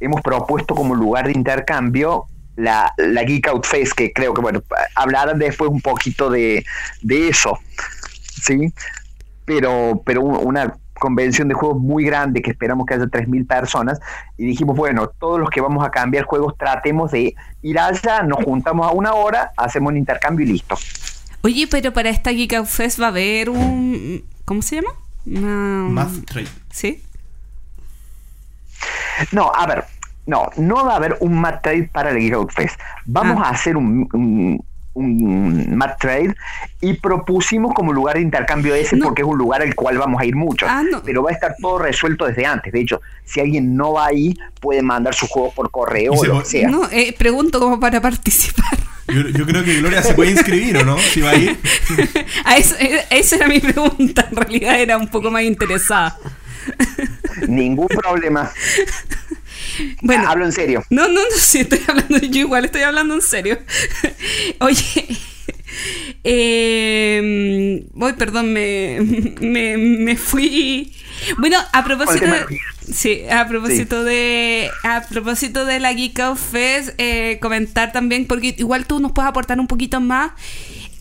hemos 0.00 0.20
propuesto 0.22 0.74
como 0.74 0.94
lugar 0.94 1.26
de 1.26 1.32
intercambio 1.32 2.26
la, 2.56 2.92
la 2.96 3.22
Geek 3.24 3.48
Out 3.48 3.66
Fest, 3.66 3.92
que 3.92 4.12
creo 4.12 4.34
que, 4.34 4.40
bueno, 4.40 4.62
hablarán 4.94 5.38
después 5.38 5.70
un 5.70 5.80
poquito 5.80 6.30
de, 6.30 6.64
de 7.00 7.28
eso, 7.28 7.58
¿sí? 8.42 8.72
Pero, 9.54 10.02
pero 10.04 10.22
una 10.22 10.74
convención 11.02 11.48
de 11.48 11.54
juegos 11.54 11.80
muy 11.80 12.04
grande 12.04 12.42
que 12.42 12.52
esperamos 12.52 12.86
que 12.86 12.94
haya 12.94 13.04
3.000 13.04 13.46
personas 13.46 14.00
y 14.36 14.46
dijimos, 14.46 14.76
bueno, 14.76 15.08
todos 15.08 15.40
los 15.40 15.50
que 15.50 15.60
vamos 15.60 15.84
a 15.84 15.90
cambiar 15.90 16.24
juegos 16.24 16.56
tratemos 16.56 17.10
de 17.10 17.34
ir 17.62 17.78
allá, 17.78 18.22
nos 18.22 18.44
juntamos 18.44 18.86
a 18.86 18.92
una 18.92 19.12
hora, 19.14 19.50
hacemos 19.56 19.90
un 19.90 19.96
intercambio 19.96 20.46
y 20.46 20.52
listo. 20.52 20.76
Oye, 21.42 21.66
pero 21.68 21.92
para 21.92 22.08
esta 22.08 22.30
Geek 22.30 22.54
Out 22.54 22.66
Fest 22.66 23.00
va 23.00 23.06
a 23.06 23.08
haber 23.08 23.50
un... 23.50 24.24
¿Cómo 24.44 24.62
se 24.62 24.76
llama? 24.76 24.90
Una... 25.26 25.88
Math 25.90 26.24
Trade. 26.24 26.48
¿Sí? 26.70 27.02
No, 29.32 29.50
a 29.52 29.66
ver, 29.66 29.84
no, 30.26 30.50
no 30.56 30.84
va 30.84 30.92
a 30.92 30.96
haber 30.96 31.16
un 31.20 31.40
Math 31.40 31.62
Trade 31.62 31.90
para 31.92 32.10
el 32.10 32.18
Geek 32.18 32.34
Out 32.34 32.52
Fest. 32.52 32.80
Vamos 33.06 33.38
ah. 33.40 33.48
a 33.48 33.50
hacer 33.50 33.76
un, 33.76 34.08
un, 34.12 34.64
un 34.94 35.76
Math 35.76 35.98
Trade 36.00 36.34
y 36.80 36.94
propusimos 36.94 37.72
como 37.74 37.92
lugar 37.92 38.16
de 38.16 38.22
intercambio 38.22 38.74
ese 38.74 38.96
No. 38.96 39.06
porque 39.06 39.22
es 39.22 39.28
un 39.28 39.38
lugar 39.38 39.62
al 39.62 39.74
cual 39.74 39.98
vamos 39.98 40.20
a 40.20 40.24
ir 40.24 40.36
muchos. 40.36 40.68
Ah, 40.70 40.82
no. 40.88 41.02
Pero 41.02 41.22
va 41.22 41.30
a 41.30 41.34
estar 41.34 41.54
todo 41.60 41.78
resuelto 41.78 42.26
desde 42.26 42.44
antes. 42.46 42.72
De 42.72 42.80
hecho, 42.80 43.00
si 43.24 43.40
alguien 43.40 43.74
no 43.76 43.94
va 43.94 44.06
ahí, 44.06 44.36
puede 44.60 44.82
mandar 44.82 45.14
su 45.14 45.26
juego 45.26 45.52
por 45.52 45.70
correo 45.70 46.12
o 46.12 46.24
lo 46.24 46.38
que 46.40 46.44
sea. 46.44 46.68
No, 46.68 46.88
eh, 46.90 47.14
pregunto 47.16 47.58
como 47.58 47.80
para 47.80 48.00
participar. 48.00 48.78
Yo, 49.08 49.22
yo 49.28 49.46
creo 49.46 49.64
que 49.64 49.78
Gloria 49.78 50.02
se 50.02 50.14
puede 50.14 50.30
inscribir, 50.30 50.76
¿o 50.78 50.84
no? 50.84 50.96
Si 50.98 51.20
va 51.20 51.30
a 51.30 51.36
ir. 51.36 51.58
A 52.44 52.56
eso, 52.56 52.76
eh, 52.78 53.04
esa 53.10 53.36
era 53.36 53.48
mi 53.48 53.58
pregunta, 53.60 54.28
en 54.30 54.36
realidad 54.36 54.80
era 54.80 54.96
un 54.96 55.08
poco 55.08 55.30
más 55.30 55.42
interesada. 55.42 56.16
Ningún 57.48 57.88
problema. 57.88 58.50
Bueno, 60.02 60.28
Hablo 60.28 60.44
en 60.44 60.52
serio. 60.52 60.84
No, 60.90 61.08
no, 61.08 61.14
no, 61.14 61.36
sí, 61.36 61.60
estoy 61.60 61.80
hablando, 61.86 62.18
yo 62.18 62.40
igual 62.40 62.64
estoy 62.64 62.82
hablando 62.82 63.14
en 63.14 63.22
serio. 63.22 63.58
Oye, 64.60 65.06
eh, 66.24 67.84
voy, 67.92 68.12
perdón, 68.14 68.52
me, 68.52 68.98
me, 69.40 69.76
me 69.76 70.16
fui. 70.16 70.92
Bueno, 71.38 71.58
a 71.72 71.84
propósito 71.84 72.26
de- 72.26 72.58
sí, 72.92 73.22
a 73.30 73.46
propósito 73.46 74.04
de, 74.04 74.70
a 74.82 75.02
propósito 75.08 75.64
de 75.64 75.80
la 75.80 75.92
Geek 75.92 76.18
Out 76.20 76.38
Fest, 76.38 76.90
eh, 76.98 77.38
comentar 77.40 77.92
también, 77.92 78.26
porque 78.26 78.54
igual 78.58 78.86
tú 78.86 78.98
nos 79.00 79.12
puedes 79.12 79.28
aportar 79.28 79.58
un 79.60 79.66
poquito 79.68 80.00
más. 80.00 80.32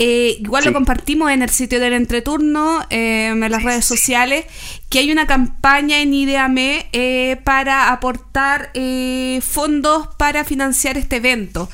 Eh, 0.03 0.37
igual 0.39 0.63
Sí. 0.63 0.69
lo 0.69 0.73
compartimos 0.73 1.29
en 1.31 1.43
el 1.43 1.49
sitio 1.51 1.79
del 1.79 1.93
entreturno, 1.93 2.81
eh, 2.89 3.27
en 3.27 3.39
las 3.51 3.61
redes 3.61 3.85
sociales, 3.85 4.45
que 4.89 4.97
hay 4.97 5.11
una 5.11 5.27
campaña 5.27 6.01
en 6.01 6.11
Ideame 6.11 6.87
eh, 6.91 7.37
para 7.43 7.91
aportar 7.91 8.71
eh, 8.73 9.39
fondos 9.43 10.07
para 10.17 10.43
financiar 10.43 10.97
este 10.97 11.17
evento. 11.17 11.69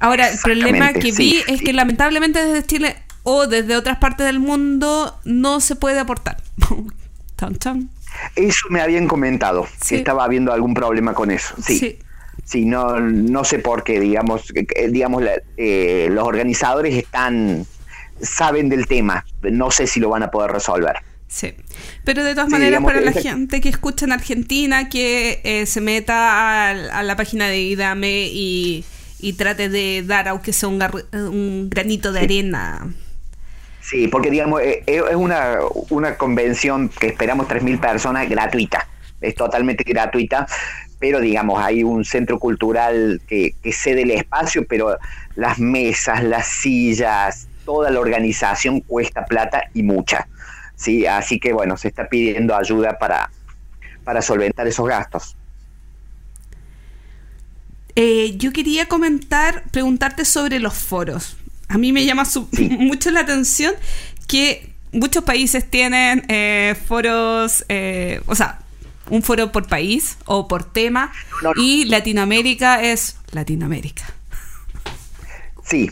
Ahora, 0.00 0.30
el 0.30 0.38
problema 0.38 0.94
que 0.94 1.12
vi 1.12 1.12
sí, 1.12 1.42
es 1.46 1.60
que 1.60 1.74
lamentablemente 1.74 2.42
desde 2.42 2.66
Chile 2.66 2.96
o 3.22 3.46
desde 3.46 3.76
otras 3.76 3.98
partes 3.98 4.24
del 4.26 4.40
mundo 4.40 5.20
no 5.24 5.60
se 5.60 5.76
puede 5.76 5.98
aportar. 5.98 6.38
Eso 8.34 8.66
me 8.70 8.80
habían 8.80 9.08
comentado, 9.08 9.68
que 9.88 9.96
estaba 9.96 10.24
habiendo 10.24 10.52
algún 10.52 10.74
problema 10.74 11.12
con 11.12 11.30
eso. 11.30 11.54
Sí. 11.62 11.98
Sí. 12.44 12.64
No, 12.66 13.00
no 13.00 13.44
sé 13.44 13.58
por 13.60 13.82
qué, 13.84 14.00
digamos, 14.00 14.52
digamos 14.90 15.24
eh, 15.56 16.08
los 16.10 16.26
organizadores 16.26 16.94
están 16.94 17.66
saben 18.20 18.68
del 18.68 18.86
tema, 18.86 19.24
no 19.42 19.70
sé 19.70 19.86
si 19.86 20.00
lo 20.00 20.10
van 20.10 20.22
a 20.24 20.30
poder 20.30 20.52
resolver. 20.52 20.96
Sí, 21.28 21.54
pero 22.04 22.22
de 22.24 22.34
todas 22.34 22.48
Sí, 22.48 22.50
maneras 22.50 22.82
para 22.82 23.00
la 23.00 23.12
gente 23.12 23.60
que 23.62 23.70
escucha 23.70 24.04
en 24.04 24.12
Argentina 24.12 24.90
que 24.90 25.40
eh, 25.44 25.64
se 25.66 25.80
meta 25.80 26.70
a, 26.70 27.02
la 27.02 27.16
página 27.16 27.48
de 27.48 27.62
Idame 27.62 28.28
y, 28.30 28.84
y 29.18 29.32
trate 29.34 29.70
de 29.70 30.02
dar 30.06 30.28
aunque 30.28 30.52
sea 30.52 30.68
un, 30.68 30.78
gar- 30.78 31.06
un 31.14 31.70
granito 31.70 32.12
de 32.12 32.20
arena. 32.20 32.92
Sí, 33.80 34.06
porque 34.08 34.30
digamos, 34.30 34.60
eh, 34.62 34.84
eh, 34.86 35.02
es 35.10 35.16
una, 35.16 35.58
una 35.90 36.16
convención 36.16 36.88
que 36.88 37.08
esperamos 37.08 37.48
3.000 37.48 37.80
personas 37.80 38.28
gratuita, 38.28 38.88
es 39.20 39.34
totalmente 39.34 39.82
gratuita, 39.84 40.46
pero 41.02 41.20
digamos, 41.20 41.60
hay 41.60 41.82
un 41.82 42.04
centro 42.04 42.38
cultural 42.38 43.20
que, 43.26 43.56
que 43.60 43.72
cede 43.72 44.02
el 44.02 44.12
espacio, 44.12 44.64
pero 44.68 44.96
las 45.34 45.58
mesas, 45.58 46.22
las 46.22 46.46
sillas, 46.46 47.48
toda 47.64 47.90
la 47.90 47.98
organización 47.98 48.78
cuesta 48.82 49.24
plata 49.24 49.64
y 49.74 49.82
mucha. 49.82 50.28
Sí, 50.76 51.04
así 51.04 51.40
que 51.40 51.52
bueno, 51.52 51.76
se 51.76 51.88
está 51.88 52.08
pidiendo 52.08 52.54
ayuda 52.54 52.98
para, 53.00 53.32
para 54.04 54.22
solventar 54.22 54.68
esos 54.68 54.86
gastos. 54.86 55.36
Eh, 57.96 58.36
yo 58.36 58.52
quería 58.52 58.86
comentar, 58.86 59.64
preguntarte 59.72 60.24
sobre 60.24 60.60
los 60.60 60.74
foros. 60.74 61.36
A 61.68 61.78
mí 61.78 61.92
me 61.92 62.04
llama 62.04 62.24
su- 62.24 62.48
Sí. 62.52 62.68
mucho 62.78 63.10
la 63.10 63.20
atención 63.20 63.74
que 64.28 64.72
muchos 64.92 65.24
países 65.24 65.68
tienen 65.68 66.24
eh, 66.28 66.76
foros, 66.86 67.64
eh, 67.68 68.20
o 68.26 68.36
sea, 68.36 68.60
un 69.10 69.22
foro 69.22 69.52
por 69.52 69.66
país 69.68 70.16
o 70.26 70.48
por 70.48 70.64
tema, 70.64 71.12
No, 71.42 71.52
no. 71.54 71.62
y 71.62 71.84
Latinoamérica 71.86 72.82
es 72.82 73.16
Latinoamérica. 73.32 74.04
Sí, 75.64 75.90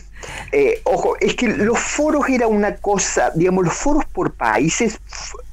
Eh, 0.51 0.81
ojo, 0.83 1.15
es 1.19 1.33
que 1.35 1.47
los 1.47 1.79
foros 1.79 2.29
era 2.29 2.45
una 2.45 2.75
cosa, 2.75 3.31
digamos, 3.33 3.65
los 3.65 3.73
foros 3.73 4.05
por 4.05 4.33
países, 4.33 4.99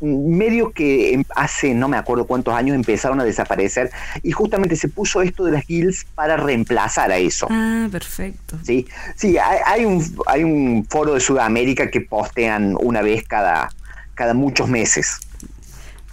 medio 0.01 0.73
que 0.73 1.15
em- 1.15 1.25
hace 1.35 1.73
no 1.73 1.89
me 1.89 1.97
acuerdo 1.97 2.27
cuántos 2.27 2.53
años 2.55 2.75
empezaron 2.77 3.19
a 3.19 3.25
desaparecer 3.25 3.91
y 4.23 4.31
justamente 4.33 4.77
se 4.77 4.89
puso 4.89 5.23
esto 5.23 5.45
de 5.47 5.53
las 5.53 5.67
guilds 5.67 6.05
para 6.15 6.37
reemplazar 6.37 7.11
a 7.11 7.17
eso. 7.17 7.47
Ah, 7.51 7.89
perfecto. 7.91 8.59
Sí, 8.63 8.87
sí, 9.17 9.39
hay, 9.39 9.59
hay 9.65 9.85
un, 9.87 10.05
hay 10.27 10.45
un 10.45 10.87
foro 10.91 11.15
de 11.15 11.21
Sudamérica 11.21 11.91
que 11.91 12.03
postean 12.03 12.77
una 12.79 13.01
vez 13.01 13.25
cada, 13.27 13.71
cada 14.15 14.35
muchos 14.35 14.69
meses. 14.69 15.17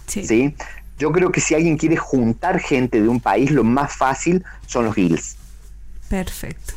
Sí. 0.06 0.26
¿sí? 0.26 0.54
Yo 0.98 1.12
creo 1.12 1.30
que 1.30 1.40
si 1.40 1.54
alguien 1.54 1.76
quiere 1.76 1.96
juntar 1.96 2.58
gente 2.60 3.00
de 3.02 3.08
un 3.08 3.20
país, 3.20 3.50
lo 3.50 3.64
más 3.64 3.94
fácil 3.94 4.44
son 4.66 4.86
los 4.86 4.94
guilds. 4.94 5.36
Perfecto. 6.08 6.74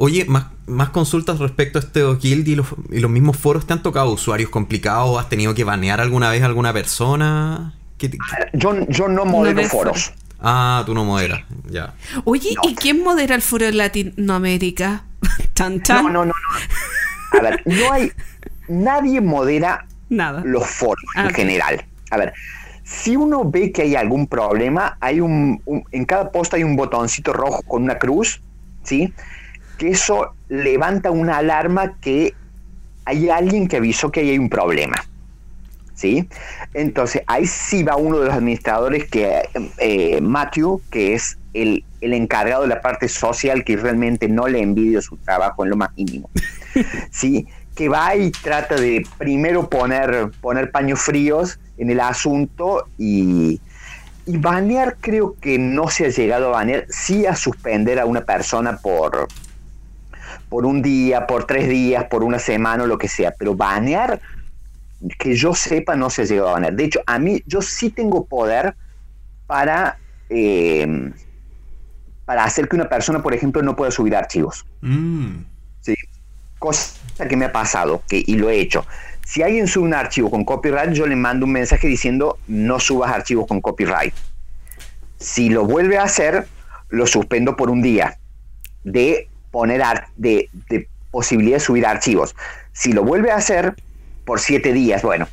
Oye, 0.00 0.24
más, 0.26 0.46
más 0.66 0.90
consultas 0.90 1.38
respecto 1.40 1.78
a 1.78 1.82
este 1.82 2.02
guild 2.20 2.46
y 2.46 2.54
los, 2.54 2.66
y 2.90 3.00
los 3.00 3.10
mismos 3.10 3.36
foros. 3.36 3.66
¿Te 3.66 3.72
han 3.72 3.82
tocado 3.82 4.10
usuarios 4.12 4.48
complicados? 4.50 5.18
¿Has 5.18 5.28
tenido 5.28 5.54
que 5.54 5.64
banear 5.64 6.00
alguna 6.00 6.30
vez 6.30 6.42
a 6.42 6.46
alguna 6.46 6.72
persona? 6.72 7.74
¿Qué 7.96 8.08
te- 8.10 8.18
Yo, 8.52 8.86
yo 8.88 9.08
no 9.08 9.24
modero 9.24 9.62
foros. 9.64 10.12
Ah, 10.40 10.84
tú 10.86 10.94
no 10.94 11.04
moderas. 11.04 11.40
Ya. 11.68 11.94
Oye, 12.24 12.50
No. 12.54 12.70
¿y 12.70 12.76
quién 12.76 13.02
modera 13.02 13.34
el 13.34 13.42
foro 13.42 13.66
de 13.66 13.72
Latinoamérica? 13.72 15.04
Chan, 15.54 15.82
chan. 15.82 16.04
No, 16.04 16.10
no, 16.10 16.24
no, 16.26 16.32
no. 17.32 17.38
A 17.38 17.42
ver, 17.42 17.62
no 17.66 17.92
hay. 17.92 18.12
Nadie 18.68 19.20
modera 19.20 19.84
Nada. 20.10 20.42
los 20.44 20.64
foros 20.64 21.02
Ah, 21.16 21.22
en 21.22 21.26
ok. 21.28 21.34
general. 21.34 21.84
A 22.12 22.16
ver, 22.18 22.32
si 22.88 23.16
uno 23.16 23.44
ve 23.44 23.70
que 23.70 23.82
hay 23.82 23.94
algún 23.96 24.26
problema, 24.26 24.96
hay 25.00 25.20
un, 25.20 25.62
en 25.90 26.04
cada 26.06 26.32
post 26.32 26.54
hay 26.54 26.64
un 26.64 26.74
botoncito 26.74 27.34
rojo 27.34 27.62
con 27.62 27.82
una 27.82 27.98
cruz, 27.98 28.40
¿sí? 28.82 29.12
que 29.76 29.90
eso 29.90 30.34
levanta 30.48 31.10
una 31.10 31.36
alarma 31.36 31.98
que 32.00 32.34
hay 33.04 33.28
alguien 33.28 33.68
que 33.68 33.76
avisó 33.76 34.10
que 34.10 34.20
hay 34.20 34.38
un 34.38 34.48
problema. 34.48 34.96
¿Sí? 35.94 36.28
Entonces, 36.74 37.22
ahí 37.26 37.44
sí 37.46 37.82
va 37.82 37.96
uno 37.96 38.20
de 38.20 38.26
los 38.26 38.34
administradores 38.34 39.04
que, 39.10 39.42
eh, 39.78 40.20
Matthew, 40.20 40.80
que 40.90 41.14
es 41.14 41.36
el, 41.54 41.84
el, 42.00 42.12
encargado 42.14 42.62
de 42.62 42.68
la 42.68 42.80
parte 42.80 43.08
social, 43.08 43.64
que 43.64 43.76
realmente 43.76 44.28
no 44.28 44.46
le 44.46 44.60
envidio 44.60 45.02
su 45.02 45.16
trabajo 45.16 45.64
en 45.64 45.70
lo 45.70 45.76
más 45.76 45.90
mínimo. 45.96 46.30
¿Sí? 47.10 47.48
Que 47.78 47.88
va 47.88 48.16
y 48.16 48.32
trata 48.32 48.74
de 48.74 49.06
primero 49.18 49.70
poner, 49.70 50.32
poner 50.40 50.72
paños 50.72 51.00
fríos 51.00 51.60
en 51.76 51.90
el 51.90 52.00
asunto 52.00 52.88
y, 52.98 53.60
y 54.26 54.36
banear 54.36 54.96
creo 55.00 55.36
que 55.40 55.58
no 55.58 55.88
se 55.88 56.06
ha 56.06 56.08
llegado 56.08 56.48
a 56.48 56.58
banear, 56.58 56.86
sí 56.88 57.24
a 57.24 57.36
suspender 57.36 58.00
a 58.00 58.04
una 58.04 58.22
persona 58.22 58.78
por, 58.78 59.28
por 60.48 60.66
un 60.66 60.82
día, 60.82 61.26
por 61.28 61.44
tres 61.44 61.68
días, 61.68 62.04
por 62.06 62.24
una 62.24 62.40
semana 62.40 62.82
o 62.82 62.86
lo 62.88 62.98
que 62.98 63.06
sea, 63.06 63.32
pero 63.38 63.54
banear, 63.54 64.20
que 65.18 65.36
yo 65.36 65.54
sepa, 65.54 65.94
no 65.94 66.10
se 66.10 66.22
ha 66.22 66.24
llegado 66.24 66.48
a 66.48 66.52
banear. 66.54 66.74
De 66.74 66.84
hecho, 66.84 67.00
a 67.06 67.20
mí, 67.20 67.42
yo 67.46 67.62
sí 67.62 67.90
tengo 67.90 68.24
poder 68.24 68.74
para, 69.46 69.98
eh, 70.28 71.12
para 72.24 72.42
hacer 72.42 72.68
que 72.68 72.74
una 72.74 72.88
persona, 72.88 73.22
por 73.22 73.34
ejemplo, 73.34 73.62
no 73.62 73.76
pueda 73.76 73.92
subir 73.92 74.16
archivos. 74.16 74.66
Mm. 74.80 75.36
Cosa 76.58 76.94
que 77.28 77.36
me 77.36 77.46
ha 77.46 77.52
pasado, 77.52 78.02
que, 78.08 78.22
y 78.26 78.36
lo 78.36 78.50
he 78.50 78.60
hecho. 78.60 78.86
Si 79.26 79.42
alguien 79.42 79.68
sube 79.68 79.84
un 79.84 79.94
archivo 79.94 80.30
con 80.30 80.44
copyright, 80.44 80.92
yo 80.92 81.06
le 81.06 81.16
mando 81.16 81.46
un 81.46 81.52
mensaje 81.52 81.86
diciendo 81.86 82.38
no 82.46 82.80
subas 82.80 83.12
archivos 83.12 83.46
con 83.46 83.60
copyright. 83.60 84.14
Si 85.18 85.50
lo 85.50 85.64
vuelve 85.64 85.98
a 85.98 86.04
hacer, 86.04 86.46
lo 86.88 87.06
suspendo 87.06 87.56
por 87.56 87.70
un 87.70 87.82
día 87.82 88.18
de 88.84 89.28
poner 89.50 89.82
de, 90.16 90.48
de 90.70 90.88
posibilidad 91.10 91.56
de 91.56 91.60
subir 91.60 91.86
archivos. 91.86 92.34
Si 92.72 92.92
lo 92.92 93.02
vuelve 93.02 93.30
a 93.30 93.36
hacer, 93.36 93.74
por 94.24 94.40
siete 94.40 94.72
días, 94.72 95.02
bueno, 95.02 95.26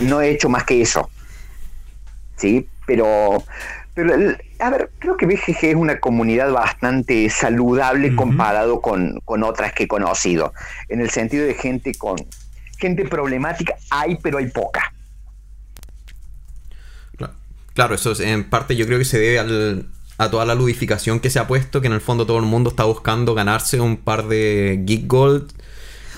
no 0.00 0.20
he 0.20 0.30
hecho 0.30 0.48
más 0.48 0.64
que 0.64 0.82
eso. 0.82 1.10
Sí, 2.36 2.68
pero, 2.86 3.42
pero 3.96 4.12
a 4.58 4.70
ver, 4.70 4.90
creo 4.98 5.16
que 5.16 5.24
BGG 5.24 5.64
es 5.64 5.74
una 5.74 5.98
comunidad 6.00 6.52
bastante 6.52 7.30
saludable 7.30 8.10
uh 8.10 8.12
-huh. 8.12 8.16
comparado 8.16 8.82
con, 8.82 9.20
con, 9.24 9.42
otras 9.42 9.72
que 9.72 9.84
he 9.84 9.88
conocido, 9.88 10.52
en 10.90 11.00
el 11.00 11.08
sentido 11.08 11.46
de 11.46 11.54
gente 11.54 11.94
con 11.94 12.16
gente 12.78 13.06
problemática, 13.06 13.74
hay, 13.90 14.18
pero 14.22 14.36
hay 14.36 14.48
poca. 14.48 14.92
Claro, 17.72 17.94
eso 17.94 18.12
es, 18.12 18.20
en 18.20 18.44
parte 18.44 18.76
yo 18.76 18.86
creo 18.86 18.98
que 18.98 19.04
se 19.04 19.18
debe 19.18 19.38
al, 19.38 19.86
a 20.18 20.30
toda 20.30 20.44
la 20.44 20.54
ludificación 20.54 21.20
que 21.20 21.30
se 21.30 21.38
ha 21.38 21.46
puesto, 21.46 21.80
que 21.80 21.86
en 21.86 21.94
el 21.94 22.00
fondo 22.02 22.26
todo 22.26 22.38
el 22.38 22.44
mundo 22.44 22.70
está 22.70 22.84
buscando 22.84 23.34
ganarse 23.34 23.80
un 23.80 23.96
par 23.96 24.28
de 24.28 24.82
Geek 24.84 25.06
Gold. 25.06 25.52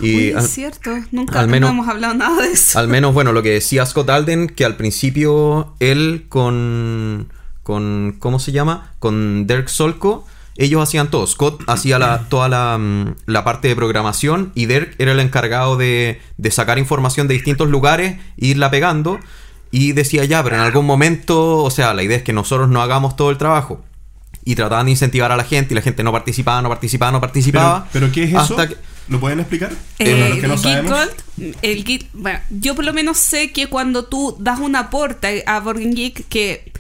Y 0.01 0.17
Uy, 0.17 0.39
es 0.39 0.51
cierto, 0.51 0.91
nunca 1.13 1.39
al 1.41 1.49
menos, 1.49 1.71
no 1.71 1.75
hemos 1.75 1.89
hablado 1.89 2.15
nada 2.15 2.43
de 2.43 2.53
eso. 2.53 2.79
Al 2.79 2.89
menos, 2.89 3.15
bueno, 3.15 3.33
lo 3.33 3.43
que 3.43 3.51
decía 3.51 3.87
Scott 3.87 4.11
Alden, 4.11 4.49
que 4.49 4.65
al 4.65 4.77
principio 4.77 5.75
él 5.81 6.27
con, 6.29 7.29
con 7.69 8.17
¿cómo 8.19 8.39
se 8.39 8.51
llama? 8.51 8.95
Con 8.99 9.47
Dirk 9.47 9.69
Solko, 9.69 10.27
ellos 10.57 10.83
hacían 10.83 11.11
todo. 11.11 11.27
Scott 11.27 11.65
hacía 11.67 11.99
la, 11.99 12.21
toda 12.31 12.49
la, 12.49 12.81
la, 13.27 13.45
parte 13.45 13.69
de 13.69 13.77
programación 13.77 14.53
y 14.55 14.65
Dirk 14.65 14.95
era 14.97 15.13
el 15.13 15.21
encargado 15.21 15.77
de, 15.77 16.19
de 16.39 16.51
sacar 16.51 16.79
información 16.79 17.29
de 17.29 17.35
distintos 17.35 17.69
lugares 17.69 18.19
e 18.39 18.47
irla 18.47 18.71
pegando. 18.71 19.21
Y 19.71 19.93
decía 19.93 20.25
ya, 20.25 20.43
pero 20.43 20.57
en 20.57 20.63
algún 20.63 20.87
momento, 20.87 21.63
o 21.63 21.71
sea, 21.71 21.93
la 21.93 22.03
idea 22.03 22.17
es 22.17 22.23
que 22.23 22.33
nosotros 22.33 22.71
no 22.71 22.81
hagamos 22.81 23.17
todo 23.17 23.29
el 23.29 23.37
trabajo 23.37 23.85
y 24.47 24.55
trataban 24.55 24.87
de 24.87 24.93
incentivar 24.93 25.31
a 25.31 25.37
la 25.37 25.45
gente 25.45 25.75
y 25.75 25.77
la 25.77 25.83
gente 25.83 26.03
no 26.03 26.11
participaba, 26.11 26.63
no 26.63 26.71
participaba, 26.71 27.13
no 27.13 27.21
participaba. 27.21 27.87
¿Pero, 27.93 28.07
pero 28.07 28.13
qué 28.15 28.25
es 28.25 28.31
eso? 28.33 28.57
Que... 28.57 28.79
¿Lo 29.09 29.21
pueden 29.21 29.41
explicar? 29.41 29.73
Eh, 29.99 30.29
los 30.31 30.39
que 30.39 30.49
no 30.49 30.55
el 30.55 30.59
sabemos. 30.59 30.93
Gold, 30.93 31.57
el 31.61 31.85
Geek, 31.85 32.07
bueno, 32.15 32.41
yo 32.49 32.75
por 32.75 32.87
lo 32.87 32.95
menos 32.95 33.19
sé 33.19 33.53
que 33.53 33.67
cuando 33.67 34.07
tú 34.07 34.39
das 34.41 34.59
un 34.59 34.75
aporte 34.75 35.45
a 35.47 35.61
Board 35.61 35.81
Geek 35.81 36.29
que 36.29 36.73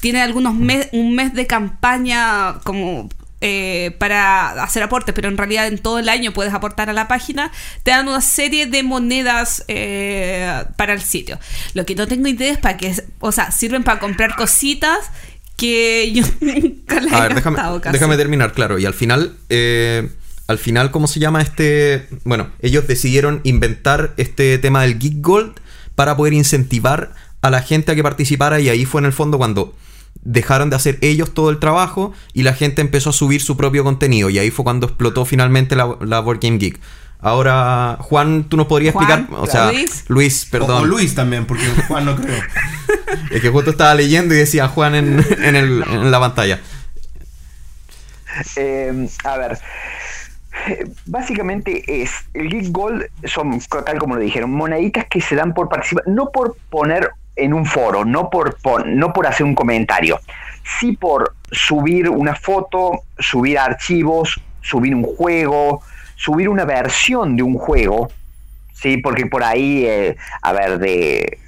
tiene 0.00 0.22
algunos 0.22 0.54
mes, 0.54 0.88
un 0.92 1.14
mes 1.14 1.34
de 1.34 1.46
campaña 1.46 2.58
como 2.64 3.08
eh, 3.42 3.94
para 3.98 4.62
hacer 4.62 4.82
aportes, 4.82 5.14
pero 5.14 5.28
en 5.28 5.36
realidad 5.36 5.66
en 5.66 5.78
todo 5.78 5.98
el 5.98 6.08
año 6.08 6.32
puedes 6.32 6.54
aportar 6.54 6.88
a 6.88 6.94
la 6.94 7.06
página, 7.06 7.52
te 7.82 7.90
dan 7.90 8.08
una 8.08 8.22
serie 8.22 8.66
de 8.66 8.82
monedas 8.82 9.62
eh, 9.68 10.64
para 10.76 10.94
el 10.94 11.02
sitio. 11.02 11.38
Lo 11.74 11.84
que 11.84 11.94
no 11.94 12.06
tengo 12.08 12.28
idea 12.28 12.50
es 12.52 12.58
para 12.58 12.78
qué, 12.78 12.94
o 13.20 13.32
sea, 13.32 13.50
sirven 13.50 13.84
para 13.84 14.00
comprar 14.00 14.36
cositas 14.36 15.10
que 15.56 16.12
yo 16.12 16.24
nunca 16.40 16.98
he 16.98 17.14
A 17.14 17.20
ver, 17.20 17.34
déjame, 17.34 17.58
casi. 17.82 17.92
déjame 17.92 18.16
terminar, 18.16 18.52
claro. 18.52 18.78
Y 18.78 18.86
al 18.86 18.94
final, 18.94 19.36
eh, 19.50 20.08
al 20.46 20.58
final, 20.58 20.90
¿cómo 20.90 21.06
se 21.06 21.20
llama 21.20 21.42
este? 21.42 22.08
Bueno, 22.24 22.50
ellos 22.60 22.86
decidieron 22.86 23.42
inventar 23.44 24.14
este 24.16 24.56
tema 24.58 24.82
del 24.82 24.98
Geek 24.98 25.20
Gold 25.20 25.60
para 25.94 26.16
poder 26.16 26.32
incentivar 26.32 27.12
a 27.42 27.50
la 27.50 27.62
gente 27.62 27.92
a 27.92 27.94
que 27.94 28.02
participara 28.02 28.60
y 28.60 28.70
ahí 28.70 28.86
fue 28.86 29.00
en 29.02 29.04
el 29.04 29.12
fondo 29.12 29.38
cuando 29.38 29.74
dejaron 30.22 30.70
de 30.70 30.76
hacer 30.76 30.98
ellos 31.00 31.34
todo 31.34 31.50
el 31.50 31.58
trabajo 31.58 32.12
y 32.32 32.42
la 32.42 32.54
gente 32.54 32.80
empezó 32.80 33.10
a 33.10 33.12
subir 33.12 33.40
su 33.40 33.56
propio 33.56 33.84
contenido 33.84 34.30
y 34.30 34.38
ahí 34.38 34.50
fue 34.50 34.64
cuando 34.64 34.86
explotó 34.86 35.24
finalmente 35.24 35.76
la, 35.76 35.96
la 36.00 36.20
Board 36.20 36.40
Game 36.40 36.58
Geek. 36.58 36.80
Ahora, 37.18 37.96
Juan, 38.00 38.44
¿tú 38.44 38.56
nos 38.56 38.66
podrías 38.66 38.92
Juan, 38.92 39.10
explicar? 39.10 39.40
O 39.40 39.46
sea, 39.46 39.72
Luis, 39.72 40.04
Luis 40.08 40.44
perdón. 40.50 40.70
O, 40.70 40.80
o, 40.80 40.84
Luis 40.84 41.14
también, 41.14 41.46
porque 41.46 41.66
Juan 41.88 42.04
no 42.04 42.14
creo. 42.14 42.40
es 43.30 43.40
que 43.40 43.48
justo 43.48 43.70
estaba 43.70 43.94
leyendo 43.94 44.34
y 44.34 44.38
decía 44.38 44.68
Juan 44.68 44.94
en, 44.94 45.24
en, 45.42 45.56
el, 45.56 45.82
en 45.82 46.10
la 46.10 46.20
pantalla. 46.20 46.60
Eh, 48.56 49.08
a 49.24 49.38
ver, 49.38 49.58
básicamente 51.06 52.02
es 52.02 52.10
el 52.34 52.48
Geek 52.48 52.70
Gold 52.70 53.06
son 53.24 53.60
tal 53.84 53.98
como 53.98 54.16
lo 54.16 54.20
dijeron 54.20 54.50
moneditas 54.50 55.06
que 55.08 55.20
se 55.20 55.36
dan 55.36 55.54
por 55.54 55.68
participar 55.68 56.04
no 56.06 56.30
por 56.30 56.56
poner 56.70 57.10
en 57.36 57.54
un 57.54 57.66
foro 57.66 58.04
no 58.04 58.30
por, 58.30 58.56
por, 58.60 58.86
no 58.86 59.12
por 59.12 59.26
hacer 59.26 59.44
un 59.44 59.54
comentario 59.54 60.18
sí 60.78 60.92
por 60.92 61.34
subir 61.50 62.08
una 62.08 62.34
foto 62.34 63.02
subir 63.18 63.58
archivos 63.58 64.40
subir 64.62 64.94
un 64.94 65.04
juego 65.04 65.82
subir 66.16 66.48
una 66.48 66.64
versión 66.64 67.36
de 67.36 67.42
un 67.42 67.54
juego 67.54 68.10
sí 68.72 68.96
porque 68.98 69.26
por 69.26 69.44
ahí 69.44 69.84
eh, 69.86 70.16
a 70.42 70.52
ver 70.52 70.78
de, 70.78 71.38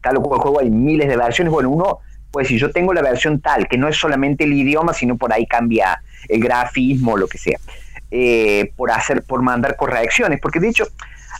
tal 0.00 0.16
juego 0.16 0.60
hay 0.60 0.70
miles 0.70 1.08
de 1.08 1.16
versiones. 1.16 1.52
Bueno 1.52 1.70
uno 1.70 1.98
pues 2.30 2.48
si 2.48 2.58
yo 2.58 2.70
tengo 2.70 2.94
la 2.94 3.02
versión 3.02 3.40
tal 3.40 3.68
que 3.68 3.76
no 3.76 3.88
es 3.88 3.96
solamente 3.96 4.44
el 4.44 4.52
idioma 4.52 4.94
sino 4.94 5.16
por 5.16 5.32
ahí 5.32 5.46
cambia 5.46 6.02
el 6.28 6.40
grafismo 6.40 7.16
lo 7.16 7.26
que 7.26 7.38
sea 7.38 7.58
eh, 8.14 8.70
por 8.76 8.90
hacer, 8.90 9.22
por 9.22 9.40
mandar 9.40 9.74
correcciones, 9.74 10.38
porque 10.38 10.60
de 10.60 10.68
hecho, 10.68 10.86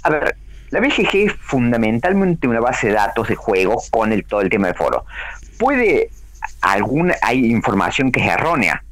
a 0.03 0.09
ver, 0.09 0.37
la 0.73 0.81
BGG 0.81 1.17
es 1.17 1.33
fundamentalmente 1.35 2.49
una 2.49 2.59
base 2.59 2.89
de 2.89 2.95
datos 2.95 3.29
de 3.29 3.35
juegos 3.35 3.91
con 3.91 4.11
el, 4.11 4.25
todo 4.25 4.41
el 4.41 4.49
tema 4.49 4.69
de 4.69 4.75
foro. 4.75 5.05
Puede, 5.59 6.09
alguna, 6.63 7.15
hay 7.21 7.45
información 7.53 8.11
que 8.11 8.21
es 8.21 8.33
errónea, 8.33 8.83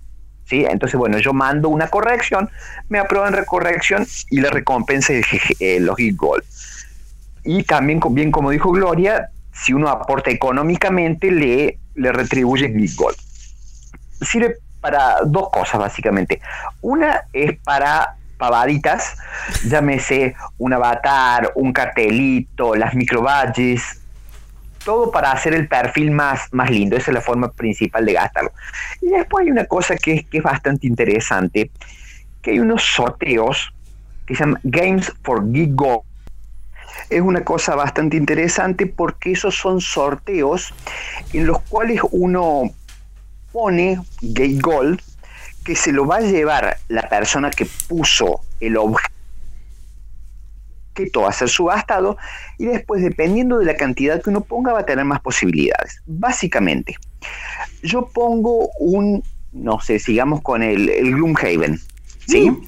¿sí? 0.45 0.67
Entonces, 0.69 0.99
bueno, 0.99 1.19
yo 1.19 1.33
mando 1.33 1.71
una 1.71 1.89
corrección, 1.89 2.51
me 2.91 2.99
aprueban 2.99 3.35
la 3.35 3.47
corrección 3.47 4.07
y 4.29 4.43
la 4.43 4.51
recompensa 4.51 5.15
es 5.15 5.27
eh, 5.59 5.81
los 5.81 5.97
Geek 5.97 6.17
Gold. 6.17 6.45
Y 7.45 7.63
también, 7.63 7.99
bien 8.11 8.31
como 8.31 8.51
dijo 8.51 8.71
Gloria, 8.73 9.31
si 9.51 9.73
uno 9.73 9.89
aporta 9.89 10.31
económicamente, 10.31 11.31
le, 11.31 11.79
le 11.95 12.13
retribuye 12.13 12.69
Geek 12.69 12.95
Gold. 12.95 13.17
Sirve 14.21 14.57
para 14.83 15.21
dos 15.25 15.49
cosas 15.49 15.81
básicamente. 15.81 16.43
Una 16.83 17.23
es 17.33 17.59
para 17.65 18.17
pavaditas, 18.41 19.17
llámese 19.65 20.35
un 20.59 20.73
avatar, 20.73 21.53
un 21.55 21.73
cartelito, 21.73 22.75
las 22.75 22.95
microbadges, 22.95 24.01
todo 24.85 25.11
para 25.11 25.31
hacer 25.31 25.55
el 25.55 25.69
perfil 25.69 26.11
más, 26.11 26.49
más 26.53 26.71
lindo. 26.71 26.97
Esa 26.97 27.11
es 27.11 27.15
la 27.15 27.21
forma 27.21 27.53
principal 27.53 28.05
de 28.07 28.15
gastarlo. 28.15 28.53
Y 29.01 29.11
después 29.11 29.45
hay 29.45 29.53
una 29.53 29.67
cosa 29.67 29.95
que 29.95 30.15
es, 30.15 30.27
que 30.27 30.39
es 30.39 30.43
bastante 30.43 30.87
interesante, 30.87 31.71
que 32.43 32.53
hay 32.53 32.59
unos 32.59 32.83
sorteos 32.83 33.73
que 34.27 34.35
se 34.35 34.41
llaman 34.41 34.61
Games 34.65 35.13
for 35.23 35.53
Geek. 35.53 35.81
Es 37.11 37.21
una 37.21 37.45
cosa 37.45 37.75
bastante 37.75 38.17
interesante 38.17 38.87
porque 38.87 39.33
esos 39.33 39.55
son 39.55 39.81
sorteos 39.81 40.73
en 41.33 41.47
los 41.47 41.61
cuales 41.63 42.01
uno 42.11 42.71
pone 43.53 44.01
Gate 44.23 44.59
Gold 44.61 45.01
que 45.71 45.77
se 45.77 45.93
lo 45.93 46.05
va 46.05 46.17
a 46.17 46.21
llevar 46.21 46.79
la 46.89 47.09
persona 47.09 47.49
que 47.49 47.65
puso 47.87 48.41
el 48.59 48.77
objeto 48.77 49.09
a 51.29 51.33
ser 51.33 51.49
subastado 51.49 52.17
y 52.59 52.67
después 52.67 53.05
dependiendo 53.05 53.57
de 53.61 53.67
la 53.67 53.77
cantidad 53.77 54.21
que 54.21 54.31
uno 54.31 54.41
ponga 54.41 54.73
va 54.73 54.81
a 54.81 54.85
tener 54.85 55.05
más 55.05 55.21
posibilidades. 55.21 56.03
Básicamente, 56.07 56.97
yo 57.85 58.09
pongo 58.09 58.71
un, 58.81 59.23
no 59.53 59.79
sé, 59.81 60.01
sigamos 60.01 60.41
con 60.43 60.65
el, 60.65 60.89
el 60.89 61.15
Gloomhaven, 61.15 61.79
¿sí? 62.27 62.51
Mm. 62.51 62.67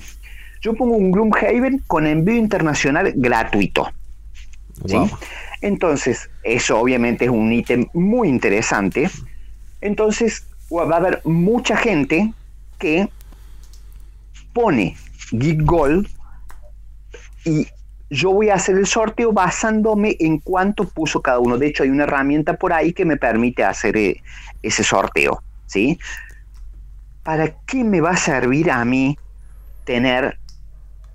Yo 0.61 0.75
pongo 0.75 0.95
un 0.95 1.11
Gloomhaven 1.11 1.83
con 1.89 2.07
envío 2.07 2.37
internacional 2.37 3.13
gratuito. 3.17 3.91
¿sí? 4.87 4.95
Wow. 4.95 5.11
Entonces, 5.61 6.31
eso 6.45 6.79
obviamente 6.79 7.25
es 7.25 7.33
un 7.33 7.53
ítem 7.53 7.89
muy 7.95 8.29
interesante. 8.29 9.11
Entonces, 9.81 10.47
va 10.71 10.85
a 10.95 10.99
haber 10.99 11.21
mucha 11.25 11.77
gente 11.77 12.33
que 12.83 13.09
pone 14.53 14.97
Geek 15.31 15.63
Gold 15.63 16.09
y 17.45 17.69
yo 18.11 18.33
voy 18.33 18.51
a 18.51 18.57
hacer 18.57 18.77
el 18.77 18.87
sorteo 18.87 19.33
basándome 19.33 20.17
en 20.19 20.39
cuánto 20.41 20.89
puso 20.89 21.23
cada 21.23 21.39
uno. 21.39 21.59
De 21.59 21.69
hecho, 21.69 21.85
hay 21.85 21.91
una 21.91 22.03
herramienta 22.03 22.55
por 22.55 22.73
ahí 22.73 22.93
que 22.93 23.05
me 23.05 23.17
permite 23.17 23.65
hacer 23.65 23.97
eh, 23.97 24.21
ese 24.63 24.83
sorteo. 24.83 25.43
¿sí? 25.67 25.99
¿Para 27.23 27.55
qué 27.67 27.85
me 27.85 28.01
va 28.01 28.11
a 28.11 28.17
servir 28.17 28.71
a 28.71 28.85
mí 28.85 29.17
tener 29.85 30.37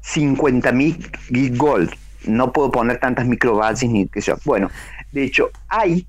50.000 0.04 1.12
Geek 1.30 1.58
Gold? 1.58 1.94
No 2.26 2.54
puedo 2.54 2.72
poner 2.72 3.00
tantas 3.00 3.28
microbases 3.28 3.90
ni 3.90 4.08
que 4.08 4.22
sea. 4.22 4.38
Bueno, 4.46 4.72
de 5.12 5.26
hecho, 5.26 5.50
hay 5.68 6.08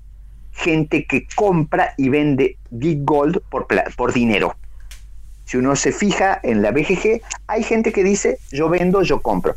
gente 0.53 1.05
que 1.05 1.27
compra 1.35 1.93
y 1.97 2.07
vende 2.07 2.57
Geek 2.71 2.99
Gold 3.03 3.41
por, 3.49 3.67
por 3.95 4.13
dinero. 4.13 4.55
Si 5.49 5.57
uno 5.57 5.75
se 5.75 5.91
fija 5.91 6.39
en 6.43 6.61
la 6.61 6.69
BGG, 6.69 7.21
hay 7.47 7.63
gente 7.63 7.91
que 7.91 8.03
dice, 8.03 8.37
yo 8.51 8.69
vendo, 8.69 9.01
yo 9.01 9.19
compro 9.19 9.55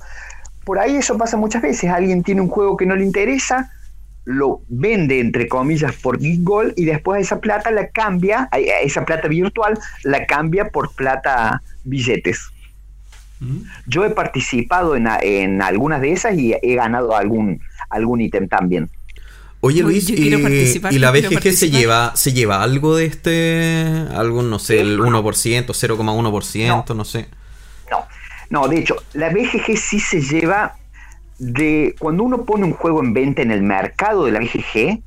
por 0.65 0.79
ahí 0.79 0.97
eso 0.97 1.19
pasa 1.19 1.37
muchas 1.37 1.63
veces. 1.63 1.91
Alguien 1.91 2.23
tiene 2.23 2.41
un 2.41 2.49
juego 2.49 2.77
que 2.77 2.87
no 2.87 2.97
le 2.97 3.05
interesa, 3.05 3.73
lo 4.25 4.61
vende 4.69 5.21
entre 5.21 5.49
comillas 5.49 5.95
por 5.97 6.19
Gold 6.21 6.75
y 6.77 6.85
después 6.85 7.23
esa 7.23 7.41
plata 7.41 7.71
la 7.71 7.89
cambia, 7.89 8.49
esa 8.83 9.05
plata 9.05 9.29
virtual 9.29 9.79
la 10.05 10.27
cambia 10.27 10.69
por 10.69 10.95
plata 10.95 11.63
billetes. 11.85 12.49
Mm. 13.41 13.63
Yo 13.87 14.05
he 14.05 14.11
participado 14.11 14.95
en, 14.95 15.63
algunas 15.63 16.01
de 16.01 16.13
esas 16.13 16.35
y 16.35 16.55
he 16.61 16.75
ganado 16.75 17.17
algún 17.17 17.61
algún 17.91 18.21
ítem 18.21 18.49
también. 18.49 18.89
Oye 19.65 19.83
Luis, 19.83 20.11
y, 20.11 20.29
la 20.29 21.13
BGG 21.13 21.53
se 21.53 21.71
lleva, 21.71 22.17
se 22.17 22.33
lleva 22.33 22.65
algo 22.65 22.97
de 22.97 23.07
este, 23.07 24.09
algún, 24.13 24.51
no 24.51 24.59
sé, 24.59 24.81
el 24.81 24.99
1%, 24.99 25.23
0,1%, 25.67 26.97
no 26.97 27.05
sé. 27.05 27.29
No, 27.89 28.07
no, 28.51 28.67
de 28.67 28.81
hecho, 28.81 28.97
la 29.13 29.29
BGG 29.29 29.77
sí 29.77 30.01
se 30.01 30.21
lleva 30.21 30.75
de... 31.39 31.95
Cuando 32.01 32.25
uno 32.25 32.45
pone 32.45 32.65
un 32.65 32.73
juego 32.73 33.05
en 33.05 33.15
venta 33.15 33.43
en 33.43 33.53
el 33.53 33.63
mercado 33.63 34.25
de 34.25 34.33
la 34.33 34.41
BGG, 34.41 35.01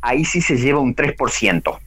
ahí 0.00 0.24
sí 0.24 0.40
se 0.40 0.56
lleva 0.56 0.80
un 0.80 0.96
3%. 0.96 1.78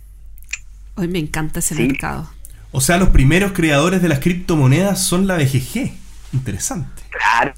Hoy 0.98 1.08
me 1.08 1.18
encanta 1.18 1.58
ese 1.58 1.74
mercado. 1.74 2.30
O 2.72 2.82
sea, 2.82 2.98
los 2.98 3.10
primeros 3.10 3.54
creadores 3.54 4.04
de 4.04 4.10
las 4.10 4.20
criptomonedas 4.20 5.04
son 5.04 5.26
la 5.26 5.38
BGG. 5.38 5.92
Interesante. 6.34 7.02
Claro. 7.10 7.56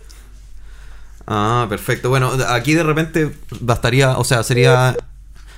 Ah, 1.27 1.65
perfecto. 1.69 2.09
Bueno, 2.09 2.31
aquí 2.49 2.73
de 2.73 2.83
repente 2.83 3.31
bastaría, 3.61 4.17
o 4.17 4.23
sea, 4.23 4.43
sería 4.43 4.95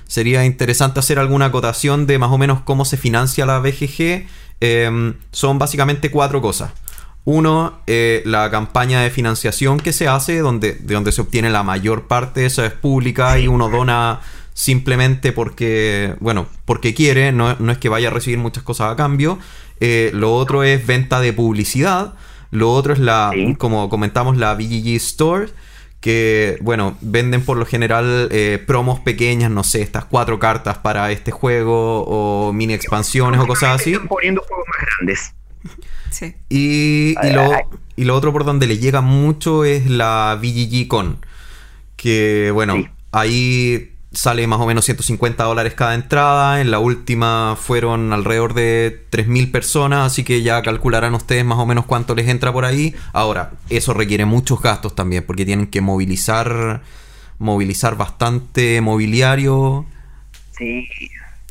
sería 0.06 0.44
interesante 0.44 1.00
hacer 1.00 1.18
alguna 1.18 1.46
acotación 1.46 2.06
de 2.06 2.18
más 2.18 2.30
o 2.30 2.38
menos 2.38 2.60
cómo 2.60 2.84
se 2.84 2.96
financia 2.96 3.46
la 3.46 3.58
BGG. 3.58 4.26
Em, 4.60 5.14
son 5.32 5.58
básicamente 5.58 6.10
cuatro 6.10 6.40
cosas. 6.40 6.72
Uno, 7.24 7.80
eh, 7.86 8.22
la 8.24 8.50
campaña 8.50 9.00
de 9.02 9.10
financiación 9.10 9.78
que 9.78 9.92
se 9.92 10.06
hace, 10.08 10.38
donde, 10.38 10.74
de 10.74 10.94
donde 10.94 11.12
se 11.12 11.20
obtiene 11.20 11.50
la 11.50 11.64
mayor 11.64 12.06
parte, 12.06 12.46
eso 12.46 12.64
es 12.64 12.72
pública 12.72 13.38
y 13.38 13.48
uno 13.48 13.68
dona 13.68 14.20
simplemente 14.54 15.32
porque, 15.32 16.14
bueno, 16.20 16.46
porque 16.64 16.94
quiere, 16.94 17.32
no, 17.32 17.50
es 17.50 17.78
que 17.78 17.88
vaya 17.88 18.08
a 18.08 18.10
recibir 18.12 18.38
muchas 18.38 18.62
cosas 18.62 18.92
a 18.92 18.96
cambio. 18.96 19.38
Eh, 19.80 20.10
lo 20.14 20.34
otro 20.34 20.62
es 20.62 20.86
venta 20.86 21.20
de 21.20 21.32
publicidad. 21.32 22.14
Lo 22.56 22.72
otro 22.72 22.94
es 22.94 22.98
la, 22.98 23.32
como 23.58 23.90
comentamos, 23.90 24.38
la 24.38 24.54
BGG 24.54 24.96
Store, 24.96 25.48
que, 26.00 26.56
bueno, 26.62 26.96
venden 27.02 27.44
por 27.44 27.58
lo 27.58 27.66
general 27.66 28.30
eh, 28.30 28.64
promos 28.66 28.98
pequeñas, 29.00 29.50
no 29.50 29.62
sé, 29.62 29.82
estas 29.82 30.06
cuatro 30.06 30.38
cartas 30.38 30.78
para 30.78 31.10
este 31.10 31.32
juego 31.32 32.04
o 32.06 32.54
mini 32.54 32.72
expansiones 32.72 33.38
o 33.42 33.46
cosas 33.46 33.78
así. 33.78 33.94
poniendo 34.08 34.40
juegos 34.40 34.64
más 34.68 34.86
grandes. 34.86 35.34
Y, 36.48 37.14
lo, 37.98 38.16
otro 38.16 38.32
por 38.32 38.46
donde 38.46 38.66
le 38.66 38.78
llega 38.78 39.02
mucho 39.02 39.66
es 39.66 39.90
la 39.90 40.38
VGG 40.40 40.88
Con. 40.88 41.18
Que 41.96 42.52
bueno, 42.54 42.88
ahí 43.12 43.95
sale 44.16 44.46
más 44.46 44.60
o 44.60 44.66
menos 44.66 44.84
150 44.84 45.44
dólares 45.44 45.74
cada 45.74 45.94
entrada. 45.94 46.60
En 46.60 46.70
la 46.70 46.78
última 46.78 47.56
fueron 47.60 48.12
alrededor 48.12 48.54
de 48.54 49.06
3.000 49.10 49.50
personas, 49.50 50.12
así 50.12 50.24
que 50.24 50.42
ya 50.42 50.62
calcularán 50.62 51.14
ustedes 51.14 51.44
más 51.44 51.58
o 51.58 51.66
menos 51.66 51.86
cuánto 51.86 52.14
les 52.14 52.28
entra 52.28 52.52
por 52.52 52.64
ahí. 52.64 52.94
Ahora, 53.12 53.52
eso 53.70 53.94
requiere 53.94 54.24
muchos 54.24 54.60
gastos 54.60 54.94
también, 54.94 55.24
porque 55.24 55.44
tienen 55.44 55.66
que 55.68 55.80
movilizar, 55.80 56.82
movilizar 57.38 57.96
bastante 57.96 58.80
mobiliario. 58.80 59.86
Sí. 60.58 60.88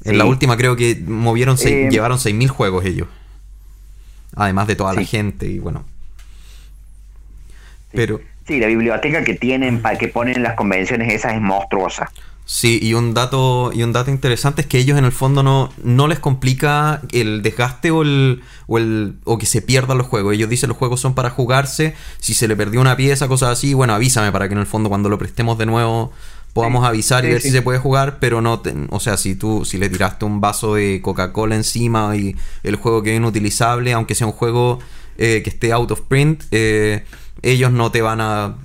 En 0.04 0.18
la 0.18 0.26
última 0.26 0.58
creo 0.58 0.76
que 0.76 1.02
movieron, 1.08 1.58
eh, 1.66 1.88
llevaron 1.90 2.18
6.000 2.18 2.48
juegos 2.50 2.86
ellos 2.86 3.08
además 4.36 4.68
de 4.68 4.76
toda 4.76 4.94
la 4.94 5.04
gente 5.04 5.48
y 5.48 5.60
bueno. 5.60 5.86
Pero... 7.92 8.22
Sí, 8.47 8.59
la 8.59 8.67
biblioteca 8.67 9.23
que 9.23 9.34
tienen, 9.34 9.81
para 9.81 9.97
que 9.97 10.07
ponen 10.07 10.43
las 10.43 10.55
convenciones 10.55 11.11
esas 11.11 11.34
es 11.34 11.41
monstruosa. 11.41 12.11
Sí, 12.47 12.77
y 12.80 12.93
un 12.93 13.15
dato, 13.15 13.72
y 13.73 13.81
un 13.81 13.91
dato 13.91 14.11
interesante 14.11 14.61
es 14.61 14.67
que 14.67 14.77
ellos 14.77 14.99
en 14.99 15.05
el 15.05 15.11
fondo 15.11 15.41
no, 15.41 15.72
no 15.84 16.07
les 16.07 16.19
complica 16.19 17.01
el 17.11 17.41
desgaste 17.41 17.89
o 17.89 18.03
el, 18.03 18.43
o 18.67 18.77
el 18.77 19.15
o 19.23 19.39
que 19.39 19.47
se 19.47 19.63
pierdan 19.63 19.97
los 19.97 20.05
juegos. 20.05 20.35
Ellos 20.35 20.47
dicen 20.47 20.69
los 20.69 20.77
juegos 20.77 20.99
son 20.99 21.15
para 21.15 21.31
jugarse. 21.31 21.95
Si 22.19 22.35
se 22.35 22.47
le 22.47 22.55
perdió 22.55 22.81
una 22.81 22.95
pieza, 22.95 23.27
cosas 23.27 23.49
así, 23.49 23.73
bueno, 23.73 23.95
avísame 23.95 24.31
para 24.31 24.47
que 24.47 24.53
en 24.53 24.59
el 24.59 24.67
fondo 24.67 24.89
cuando 24.89 25.09
lo 25.09 25.17
prestemos 25.17 25.57
de 25.57 25.65
nuevo 25.65 26.11
podamos 26.53 26.85
avisar 26.85 27.26
y 27.26 27.30
ver 27.30 27.41
si 27.41 27.49
se 27.49 27.61
puede 27.61 27.80
jugar, 27.80 28.17
pero 28.22 28.41
no, 28.41 28.61
o 28.89 28.99
sea, 29.01 29.17
si 29.17 29.35
tú 29.35 29.65
si 29.65 29.77
le 29.77 29.89
tiraste 29.89 30.23
un 30.23 30.39
vaso 30.39 30.76
de 30.76 31.01
Coca-Cola 31.01 31.53
encima 31.53 32.15
y 32.15 32.38
el 32.63 32.77
juego 32.77 33.03
queda 33.03 33.15
inutilizable, 33.15 33.91
aunque 33.91 34.15
sea 34.15 34.26
un 34.26 34.31
juego 34.31 34.80
eh, 35.17 35.41
que 35.43 35.49
esté 35.49 35.73
out 35.73 35.91
of 35.91 36.01
print, 36.07 36.43
eh, 36.51 37.03
ellos 37.41 37.72
no 37.72 37.91
te 37.91 38.02
van 38.02 38.22
a, 38.22 38.56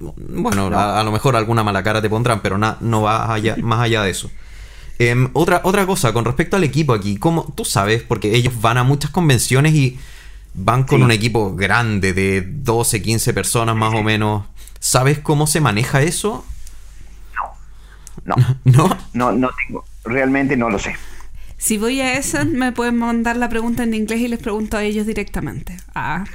bueno, 0.00 0.66
a, 0.76 1.02
lo 1.02 1.12
mejor 1.12 1.36
alguna 1.36 1.62
mala 1.62 1.82
cara 1.82 2.00
te 2.00 2.08
pondrán, 2.10 2.40
pero 2.40 2.58
no 2.58 3.02
va 3.02 3.32
allá, 3.32 3.56
más 3.62 3.80
allá 3.80 4.02
de 4.02 4.10
eso. 4.10 4.30
Em, 4.98 5.30
otra, 5.32 5.62
otra 5.64 5.86
cosa, 5.86 6.12
con 6.12 6.24
respecto 6.24 6.56
al 6.56 6.64
equipo 6.64 6.92
aquí, 6.92 7.16
como 7.16 7.44
tú 7.54 7.64
sabes, 7.64 8.02
porque 8.02 8.34
ellos 8.34 8.60
van 8.60 8.76
a 8.76 8.84
muchas 8.84 9.10
convenciones 9.10 9.74
y 9.74 9.98
van 10.54 10.84
con 10.84 11.02
un 11.02 11.10
equipo 11.10 11.54
grande 11.54 12.12
de 12.12 12.42
12, 12.42 13.00
15 13.00 13.32
personas 13.32 13.76
más 13.76 13.94
o 13.94 14.02
menos. 14.02 14.44
¿Sabes 14.78 15.18
cómo 15.18 15.46
se 15.46 15.60
maneja 15.60 16.02
eso? 16.02 16.44
No. 18.24 18.36
¿No? 18.64 18.98
No, 19.12 19.32
no 19.32 19.50
tengo. 19.66 19.84
Realmente 20.04 20.56
no 20.56 20.70
lo 20.70 20.78
sé. 20.78 20.94
Si 21.60 21.76
voy 21.76 22.00
a 22.00 22.14
Essen, 22.14 22.54
me 22.54 22.72
pueden 22.72 22.96
mandar 22.96 23.36
la 23.36 23.50
pregunta 23.50 23.82
en 23.82 23.92
inglés 23.92 24.20
y 24.22 24.28
les 24.28 24.38
pregunto 24.38 24.78
a 24.78 24.82
ellos 24.82 25.06
directamente. 25.06 25.76
Ah. 25.94 26.24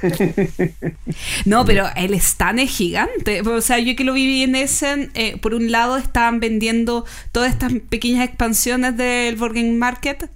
No, 1.44 1.64
pero 1.64 1.86
el 1.96 2.14
stand 2.14 2.60
es 2.60 2.70
gigante. 2.70 3.40
O 3.40 3.60
sea, 3.60 3.80
yo 3.80 3.96
que 3.96 4.04
lo 4.04 4.12
viví 4.12 4.44
en 4.44 4.54
Essen, 4.54 5.10
eh, 5.14 5.36
por 5.38 5.54
un 5.54 5.72
lado 5.72 5.96
estaban 5.96 6.38
vendiendo 6.38 7.04
todas 7.32 7.50
estas 7.50 7.72
pequeñas 7.88 8.24
expansiones 8.24 8.96
del 8.96 9.34
Borgen 9.34 9.78
Market. 9.78 10.30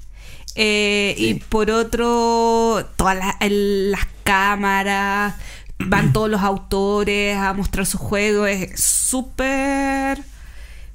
Eh, 0.57 1.15
y 1.17 1.35
por 1.35 1.71
otro, 1.71 2.85
todas 2.97 3.17
las 3.41 4.07
cámaras, 4.25 5.37
van 5.79 6.12
todos 6.12 6.29
los 6.29 6.43
autores 6.43 7.37
a 7.37 7.53
mostrar 7.53 7.87
su 7.87 7.99
juego. 7.99 8.47
Es 8.47 8.81
súper 8.81 10.21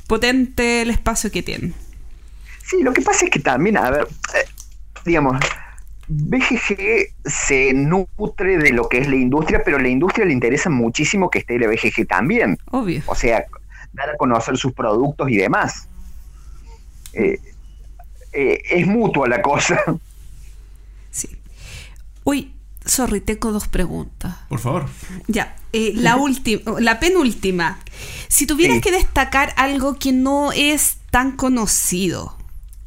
potente 0.08 0.82
el 0.82 0.90
espacio 0.90 1.32
que 1.32 1.44
tiene. 1.44 1.85
Sí, 2.66 2.82
lo 2.82 2.94
que 2.94 3.02
pasa 3.02 3.26
es 3.26 3.32
que 3.32 3.40
también, 3.40 3.78
a 3.78 3.92
ver, 3.92 4.08
eh, 4.34 4.46
digamos, 5.06 5.38
BGG 6.08 7.14
se 7.26 7.74
nutre 7.74 8.58
de 8.58 8.72
lo 8.72 8.90
que 8.90 8.98
es 9.00 9.08
la 9.08 9.16
industria, 9.16 9.62
pero 9.64 9.78
a 9.78 9.82
la 9.82 9.88
industria 9.88 10.26
le 10.26 10.34
interesa 10.34 10.70
muchísimo 10.70 11.30
que 11.30 11.40
esté 11.40 11.60
la 11.60 11.68
BGG 11.68 12.08
también. 12.08 12.58
Obvio. 12.72 13.04
O 13.06 13.14
sea, 13.14 13.46
dar 13.94 14.10
a 14.10 14.18
conocer 14.18 14.58
sus 14.58 14.74
productos 14.74 15.30
y 15.30 15.38
demás. 15.38 15.88
Eh, 17.14 17.40
eh, 18.34 18.62
es 18.72 18.88
mutua 18.88 19.28
la 19.28 19.42
cosa. 19.44 19.80
Sí. 21.12 21.30
Uy, 22.24 22.52
sorry, 22.84 23.22
tengo 23.22 23.52
dos 23.52 23.68
preguntas. 23.68 24.36
Por 24.50 24.60
favor. 24.60 24.86
Ya, 25.28 25.56
la 25.72 26.16
última, 26.18 26.80
la 26.80 27.00
penúltima. 27.00 27.80
Si 28.28 28.48
tuvieras 28.48 28.82
que 28.82 28.92
destacar 28.92 29.54
algo 29.56 30.00
que 30.00 30.12
no 30.12 30.52
es 30.52 30.98
tan 31.12 31.34
conocido, 31.34 32.36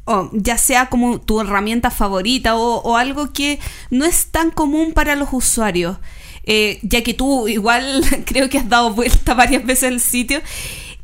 o 0.09 0.29
ya 0.33 0.57
sea 0.57 0.87
como 0.87 1.21
tu 1.21 1.39
herramienta 1.39 1.91
favorita 1.91 2.55
o, 2.55 2.97
algo 2.97 3.31
que 3.31 3.59
no 3.91 4.05
es 4.05 4.27
tan 4.27 4.49
común 4.49 4.93
para 4.93 5.15
los 5.15 5.29
usuarios, 5.31 5.97
eh, 6.43 6.79
ya 6.81 7.03
que 7.03 7.13
tú 7.13 7.47
igual 7.47 8.03
creo 8.25 8.49
que 8.49 8.57
has 8.57 8.67
dado 8.67 8.91
vuelta 8.91 9.35
varias 9.35 9.63
veces 9.63 9.91
al 9.91 9.99
sitio, 9.99 10.41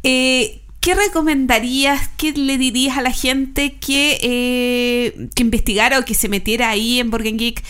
eh, 0.01 0.61
¿qué 0.79 0.95
recomendarías, 0.95 2.09
qué 2.17 2.31
le 2.31 2.57
dirías 2.57 2.97
a 2.97 3.03
la 3.03 3.11
gente 3.11 3.75
que, 3.75 4.17
eh, 4.23 5.29
que 5.35 5.43
investigara 5.43 5.99
o 5.99 6.05
que 6.05 6.15
se 6.15 6.27
metiera 6.27 6.69
ahí 6.69 6.99
en 6.99 7.11
Borgen 7.11 7.37
Geek? 7.37 7.63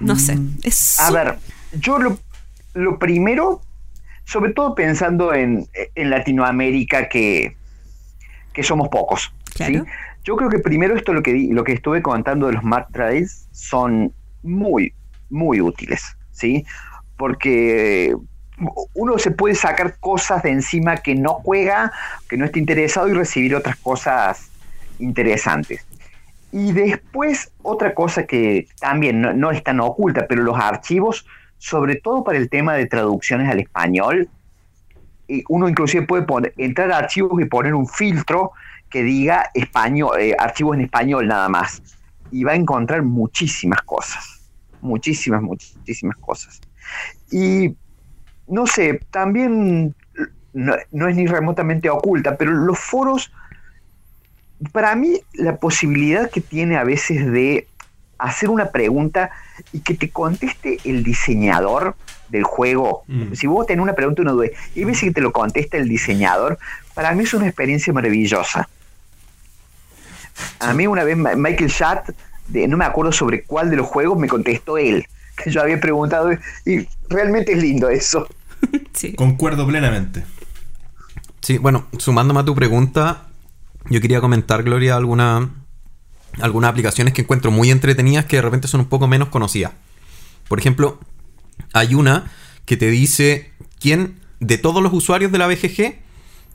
no 0.00 0.18
sé. 0.18 0.36
Mm. 0.36 0.58
a 0.98 1.10
ver, 1.10 1.38
yo 1.72 1.98
lo, 1.98 2.18
lo 2.72 2.98
primero 2.98 3.60
sobre 4.30 4.52
todo 4.52 4.74
pensando 4.74 5.34
en, 5.34 5.66
Latinoamérica 5.96 7.08
que, 7.08 7.56
somos 8.62 8.88
pocos. 8.88 9.32
Yo 10.24 10.36
creo 10.36 10.50
que 10.50 10.58
primero 10.58 10.96
esto 10.96 11.12
lo 11.12 11.22
que, 11.22 11.48
lo 11.50 11.64
que 11.64 11.72
estuve 11.72 12.02
contando 12.02 12.46
de 12.46 12.52
los 12.54 12.62
Mark 12.62 12.88
Trades 12.92 13.48
son 13.52 14.12
muy, 14.42 14.92
muy 15.30 15.60
útiles, 15.60 16.16
¿sí? 16.30 16.64
Porque 17.16 18.14
uno 18.94 19.18
se 19.18 19.30
puede 19.30 19.54
sacar 19.54 19.98
cosas 19.98 20.42
de 20.42 20.50
encima 20.50 20.98
que 20.98 21.14
no 21.14 21.34
juega, 21.34 21.92
que 22.28 22.36
no 22.36 22.44
está 22.44 22.58
interesado 22.58 23.08
y 23.08 23.14
recibir 23.14 23.54
otras 23.54 23.76
cosas 23.76 24.50
interesantes. 24.98 25.86
Y 26.52 26.72
después 26.72 27.52
otra 27.62 27.94
cosa 27.94 28.26
que 28.26 28.66
también 28.80 29.20
no, 29.20 29.32
no 29.32 29.50
es 29.50 29.62
tan 29.62 29.80
oculta, 29.80 30.26
pero 30.28 30.42
los 30.42 30.58
archivos, 30.58 31.26
sobre 31.58 31.96
todo 31.96 32.24
para 32.24 32.38
el 32.38 32.50
tema 32.50 32.74
de 32.74 32.86
traducciones 32.86 33.48
al 33.48 33.60
español, 33.60 34.28
uno 35.48 35.68
inclusive 35.68 36.06
puede 36.06 36.22
poner, 36.22 36.52
entrar 36.56 36.90
a 36.92 36.98
archivos 36.98 37.40
y 37.40 37.44
poner 37.44 37.74
un 37.74 37.86
filtro 37.86 38.52
que 38.88 39.02
diga 39.02 39.50
español, 39.54 40.18
eh, 40.18 40.34
archivos 40.38 40.76
en 40.76 40.82
español 40.82 41.28
nada 41.28 41.48
más. 41.48 41.82
Y 42.32 42.44
va 42.44 42.52
a 42.52 42.56
encontrar 42.56 43.02
muchísimas 43.02 43.82
cosas. 43.82 44.50
Muchísimas, 44.80 45.42
muchísimas 45.42 46.16
cosas. 46.16 46.60
Y 47.30 47.76
no 48.48 48.66
sé, 48.66 49.00
también 49.10 49.94
no, 50.52 50.74
no 50.90 51.08
es 51.08 51.16
ni 51.16 51.26
remotamente 51.26 51.88
oculta, 51.90 52.36
pero 52.36 52.52
los 52.52 52.78
foros, 52.78 53.32
para 54.72 54.94
mí 54.96 55.20
la 55.34 55.56
posibilidad 55.56 56.30
que 56.30 56.40
tiene 56.40 56.76
a 56.76 56.84
veces 56.84 57.30
de 57.30 57.68
hacer 58.20 58.48
una 58.48 58.70
pregunta 58.70 59.30
y 59.72 59.80
que 59.80 59.94
te 59.94 60.10
conteste 60.10 60.78
el 60.84 61.02
diseñador 61.02 61.96
del 62.28 62.44
juego. 62.44 63.04
Mm. 63.08 63.34
Si 63.34 63.46
vos 63.46 63.66
tenés 63.66 63.82
una 63.82 63.94
pregunta, 63.94 64.22
uno 64.22 64.34
duda, 64.34 64.48
y 64.74 64.84
ves 64.84 65.00
que 65.00 65.10
te 65.10 65.20
lo 65.20 65.32
contesta 65.32 65.76
el 65.76 65.88
diseñador, 65.88 66.58
para 66.94 67.14
mí 67.14 67.24
es 67.24 67.34
una 67.34 67.46
experiencia 67.46 67.92
maravillosa. 67.92 68.68
A 70.60 70.72
mí 70.72 70.86
una 70.86 71.04
vez 71.04 71.16
Michael 71.16 71.70
Schatt, 71.70 72.10
de, 72.48 72.66
no 72.68 72.76
me 72.76 72.84
acuerdo 72.84 73.12
sobre 73.12 73.42
cuál 73.42 73.70
de 73.70 73.76
los 73.76 73.86
juegos, 73.86 74.18
me 74.18 74.28
contestó 74.28 74.78
él, 74.78 75.06
que 75.36 75.50
yo 75.50 75.60
había 75.60 75.80
preguntado, 75.80 76.30
y 76.64 76.86
realmente 77.08 77.52
es 77.52 77.62
lindo 77.62 77.88
eso. 77.88 78.26
Sí. 78.92 79.14
Concuerdo 79.14 79.66
plenamente. 79.66 80.22
Sí, 81.40 81.56
bueno, 81.56 81.86
sumándome 81.96 82.40
a 82.40 82.44
tu 82.44 82.54
pregunta, 82.54 83.28
yo 83.88 84.00
quería 84.00 84.20
comentar, 84.20 84.62
Gloria, 84.62 84.96
alguna, 84.96 85.48
algunas 86.40 86.70
aplicaciones 86.70 87.14
que 87.14 87.22
encuentro 87.22 87.50
muy 87.50 87.70
entretenidas 87.70 88.24
que 88.26 88.36
de 88.36 88.42
repente 88.42 88.68
son 88.68 88.80
un 88.80 88.88
poco 88.88 89.06
menos 89.08 89.28
conocidas. 89.28 89.72
Por 90.48 90.58
ejemplo, 90.58 91.00
hay 91.72 91.94
una 91.94 92.30
que 92.64 92.76
te 92.76 92.90
dice 92.90 93.50
quién 93.78 94.20
de 94.40 94.58
todos 94.58 94.82
los 94.82 94.92
usuarios 94.92 95.32
de 95.32 95.38
la 95.38 95.46
BGG 95.46 95.96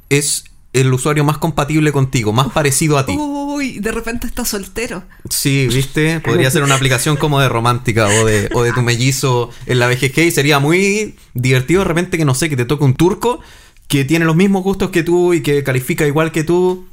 es 0.09 0.45
el 0.73 0.93
usuario 0.93 1.23
más 1.23 1.37
compatible 1.37 1.91
contigo, 1.91 2.33
más 2.33 2.51
parecido 2.51 2.97
a 2.97 3.05
ti. 3.05 3.15
Uy, 3.17 3.79
de 3.79 3.91
repente 3.91 4.27
está 4.27 4.43
soltero. 4.43 5.03
Sí, 5.29 5.67
viste, 5.67 6.19
podría 6.19 6.51
ser 6.51 6.63
una 6.63 6.75
aplicación 6.75 7.15
como 7.15 7.39
de 7.39 7.47
romántica 7.47 8.07
o 8.07 8.25
de, 8.25 8.49
o 8.53 8.63
de 8.63 8.73
tu 8.73 8.81
mellizo 8.81 9.49
en 9.65 9.79
la 9.79 9.87
BGG 9.87 10.19
y 10.19 10.31
sería 10.31 10.59
muy 10.59 11.15
divertido 11.33 11.79
de 11.79 11.85
repente 11.85 12.17
que 12.17 12.25
no 12.25 12.35
sé, 12.35 12.49
que 12.49 12.57
te 12.57 12.65
toque 12.65 12.83
un 12.83 12.95
turco 12.95 13.39
que 13.87 14.03
tiene 14.03 14.25
los 14.25 14.35
mismos 14.35 14.63
gustos 14.63 14.89
que 14.89 15.03
tú 15.03 15.33
y 15.33 15.41
que 15.41 15.63
califica 15.63 16.05
igual 16.05 16.31
que 16.31 16.43
tú. 16.43 16.87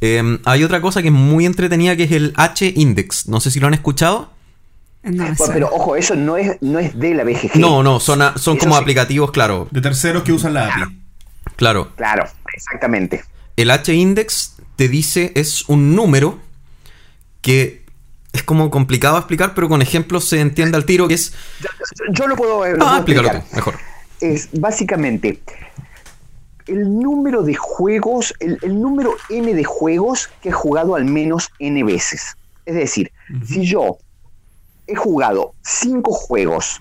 Eh, 0.00 0.38
hay 0.44 0.64
otra 0.64 0.80
cosa 0.80 1.00
que 1.02 1.08
es 1.08 1.14
muy 1.14 1.46
entretenida 1.46 1.96
que 1.96 2.04
es 2.04 2.12
el 2.12 2.32
H-Index. 2.36 3.28
No 3.28 3.40
sé 3.40 3.50
si 3.50 3.60
lo 3.60 3.66
han 3.66 3.74
escuchado. 3.74 4.30
No 5.02 5.10
me 5.12 5.16
Bueno, 5.18 5.36
suena. 5.36 5.54
pero 5.54 5.68
ojo, 5.72 5.96
eso 5.96 6.14
no 6.16 6.36
es, 6.36 6.56
no 6.62 6.78
es 6.78 6.98
de 6.98 7.14
la 7.14 7.24
BGG. 7.24 7.56
No, 7.56 7.82
no, 7.82 8.00
son, 8.00 8.22
a- 8.22 8.36
son 8.38 8.56
como 8.56 8.74
sí. 8.76 8.80
aplicativos, 8.82 9.30
claro, 9.32 9.68
De 9.70 9.80
terceros 9.80 10.22
que 10.22 10.32
usan 10.32 10.54
la 10.54 10.66
API. 10.66 10.82
claro. 11.56 11.92
Claro, 11.96 12.24
exactamente. 12.54 13.22
El 13.56 13.70
H-Index 13.70 14.56
te 14.76 14.88
dice, 14.88 15.32
es 15.34 15.68
un 15.68 15.94
número 15.94 16.38
que 17.42 17.84
es 18.32 18.42
como 18.42 18.70
complicado 18.70 19.14
de 19.14 19.20
explicar, 19.20 19.54
pero 19.54 19.68
con 19.68 19.80
ejemplos 19.82 20.24
se 20.28 20.40
entiende 20.40 20.76
al 20.76 20.84
tiro 20.86 21.06
que 21.06 21.14
es... 21.14 21.32
Yo, 21.60 21.68
yo 22.12 22.26
lo 22.26 22.34
puedo, 22.36 22.66
lo 22.66 22.74
Ah, 22.74 22.76
puedo 22.78 22.96
explícalo 22.96 23.30
tú, 23.30 23.44
mejor. 23.56 23.74
es 24.20 24.48
básicamente 24.52 25.38
el 26.66 26.98
número 26.98 27.42
de 27.42 27.54
juegos, 27.54 28.34
el, 28.40 28.58
el 28.62 28.80
número 28.80 29.14
n 29.30 29.52
de 29.52 29.64
juegos 29.64 30.28
que 30.42 30.48
he 30.50 30.52
jugado 30.52 30.94
al 30.94 31.04
menos 31.04 31.50
n 31.58 31.82
veces. 31.84 32.36
Es 32.66 32.74
decir, 32.74 33.12
si 33.44 33.64
yo 33.64 33.98
he 34.86 34.94
jugado 34.94 35.54
cinco 35.62 36.12
juegos 36.12 36.80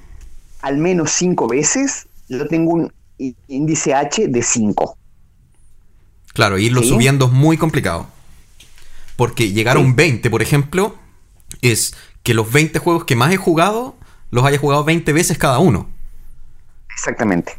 al 0.61 0.77
menos 0.77 1.11
cinco 1.11 1.47
veces, 1.47 2.07
yo 2.30 2.47
tengo 2.47 2.72
un 2.72 2.93
índice 3.47 3.93
H 3.93 4.27
de 4.27 4.41
5. 4.41 4.97
Claro, 6.34 6.57
irlo 6.57 6.81
¿Sí? 6.81 6.89
subiendo 6.89 7.26
es 7.26 7.31
muy 7.31 7.57
complicado. 7.57 8.07
Porque 9.18 9.51
llegar 9.51 9.77
a 9.77 9.80
un 9.81 9.95
20, 9.95 10.30
por 10.30 10.41
ejemplo, 10.41 10.95
es 11.61 11.93
que 12.23 12.34
los 12.34 12.51
20 12.51 12.80
juegos 12.80 13.03
que 13.03 13.15
más 13.15 13.31
he 13.31 13.38
jugado 13.38 13.95
los 14.31 14.45
haya 14.45 14.57
jugado 14.57 14.84
20 14.84 15.14
veces 15.14 15.38
cada 15.38 15.60
uno. 15.60 15.89
Exactamente. 16.95 17.53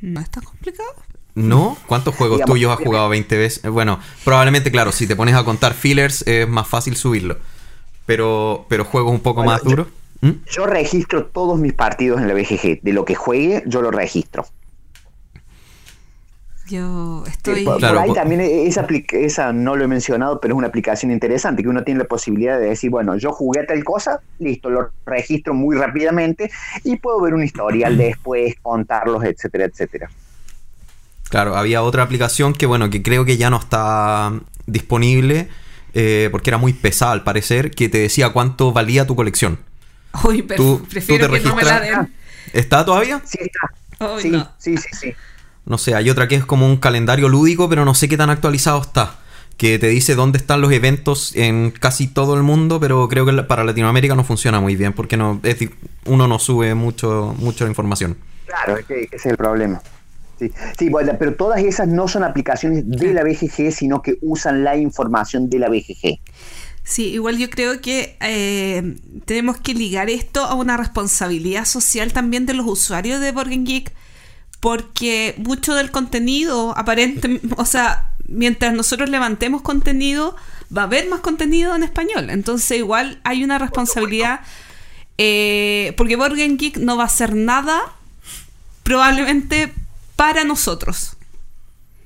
No 0.00 0.20
es 0.20 0.28
tan 0.28 0.42
complicado. 0.42 0.92
¿No? 1.34 1.76
¿Cuántos 1.86 2.14
juegos 2.16 2.38
Digamos, 2.38 2.54
tuyos 2.54 2.72
has 2.72 2.78
jugado 2.84 3.08
20 3.08 3.36
veces? 3.38 3.64
Eh, 3.64 3.68
Bueno, 3.68 4.00
probablemente, 4.24 4.70
claro, 4.70 4.92
si 4.92 5.06
te 5.06 5.16
pones 5.16 5.34
a 5.34 5.44
contar 5.44 5.74
fillers 5.74 6.22
es 6.26 6.48
más 6.48 6.66
fácil 6.68 6.96
subirlo. 6.96 7.38
Pero, 8.06 8.66
pero 8.68 8.84
juegos 8.84 9.12
un 9.12 9.20
poco 9.20 9.42
Bueno, 9.42 9.52
más 9.52 9.62
duros. 9.62 9.86
¿Mm? 10.20 10.30
Yo 10.50 10.66
registro 10.66 11.26
todos 11.26 11.58
mis 11.58 11.72
partidos 11.72 12.20
en 12.20 12.28
la 12.28 12.34
BGG. 12.34 12.80
De 12.82 12.92
lo 12.92 13.04
que 13.04 13.14
juegue, 13.14 13.62
yo 13.66 13.80
lo 13.82 13.90
registro. 13.90 14.46
Yo 16.68 17.24
estoy. 17.26 17.64
por, 17.64 17.74
por 17.74 17.78
Claro, 17.80 18.00
ahí 18.00 18.08
por- 18.08 18.16
también 18.16 18.40
esa, 18.42 18.86
esa 19.12 19.52
no 19.52 19.76
lo 19.76 19.84
he 19.84 19.88
mencionado, 19.88 20.40
pero 20.40 20.54
es 20.54 20.58
una 20.58 20.68
aplicación 20.68 21.10
interesante 21.10 21.62
que 21.62 21.68
uno 21.68 21.82
tiene 21.84 22.00
la 22.00 22.06
posibilidad 22.06 22.58
de 22.60 22.66
decir, 22.68 22.90
bueno, 22.90 23.16
yo 23.16 23.32
jugué 23.32 23.60
a 23.60 23.66
tal 23.66 23.82
cosa, 23.82 24.20
listo, 24.38 24.70
lo 24.70 24.90
registro 25.06 25.54
muy 25.54 25.76
rápidamente 25.76 26.50
y 26.84 26.96
puedo 26.96 27.20
ver 27.22 27.34
un 27.34 27.42
historial 27.42 27.96
después, 27.96 28.54
contarlos, 28.62 29.24
etcétera, 29.24 29.64
etcétera. 29.64 30.10
Claro, 31.30 31.56
había 31.56 31.82
otra 31.82 32.02
aplicación 32.02 32.52
que, 32.52 32.66
bueno, 32.66 32.90
que 32.90 33.02
creo 33.02 33.24
que 33.24 33.36
ya 33.38 33.48
no 33.50 33.58
está 33.58 34.32
disponible 34.66 35.48
eh, 35.94 36.28
porque 36.30 36.50
era 36.50 36.58
muy 36.58 36.72
pesada 36.72 37.12
al 37.12 37.24
parecer, 37.24 37.70
que 37.70 37.88
te 37.88 37.98
decía 37.98 38.30
cuánto 38.30 38.72
valía 38.72 39.06
tu 39.06 39.16
colección. 39.16 39.58
Uy, 40.24 40.42
pero 40.42 40.62
Tú- 40.62 40.86
prefiero 40.90 41.26
tú 41.28 41.32
te 41.34 41.40
que 41.40 41.48
no 41.48 41.54
me 41.56 41.62
la 41.62 41.80
den. 41.80 42.14
¿Está 42.52 42.84
todavía? 42.84 43.20
Sí, 43.24 43.38
está. 43.40 44.18
Sí, 44.20 44.30
no. 44.30 44.48
sí, 44.58 44.76
sí, 44.76 44.88
sí. 44.92 45.12
No 45.66 45.78
sé, 45.78 45.94
hay 45.94 46.08
otra 46.10 46.26
que 46.26 46.34
es 46.34 46.44
como 46.44 46.66
un 46.66 46.78
calendario 46.78 47.28
lúdico, 47.28 47.68
pero 47.68 47.84
no 47.84 47.94
sé 47.94 48.08
qué 48.08 48.16
tan 48.16 48.30
actualizado 48.30 48.80
está. 48.80 49.16
Que 49.56 49.78
te 49.78 49.88
dice 49.88 50.14
dónde 50.14 50.38
están 50.38 50.62
los 50.62 50.72
eventos 50.72 51.36
en 51.36 51.70
casi 51.70 52.08
todo 52.08 52.34
el 52.34 52.42
mundo, 52.42 52.80
pero 52.80 53.08
creo 53.08 53.26
que 53.26 53.32
la- 53.32 53.46
para 53.46 53.62
Latinoamérica 53.62 54.14
no 54.14 54.24
funciona 54.24 54.58
muy 54.58 54.74
bien, 54.74 54.94
porque 54.94 55.16
no, 55.16 55.34
es 55.34 55.42
decir, 55.42 55.76
uno 56.06 56.26
no 56.26 56.38
sube 56.38 56.74
mucho, 56.74 57.34
mucha 57.38 57.66
información. 57.66 58.16
Claro, 58.46 58.78
es 58.78 58.86
que 58.86 59.02
ese 59.02 59.16
es 59.16 59.26
el 59.26 59.36
problema. 59.36 59.80
Sí, 60.40 60.52
sí 60.78 60.88
bueno, 60.88 61.12
pero 61.18 61.34
todas 61.34 61.62
esas 61.62 61.86
no 61.86 62.08
son 62.08 62.24
aplicaciones 62.24 62.88
de 62.88 63.12
la 63.12 63.22
BGG, 63.22 63.72
sino 63.72 64.00
que 64.00 64.16
usan 64.22 64.64
la 64.64 64.76
información 64.76 65.50
de 65.50 65.58
la 65.58 65.68
BGG. 65.68 66.18
Sí, 66.82 67.08
igual 67.08 67.36
yo 67.36 67.50
creo 67.50 67.82
que 67.82 68.16
eh, 68.20 68.96
tenemos 69.26 69.58
que 69.58 69.74
ligar 69.74 70.08
esto 70.08 70.44
a 70.44 70.54
una 70.54 70.78
responsabilidad 70.78 71.66
social 71.66 72.14
también 72.14 72.46
de 72.46 72.54
los 72.54 72.66
usuarios 72.66 73.20
de 73.20 73.32
Borgen 73.32 73.66
Geek, 73.66 73.92
porque 74.60 75.34
mucho 75.36 75.74
del 75.74 75.90
contenido, 75.90 76.76
aparente, 76.76 77.40
o 77.56 77.66
sea, 77.66 78.14
mientras 78.26 78.72
nosotros 78.72 79.10
levantemos 79.10 79.60
contenido, 79.60 80.36
va 80.76 80.82
a 80.82 80.84
haber 80.86 81.06
más 81.08 81.20
contenido 81.20 81.76
en 81.76 81.82
español. 81.82 82.30
Entonces, 82.30 82.78
igual 82.78 83.20
hay 83.24 83.44
una 83.44 83.58
responsabilidad, 83.58 84.40
eh, 85.18 85.92
porque 85.98 86.16
Borgen 86.16 86.56
Geek 86.56 86.78
no 86.78 86.96
va 86.96 87.02
a 87.02 87.06
hacer 87.06 87.34
nada 87.34 87.78
probablemente 88.82 89.72
para 90.20 90.44
nosotros. 90.44 91.16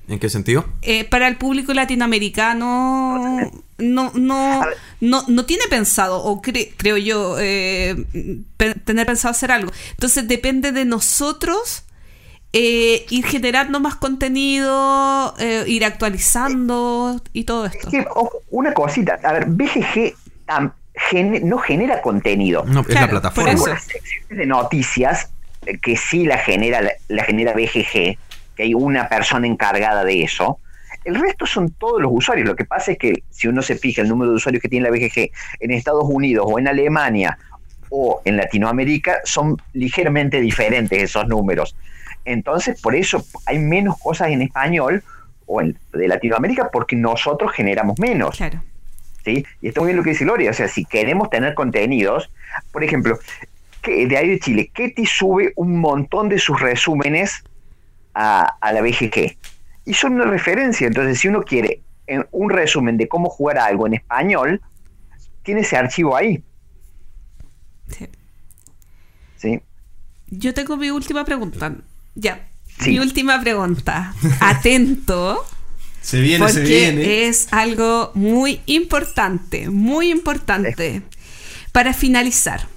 ¿En 0.07 0.19
qué 0.19 0.29
sentido? 0.29 0.63
Eh, 0.83 1.03
para 1.03 1.27
el 1.27 1.35
público 1.35 1.73
latinoamericano 1.73 3.51
no 3.77 4.11
no 4.13 4.61
no, 5.01 5.23
no 5.27 5.45
tiene 5.45 5.63
pensado 5.69 6.23
o 6.23 6.41
cre- 6.41 6.71
creo 6.77 6.95
yo 6.97 7.35
eh, 7.39 7.95
pe- 8.55 8.75
tener 8.75 9.05
pensado 9.05 9.31
hacer 9.31 9.51
algo 9.51 9.71
entonces 9.91 10.27
depende 10.27 10.71
de 10.71 10.85
nosotros 10.85 11.83
eh, 12.53 13.05
ir 13.09 13.25
generando 13.25 13.79
más 13.81 13.95
contenido 13.95 15.33
eh, 15.39 15.65
ir 15.67 15.83
actualizando 15.83 17.21
y 17.33 17.43
todo 17.43 17.65
esto 17.65 17.87
Es 17.87 17.91
que, 17.91 18.05
ojo, 18.15 18.41
una 18.51 18.73
cosita, 18.73 19.19
a 19.23 19.33
ver, 19.33 19.47
BGG 19.47 20.13
no 21.43 21.57
genera 21.57 22.01
contenido. 22.01 22.63
No, 22.65 22.79
es 22.81 22.93
la 22.93 23.09
plataforma. 23.09 23.51
por 23.55 23.69
eso. 23.71 23.83
Secciones 23.85 24.37
de 24.37 24.45
noticias 24.45 25.23
eh, 25.25 25.34
que 25.81 25.97
sí 25.97 26.25
la 26.25 26.37
genera, 26.37 26.81
la, 27.07 27.23
genera 27.23 27.53
BGG, 27.53 28.17
que 28.55 28.63
hay 28.63 28.73
una 28.73 29.09
persona 29.09 29.47
encargada 29.47 30.03
de 30.03 30.23
eso. 30.23 30.59
El 31.03 31.15
resto 31.15 31.45
son 31.45 31.71
todos 31.71 32.01
los 32.01 32.11
usuarios. 32.13 32.47
Lo 32.47 32.55
que 32.55 32.65
pasa 32.65 32.93
es 32.93 32.97
que 32.97 33.23
si 33.29 33.47
uno 33.47 33.61
se 33.61 33.75
fija 33.75 34.01
el 34.01 34.09
número 34.09 34.31
de 34.31 34.37
usuarios 34.37 34.61
que 34.61 34.69
tiene 34.69 34.89
la 34.89 34.95
BGG 34.95 35.29
en 35.59 35.71
Estados 35.71 36.05
Unidos 36.07 36.45
o 36.49 36.57
en 36.57 36.67
Alemania 36.67 37.37
o 37.89 38.21
en 38.25 38.37
Latinoamérica, 38.37 39.19
son 39.23 39.57
ligeramente 39.73 40.41
diferentes 40.41 41.01
esos 41.01 41.27
números. 41.27 41.75
Entonces, 42.23 42.81
por 42.81 42.95
eso 42.95 43.23
hay 43.45 43.59
menos 43.59 43.99
cosas 43.99 44.29
en 44.29 44.41
español 44.41 45.03
o 45.45 45.61
en, 45.61 45.77
de 45.93 46.07
Latinoamérica 46.07 46.69
porque 46.71 46.95
nosotros 46.95 47.51
generamos 47.51 47.99
menos. 47.99 48.37
claro 48.37 48.61
¿sí? 49.25 49.45
Y 49.61 49.67
está 49.67 49.81
muy 49.81 49.87
bien 49.87 49.97
lo 49.97 50.03
que 50.03 50.11
dice 50.11 50.23
Gloria, 50.23 50.51
o 50.51 50.53
sea, 50.53 50.67
si 50.67 50.85
queremos 50.85 51.29
tener 51.29 51.55
contenidos, 51.55 52.29
por 52.71 52.83
ejemplo, 52.83 53.19
de 53.91 54.17
ahí 54.17 54.29
de 54.29 54.39
Chile, 54.39 54.71
Ketty 54.73 55.05
sube 55.05 55.53
un 55.55 55.79
montón 55.79 56.29
de 56.29 56.39
sus 56.39 56.59
resúmenes 56.59 57.43
a, 58.13 58.57
a 58.59 58.73
la 58.73 58.81
BGG. 58.81 59.37
Y 59.85 59.93
son 59.93 60.13
una 60.13 60.25
referencia. 60.25 60.87
Entonces, 60.87 61.19
si 61.19 61.27
uno 61.27 61.43
quiere 61.43 61.81
en 62.07 62.25
un 62.31 62.49
resumen 62.49 62.97
de 62.97 63.07
cómo 63.07 63.29
jugar 63.29 63.57
algo 63.57 63.87
en 63.87 63.95
español, 63.95 64.61
tiene 65.43 65.61
ese 65.61 65.77
archivo 65.77 66.15
ahí. 66.15 66.43
Sí. 67.87 68.07
¿sí? 69.37 69.61
Yo 70.27 70.53
tengo 70.53 70.77
mi 70.77 70.89
última 70.89 71.23
pregunta. 71.23 71.75
Ya. 72.15 72.47
Sí. 72.79 72.91
Mi 72.91 72.99
última 72.99 73.39
pregunta. 73.41 74.13
Atento. 74.39 75.45
Se 76.01 76.19
viene, 76.19 76.47
se 76.49 76.59
porque 76.59 76.69
viene. 76.69 77.27
es 77.27 77.51
algo 77.51 78.11
muy 78.13 78.61
importante, 78.65 79.69
muy 79.69 80.11
importante. 80.11 81.01
Para 81.71 81.93
finalizar, 81.93 82.67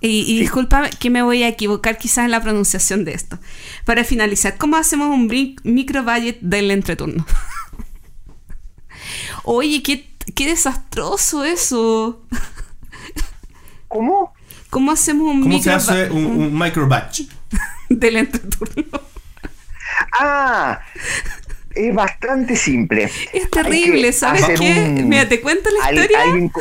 y, 0.00 0.20
y 0.32 0.38
disculpa 0.40 0.88
que 0.90 1.10
me 1.10 1.22
voy 1.22 1.42
a 1.42 1.48
equivocar 1.48 1.98
quizás 1.98 2.24
en 2.24 2.30
la 2.30 2.40
pronunciación 2.40 3.04
de 3.04 3.14
esto. 3.14 3.38
Para 3.84 4.04
finalizar, 4.04 4.56
¿cómo 4.56 4.76
hacemos 4.76 5.08
un 5.08 5.26
micro 5.64 6.02
budget 6.04 6.38
del 6.40 6.70
entreturno? 6.70 7.26
Oye, 9.44 9.82
qué, 9.82 10.08
qué 10.34 10.46
desastroso 10.46 11.44
eso. 11.44 12.22
¿Cómo? 13.88 14.32
¿Cómo 14.70 14.92
hacemos 14.92 15.32
un 15.32 15.40
¿Cómo 15.42 15.54
micro 15.56 15.80
se 15.80 15.92
hace 15.92 16.10
un, 16.10 16.24
un 16.26 16.58
micro 16.58 16.86
batch? 16.86 17.22
del 17.88 18.16
entreturno? 18.18 19.00
Ah, 20.20 20.80
es 21.74 21.94
bastante 21.94 22.54
simple. 22.56 23.10
Es 23.32 23.50
terrible, 23.50 24.12
¿sabes 24.12 24.44
qué? 24.58 24.94
un- 25.00 25.08
Mira, 25.08 25.26
te 25.28 25.40
cuento 25.40 25.70
la 25.70 25.86
al- 25.86 25.94
historia. 25.94 26.22
alguien 26.22 26.52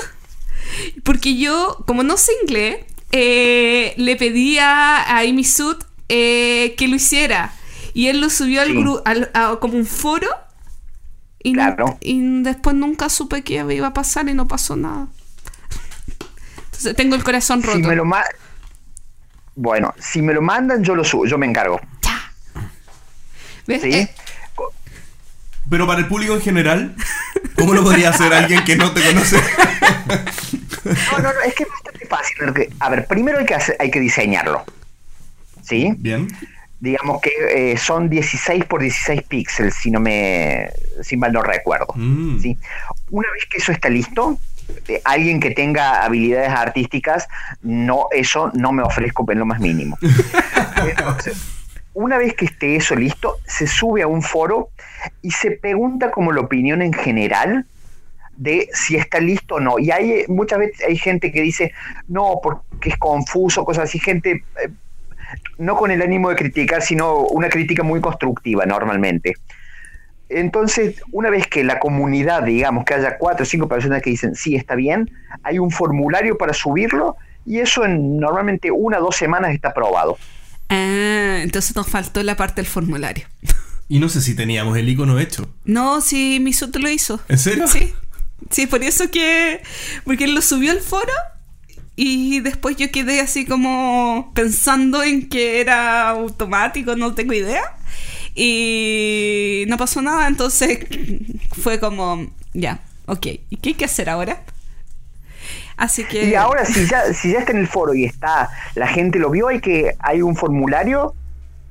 Porque 1.04 1.38
yo, 1.38 1.84
como 1.86 2.04
no 2.04 2.16
sé 2.18 2.32
inglés, 2.44 2.78
eh, 3.12 3.94
le 3.98 4.16
pedí 4.16 4.58
a, 4.60 5.18
Amy 5.20 5.44
Sud 5.44 5.78
eh, 6.10 6.76
que 6.78 6.88
lo 6.88 6.96
hiciera. 6.96 7.54
Y 7.94 8.08
él 8.08 8.22
lo 8.22 8.30
subió 8.30 8.62
al 8.62 8.68
Sí. 8.70 8.74
gru- 8.76 9.02
al- 9.06 9.32
a- 9.34 9.58
como 9.60 9.76
un 9.78 9.86
foro. 9.86 10.28
Y, 11.42 11.54
no- 11.54 11.64
Claro. 11.64 11.98
y 12.02 12.42
después 12.44 12.76
nunca 12.76 13.10
supe 13.10 13.44
qué 13.44 13.66
iba 13.74 13.88
a 13.88 13.94
pasar 13.94 14.28
y 14.30 14.34
no 14.34 14.48
pasó 14.48 14.76
nada. 14.76 15.08
Entonces 16.66 16.96
tengo 16.96 17.16
el 17.16 17.24
corazón 17.24 17.62
si 17.62 17.68
roto. 17.68 17.80
me 17.88 17.96
lo 17.96 18.06
bueno, 19.56 19.94
si 20.00 20.22
me 20.22 20.34
lo 20.34 20.42
mandan, 20.42 20.84
yo 20.84 20.94
lo 20.94 21.04
subo, 21.04 21.26
yo 21.26 21.38
me 21.40 21.48
encargo. 21.48 21.80
Ya. 22.04 22.32
¿Ves? 23.66 23.82
¿sí? 23.82 23.92
Eh, 23.94 24.14
Pero 25.70 25.86
para 25.88 26.00
el 26.00 26.08
público 26.08 26.34
en 26.34 26.42
general, 26.42 26.96
¿cómo 27.56 27.74
lo 27.74 27.84
podría 27.84 28.10
hacer 28.10 28.34
alguien 28.34 28.64
que 28.64 28.76
no 28.76 28.92
te 28.94 29.02
conoce? 29.04 29.38
No, 30.86 31.18
no, 31.20 31.34
no, 31.34 31.42
es 31.46 31.54
que 31.54 31.64
es 31.64 31.70
bastante 31.70 32.06
fácil. 32.06 32.36
porque, 32.40 32.70
A 32.80 32.90
ver, 32.90 33.06
primero 33.08 33.40
hay 33.40 33.46
que, 33.46 33.56
hacer- 33.56 33.76
hay 33.80 33.92
que 33.92 34.00
diseñarlo. 34.00 34.64
¿Sí? 35.62 35.94
Bien. 35.98 36.28
Digamos 36.80 37.20
que 37.22 37.32
eh, 37.74 37.78
son 37.78 38.08
16 38.10 38.66
por 38.66 38.82
16 38.82 39.24
píxeles, 39.24 39.74
si 39.76 39.90
no 39.92 40.00
me. 40.00 40.70
si 41.02 41.18
mal 41.18 41.34
no 41.34 41.42
recuerdo. 41.42 41.88
Mm. 41.96 42.40
¿sí? 42.40 42.58
Una 43.10 43.28
vez 43.34 43.46
que 43.50 43.58
eso 43.58 43.72
está 43.72 43.90
listo, 43.90 44.40
eh, 44.88 45.02
alguien 45.04 45.40
que 45.40 45.52
tenga 45.52 46.04
habilidades 46.06 46.50
artísticas, 46.52 47.28
no, 47.64 48.06
eso 48.12 48.52
no 48.54 48.72
me 48.72 48.84
ofrezco 48.84 49.26
en 49.32 49.40
lo 49.40 49.46
más 49.46 49.60
mínimo. 49.60 49.98
Entonces, 50.88 51.36
una 51.98 52.20
vez 52.20 52.36
que 52.36 52.46
esté 52.46 52.76
eso 52.76 52.96
listo, 52.96 53.38
se 53.44 53.66
sube 53.66 54.04
a 54.04 54.08
un 54.08 54.22
foro 54.22 54.70
y 55.24 55.32
se 55.32 55.50
pregunta 55.50 56.12
como 56.12 56.32
la 56.32 56.42
opinión 56.42 56.84
en 56.84 56.94
general 56.94 57.66
de 58.36 58.70
si 58.72 58.98
está 58.98 59.20
listo 59.20 59.56
o 59.56 59.60
no. 59.60 59.80
Y 59.80 59.90
hay 59.90 60.12
eh, 60.12 60.26
muchas 60.28 60.60
veces 60.60 60.86
hay 60.88 60.96
gente 60.96 61.32
que 61.32 61.42
dice, 61.42 61.74
no, 62.08 62.40
porque 62.44 62.90
es 62.90 62.98
confuso, 62.98 63.66
cosas 63.66 63.86
así, 63.86 63.98
gente, 63.98 64.44
eh, 64.64 64.70
no 65.58 65.76
con 65.76 65.90
el 65.90 66.04
ánimo 66.04 66.30
de 66.30 66.36
criticar, 66.36 66.84
sino 66.84 67.22
una 67.22 67.50
crítica 67.50 67.82
muy 67.82 68.00
constructiva 68.00 68.64
normalmente. 68.68 69.34
Entonces, 70.30 71.02
una 71.12 71.32
vez 71.32 71.48
que 71.48 71.64
la 71.64 71.80
comunidad, 71.80 72.44
digamos, 72.44 72.86
que 72.86 72.94
haya 72.94 73.18
cuatro 73.18 73.42
o 73.42 73.46
cinco 73.48 73.68
personas 73.68 74.04
que 74.04 74.12
dicen, 74.12 74.36
sí, 74.36 74.56
está 74.56 74.76
bien, 74.76 75.10
hay 75.42 75.58
un 75.58 75.72
formulario 75.72 76.38
para 76.38 76.54
subirlo 76.54 77.16
y 77.44 77.58
eso 77.58 77.86
en 77.86 78.18
normalmente 78.18 78.70
una 78.70 79.00
o 79.00 79.02
dos 79.02 79.16
semanas 79.16 79.56
está 79.56 79.70
aprobado. 79.70 80.20
Ah, 80.70 81.40
entonces 81.42 81.76
nos 81.76 81.88
faltó 81.88 82.22
la 82.24 82.36
parte 82.36 82.62
del 82.62 82.70
formulario. 82.70 83.28
Y 83.90 84.00
no 84.00 84.10
sé 84.10 84.20
si 84.20 84.36
teníamos 84.36 84.78
el 84.78 84.90
icono 84.90 85.18
hecho. 85.18 85.50
No, 85.64 86.02
sí, 86.02 86.42
mi 86.42 86.52
Sud 86.52 86.76
lo 86.76 86.90
hizo. 86.90 87.22
¿En 87.30 87.38
serio? 87.38 87.70
Sí. 87.70 87.94
Sí, 88.52 88.68
por 88.68 88.84
eso 88.84 89.10
que. 89.10 89.62
Porque 90.04 90.26
él 90.26 90.36
lo 90.36 90.42
subió 90.42 90.74
al 90.74 90.82
foro 90.82 91.14
y 92.00 92.42
después 92.42 92.78
yo 92.78 92.92
quedé 92.92 93.20
así 93.22 93.44
como 93.46 94.32
pensando 94.36 95.02
en 95.02 95.28
que 95.30 95.60
era 95.60 96.10
automático, 96.10 96.96
no 96.96 97.16
tengo 97.16 97.34
idea. 97.34 97.64
Y 98.36 99.66
no 99.68 99.78
pasó 99.78 100.04
nada, 100.04 100.28
entonces 100.28 100.86
fue 101.60 101.80
como, 101.80 102.32
ya, 102.54 102.82
ok, 103.08 103.26
¿y 103.50 103.58
qué 103.58 103.70
hay 103.70 103.76
que 103.76 103.86
hacer 103.86 104.12
ahora? 104.12 104.44
Así 105.78 106.04
que... 106.04 106.26
Y 106.26 106.36
ahora, 106.36 106.66
si 106.66 106.86
ya, 106.88 107.14
si 107.14 107.32
ya 107.32 107.40
está 107.40 107.52
en 107.52 107.60
el 107.60 107.68
foro 107.68 107.94
y 107.94 108.04
está, 108.06 108.50
la 108.76 108.88
gente 108.88 109.20
lo 109.20 109.30
vio, 109.30 109.48
hay 109.48 109.62
que 109.62 109.96
hay 110.00 110.22
un 110.22 110.36
formulario 110.36 111.14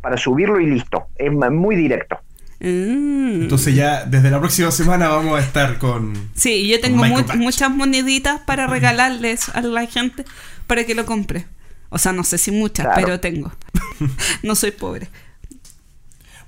para 0.00 0.16
subirlo 0.16 0.60
y 0.60 0.66
listo. 0.66 1.06
Es 1.16 1.30
muy 1.32 1.74
directo. 1.76 2.16
Mm. 2.60 3.42
Entonces 3.42 3.74
ya 3.74 4.04
desde 4.04 4.30
la 4.30 4.38
próxima 4.38 4.70
semana 4.70 5.08
vamos 5.08 5.38
a 5.38 5.42
estar 5.42 5.78
con... 5.78 6.12
Sí, 6.34 6.68
yo 6.68 6.80
tengo 6.80 7.04
mu- 7.04 7.22
muchas 7.36 7.70
moneditas 7.70 8.40
para 8.40 8.66
regalarles 8.66 9.48
a 9.50 9.60
la 9.60 9.84
gente 9.86 10.24
para 10.66 10.84
que 10.84 10.94
lo 10.94 11.04
compre. 11.04 11.46
O 11.88 11.98
sea, 11.98 12.12
no 12.12 12.24
sé 12.24 12.38
si 12.38 12.50
muchas, 12.52 12.86
Claro. 12.86 13.00
pero 13.04 13.20
tengo. 13.20 13.52
no 14.42 14.54
soy 14.54 14.70
pobre. 14.70 15.08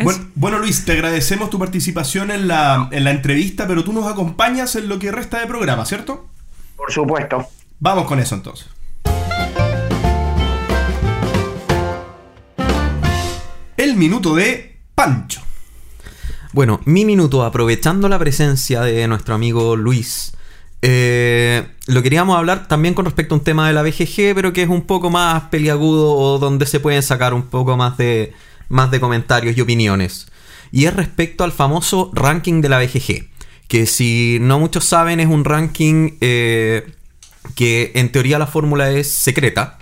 Bueno, 0.01 0.31
bueno, 0.37 0.59
Luis, 0.61 0.85
te 0.85 0.93
agradecemos 0.93 1.51
tu 1.51 1.59
participación 1.59 2.31
en 2.31 2.47
la, 2.47 2.89
en 2.93 3.03
la 3.03 3.11
entrevista, 3.11 3.67
pero 3.67 3.83
tú 3.83 3.93
nos 3.93 4.07
acompañas 4.11 4.77
en 4.77 4.89
lo 4.89 5.01
que 5.01 5.11
resta 5.11 5.41
de 5.41 5.47
programa, 5.49 5.85
¿cierto? 5.87 6.29
Por 6.79 6.93
supuesto. 6.93 7.47
Vamos 7.81 8.07
con 8.07 8.21
eso 8.21 8.37
entonces. 8.37 8.69
El 13.77 13.97
minuto 13.97 14.35
de 14.35 14.79
Pancho. 14.95 15.43
Bueno, 16.53 16.81
mi 16.85 17.05
minuto, 17.05 17.45
aprovechando 17.45 18.09
la 18.09 18.19
presencia 18.19 18.81
de 18.81 19.07
nuestro 19.07 19.35
amigo 19.35 19.77
Luis, 19.77 20.33
eh, 20.81 21.67
lo 21.87 22.03
queríamos 22.03 22.39
hablar 22.39 22.69
también 22.69 22.95
con 22.95 23.05
respecto 23.05 23.35
a 23.35 23.39
un 23.39 23.45
tema 23.45 23.67
de 23.67 23.75
la 23.75 23.83
BGG, 23.83 24.35
pero 24.35 24.53
que 24.53 24.63
es 24.63 24.69
un 24.69 24.83
poco 24.83 25.11
más 25.11 25.45
peliagudo 25.45 26.13
o 26.13 26.39
donde 26.39 26.65
se 26.67 26.81
pueden 26.81 27.03
sacar 27.03 27.35
un 27.35 27.43
poco 27.43 27.77
más 27.77 27.99
de, 27.99 28.33
más 28.69 28.91
de 28.91 29.01
comentarios 29.01 29.57
y 29.57 29.61
opiniones. 29.61 30.29
Y 30.71 30.87
es 30.87 30.95
respecto 30.95 31.45
al 31.45 31.53
famoso 31.53 32.11
ranking 32.15 32.61
de 32.61 32.69
la 32.69 32.79
BGG, 32.79 33.29
que 33.69 33.87
si 33.87 34.39
no 34.41 34.59
muchos 34.59 34.85
saben 34.85 35.21
es 35.21 35.29
un 35.29 35.45
ranking 35.45 36.17
eh, 36.21 36.91
que 37.55 37.93
en 37.95 38.11
teoría 38.11 38.39
la 38.39 38.47
fórmula 38.47 38.91
es 38.91 39.13
secreta. 39.13 39.79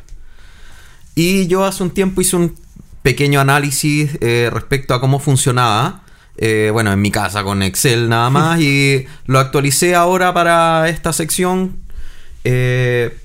Y 1.14 1.46
yo 1.46 1.64
hace 1.64 1.82
un 1.82 1.90
tiempo 1.90 2.20
hice 2.20 2.36
un 2.36 2.54
pequeño 3.02 3.40
análisis 3.40 4.18
eh, 4.20 4.50
respecto 4.52 4.92
a 4.92 5.00
cómo 5.00 5.20
funcionaba. 5.20 6.02
eh, 6.36 6.70
bueno, 6.72 6.92
en 6.92 7.00
mi 7.00 7.10
casa 7.10 7.44
con 7.44 7.62
Excel 7.62 8.08
nada 8.08 8.28
más. 8.30 8.60
y 8.60 9.06
lo 9.26 9.38
actualicé 9.38 9.94
ahora 9.94 10.34
para 10.34 10.88
esta 10.88 11.12
sección. 11.12 11.76
Eh, 12.44 13.16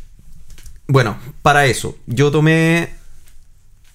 bueno, 0.87 1.17
para 1.41 1.65
eso. 1.65 1.97
Yo 2.05 2.31
tomé 2.31 2.93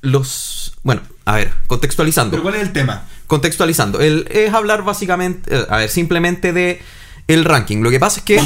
los... 0.01 0.77
Bueno, 0.83 1.03
a 1.25 1.37
ver, 1.37 1.53
contextualizando 1.67 2.33
¿Pero 2.33 2.43
cuál 2.43 2.57
es 2.57 2.63
el 2.63 2.73
tema? 2.73 3.05
Contextualizando. 3.27 4.01
El, 4.01 4.27
es 4.31 4.53
hablar 4.53 4.85
básicamente, 4.85 5.55
eh, 5.55 5.67
a 5.69 5.79
ver, 5.79 5.89
simplemente 5.89 6.53
de 6.53 6.81
el 7.27 7.45
ranking. 7.45 7.79
Lo 7.83 7.91
que 7.91 8.01
pasa 8.01 8.21
es 8.21 8.25
que 8.25 8.41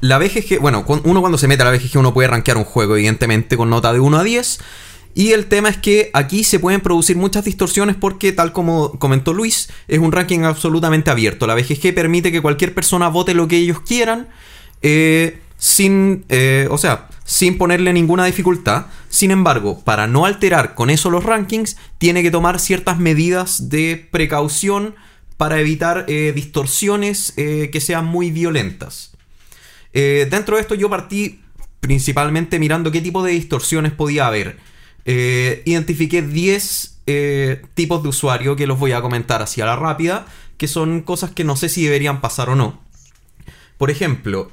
la 0.00 0.18
BGG, 0.18 0.60
bueno, 0.60 0.84
uno 1.04 1.20
cuando 1.20 1.38
se 1.38 1.48
mete 1.48 1.62
a 1.62 1.66
la 1.66 1.76
BGG 1.76 1.98
uno 1.98 2.12
puede 2.12 2.28
rankear 2.28 2.56
un 2.56 2.64
juego, 2.64 2.96
evidentemente, 2.96 3.56
con 3.56 3.70
nota 3.70 3.92
de 3.92 4.00
1 4.00 4.18
a 4.18 4.22
10. 4.24 4.58
Y 5.14 5.32
el 5.32 5.46
tema 5.46 5.70
es 5.70 5.78
que 5.78 6.10
aquí 6.12 6.44
se 6.44 6.58
pueden 6.58 6.82
producir 6.82 7.16
muchas 7.16 7.44
distorsiones 7.44 7.96
porque, 7.96 8.32
tal 8.32 8.52
como 8.52 8.98
comentó 8.98 9.32
Luis, 9.32 9.70
es 9.88 9.98
un 9.98 10.12
ranking 10.12 10.40
absolutamente 10.40 11.10
abierto. 11.10 11.46
La 11.46 11.54
BGG 11.54 11.94
permite 11.94 12.30
que 12.30 12.42
cualquier 12.42 12.74
persona 12.74 13.08
vote 13.08 13.32
lo 13.32 13.48
que 13.48 13.56
ellos 13.56 13.80
quieran. 13.80 14.28
eh, 14.82 15.40
sin, 15.58 16.24
eh, 16.28 16.68
o 16.70 16.78
sea, 16.78 17.08
sin 17.26 17.58
ponerle 17.58 17.92
ninguna 17.92 18.24
dificultad. 18.24 18.86
Sin 19.10 19.30
embargo, 19.30 19.82
para 19.84 20.06
no 20.06 20.24
alterar 20.24 20.74
con 20.74 20.88
eso 20.88 21.10
los 21.10 21.24
rankings, 21.24 21.76
tiene 21.98 22.22
que 22.22 22.30
tomar 22.30 22.58
ciertas 22.58 22.98
medidas 22.98 23.68
de 23.68 24.08
precaución 24.10 24.94
para 25.36 25.60
evitar 25.60 26.06
eh, 26.08 26.32
distorsiones 26.34 27.34
eh, 27.36 27.68
que 27.70 27.80
sean 27.82 28.06
muy 28.06 28.30
violentas. 28.30 29.12
Eh, 29.92 30.26
dentro 30.30 30.56
de 30.56 30.62
esto 30.62 30.74
yo 30.74 30.88
partí 30.88 31.40
principalmente 31.80 32.58
mirando 32.58 32.90
qué 32.90 33.02
tipo 33.02 33.22
de 33.22 33.32
distorsiones 33.32 33.92
podía 33.92 34.26
haber. 34.26 34.58
Identifiqué 35.04 36.20
10 36.22 36.96
eh, 37.08 37.62
tipos 37.74 38.02
de 38.02 38.08
usuario 38.08 38.56
que 38.56 38.66
los 38.66 38.80
voy 38.80 38.90
a 38.90 39.00
comentar 39.00 39.40
así 39.40 39.60
a 39.60 39.66
la 39.66 39.76
rápida, 39.76 40.26
que 40.56 40.66
son 40.66 41.02
cosas 41.02 41.30
que 41.30 41.44
no 41.44 41.54
sé 41.54 41.68
si 41.68 41.84
deberían 41.84 42.20
pasar 42.20 42.50
o 42.50 42.56
no. 42.56 42.80
Por 43.78 43.90
ejemplo, 43.90 44.50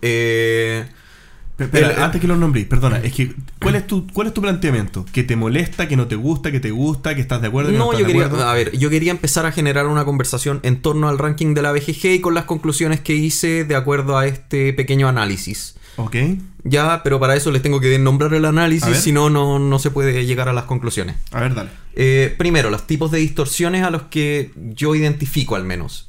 El- 1.59 1.85
antes 2.01 2.19
que 2.19 2.27
los 2.27 2.38
nombrís, 2.38 2.65
perdona, 2.65 2.97
es 2.97 3.13
que 3.13 3.31
¿cuál 3.61 3.75
es 3.75 3.85
tu 3.85 4.07
cuál 4.07 4.27
es 4.27 4.34
tu 4.34 4.41
planteamiento? 4.41 5.05
¿Que 5.13 5.23
te 5.23 5.35
molesta, 5.35 5.88
que 5.88 5.95
no 5.95 6.07
te 6.07 6.15
gusta, 6.15 6.51
que 6.51 6.59
te 6.59 6.71
gusta, 6.71 7.13
que 7.13 7.21
estás 7.21 7.41
de 7.41 7.47
acuerdo, 7.49 7.69
que 7.71 7.77
no, 7.77 7.85
No, 7.85 7.91
estás 7.91 7.99
yo 8.01 8.07
de 8.07 8.11
quería, 8.13 8.25
acuerdo? 8.27 8.47
a 8.49 8.53
ver, 8.55 8.75
yo 8.77 8.89
quería 8.89 9.11
empezar 9.11 9.45
a 9.45 9.51
generar 9.51 9.85
una 9.88 10.03
conversación 10.03 10.59
en 10.63 10.81
torno 10.81 11.09
al 11.09 11.19
ranking 11.19 11.53
de 11.53 11.61
la 11.61 11.71
BGG 11.71 12.05
y 12.15 12.19
con 12.21 12.34
las 12.34 12.45
conclusiones 12.45 13.01
que 13.01 13.13
hice 13.13 13.65
de 13.65 13.75
acuerdo 13.75 14.17
a 14.17 14.25
este 14.25 14.73
pequeño 14.73 15.07
análisis. 15.07 15.75
Ok. 15.97 16.15
Ya, 16.63 17.01
pero 17.03 17.19
para 17.19 17.35
eso 17.35 17.51
les 17.51 17.61
tengo 17.61 17.80
que 17.80 17.99
nombrar 17.99 18.34
el 18.34 18.45
análisis, 18.45 18.97
si 18.97 19.11
no, 19.11 19.30
no 19.30 19.59
no 19.59 19.77
se 19.77 19.91
puede 19.91 20.25
llegar 20.25 20.49
a 20.49 20.53
las 20.53 20.63
conclusiones. 20.63 21.17
A 21.31 21.39
ver, 21.41 21.53
dale. 21.53 21.69
Eh, 21.95 22.34
primero, 22.35 22.71
los 22.71 22.88
tipos 22.88 23.11
de 23.11 23.19
distorsiones 23.19 23.84
a 23.84 23.91
los 23.91 24.01
que 24.03 24.51
yo 24.55 24.95
identifico 24.95 25.55
al 25.55 25.65
menos. 25.65 26.07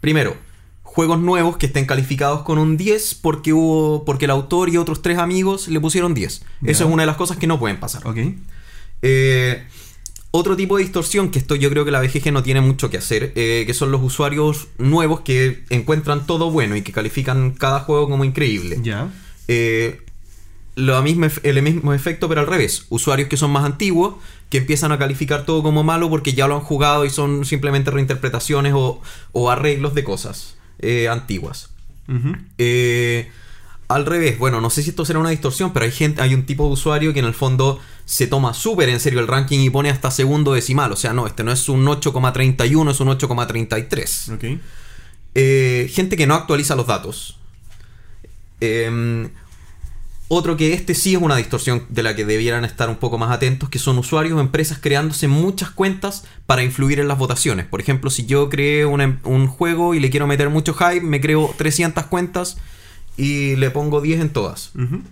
Primero, 0.00 0.36
juegos 0.94 1.18
nuevos 1.18 1.56
que 1.56 1.66
estén 1.66 1.86
calificados 1.86 2.42
con 2.42 2.56
un 2.56 2.76
10 2.76 3.16
porque 3.16 3.52
hubo 3.52 4.04
porque 4.04 4.26
el 4.26 4.30
autor 4.30 4.68
y 4.68 4.76
otros 4.76 5.02
tres 5.02 5.18
amigos 5.18 5.66
le 5.66 5.80
pusieron 5.80 6.14
10. 6.14 6.40
Ya. 6.60 6.70
Eso 6.70 6.84
es 6.84 6.90
una 6.90 7.02
de 7.02 7.08
las 7.08 7.16
cosas 7.16 7.36
que 7.36 7.48
no 7.48 7.58
pueden 7.58 7.80
pasar. 7.80 8.06
Ok. 8.06 8.18
Eh, 9.02 9.64
otro 10.30 10.54
tipo 10.54 10.76
de 10.76 10.84
distorsión 10.84 11.32
que 11.32 11.40
esto 11.40 11.56
yo 11.56 11.68
creo 11.68 11.84
que 11.84 11.90
la 11.90 12.00
BGG 12.00 12.32
no 12.32 12.44
tiene 12.44 12.60
mucho 12.60 12.90
que 12.90 12.98
hacer, 12.98 13.32
eh, 13.34 13.64
que 13.66 13.74
son 13.74 13.90
los 13.90 14.02
usuarios 14.02 14.68
nuevos 14.78 15.22
que 15.22 15.64
encuentran 15.68 16.28
todo 16.28 16.52
bueno 16.52 16.76
y 16.76 16.82
que 16.82 16.92
califican 16.92 17.50
cada 17.50 17.80
juego 17.80 18.08
como 18.08 18.24
increíble. 18.24 18.78
Ya. 18.80 19.10
Eh, 19.48 20.00
lo 20.76 21.02
mismo, 21.02 21.26
el 21.42 21.62
mismo 21.62 21.92
efecto, 21.92 22.28
pero 22.28 22.40
al 22.40 22.46
revés. 22.46 22.86
Usuarios 22.88 23.28
que 23.28 23.36
son 23.36 23.50
más 23.50 23.64
antiguos, 23.64 24.14
que 24.48 24.58
empiezan 24.58 24.92
a 24.92 24.98
calificar 24.98 25.44
todo 25.44 25.64
como 25.64 25.82
malo 25.82 26.08
porque 26.08 26.34
ya 26.34 26.46
lo 26.46 26.54
han 26.54 26.62
jugado 26.62 27.04
y 27.04 27.10
son 27.10 27.44
simplemente 27.44 27.90
reinterpretaciones 27.90 28.74
o, 28.76 29.02
o 29.32 29.50
arreglos 29.50 29.94
de 29.94 30.04
cosas 30.04 30.56
eh, 30.78 31.08
antiguas. 31.08 31.70
Eh, 32.58 33.30
al 33.88 34.06
revés, 34.06 34.38
bueno, 34.38 34.60
no 34.60 34.70
sé 34.70 34.82
si 34.82 34.90
esto 34.90 35.04
será 35.04 35.18
una 35.18 35.30
distorsión, 35.30 35.72
pero 35.72 35.84
hay 35.84 35.92
gente, 35.92 36.22
hay 36.22 36.34
un 36.34 36.46
tipo 36.46 36.66
de 36.66 36.72
usuario 36.72 37.12
que 37.12 37.20
en 37.20 37.26
el 37.26 37.34
fondo 37.34 37.80
se 38.04 38.26
toma 38.26 38.54
súper 38.54 38.88
en 38.88 39.00
serio 39.00 39.20
el 39.20 39.28
ranking 39.28 39.60
y 39.60 39.70
pone 39.70 39.90
hasta 39.90 40.10
segundo 40.10 40.52
decimal. 40.52 40.92
O 40.92 40.96
sea, 40.96 41.12
no, 41.12 41.26
este 41.26 41.44
no 41.44 41.52
es 41.52 41.68
un 41.68 41.84
8,31, 41.84 42.90
es 42.90 43.00
un 43.00 43.08
8,33. 43.08 44.34
Ok. 44.34 44.60
Eh, 45.34 45.90
gente 45.92 46.16
que 46.16 46.26
no 46.26 46.34
actualiza 46.34 46.76
los 46.76 46.86
datos. 46.86 47.38
Otro 50.28 50.56
que 50.56 50.72
este 50.72 50.94
sí 50.94 51.14
es 51.14 51.20
una 51.20 51.36
distorsión 51.36 51.84
de 51.90 52.02
la 52.02 52.16
que 52.16 52.24
debieran 52.24 52.64
estar 52.64 52.88
un 52.88 52.96
poco 52.96 53.18
más 53.18 53.30
atentos, 53.30 53.68
que 53.68 53.78
son 53.78 53.98
usuarios 53.98 54.36
o 54.36 54.40
empresas 54.40 54.78
creándose 54.80 55.28
muchas 55.28 55.70
cuentas 55.70 56.24
para 56.46 56.62
influir 56.62 56.98
en 56.98 57.08
las 57.08 57.18
votaciones. 57.18 57.66
Por 57.66 57.80
ejemplo, 57.80 58.08
si 58.10 58.24
yo 58.24 58.48
creé 58.48 58.86
un, 58.86 59.00
em- 59.02 59.18
un 59.24 59.46
juego 59.46 59.94
y 59.94 60.00
le 60.00 60.08
quiero 60.10 60.26
meter 60.26 60.48
mucho 60.48 60.72
hype, 60.74 61.02
me 61.02 61.20
creo 61.20 61.54
300 61.58 62.04
cuentas 62.06 62.56
y 63.18 63.54
le 63.56 63.70
pongo 63.70 64.00
10 64.00 64.20
en 64.22 64.30
todas. 64.30 64.70
Ujú. 64.74 65.02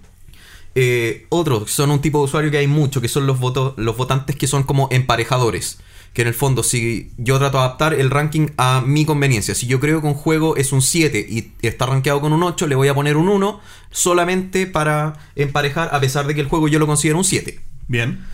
Eh, 0.74 1.26
otros 1.28 1.70
son 1.70 1.90
un 1.90 2.00
tipo 2.00 2.18
de 2.18 2.24
usuario 2.24 2.50
que 2.50 2.56
hay 2.58 2.66
mucho, 2.66 3.02
que 3.02 3.08
son 3.08 3.26
los, 3.26 3.38
voto- 3.38 3.74
los 3.76 3.96
votantes 3.96 4.34
que 4.36 4.46
son 4.46 4.62
como 4.62 4.88
emparejadores. 4.90 5.78
Que 6.12 6.22
en 6.22 6.28
el 6.28 6.34
fondo, 6.34 6.62
si 6.62 7.10
yo 7.16 7.38
trato 7.38 7.56
de 7.58 7.64
adaptar 7.64 7.94
el 7.94 8.10
ranking 8.10 8.48
a 8.58 8.82
mi 8.86 9.06
conveniencia, 9.06 9.54
si 9.54 9.66
yo 9.66 9.80
creo 9.80 10.02
que 10.02 10.06
un 10.06 10.14
juego 10.14 10.56
es 10.56 10.70
un 10.72 10.82
7 10.82 11.26
y 11.26 11.52
está 11.62 11.86
rankeado 11.86 12.20
con 12.20 12.34
un 12.34 12.42
8, 12.42 12.66
le 12.66 12.74
voy 12.74 12.88
a 12.88 12.94
poner 12.94 13.16
un 13.16 13.28
1 13.30 13.60
solamente 13.90 14.66
para 14.66 15.14
emparejar, 15.36 15.88
a 15.92 16.00
pesar 16.00 16.26
de 16.26 16.34
que 16.34 16.42
el 16.42 16.48
juego 16.48 16.68
yo 16.68 16.78
lo 16.78 16.86
considero 16.86 17.16
un 17.18 17.24
7. 17.24 17.58
Bien. 17.88 18.24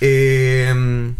Eh, 0.00 1.12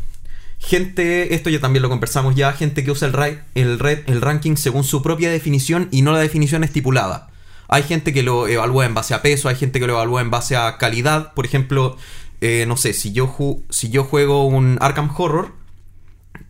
gente, 0.59 1.35
esto 1.35 1.51
ya 1.51 1.61
también 1.61 1.83
lo 1.83 1.89
conversamos 1.89 2.35
ya, 2.35 2.53
gente 2.53 2.83
que 2.85 2.91
usa 2.91 3.09
el, 3.09 3.13
ra- 3.13 3.45
el, 3.55 3.79
red, 3.79 4.01
el 4.07 4.21
ranking 4.21 4.57
según 4.57 4.85
su 4.85 5.03
propia 5.03 5.31
definición 5.31 5.89
y 5.91 6.03
no 6.03 6.13
la 6.13 6.19
definición 6.19 6.65
estipulada. 6.65 7.29
Hay 7.69 7.83
gente 7.83 8.13
que 8.13 8.23
lo 8.23 8.47
evalúa 8.49 8.87
en 8.87 8.95
base 8.95 9.13
a 9.13 9.23
peso, 9.23 9.49
hay 9.49 9.57
gente 9.57 9.81
que 9.81 9.87
lo 9.87 9.95
evalúa 9.95 10.21
en 10.21 10.31
base 10.31 10.57
a 10.57 10.79
calidad. 10.79 11.35
Por 11.35 11.45
ejemplo, 11.47 11.97
eh, 12.41 12.65
no 12.69 12.77
sé, 12.77 12.93
si 12.93 13.13
yo, 13.13 13.35
si 13.71 13.91
yo 13.91 14.05
juego 14.05 14.47
un 14.47 14.79
Arkham 14.81 15.11
Horror, 15.17 15.53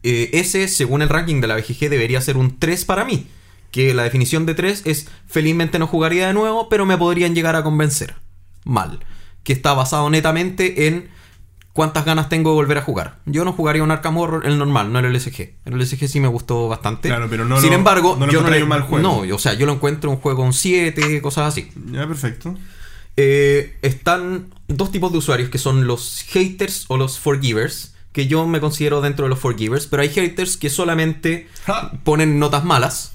eh, 0.02 0.30
ese, 0.32 0.68
según 0.68 1.02
el 1.02 1.08
ranking 1.08 1.40
de 1.40 1.46
la 1.46 1.56
BGG, 1.56 1.88
debería 1.90 2.20
ser 2.20 2.36
un 2.36 2.58
3 2.58 2.84
para 2.84 3.04
mí. 3.04 3.26
Que 3.70 3.92
la 3.94 4.04
definición 4.04 4.46
de 4.46 4.54
3 4.54 4.82
es, 4.86 5.08
felizmente 5.26 5.78
no 5.78 5.86
jugaría 5.86 6.28
de 6.28 6.32
nuevo, 6.34 6.68
pero 6.68 6.86
me 6.86 6.96
podrían 6.96 7.34
llegar 7.34 7.56
a 7.56 7.62
convencer. 7.62 8.14
Mal. 8.64 9.00
Que 9.42 9.52
está 9.52 9.74
basado 9.74 10.08
netamente 10.10 10.86
en 10.86 11.08
cuántas 11.72 12.04
ganas 12.06 12.28
tengo 12.30 12.50
de 12.50 12.54
volver 12.56 12.78
a 12.78 12.82
jugar. 12.82 13.18
Yo 13.26 13.44
no 13.44 13.52
jugaría 13.52 13.82
un 13.82 13.90
Arkham 13.90 14.16
Horror, 14.16 14.46
el 14.46 14.56
normal, 14.56 14.92
no 14.92 14.98
el 14.98 15.12
LSG. 15.12 15.50
El 15.66 15.78
LSG 15.78 16.08
sí 16.08 16.20
me 16.20 16.28
gustó 16.28 16.68
bastante. 16.68 17.08
Claro, 17.08 17.26
pero 17.28 17.44
no 17.44 17.60
Sin 17.60 17.70
lo- 17.70 17.76
embargo, 17.76 18.16
no 18.18 18.26
lo 18.26 18.32
yo 18.32 18.40
no 18.42 18.48
le- 18.48 18.62
un 18.62 18.68
mal 18.68 18.82
juego. 18.82 19.02
No, 19.26 19.34
o 19.34 19.38
sea, 19.38 19.52
yo 19.54 19.66
lo 19.66 19.72
encuentro 19.74 20.10
un 20.10 20.16
juego 20.16 20.42
un 20.42 20.54
7, 20.54 21.20
cosas 21.20 21.48
así. 21.48 21.70
Ya, 21.92 22.06
perfecto. 22.08 22.54
Eh, 23.18 23.76
están 23.82 24.54
dos 24.68 24.90
tipos 24.90 25.12
de 25.12 25.18
usuarios 25.18 25.48
que 25.50 25.58
son 25.58 25.86
los 25.86 26.24
haters 26.28 26.84
o 26.88 26.96
los 26.96 27.18
forgivers. 27.18 27.94
Que 28.16 28.26
yo 28.26 28.46
me 28.46 28.60
considero 28.60 29.02
dentro 29.02 29.26
de 29.26 29.28
los 29.28 29.38
forgivers. 29.38 29.86
Pero 29.86 30.00
hay 30.00 30.08
haters 30.08 30.56
que 30.56 30.70
solamente 30.70 31.48
Ja. 31.66 31.92
ponen 32.02 32.38
notas 32.38 32.64
malas. 32.64 33.12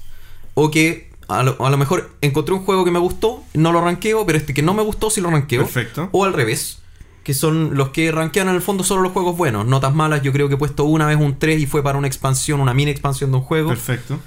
O 0.54 0.70
que 0.70 1.10
a 1.26 1.42
lo, 1.42 1.56
a 1.66 1.70
lo 1.70 1.76
mejor 1.76 2.12
encontré 2.20 2.54
un 2.54 2.64
juego 2.64 2.84
que 2.84 2.92
me 2.92 3.00
gustó, 3.00 3.42
no 3.54 3.72
lo 3.72 3.80
ranqueo, 3.80 4.24
pero 4.24 4.38
este 4.38 4.54
que 4.54 4.62
no 4.62 4.74
me 4.74 4.82
gustó 4.84 5.10
sí 5.10 5.20
lo 5.20 5.28
ranqueo. 5.30 5.62
Perfecto. 5.62 6.08
O 6.12 6.24
al 6.24 6.32
revés. 6.32 6.78
Que 7.24 7.34
son 7.34 7.74
los 7.74 7.88
que 7.88 8.12
rankean 8.12 8.48
en 8.48 8.54
el 8.54 8.62
fondo 8.62 8.84
solo 8.84 9.02
los 9.02 9.10
juegos 9.10 9.36
buenos. 9.36 9.66
Notas 9.66 9.92
malas, 9.92 10.22
yo 10.22 10.32
creo 10.32 10.48
que 10.48 10.54
he 10.54 10.58
puesto 10.58 10.84
una 10.84 11.06
vez 11.06 11.16
un 11.18 11.36
3 11.36 11.60
y 11.60 11.66
fue 11.66 11.82
para 11.82 11.98
una 11.98 12.06
expansión, 12.06 12.60
una 12.60 12.72
mini 12.72 12.92
expansión 12.92 13.32
de 13.32 13.38
un 13.38 13.42
juego. 13.42 13.70
Perfecto. 13.70 14.20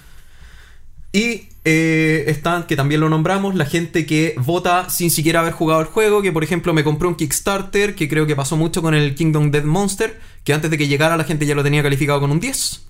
Y 1.15 1.47
eh, 1.63 2.25
están, 2.27 2.67
que 2.67 2.75
también 2.75 2.99
lo 2.99 3.07
nombramos, 3.07 3.55
la 3.55 3.65
gente 3.65 4.05
que 4.05 4.35
vota 4.37 4.89
sin 4.89 5.09
siquiera 5.09 5.39
haber 5.39 5.53
jugado 5.53 5.79
el 5.79 5.87
juego, 5.87 6.21
que 6.21 6.33
por 6.33 6.43
ejemplo 6.43 6.73
me 6.73 6.83
compró 6.83 7.07
un 7.07 7.15
Kickstarter, 7.15 7.95
que 7.95 8.09
creo 8.09 8.27
que 8.27 8.35
pasó 8.35 8.57
mucho 8.57 8.81
con 8.81 8.93
el 8.93 9.15
Kingdom 9.15 9.49
Dead 9.49 9.63
Monster, 9.63 10.19
que 10.43 10.53
antes 10.53 10.69
de 10.69 10.77
que 10.77 10.89
llegara 10.89 11.15
la 11.15 11.23
gente 11.23 11.45
ya 11.45 11.55
lo 11.55 11.63
tenía 11.63 11.81
calificado 11.81 12.19
con 12.19 12.31
un 12.31 12.41
10. 12.41 12.81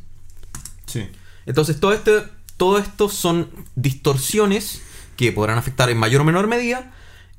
Sí. 0.87 1.07
Entonces 1.45 1.79
todo, 1.79 1.93
este, 1.93 2.23
todo 2.57 2.79
esto 2.79 3.09
son 3.09 3.47
distorsiones 3.75 4.81
que 5.17 5.31
podrán 5.31 5.59
afectar 5.59 5.91
en 5.91 5.99
mayor 5.99 6.21
o 6.21 6.23
menor 6.23 6.47
medida. 6.47 6.93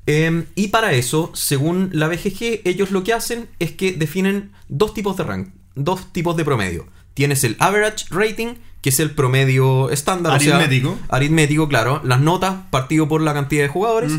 eh, 0.05 0.45
y 0.55 0.69
para 0.69 0.93
eso, 0.93 1.31
según 1.33 1.89
la 1.91 2.07
BGG, 2.07 2.61
ellos 2.63 2.91
lo 2.91 3.03
que 3.03 3.11
hacen 3.11 3.49
es 3.59 3.73
que 3.73 3.91
definen 3.91 4.53
dos 4.69 4.93
tipos 4.93 5.17
de 5.17 5.25
rank, 5.25 5.49
dos 5.75 6.13
tipos 6.13 6.37
de 6.37 6.45
promedio. 6.45 6.87
Tienes 7.13 7.43
el 7.43 7.57
average 7.59 8.05
rating, 8.09 8.53
que 8.87 8.91
es 8.91 9.01
el 9.01 9.11
promedio 9.11 9.89
estándar. 9.89 10.37
o 10.37 10.39
sea, 10.39 10.55
Aritmético. 10.55 10.97
aritmético, 11.09 11.67
claro. 11.67 11.99
Las 12.05 12.21
notas 12.21 12.55
partido 12.69 13.09
por 13.09 13.19
la 13.19 13.33
cantidad 13.33 13.63
de 13.63 13.67
jugadores. 13.67 14.13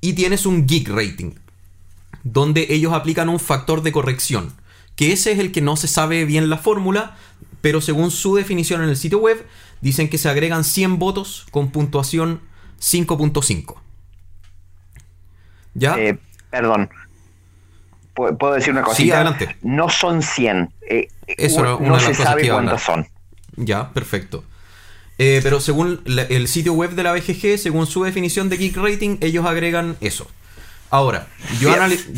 Y 0.00 0.12
tienes 0.12 0.46
un 0.46 0.68
geek 0.68 0.88
rating, 0.90 1.32
donde 2.22 2.68
ellos 2.70 2.92
aplican 2.92 3.28
un 3.28 3.40
factor 3.40 3.82
de 3.82 3.90
corrección, 3.90 4.52
que 4.94 5.10
ese 5.12 5.32
es 5.32 5.40
el 5.40 5.50
que 5.50 5.60
no 5.60 5.74
se 5.74 5.88
sabe 5.88 6.24
bien 6.24 6.48
la 6.50 6.56
fórmula, 6.58 7.16
pero 7.60 7.80
según 7.80 8.12
su 8.12 8.36
definición 8.36 8.80
en 8.84 8.90
el 8.90 8.96
sitio 8.96 9.18
web, 9.18 9.44
dicen 9.80 10.08
que 10.08 10.18
se 10.18 10.28
agregan 10.28 10.62
100 10.62 11.00
votos 11.00 11.46
con 11.50 11.72
puntuación 11.72 12.40
5.5. 12.80 13.74
¿Ya? 15.74 15.98
Eh, 15.98 16.16
perdón. 16.48 16.90
¿Puedo 18.14 18.52
decir 18.54 18.72
una 18.72 18.82
cosita? 18.82 19.16
adelante. 19.16 19.56
No 19.62 19.88
son 19.88 20.22
100. 20.22 20.70
eh, 20.88 21.08
Eso 21.26 21.58
era 21.58 21.70
no 21.70 21.78
una 21.78 21.94
de 21.94 22.00
se 22.02 22.08
las 22.10 22.16
cosas 22.18 22.18
que 22.18 22.22
sabe 22.24 22.46
iba 22.46 22.54
a 22.54 22.58
cuántos 22.58 22.88
hablar. 22.88 23.04
son. 23.06 23.17
Ya, 23.58 23.92
perfecto. 23.92 24.44
Eh, 25.18 25.40
pero 25.42 25.60
según 25.60 26.00
la- 26.04 26.22
el 26.22 26.46
sitio 26.48 26.72
web 26.74 26.92
de 26.94 27.02
la 27.02 27.12
BGG, 27.12 27.58
según 27.58 27.86
su 27.86 28.04
definición 28.04 28.48
de 28.48 28.56
Geek 28.56 28.76
Rating, 28.76 29.16
ellos 29.20 29.44
agregan 29.46 29.96
eso. 30.00 30.26
Ahora, 30.90 31.26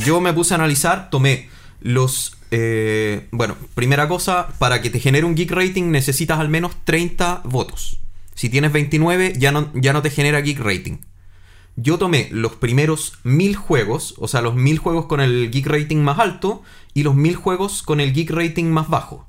yo 0.04 0.20
me 0.20 0.32
puse 0.32 0.54
a 0.54 0.56
analizar, 0.56 1.10
tomé 1.10 1.48
los... 1.80 2.36
eh, 2.50 3.26
bueno, 3.32 3.56
primera 3.74 4.06
cosa, 4.06 4.48
para 4.58 4.82
que 4.82 4.90
te 4.90 5.00
genere 5.00 5.24
un 5.24 5.34
Geek 5.34 5.50
Rating 5.50 5.90
necesitas 5.90 6.38
al 6.38 6.48
menos 6.50 6.72
30 6.84 7.40
votos. 7.44 7.98
Si 8.34 8.48
tienes 8.48 8.72
29, 8.72 9.34
ya 9.38 9.50
no, 9.52 9.70
ya 9.74 9.92
no 9.92 10.02
te 10.02 10.10
genera 10.10 10.40
Geek 10.40 10.60
Rating. 10.60 10.98
Yo 11.76 11.98
tomé 11.98 12.28
los 12.32 12.52
primeros 12.56 13.14
1000 13.24 13.56
juegos, 13.56 14.14
o 14.18 14.28
sea, 14.28 14.42
los 14.42 14.54
1000 14.54 14.78
juegos 14.78 15.06
con 15.06 15.20
el 15.20 15.50
Geek 15.50 15.66
Rating 15.66 15.98
más 15.98 16.18
alto 16.18 16.62
y 16.94 17.02
los 17.02 17.14
1000 17.14 17.36
juegos 17.36 17.82
con 17.82 18.00
el 18.00 18.12
Geek 18.12 18.30
Rating 18.30 18.66
más 18.66 18.88
bajo. 18.88 19.26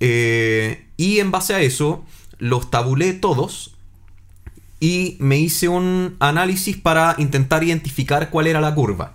Eh, 0.00 0.86
y 0.96 1.18
en 1.18 1.30
base 1.30 1.54
a 1.54 1.60
eso, 1.60 2.04
los 2.38 2.70
tabulé 2.70 3.12
todos 3.14 3.74
y 4.80 5.16
me 5.18 5.38
hice 5.38 5.68
un 5.68 6.16
análisis 6.20 6.76
para 6.76 7.14
intentar 7.18 7.64
identificar 7.64 8.30
cuál 8.30 8.46
era 8.46 8.60
la 8.60 8.74
curva. 8.74 9.14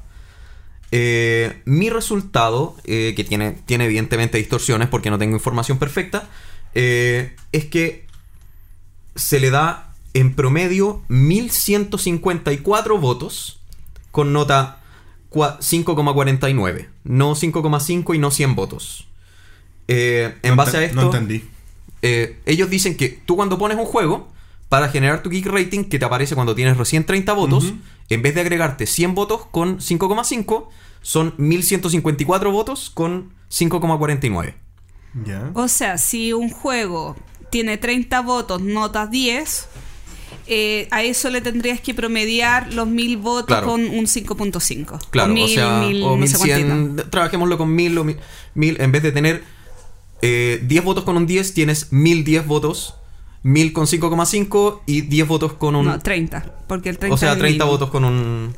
Eh, 0.91 1.61
mi 1.65 1.89
resultado, 1.89 2.75
eh, 2.83 3.13
que 3.15 3.23
tiene, 3.23 3.51
tiene 3.65 3.85
evidentemente 3.85 4.37
distorsiones 4.37 4.89
porque 4.89 5.09
no 5.09 5.17
tengo 5.17 5.35
información 5.35 5.77
perfecta, 5.79 6.29
es 6.75 7.65
que 7.69 8.05
se 9.15 9.39
le 9.39 9.51
da 9.51 9.93
en 10.15 10.33
promedio 10.35 11.03
1154 11.07 12.97
votos 12.97 13.59
con 14.11 14.33
nota 14.33 14.79
cua- 15.31 15.57
5,49, 15.59 16.89
no 17.03 17.35
5,5 17.35 18.15
y 18.15 18.17
no 18.19 18.31
100 18.31 18.55
votos. 18.55 19.07
Eh, 19.87 20.33
en 20.43 20.51
No 20.51 20.55
base 20.55 20.77
a 20.77 20.83
esto, 20.83 20.95
No 20.95 21.03
entendí. 21.07 21.43
eh, 22.01 22.39
ellos 22.45 22.69
dicen 22.69 22.95
que 22.95 23.09
tú 23.25 23.35
cuando 23.35 23.57
pones 23.57 23.77
un 23.77 23.85
juego, 23.85 24.31
para 24.69 24.89
generar 24.89 25.21
tu 25.21 25.29
Geek 25.29 25.45
Rating 25.45 25.83
que 25.83 25.99
te 25.99 26.05
aparece 26.05 26.33
cuando 26.35 26.55
tienes 26.55 26.77
recién 26.77 27.03
30 27.05 27.33
votos. 27.33 27.65
Ujú. 27.65 27.77
En 28.09 28.21
vez 28.23 28.33
de 28.33 28.41
agregarte 28.41 28.87
100 28.87 29.13
votos 29.13 29.45
con 29.51 29.79
5,5, 29.79 30.67
son 31.01 31.33
1154 31.37 32.51
votos 32.51 32.89
con 32.89 33.33
5,49. 33.49 34.55
Ya. 35.25 35.51
O 35.53 35.67
sea, 35.67 35.97
si 35.99 36.33
un 36.33 36.49
juego 36.49 37.15
tiene 37.51 37.77
30 37.77 38.21
votos, 38.21 38.61
notas 38.61 39.11
10, 39.11 39.67
eh, 40.47 40.87
a 40.91 41.03
eso 41.03 41.29
le 41.29 41.41
tendrías 41.41 41.79
que 41.79 41.93
promediar 41.93 42.73
los 42.73 42.87
1000 42.87 43.17
votos 43.17 43.45
Claro. 43.47 43.67
con 43.67 43.81
un 43.87 44.07
5.5. 44.07 44.97
Claro, 45.11 45.31
o, 45.31 45.35
1000, 45.35 45.43
o 45.43 45.47
sea, 45.49 45.79
1000, 45.81 46.03
o 46.03 46.17
no 46.17 46.25
sé 46.27 46.37
1100, 46.37 46.67
cuántito. 46.67 47.09
trabajémoslo 47.11 47.57
con 47.59 47.75
1000 47.75 47.97
o 47.99 48.03
1000, 48.55 48.81
en 48.81 48.91
vez 48.91 49.03
de 49.03 49.11
tener 49.11 49.43
eh, 50.25 50.61
10 50.63 50.83
votos 50.85 51.03
con 51.03 51.17
un 51.17 51.27
10, 51.27 51.53
tienes 51.53 51.91
1010 51.91 52.47
votos, 52.47 52.95
1000 53.43 53.73
con 53.73 53.85
5,5 53.87 54.79
y 54.85 55.01
10 55.01 55.27
votos 55.27 55.53
con 55.53 55.75
un... 55.75 55.85
No, 55.87 55.99
30. 55.99 56.45
Porque 56.65 56.87
el 56.89 56.97
30 56.97 57.13
o 57.13 57.17
sea, 57.17 57.29
es 57.31 57.35
el 57.35 57.39
30 57.41 57.65
mínimo. 57.65 57.71
votos 57.71 57.89
con 57.89 58.05
un... 58.05 58.55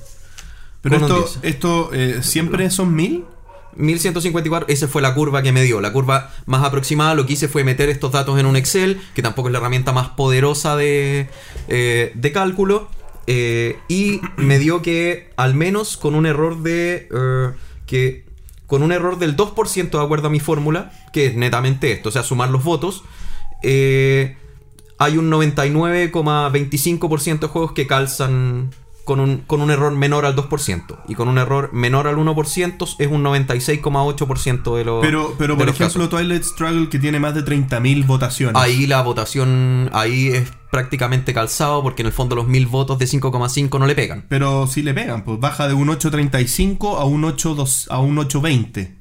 Pero 0.82 1.00
con 1.00 1.12
un 1.12 1.18
esto, 1.18 1.40
10. 1.42 1.54
esto 1.56 1.90
eh, 1.94 2.20
siempre 2.22 2.70
son 2.70 2.94
mil. 2.96 3.26
1154, 3.78 4.68
esa 4.70 4.88
fue 4.88 5.02
la 5.02 5.16
curva 5.16 5.42
que 5.42 5.52
me 5.52 5.64
dio. 5.64 5.82
La 5.82 5.92
curva 5.92 6.32
más 6.46 6.64
aproximada 6.64 7.16
lo 7.16 7.26
que 7.26 7.34
hice 7.34 7.48
fue 7.48 7.64
meter 7.64 7.90
estos 7.90 8.12
datos 8.12 8.40
en 8.40 8.46
un 8.46 8.56
Excel, 8.56 9.02
que 9.16 9.22
tampoco 9.24 9.50
es 9.50 9.52
la 9.54 9.58
herramienta 9.58 9.92
más 9.92 10.10
poderosa 10.10 10.78
de, 10.78 11.28
eh, 11.68 12.12
de 12.14 12.32
cálculo. 12.32 12.88
eh, 13.28 13.80
y 13.90 14.22
me 14.38 14.60
dio 14.60 14.82
que 14.84 15.32
al 15.36 15.56
menos 15.56 15.98
con 15.98 16.14
un 16.14 16.26
error 16.28 16.62
de... 16.62 17.10
eh, 17.12 17.52
que 17.86 18.25
con 18.68 18.84
un 18.84 18.92
error 18.92 19.18
del 19.20 19.38
2% 19.38 19.90
de 19.90 20.04
acuerdo 20.04 20.28
a 20.28 20.32
mi 20.32 20.40
fórmula, 20.40 20.92
que 21.14 21.28
es 21.28 21.36
netamente 21.36 21.92
esto, 21.92 22.10
o 22.10 22.12
sea, 22.12 22.24
sumar 22.24 22.50
los 22.50 22.64
votos, 22.64 23.04
eh, 23.64 24.38
hay 24.98 25.18
un 25.18 25.30
99,25% 25.30 27.40
de 27.40 27.48
juegos 27.48 27.74
que 27.74 27.88
calzan 27.88 28.72
con 29.06 29.20
un, 29.20 29.38
con 29.38 29.62
un 29.62 29.72
error 29.72 29.94
menor 29.94 30.26
al 30.26 30.36
2%. 30.36 31.04
Y 31.08 31.16
con 31.16 31.28
un 31.28 31.38
error 31.38 31.70
menor 31.72 32.08
al 32.08 32.18
1% 32.18 32.96
es 33.00 33.08
un 33.08 33.24
96,8% 33.24 34.76
de 34.76 34.84
los. 34.84 35.02
Pero, 35.02 35.36
pero 35.38 35.54
de 35.54 35.58
por 35.58 35.68
los 35.68 35.76
ejemplo, 35.76 36.04
casos. 36.04 36.10
Twilight 36.10 36.44
Struggle 36.44 36.90
que 36.90 37.00
tiene 37.00 37.20
más 37.20 37.36
de 37.36 37.46
30.000 37.46 38.06
votaciones. 38.06 38.62
Ahí 38.62 38.88
la 38.88 39.02
votación 39.04 39.90
ahí 39.94 40.30
es 40.30 40.52
prácticamente 40.72 41.34
calzado 41.34 41.82
porque 41.84 42.02
en 42.02 42.08
el 42.08 42.12
fondo 42.12 42.36
los 42.36 42.48
1000 42.48 42.66
votos 42.66 43.00
de 43.00 43.06
5,5 43.06 43.80
no 43.80 43.86
le 43.86 43.96
pegan. 43.96 44.26
Pero 44.28 44.68
si 44.68 44.82
le 44.82 44.94
pegan, 44.94 45.24
pues 45.24 45.40
baja 45.40 45.68
de 45.68 45.76
un 45.76 45.88
8.35 45.88 47.00
a 47.00 47.06
un 47.06 47.24
8.2 47.24 47.88
a 47.90 48.00
un 48.00 48.18
8.20. 48.18 48.96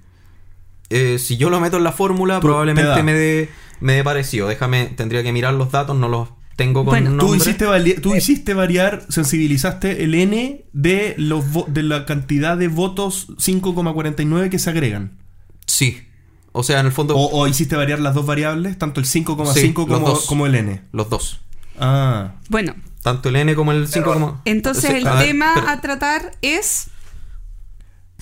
Eh, 0.91 1.19
si 1.19 1.39
yo 1.39 1.51
lo 1.51 1.59
meto 1.61 1.79
en 1.79 1.85
la 1.85 1.93
fórmula, 1.93 2.41
probablemente 2.41 3.03
me 3.03 3.15
dé 3.15 3.51
me 3.81 3.95
dé 3.95 4.05
parecido. 4.05 4.49
Déjame, 4.49 4.87
tendría 4.87 5.23
que 5.23 5.33
mirar 5.33 5.55
los 5.55 5.71
datos, 5.71 5.97
no 5.97 6.09
los 6.09 6.29
tengo 6.57 6.85
con 6.85 6.93
Bueno, 6.93 7.11
Tú 7.11 7.17
nombre. 7.17 7.37
hiciste, 7.39 7.65
vali- 7.67 7.95
tú 8.01 8.15
hiciste 8.15 8.55
variar, 8.55 9.03
sensibilizaste 9.09 10.05
el 10.05 10.15
N 10.15 10.65
de, 10.73 11.15
los 11.19 11.45
de 11.73 11.83
la 11.83 12.07
cantidad 12.07 12.57
de 12.57 12.69
votos 12.69 13.29
5,49 13.39 14.51
que 14.51 14.59
se 14.59 14.71
agregan. 14.71 15.19
Sí. 15.67 16.07
O 16.53 16.63
sea, 16.63 16.79
en 16.81 16.87
el 16.87 16.93
fondo, 16.93 17.17
O, 17.17 17.41
o 17.41 17.49
hiciste 17.49 17.75
variar 17.75 17.99
las 18.01 18.15
dos 18.15 18.27
variables, 18.27 18.79
tanto 18.79 19.01
el 19.01 19.07
5,5 19.07 19.53
Sí, 19.55 19.73
los 19.77 19.87
como, 19.87 20.21
como 20.27 20.47
el 20.47 20.55
N. 20.55 20.83
los 20.93 21.11
dos. 21.11 21.41
Ah. 21.79 22.35
Bueno, 22.49 22.75
Tanto 23.03 23.29
el 23.29 23.37
N 23.37 23.55
como 23.55 23.73
el 23.73 23.87
5, 23.89 24.13
como... 24.15 24.41
entonces 24.47 24.85
Sí, 24.91 24.97
el 24.97 25.07
a 25.07 25.15
ver, 25.17 25.27
tema 25.27 25.53
pero- 25.57 25.69
a 25.69 25.81
tratar 25.81 26.31
es. 26.41 26.89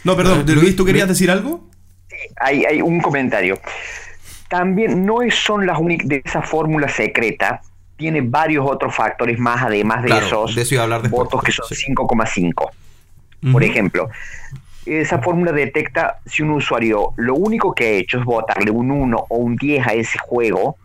No, 0.05 0.17
perdón, 0.17 0.45
Eh, 0.49 0.53
Luis, 0.55 0.75
¿tú 0.75 0.85
querías 0.85 1.07
Luis. 1.07 1.19
decir 1.19 1.31
algo? 1.31 1.69
hay, 2.41 2.65
hay 2.65 2.81
un 2.83 3.01
comentario. 3.01 3.59
También 4.49 5.05
no 5.07 5.19
son 5.31 5.67
las 5.67 5.79
únicas 5.79 6.09
de 6.09 6.23
esa 6.25 6.43
fórmula 6.43 6.89
secreta, 6.89 7.63
tiene 8.03 8.21
varios 8.21 8.67
otros 8.69 8.93
factores 8.97 9.39
más 9.39 9.63
además 9.63 10.03
de 10.03 10.09
Claro, 10.09 10.27
esos 10.27 10.57
de 10.57 10.63
eso 10.63 10.83
hablar 10.83 11.03
después. 11.03 11.23
votos 11.25 11.41
que 11.45 11.53
son 11.53 11.67
Sí. 11.69 11.77
5,5. 11.87 12.71
Por 13.53 13.63
Ujú. 13.63 13.71
ejemplo, 13.71 14.09
esa 14.85 15.21
fórmula 15.21 15.53
detecta 15.53 16.19
si 16.27 16.43
un 16.43 16.51
usuario 16.51 17.13
lo 17.17 17.37
único 17.37 17.73
que 17.73 17.85
ha 17.87 17.91
hecho 17.91 18.19
es 18.19 18.25
votarle 18.25 18.73
un 18.73 18.91
1 18.91 19.27
o 19.29 19.37
un 19.37 19.55
10 19.55 19.87
a 19.87 19.95
ese 19.95 20.19
juego, 20.19 20.77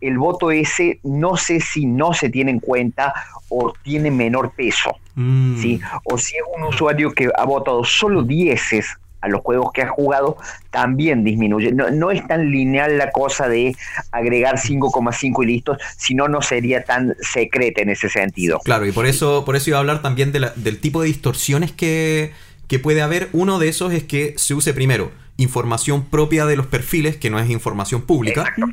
el 0.00 0.16
voto 0.16 0.52
ese 0.52 1.00
no 1.02 1.36
sé 1.36 1.58
si 1.60 1.86
no 1.86 2.14
se 2.14 2.28
tiene 2.30 2.52
en 2.52 2.60
cuenta 2.60 3.12
o 3.48 3.72
tiene 3.82 4.12
menor 4.12 4.52
peso. 4.52 4.96
Mm. 5.16 5.56
¿sí? 5.60 5.80
O 6.04 6.16
si 6.18 6.36
es 6.36 6.42
un 6.56 6.62
usuario 6.68 7.10
que 7.10 7.28
ha 7.36 7.44
votado 7.44 7.82
solo 7.82 8.22
10 8.22 8.72
a 9.20 9.28
los 9.28 9.40
juegos 9.42 9.70
que 9.72 9.82
ha 9.82 9.88
jugado, 9.88 10.36
también 10.70 11.24
disminuye. 11.24 11.72
No, 11.72 11.90
no 11.90 12.10
es 12.10 12.26
tan 12.26 12.50
lineal 12.50 12.98
la 12.98 13.10
cosa 13.10 13.48
de 13.48 13.74
agregar 14.12 14.56
5,5 14.58 15.42
y 15.42 15.46
listo, 15.46 15.76
si 15.96 16.14
no, 16.14 16.28
no 16.28 16.42
sería 16.42 16.84
tan 16.84 17.14
secreta 17.20 17.82
en 17.82 17.90
ese 17.90 18.08
sentido. 18.08 18.60
Claro, 18.64 18.86
y 18.86 18.92
por 18.92 19.06
eso, 19.06 19.44
por 19.44 19.56
eso 19.56 19.70
iba 19.70 19.76
a 19.78 19.80
hablar 19.80 20.02
también 20.02 20.32
de 20.32 20.40
la- 20.40 20.52
del 20.56 20.78
tipo 20.78 21.02
de 21.02 21.08
distorsiones 21.08 21.72
que, 21.72 22.32
que 22.68 22.78
puede 22.78 23.02
haber. 23.02 23.28
Uno 23.32 23.58
de 23.58 23.68
esos 23.68 23.92
es 23.92 24.04
que 24.04 24.34
se 24.36 24.54
use 24.54 24.72
primero 24.74 25.10
información 25.36 26.04
propia 26.04 26.44
de 26.46 26.54
los 26.56 26.66
perfiles, 26.66 27.16
que 27.16 27.30
no 27.30 27.38
es 27.40 27.48
información 27.50 28.02
pública. 28.02 28.42
Exacto. 28.42 28.66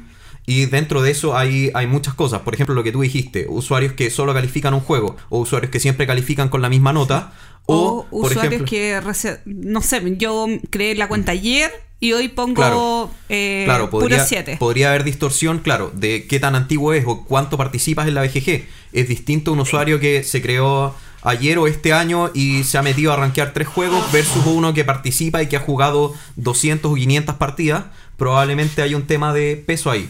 Y 0.50 0.66
dentro 0.66 1.02
de 1.04 1.12
eso 1.12 1.38
hay, 1.38 1.70
hay 1.74 1.86
muchas 1.88 2.14
cosas. 2.16 2.40
Por 2.42 2.54
ejemplo, 2.56 2.74
lo 2.74 2.82
que 2.82 2.94
tú 2.94 3.02
dijiste, 3.02 3.46
usuarios 3.50 3.94
que 3.94 4.10
solo 4.10 4.34
califican 4.34 4.74
un 4.74 4.80
juego, 4.80 5.18
o 5.30 5.40
usuarios 5.40 5.70
que 5.72 5.80
siempre 5.82 6.08
califican 6.08 6.48
con 6.50 6.62
la 6.62 6.70
misma 6.70 6.94
nota, 6.94 7.34
O, 7.66 8.08
o, 8.10 8.22
por 8.22 8.32
usuarios 8.32 8.54
ejemplo, 8.54 8.66
que. 8.66 9.00
No 9.46 9.82
sé, 9.82 10.02
yo 10.18 10.48
creé 10.70 10.96
la 10.96 11.10
cuenta 11.10 11.34
ayer 11.34 11.70
y 12.00 12.14
hoy 12.14 12.30
pongo 12.30 12.56
Claro. 12.56 13.12
eh, 13.28 13.64
Claro, 13.66 13.90
podría, 13.90 14.20
puro 14.20 14.28
7. 14.28 14.56
podría 14.58 14.90
haber 14.90 15.04
distorsión, 15.04 15.60
claro, 15.60 15.92
de 15.94 16.28
qué 16.28 16.40
tan 16.40 16.56
antiguo 16.56 16.94
es 16.94 17.04
o 17.06 17.26
cuánto 17.26 17.58
participas 17.58 18.08
en 18.08 18.14
la 18.14 18.22
BGG. 18.22 18.66
Es 18.94 19.08
distinto 19.10 19.52
un 19.52 19.60
usuario 19.60 20.00
que 20.00 20.24
se 20.24 20.42
creó 20.42 20.96
ayer 21.24 21.58
o 21.58 21.68
este 21.68 21.92
año 21.92 22.32
y 22.34 22.64
se 22.64 22.78
ha 22.78 22.82
metido 22.84 23.12
a 23.12 23.18
rankear 23.18 23.52
tres 23.52 23.68
juegos 23.68 24.10
versus 24.14 24.46
uno 24.46 24.74
que 24.74 24.86
participa 24.86 25.44
y 25.44 25.48
que 25.48 25.58
ha 25.58 25.60
jugado 25.60 26.14
200 26.38 26.90
o 26.90 26.96
500 26.96 27.36
partidas. 27.36 27.84
Probablemente 28.16 28.82
hay 28.82 28.96
un 28.96 29.04
tema 29.08 29.34
de 29.34 29.58
peso 29.58 29.92
ahí. 29.92 30.10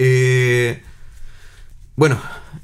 Eh, 0.00 0.80
bueno, 1.96 2.18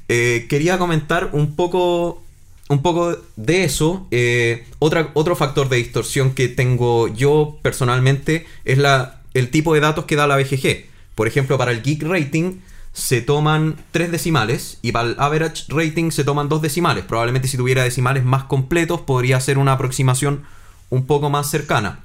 eh, 0.07 0.47
quería 0.49 0.77
comentar 0.77 1.31
un 1.33 1.55
poco, 1.55 2.23
un 2.69 2.81
poco 2.81 3.17
de 3.35 3.65
eso. 3.65 4.07
Eh, 4.09 4.65
otro 4.79 5.35
factor 5.35 5.69
de 5.69 5.77
distorsión 5.77 6.33
que 6.33 6.47
tengo 6.47 7.09
yo 7.09 7.59
personalmente 7.61 8.47
es 8.63 8.77
la, 8.77 9.21
el 9.33 9.51
tipo 9.51 9.73
de 9.73 9.81
datos 9.81 10.05
que 10.05 10.15
da 10.15 10.25
la 10.25 10.37
BGG. 10.37 10.85
Por 11.13 11.27
ejemplo, 11.27 11.57
para 11.57 11.71
el 11.71 11.83
Geek 11.83 12.03
Rating 12.03 12.61
se 12.93 13.21
toman 13.21 13.75
tres 13.91 14.09
decimales 14.09 14.79
y 14.81 14.93
para 14.93 15.09
el 15.09 15.15
Average 15.19 15.65
Rating 15.67 16.11
se 16.11 16.23
toman 16.23 16.47
dos 16.47 16.61
decimales. 16.61 17.03
Probablemente 17.03 17.49
si 17.49 17.57
tuviera 17.57 17.83
decimales 17.83 18.23
más 18.23 18.45
completos 18.45 19.01
podría 19.01 19.41
ser 19.41 19.57
una 19.57 19.73
aproximación 19.73 20.43
un 20.89 21.05
poco 21.05 21.29
más 21.29 21.49
cercana. 21.49 22.04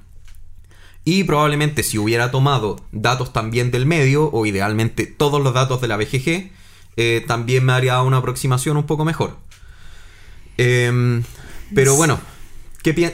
Y 1.05 1.25
probablemente 1.25 1.83
si 1.83 1.99
hubiera 1.99 2.31
tomado 2.31 2.77
datos 2.93 3.33
también 3.33 3.71
del 3.71 3.87
medio, 3.87 4.31
o 4.33 4.45
idealmente 4.47 5.07
todos 5.07 5.43
los 5.43 5.55
datos 5.55 5.81
de 5.81 5.89
la 5.89 5.97
BGG, 5.97 6.51
eh, 6.97 7.25
también 7.27 7.65
me 7.65 7.73
haría 7.73 8.01
una 8.03 8.19
aproximación 8.19 8.77
un 8.77 8.85
poco 8.85 9.05
mejor. 9.05 9.39
Em, 10.57 11.23
pero 11.75 11.95
bueno, 11.97 12.21
¿qué, 12.83 12.93
pi- 12.93 13.11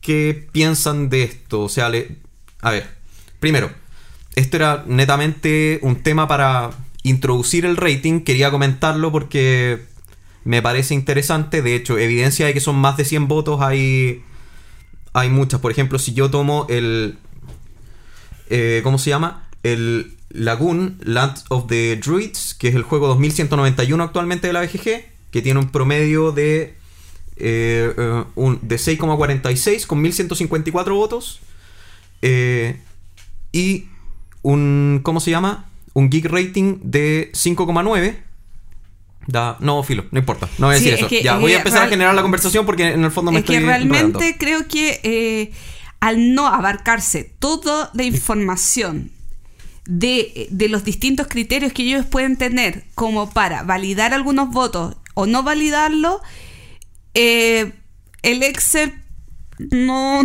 qué 0.00 0.48
piensan 0.52 1.08
de 1.08 1.24
esto? 1.24 1.62
O 1.62 1.68
sea, 1.68 1.88
le- 1.88 2.16
a 2.60 2.70
ver, 2.70 2.88
primero, 3.40 3.70
esto 4.36 4.56
era 4.56 4.84
netamente 4.86 5.78
un 5.82 6.02
tema 6.02 6.28
para 6.28 6.70
introducir 7.02 7.64
el 7.64 7.76
rating, 7.76 8.20
quería 8.20 8.50
comentarlo 8.50 9.10
porque 9.10 9.80
me 10.44 10.62
parece 10.62 10.94
interesante, 10.94 11.62
de 11.62 11.74
hecho, 11.74 11.98
evidencia 11.98 12.46
de 12.46 12.54
que 12.54 12.60
son 12.60 12.76
más 12.76 12.96
de 12.96 13.04
100 13.04 13.26
votos 13.28 13.60
hay 13.60 14.22
hay 15.12 15.28
muchas. 15.30 15.60
Por 15.60 15.70
ejemplo, 15.72 15.98
si 15.98 16.12
yo 16.14 16.30
tomo 16.30 16.66
el. 16.68 17.18
eh, 18.48 18.80
¿Cómo 18.82 18.98
se 18.98 19.10
llama? 19.10 19.48
El 19.62 20.16
Lagoon 20.30 20.98
Land 21.02 21.38
of 21.48 21.66
the 21.68 21.96
Druids, 21.96 22.54
que 22.54 22.68
es 22.68 22.74
el 22.74 22.82
juego 22.82 23.08
2191 23.08 24.02
actualmente 24.02 24.46
de 24.46 24.52
la 24.52 24.60
BGG, 24.62 25.04
que 25.30 25.42
tiene 25.42 25.60
un 25.60 25.70
promedio 25.70 26.32
de. 26.32 26.74
eh, 27.36 27.94
eh, 27.96 28.24
un- 28.34 28.58
de 28.62 28.76
6,46 28.78 29.86
con 29.86 30.00
1154 30.02 30.94
votos. 30.94 31.40
eh, 32.22 32.80
y 33.52 33.86
un. 34.42 35.00
¿Cómo 35.02 35.20
se 35.20 35.30
llama? 35.30 35.66
Un 35.92 36.08
geek 36.10 36.26
rating 36.26 36.78
de 36.82 37.30
5,9. 37.34 38.16
Da, 39.26 39.56
no, 39.60 39.82
filo, 39.82 40.04
no 40.10 40.18
importa. 40.18 40.48
No 40.58 40.66
voy 40.68 40.76
a 40.76 40.78
Sí, 40.78 40.84
decir 40.84 40.94
es 40.94 41.00
eso. 41.00 41.08
que- 41.08 41.22
ya, 41.22 41.34
es 41.34 41.40
voy 41.40 41.52
a 41.52 41.56
que 41.56 41.68
empezar 41.68 41.86
a 41.86 41.88
generar 41.88 42.14
la 42.14 42.22
conversación 42.22 42.66
porque 42.66 42.88
en 42.88 43.04
el 43.04 43.10
fondo 43.10 43.30
me 43.32 43.40
es 43.40 43.44
que 43.44 43.52
estoy 43.54 43.66
realmente 43.66 44.00
enredando. 44.28 44.38
creo 44.38 44.66
que 44.66 45.00
eh, 45.02 45.52
al 46.00 46.34
no 46.34 46.46
abarcarse 46.48 47.24
toda 47.38 47.90
la 47.94 48.02
información 48.04 49.10
de, 49.86 50.46
de 50.50 50.68
los 50.68 50.84
distintos 50.84 51.26
criterios 51.28 51.72
que 51.72 51.82
ellos 51.82 52.06
pueden 52.06 52.36
tener 52.36 52.84
como 52.94 53.30
para 53.30 53.62
validar 53.62 54.14
algunos 54.14 54.50
votos 54.50 54.96
o 55.14 55.26
no 55.26 55.42
validarlo, 55.42 56.20
eh, 57.14 57.72
el 58.22 58.42
Excel 58.42 58.94
no 59.70 60.22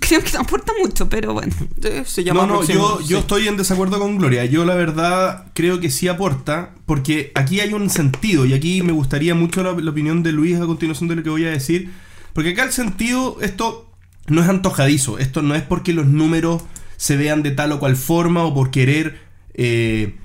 creo 0.00 0.22
que 0.22 0.32
no 0.32 0.40
aporta 0.40 0.72
mucho, 0.80 1.08
pero 1.08 1.32
bueno. 1.32 1.52
Se 2.04 2.24
llama 2.24 2.46
No, 2.46 2.54
no, 2.60 2.62
yo, 2.64 3.00
yo 3.00 3.06
sí. 3.06 3.14
estoy 3.14 3.48
en 3.48 3.56
desacuerdo 3.56 3.98
con 3.98 4.18
Gloria. 4.18 4.44
Yo 4.44 4.64
la 4.64 4.74
verdad 4.74 5.46
creo 5.54 5.80
que 5.80 5.90
sí 5.90 6.08
aporta, 6.08 6.74
porque 6.86 7.32
aquí 7.34 7.60
hay 7.60 7.72
un 7.72 7.90
sentido, 7.90 8.46
y 8.46 8.54
aquí 8.54 8.82
me 8.82 8.92
gustaría 8.92 9.34
mucho 9.34 9.62
la, 9.62 9.72
la 9.72 9.90
opinión 9.90 10.22
de 10.22 10.32
Luis 10.32 10.56
a 10.58 10.66
continuación 10.66 11.08
de 11.08 11.16
lo 11.16 11.22
que 11.22 11.30
voy 11.30 11.44
a 11.44 11.50
decir, 11.50 11.90
porque 12.32 12.50
acá 12.50 12.64
el 12.64 12.72
sentido, 12.72 13.38
esto 13.40 13.90
no 14.26 14.42
es 14.42 14.48
antojadizo, 14.48 15.18
esto 15.18 15.42
no 15.42 15.54
es 15.54 15.62
porque 15.62 15.92
los 15.92 16.06
números 16.06 16.62
se 16.96 17.16
vean 17.16 17.42
de 17.42 17.50
tal 17.50 17.72
o 17.72 17.80
cual 17.80 17.96
forma 17.96 18.44
o 18.44 18.54
por 18.54 18.70
querer 18.70 19.18
eh, 19.54 20.16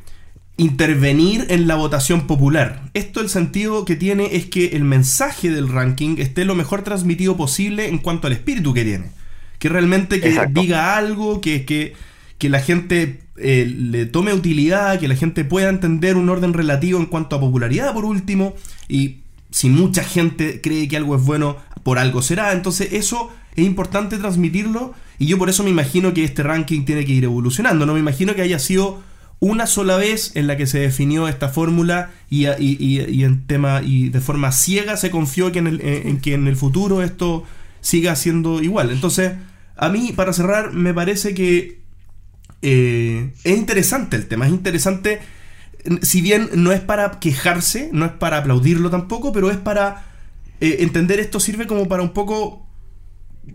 intervenir 0.57 1.47
en 1.49 1.67
la 1.67 1.75
votación 1.75 2.27
popular. 2.27 2.89
Esto 2.93 3.19
el 3.19 3.29
sentido 3.29 3.83
que 3.83 3.95
tiene 3.95 4.35
es 4.35 4.45
que 4.45 4.67
el 4.67 4.83
mensaje 4.83 5.49
del 5.49 5.67
ranking 5.67 6.15
esté 6.17 6.45
lo 6.45 6.55
mejor 6.55 6.83
transmitido 6.83 7.35
posible 7.35 7.87
en 7.87 7.97
cuanto 7.97 8.27
al 8.27 8.33
espíritu 8.33 8.73
que 8.73 8.83
tiene. 8.83 9.11
Que 9.59 9.69
realmente 9.69 10.21
que 10.21 10.29
Exacto. 10.29 10.61
diga 10.61 10.95
algo, 10.97 11.41
que, 11.41 11.65
que, 11.65 11.93
que 12.37 12.49
la 12.49 12.61
gente 12.61 13.21
eh, 13.37 13.65
le 13.65 14.05
tome 14.05 14.33
utilidad, 14.33 14.99
que 14.99 15.07
la 15.07 15.15
gente 15.15 15.43
pueda 15.43 15.69
entender 15.69 16.15
un 16.15 16.29
orden 16.29 16.53
relativo 16.53 16.99
en 16.99 17.05
cuanto 17.07 17.35
a 17.35 17.39
popularidad 17.39 17.93
por 17.93 18.05
último. 18.05 18.55
Y 18.87 19.17
si 19.51 19.69
mucha 19.69 20.03
gente 20.03 20.61
cree 20.61 20.87
que 20.87 20.97
algo 20.97 21.15
es 21.15 21.23
bueno, 21.23 21.57
por 21.83 21.99
algo 21.99 22.21
será. 22.21 22.53
Entonces 22.53 22.93
eso 22.93 23.29
es 23.55 23.65
importante 23.65 24.17
transmitirlo 24.17 24.93
y 25.19 25.27
yo 25.27 25.37
por 25.37 25.49
eso 25.49 25.63
me 25.63 25.69
imagino 25.69 26.13
que 26.13 26.23
este 26.23 26.43
ranking 26.43 26.85
tiene 26.85 27.05
que 27.05 27.11
ir 27.11 27.25
evolucionando. 27.25 27.85
No 27.85 27.93
me 27.93 27.99
imagino 27.99 28.35
que 28.35 28.41
haya 28.41 28.59
sido 28.59 29.01
una 29.39 29.67
sola 29.67 29.97
vez 29.97 30.31
en 30.35 30.47
la 30.47 30.57
que 30.57 30.65
se 30.67 30.79
definió 30.79 31.27
esta 31.27 31.49
fórmula 31.49 32.11
y, 32.29 32.47
y- 32.47 32.77
y- 33.07 33.23
en 33.23 33.45
tema 33.47 33.81
y 33.83 34.09
de 34.09 34.21
forma 34.21 34.51
ciega 34.51 34.97
se 34.97 35.11
confió 35.11 35.51
que 35.51 35.59
en, 35.59 35.67
el, 35.67 36.21
que 36.21 36.33
en 36.33 36.47
el 36.47 36.55
futuro 36.55 37.03
esto 37.03 37.43
siga 37.81 38.15
siendo 38.15 38.61
igual. 38.63 38.91
Entonces, 38.91 39.33
a 39.77 39.89
mí, 39.89 40.13
para 40.15 40.33
cerrar, 40.33 40.71
me 40.73 40.93
parece 40.93 41.33
que 41.35 41.79
eh, 42.61 43.31
es 43.43 43.57
interesante 43.57 44.15
el 44.15 44.27
tema, 44.27 44.45
es 44.47 44.51
interesante, 44.53 45.19
si 46.01 46.21
bien 46.21 46.49
no 46.55 46.71
es 46.71 46.79
para 46.79 47.19
quejarse, 47.19 47.89
no 47.93 48.05
es 48.05 48.11
para 48.13 48.37
aplaudirlo 48.37 48.89
tampoco, 48.89 49.31
pero 49.31 49.51
es 49.51 49.57
para 49.57 50.05
eh, 50.61 50.77
entender 50.79 51.19
esto 51.19 51.39
sirve 51.39 51.67
como 51.67 51.87
para 51.87 52.01
un 52.03 52.13
poco... 52.13 52.65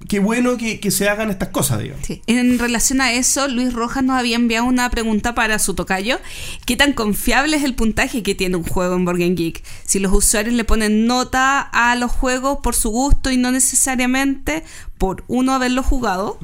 Qué 0.09 0.19
bueno 0.19 0.57
que, 0.57 0.81
que 0.81 0.91
se 0.91 1.09
hagan 1.09 1.31
estas 1.31 1.51
cosas, 1.51 1.81
digamos. 1.81 2.05
Sí. 2.05 2.21
En 2.27 2.59
relación 2.59 3.01
a 3.01 3.13
eso, 3.13 3.47
Luis 3.47 3.73
Rojas 3.73 4.03
nos 4.03 4.19
había 4.19 4.37
enviado 4.37 4.67
una 4.67 4.91
pregunta 4.91 5.35
para 5.35 5.59
su 5.59 5.75
tocayo. 5.75 6.19
¿Qué 6.67 6.77
tan 6.77 6.93
confiable 6.95 7.57
es 7.57 7.63
el 7.63 7.75
puntaje 7.75 8.23
que 8.23 8.35
tiene 8.35 8.57
un 8.57 8.65
juego 8.65 8.97
en 8.97 9.05
Game 9.05 9.35
Geek? 9.35 9.63
Si 9.85 10.01
los 10.01 10.13
usuarios 10.13 10.55
le 10.55 10.65
ponen 10.65 11.07
nota 11.07 11.61
a 11.61 11.95
los 11.95 12.11
juegos 12.11 12.59
por 12.63 12.75
su 12.75 12.91
gusto 12.91 13.31
y 13.31 13.37
no 13.37 13.53
necesariamente 13.53 14.65
por 14.99 15.25
uno 15.29 15.55
haberlo 15.55 15.83
jugado. 15.83 16.39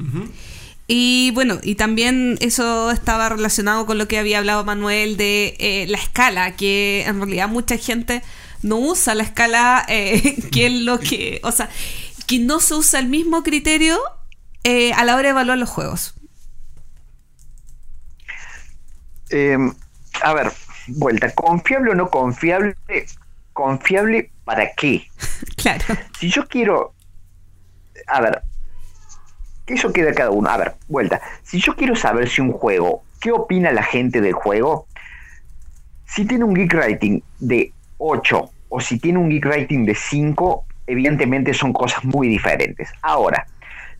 Y 0.87 1.31
bueno, 1.31 1.59
y 1.61 1.75
también 1.75 2.37
eso 2.39 2.91
estaba 2.91 3.27
relacionado 3.27 3.85
con 3.85 3.97
lo 3.97 4.07
que 4.07 4.17
había 4.17 4.37
hablado 4.37 4.63
Manuel 4.63 5.17
de 5.17 5.57
eh, 5.59 5.85
la 5.89 5.97
escala, 5.97 6.55
que 6.55 7.03
en 7.05 7.17
realidad 7.17 7.49
mucha 7.49 7.77
gente 7.77 8.23
no 8.61 8.77
usa 8.77 9.13
la 9.13 9.23
escala, 9.23 9.85
eh, 9.89 10.37
que 10.51 10.67
es 10.67 10.73
lo 10.73 10.99
que, 10.99 11.41
o 11.43 11.51
sea, 11.51 11.69
que 12.27 12.39
no 12.39 12.59
se 12.59 12.75
usa 12.75 12.99
el 12.99 13.07
mismo 13.07 13.41
criterio 13.41 13.97
eh, 14.63 14.93
a 14.93 15.03
la 15.05 15.15
hora 15.15 15.23
de 15.23 15.29
evaluar 15.29 15.57
los 15.57 15.69
juegos. 15.69 16.13
Eh, 19.29 19.57
a 20.21 20.33
ver, 20.33 20.51
vuelta, 20.87 21.33
confiable 21.33 21.91
o 21.91 21.95
no 21.95 22.09
confiable, 22.09 22.75
confiable 23.53 24.31
para 24.43 24.73
qué? 24.73 25.07
Claro. 25.55 25.83
Si 26.19 26.29
yo 26.29 26.47
quiero, 26.47 26.93
a 28.07 28.21
ver, 28.21 28.41
que 29.65 29.75
eso 29.75 29.93
queda 29.93 30.13
cada 30.13 30.31
uno. 30.31 30.49
A 30.49 30.57
ver, 30.57 30.75
vuelta, 30.87 31.21
si 31.43 31.59
yo 31.59 31.75
quiero 31.75 31.95
saber 31.95 32.29
si 32.29 32.41
un 32.41 32.53
juego, 32.53 33.03
¿qué 33.19 33.31
opina 33.31 33.71
la 33.71 33.83
gente 33.83 34.21
del 34.21 34.33
juego? 34.33 34.87
Si 36.05 36.25
tiene 36.25 36.45
un 36.45 36.55
geek 36.55 36.73
rating 36.73 37.21
de 37.39 37.71
8 37.97 38.49
o 38.69 38.79
si 38.79 38.97
tiene 38.97 39.19
un 39.19 39.29
geek 39.29 39.45
rating 39.45 39.85
de 39.85 39.93
5, 39.93 40.66
evidentemente 40.87 41.53
son 41.53 41.73
cosas 41.73 42.03
muy 42.03 42.27
diferentes. 42.27 42.89
Ahora, 43.01 43.45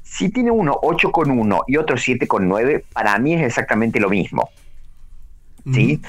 si 0.01 0.29
tiene 0.29 0.51
uno 0.51 0.79
8 0.81 1.11
con 1.11 1.29
1 1.31 1.63
y 1.67 1.77
otro 1.77 1.97
7 1.97 2.27
con 2.27 2.47
9, 2.47 2.85
para 2.93 3.17
mí 3.19 3.33
es 3.33 3.43
exactamente 3.43 3.99
lo 3.99 4.09
mismo. 4.09 4.49
¿sí? 5.73 6.01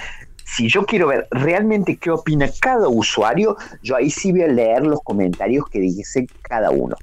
Si 0.44 0.68
yo 0.68 0.86
quiero 0.86 1.08
ver 1.08 1.26
realmente 1.30 1.96
qué 1.96 2.10
opina 2.10 2.48
cada 2.60 2.88
usuario, 2.88 3.56
yo 3.82 3.96
ahí 3.96 4.10
sí 4.10 4.32
voy 4.32 4.42
a 4.42 4.48
leer 4.48 4.86
los 4.86 5.00
comentarios 5.02 5.68
que 5.68 5.80
dice 5.80 6.26
cada 6.42 6.70
uno. 6.70 6.96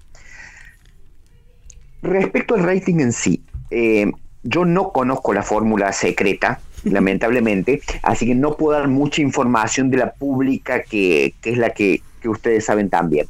Respecto 2.02 2.56
al 2.56 2.64
rating 2.64 2.99
en 2.99 3.11
sí, 3.11 3.43
eh, 3.72 4.11
yo 4.43 4.65
no 4.65 4.91
conozco 4.91 5.34
la 5.34 5.43
fórmula 5.43 5.91
secreta, 5.91 6.60
lamentablemente, 6.84 7.81
así 8.03 8.26
que 8.26 8.35
no 8.35 8.56
puedo 8.57 8.80
dar 8.80 8.88
mucha 8.88 9.22
información 9.22 9.89
de 9.89 9.97
la 9.97 10.14
pública 10.14 10.84
que, 10.84 11.34
que 11.41 11.52
es 11.52 11.57
la 11.57 11.72
que, 11.72 12.02
que 12.22 12.30
ustedes 12.30 12.65
saben 12.65 12.89
también. 12.89 13.27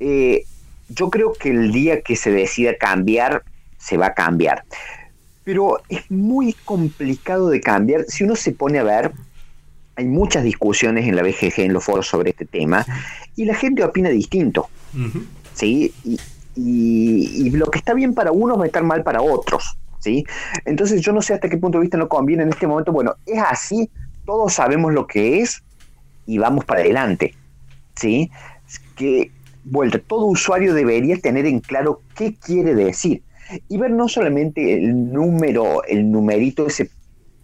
Eh, 0.00 0.44
yo 0.88 1.10
creo 1.10 1.32
que 1.32 1.50
el 1.50 1.72
día 1.72 2.02
que 2.02 2.16
se 2.16 2.30
decida 2.30 2.76
cambiar, 2.76 3.42
se 3.78 3.96
va 3.96 4.06
a 4.06 4.14
cambiar. 4.14 4.64
Pero 5.44 5.80
es 5.88 6.10
muy 6.10 6.54
complicado 6.64 7.48
de 7.50 7.60
cambiar. 7.60 8.04
Si 8.08 8.24
uno 8.24 8.34
se 8.36 8.52
pone 8.52 8.78
a 8.78 8.82
ver, 8.82 9.12
hay 9.96 10.06
muchas 10.06 10.42
discusiones 10.44 11.06
en 11.06 11.16
la 11.16 11.22
BGG, 11.22 11.60
en 11.60 11.72
los 11.72 11.84
foros 11.84 12.06
sobre 12.08 12.30
este 12.30 12.44
tema, 12.46 12.84
y 13.36 13.44
la 13.44 13.54
gente 13.54 13.84
opina 13.84 14.08
distinto. 14.10 14.68
¿sí? 15.54 15.92
Y, 16.04 16.18
y- 16.56 17.46
y 17.46 17.50
lo 17.50 17.66
que 17.66 17.78
está 17.78 17.94
bien 17.94 18.14
para 18.14 18.30
unos 18.32 18.58
va 18.58 18.64
a 18.64 18.66
estar 18.66 18.82
mal 18.84 19.02
para 19.02 19.20
otros, 19.22 19.76
¿sí? 20.00 20.24
Entonces 20.64 21.00
yo 21.00 21.12
no 21.12 21.20
sé 21.22 21.34
hasta 21.34 21.48
qué 21.48 21.56
punto 21.56 21.78
de 21.78 21.82
vista 21.82 21.96
no 21.98 22.08
conviene 22.08 22.42
en 22.44 22.50
este 22.50 22.66
momento, 22.66 22.92
bueno, 22.92 23.14
es 23.26 23.38
así, 23.40 23.90
todos 24.24 24.52
sabemos 24.54 24.92
lo 24.92 25.06
que 25.06 25.40
es 25.40 25.62
y 26.26 26.38
vamos 26.38 26.64
para 26.64 26.80
adelante, 26.80 27.34
¿sí? 27.96 28.30
Que, 28.96 29.30
vuelta, 29.64 29.98
todo 29.98 30.26
usuario 30.26 30.74
debería 30.74 31.16
tener 31.18 31.46
en 31.46 31.60
claro 31.60 32.00
qué 32.14 32.34
quiere 32.34 32.74
decir 32.74 33.22
y 33.68 33.76
ver 33.76 33.90
no 33.90 34.08
solamente 34.08 34.74
el 34.74 35.12
número, 35.12 35.84
el 35.84 36.10
numerito 36.10 36.66
ese 36.66 36.90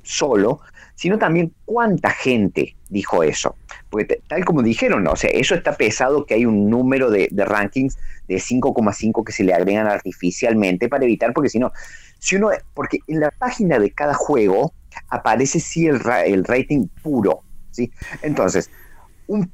solo, 0.03 0.61
sino 0.95 1.19
también 1.19 1.53
cuánta 1.65 2.11
gente 2.11 2.77
dijo 2.89 3.23
eso. 3.23 3.57
Porque 3.89 4.21
tal 4.29 4.45
como 4.45 4.63
dijeron, 4.63 5.07
o 5.07 5.17
sea, 5.17 5.31
eso 5.31 5.55
está 5.55 5.77
pesado 5.77 6.27
que 6.27 6.35
hay 6.35 6.47
un 6.47 6.69
número 6.69 7.11
de, 7.11 7.29
rankings 7.35 7.99
de 8.29 8.37
5,5 8.37 9.25
que 9.25 9.33
se 9.33 9.45
le 9.45 9.55
agregan 9.55 9.87
artificialmente 9.87 10.89
para 10.89 11.05
evitar, 11.05 11.33
porque 11.33 11.49
si 11.49 11.59
no, 11.59 11.73
si 12.19 12.37
uno, 12.37 12.51
porque 12.75 12.99
en 13.07 13.21
la 13.21 13.31
página 13.31 13.79
de 13.79 13.91
cada 13.91 14.15
juego 14.15 14.73
aparece 15.09 15.61
sí 15.61 15.87
el, 15.87 16.01
el 16.27 16.45
rating 16.45 16.87
puro, 17.03 17.41
¿sí? 17.71 17.91
Entonces, 18.23 18.71
un, 19.27 19.51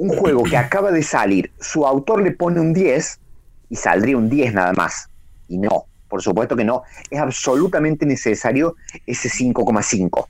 un 0.00 0.16
juego 0.16 0.44
que 0.44 0.56
acaba 0.56 0.90
de 0.90 1.02
salir, 1.02 1.52
su 1.60 1.86
autor 1.86 2.22
le 2.22 2.30
pone 2.30 2.58
un 2.58 2.72
10 2.72 3.20
y 3.68 3.76
saldría 3.76 4.16
un 4.16 4.30
10 4.30 4.54
nada 4.54 4.72
más. 4.72 5.10
Y 5.46 5.58
no, 5.58 5.84
por 6.08 6.22
supuesto 6.22 6.56
que 6.56 6.64
no, 6.64 6.84
es 7.10 7.20
absolutamente 7.20 8.06
necesario 8.06 8.76
ese 9.06 9.28
5,5. 9.28 10.26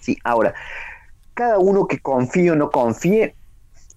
¿sí? 0.00 0.18
Ahora, 0.24 0.52
cada 1.32 1.58
uno 1.58 1.86
que 1.86 2.00
confíe 2.00 2.50
o 2.50 2.54
no 2.54 2.70
confíe, 2.70 3.34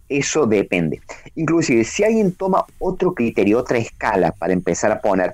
eso 0.08 0.46
depende. 0.46 1.02
Inclusive, 1.36 1.84
si 1.84 2.06
alguien 2.06 2.32
toma 2.32 2.66
otro 2.80 3.14
criterio, 3.14 3.60
otra 3.60 3.80
escala 3.80 4.32
para 4.32 4.54
empezar 4.54 4.94
a 4.94 5.02
poner, 5.02 5.34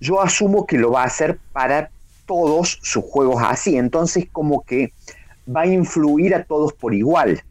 yo 0.00 0.22
asumo 0.22 0.66
que 0.66 0.78
lo 0.78 0.92
va 0.92 1.02
a 1.02 1.06
hacer 1.06 1.38
para 1.52 1.90
todos 2.24 2.78
sus 2.80 3.04
juegos 3.04 3.42
así. 3.44 3.76
Entonces, 3.76 4.26
como 4.32 4.62
que 4.62 4.94
va 5.54 5.62
a 5.62 5.66
influir 5.66 6.34
a 6.34 6.44
todos 6.44 6.72
por 6.72 6.94
igual. 6.94 7.42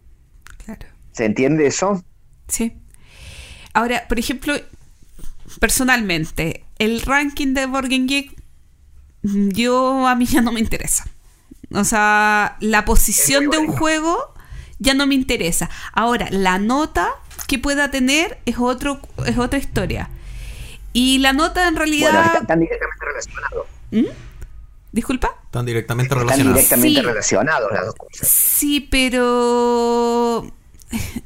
¿Se 1.18 1.26
entiende 1.26 1.66
eso? 1.66 2.04
Sí. 2.48 2.78
Ahora, 3.74 4.08
por 4.08 4.20
ejemplo, 4.20 4.54
personalmente, 5.60 6.64
el 6.78 7.02
ranking 7.02 7.54
de 7.56 7.66
Game 7.66 8.06
Geek, 8.06 8.32
mm, 9.24 9.50
yo 9.50 10.08
a 10.08 10.16
mí 10.16 10.28
ya 10.28 10.42
no 10.44 10.52
me 10.52 10.60
interesa. 10.60 11.06
O 11.74 11.84
sea, 11.84 12.56
la 12.62 12.86
posición 12.86 13.50
de 13.50 13.58
un 13.58 13.68
juego 13.68 14.34
ya 14.80 14.94
no 14.94 15.08
me 15.08 15.16
interesa. 15.16 15.70
Ahora, 15.92 16.28
la 16.30 16.60
nota 16.60 17.10
que 17.48 17.58
pueda 17.60 17.90
tener 17.92 18.40
es 18.46 18.58
otro 18.60 19.02
es 19.26 19.38
otra 19.40 19.58
historia. 19.60 20.10
Y 20.94 21.18
la 21.18 21.34
nota 21.34 21.68
en 21.68 21.74
Bueno, 21.74 21.80
realidad, 21.80 22.26
están, 22.28 22.42
están 22.44 22.60
directamente 22.60 23.06
relacionados. 23.06 23.68
disculpa. 24.92 25.30
Están 25.46 25.66
directamente 25.66 26.08
Están 26.14 26.20
relacionados. 26.20 26.56
directamente 26.56 27.00
Sí. 27.02 27.06
relacionados 27.06 27.72
las 27.72 27.86
dos 27.88 27.96
cosas. 27.96 28.28
Sí, 28.28 28.82
pero 28.90 30.46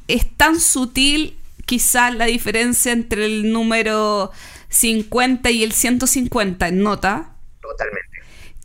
es 0.08 0.26
tan 0.36 0.58
sutil 0.60 1.36
quizás 1.66 2.14
la 2.14 2.26
diferencia 2.26 2.92
entre 2.92 3.24
el 3.26 3.52
número 3.52 4.30
50 4.68 5.50
y 5.50 5.62
el 5.62 5.72
150 5.72 6.68
en 6.68 6.82
nota, 6.82 7.30
Totalmente. 7.60 8.08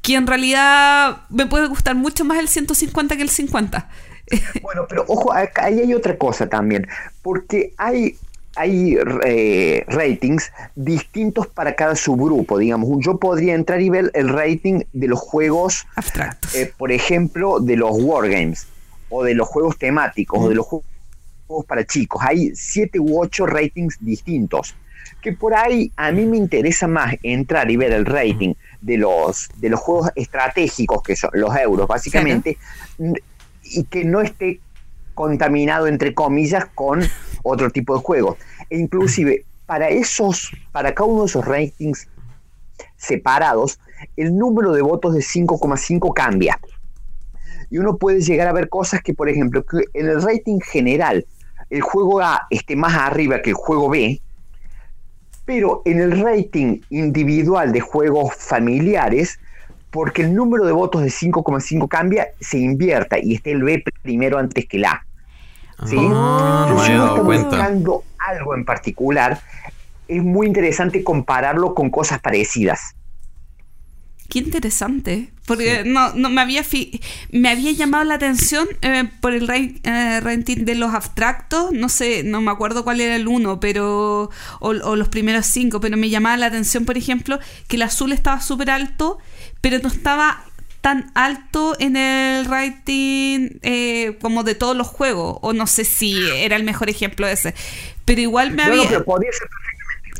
que 0.01 0.15
en 0.15 0.27
realidad 0.27 1.21
me 1.29 1.45
puede 1.45 1.67
gustar 1.67 1.95
mucho 1.95 2.25
más 2.25 2.39
el 2.39 2.47
150 2.47 3.15
que 3.15 3.21
el 3.23 3.29
50. 3.29 3.89
Bueno, 4.61 4.85
pero 4.89 5.05
ojo, 5.07 5.31
acá- 5.31 5.65
ahí 5.65 5.79
hay 5.79 5.93
otra 5.93 6.17
cosa 6.17 6.47
también, 6.49 6.85
porque 7.21 7.73
hay, 7.77 8.17
hay 8.57 8.97
eh, 9.23 9.85
ratings 9.87 10.51
distintos 10.75 11.47
para 11.47 11.75
cada 11.75 11.95
subgrupo, 11.95 12.57
digamos. 12.57 12.89
Yo 13.05 13.17
podría 13.19 13.53
entrar 13.55 13.81
y 13.81 13.89
ver 13.89 14.11
el 14.13 14.27
rating 14.27 14.81
de 14.91 15.07
los 15.07 15.19
juegos 15.19 15.85
Abstractos. 15.95 16.53
eh, 16.55 16.73
por 16.77 16.91
ejemplo, 16.91 17.59
de 17.61 17.77
los 17.77 17.91
wargames 17.93 18.67
o 19.09 19.23
de 19.23 19.33
los 19.33 19.47
juegos 19.47 19.77
temáticos 19.77 20.39
o 20.43 20.49
de 20.49 20.55
los 20.55 20.65
ju- 20.65 20.83
juegos 21.47 21.65
para 21.65 21.85
chicos. 21.85 22.21
Hay 22.25 22.51
siete 22.55 22.99
u 22.99 23.19
ocho 23.21 23.45
ratings 23.45 23.97
distintos. 23.99 24.75
Que 25.21 25.31
por 25.31 25.55
ahí 25.55 25.91
a 25.95 26.11
mí 26.11 26.25
me 26.25 26.35
interesa 26.37 26.87
más 26.87 27.15
entrar 27.23 27.71
y 27.71 27.77
ver 27.77 27.93
el 27.93 28.05
rating 28.05 28.53
de 28.81 28.97
los, 28.97 29.47
de 29.55 29.69
los 29.69 29.79
juegos 29.79 30.11
estratégicos, 30.15 31.01
que 31.01 31.15
son 31.15 31.29
los 31.33 31.55
euros, 31.55 31.87
básicamente, 31.87 32.57
n- 32.99 33.19
y 33.63 33.85
que 33.85 34.03
no 34.03 34.19
esté 34.21 34.59
contaminado, 35.13 35.87
entre 35.87 36.13
comillas, 36.13 36.65
con 36.75 37.01
otro 37.43 37.69
tipo 37.71 37.95
de 37.95 38.01
juegos. 38.03 38.37
E 38.69 38.77
inclusive, 38.77 39.45
para 39.65 39.87
esos, 39.89 40.51
para 40.73 40.93
cada 40.93 41.09
uno 41.09 41.21
de 41.21 41.27
esos 41.27 41.45
ratings 41.45 42.07
separados, 42.97 43.79
el 44.15 44.37
número 44.37 44.73
de 44.73 44.81
votos 44.81 45.13
de 45.13 45.21
5,5 45.21 46.13
cambia. 46.13 46.59
Y 47.69 47.77
uno 47.77 47.97
puede 47.97 48.21
llegar 48.21 48.47
a 48.47 48.53
ver 48.53 48.69
cosas 48.69 49.01
que, 49.01 49.13
por 49.13 49.29
ejemplo, 49.29 49.63
que 49.63 49.83
en 49.93 50.07
el 50.07 50.21
rating 50.21 50.59
general 50.59 51.25
el 51.69 51.81
juego 51.81 52.21
A 52.21 52.47
esté 52.49 52.75
más 52.75 52.93
arriba 52.95 53.41
que 53.41 53.49
el 53.49 53.55
juego 53.55 53.89
B, 53.89 54.21
pero 55.45 55.81
en 55.85 55.99
el 55.99 56.19
rating 56.21 56.81
individual 56.89 57.71
de 57.71 57.79
juegos 57.79 58.35
familiares, 58.35 59.39
porque 59.91 60.23
el 60.23 60.35
número 60.35 60.65
de 60.65 60.73
votos 60.73 61.01
de 61.01 61.09
5,5 61.09 61.87
cambia, 61.87 62.27
se 62.39 62.59
invierta 62.59 63.17
y 63.19 63.35
esté 63.35 63.51
el 63.51 63.63
B 63.63 63.83
primero 64.01 64.37
antes 64.37 64.65
que 64.67 64.77
el 64.77 64.85
A. 64.85 65.05
¿sí? 65.85 65.95
No 65.95 66.79
había 66.79 67.13
uno 67.13 67.31
está 67.31 67.47
buscando 67.47 68.03
algo 68.19 68.55
en 68.55 68.65
particular, 68.65 69.39
es 70.07 70.23
muy 70.23 70.47
interesante 70.47 71.03
compararlo 71.03 71.73
con 71.73 71.89
cosas 71.89 72.19
parecidas. 72.19 72.95
Qué 74.29 74.39
interesante. 74.39 75.29
Porque 75.45 75.83
no, 75.85 76.11
no 76.13 76.29
me 76.29 76.41
había 76.41 76.61
fi- 76.65 76.99
me 77.31 77.47
había 77.49 77.71
llamado 77.71 78.03
la 78.03 78.15
atención 78.15 78.67
eh, 78.81 79.05
por 79.21 79.33
el 79.33 79.49
eh, 79.49 80.19
rating 80.19 80.65
de 80.65 80.75
los 80.75 80.93
abstractos. 80.93 81.71
No 81.71 81.87
sé, 81.87 82.23
no 82.23 82.41
me 82.41 82.51
acuerdo 82.51 82.83
cuál 82.83 82.99
era 82.99 83.15
el 83.15 83.27
uno, 83.29 83.59
pero. 83.61 84.29
O, 84.59 84.69
o 84.69 84.95
los 84.97 85.07
primeros 85.07 85.45
cinco, 85.45 85.79
pero 85.79 85.95
me 85.95 86.09
llamaba 86.09 86.35
la 86.35 86.47
atención, 86.47 86.83
por 86.85 86.97
ejemplo, 86.97 87.39
que 87.69 87.77
el 87.77 87.83
azul 87.83 88.11
estaba 88.11 88.41
súper 88.41 88.69
alto, 88.69 89.17
pero 89.61 89.79
no 89.79 89.87
estaba 89.87 90.43
tan 90.81 91.09
alto 91.15 91.75
en 91.79 91.95
el 91.97 92.45
rating 92.45 93.49
eh, 93.61 94.17
como 94.21 94.43
de 94.43 94.55
todos 94.55 94.75
los 94.75 94.87
juegos. 94.87 95.37
O 95.41 95.53
no 95.53 95.67
sé 95.67 95.85
si 95.85 96.17
era 96.35 96.57
el 96.57 96.63
mejor 96.65 96.89
ejemplo 96.89 97.25
ese. 97.27 97.55
Pero 98.03 98.19
igual 98.21 98.51
me 98.51 98.63
No, 98.63 98.75
no, 98.75 98.81
había. 98.81 98.89
pero 98.89 99.05
podría 99.05 99.31
ser 99.31 99.47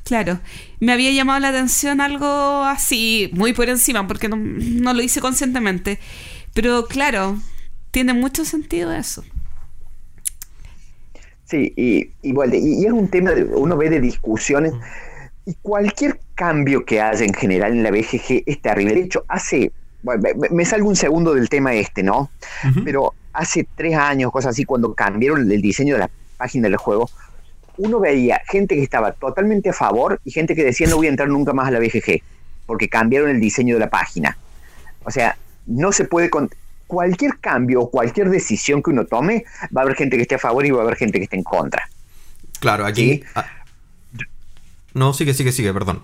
Claro, 0.07 0.39
me 0.79 0.93
había 0.93 1.11
llamado 1.11 1.39
la 1.41 1.49
atención 1.49 1.99
algo 1.99 2.63
así, 2.63 3.29
muy 3.33 3.51
por 3.51 3.67
encima, 3.67 4.07
porque 4.07 4.29
no, 4.29 4.37
no 4.37 4.93
lo 4.93 5.01
hice 5.01 5.19
conscientemente. 5.19 5.99
Pero 6.53 6.85
claro, 6.85 7.37
tiene 7.91 8.13
mucho 8.13 8.45
sentido 8.45 8.93
eso. 8.93 9.25
Sí, 11.43 11.73
y, 12.21 12.31
bueno, 12.31 12.55
y- 12.55 12.83
y 12.83 12.85
es 12.85 12.91
un 12.91 13.09
tema, 13.09 13.31
de, 13.31 13.43
uno 13.43 13.75
ve 13.77 13.89
de 13.89 13.99
discusiones, 14.01 14.73
y 15.45 15.55
cualquier 15.61 16.19
cambio 16.35 16.85
que 16.85 17.01
haya 17.01 17.25
en 17.25 17.33
general 17.33 17.71
en 17.73 17.83
la 17.83 17.91
BGG 17.91 18.43
es 18.45 18.61
terrible. 18.61 18.93
De 18.93 19.01
hecho, 19.01 19.25
hace, 19.27 19.71
bueno, 20.03 20.23
me, 20.37 20.49
me 20.49 20.65
salgo 20.65 20.89
un 20.89 20.95
segundo 20.95 21.33
del 21.33 21.49
tema 21.49 21.73
este, 21.73 22.03
¿no? 22.03 22.29
Pero 22.83 23.13
hace 23.33 23.67
tres 23.75 23.95
años, 23.95 24.31
cosas 24.31 24.51
así, 24.51 24.65
cuando 24.65 24.93
cambiaron 24.93 25.49
el 25.51 25.61
diseño 25.61 25.95
de 25.95 25.99
la 26.01 26.09
página 26.37 26.67
del 26.67 26.77
juego, 26.77 27.09
uno 27.77 27.99
veía 27.99 28.41
gente 28.47 28.75
que 28.75 28.83
estaba 28.83 29.11
totalmente 29.11 29.69
a 29.69 29.73
favor 29.73 30.19
y 30.25 30.31
gente 30.31 30.55
que 30.55 30.63
decía 30.63 30.87
no 30.87 30.97
voy 30.97 31.07
a 31.07 31.09
entrar 31.09 31.29
nunca 31.29 31.53
más 31.53 31.67
a 31.67 31.71
la 31.71 31.79
BGG, 31.79 32.21
porque 32.65 32.89
cambiaron 32.89 33.29
el 33.29 33.39
diseño 33.39 33.75
de 33.75 33.79
la 33.79 33.89
página. 33.89 34.37
O 35.03 35.11
sea, 35.11 35.37
no 35.65 35.91
se 35.91 36.05
puede... 36.05 36.29
Con, 36.29 36.49
cualquier 36.87 37.37
cambio 37.39 37.81
o 37.81 37.91
cualquier 37.91 38.29
decisión 38.29 38.81
que 38.81 38.89
uno 38.89 39.05
tome, 39.05 39.45
va 39.75 39.81
a 39.81 39.83
haber 39.83 39.95
gente 39.95 40.15
que 40.15 40.23
esté 40.23 40.35
a 40.35 40.39
favor 40.39 40.65
y 40.65 40.71
va 40.71 40.79
a 40.79 40.83
haber 40.83 40.95
gente 40.95 41.19
que 41.19 41.25
esté 41.25 41.35
en 41.35 41.43
contra. 41.43 41.87
Claro, 42.59 42.85
aquí. 42.85 43.17
Sí. 43.17 43.23
ah, 43.35 43.45
no, 44.93 45.13
sigue, 45.13 45.33
sigue, 45.33 45.51
sigue, 45.51 45.73
perdón. 45.73 46.01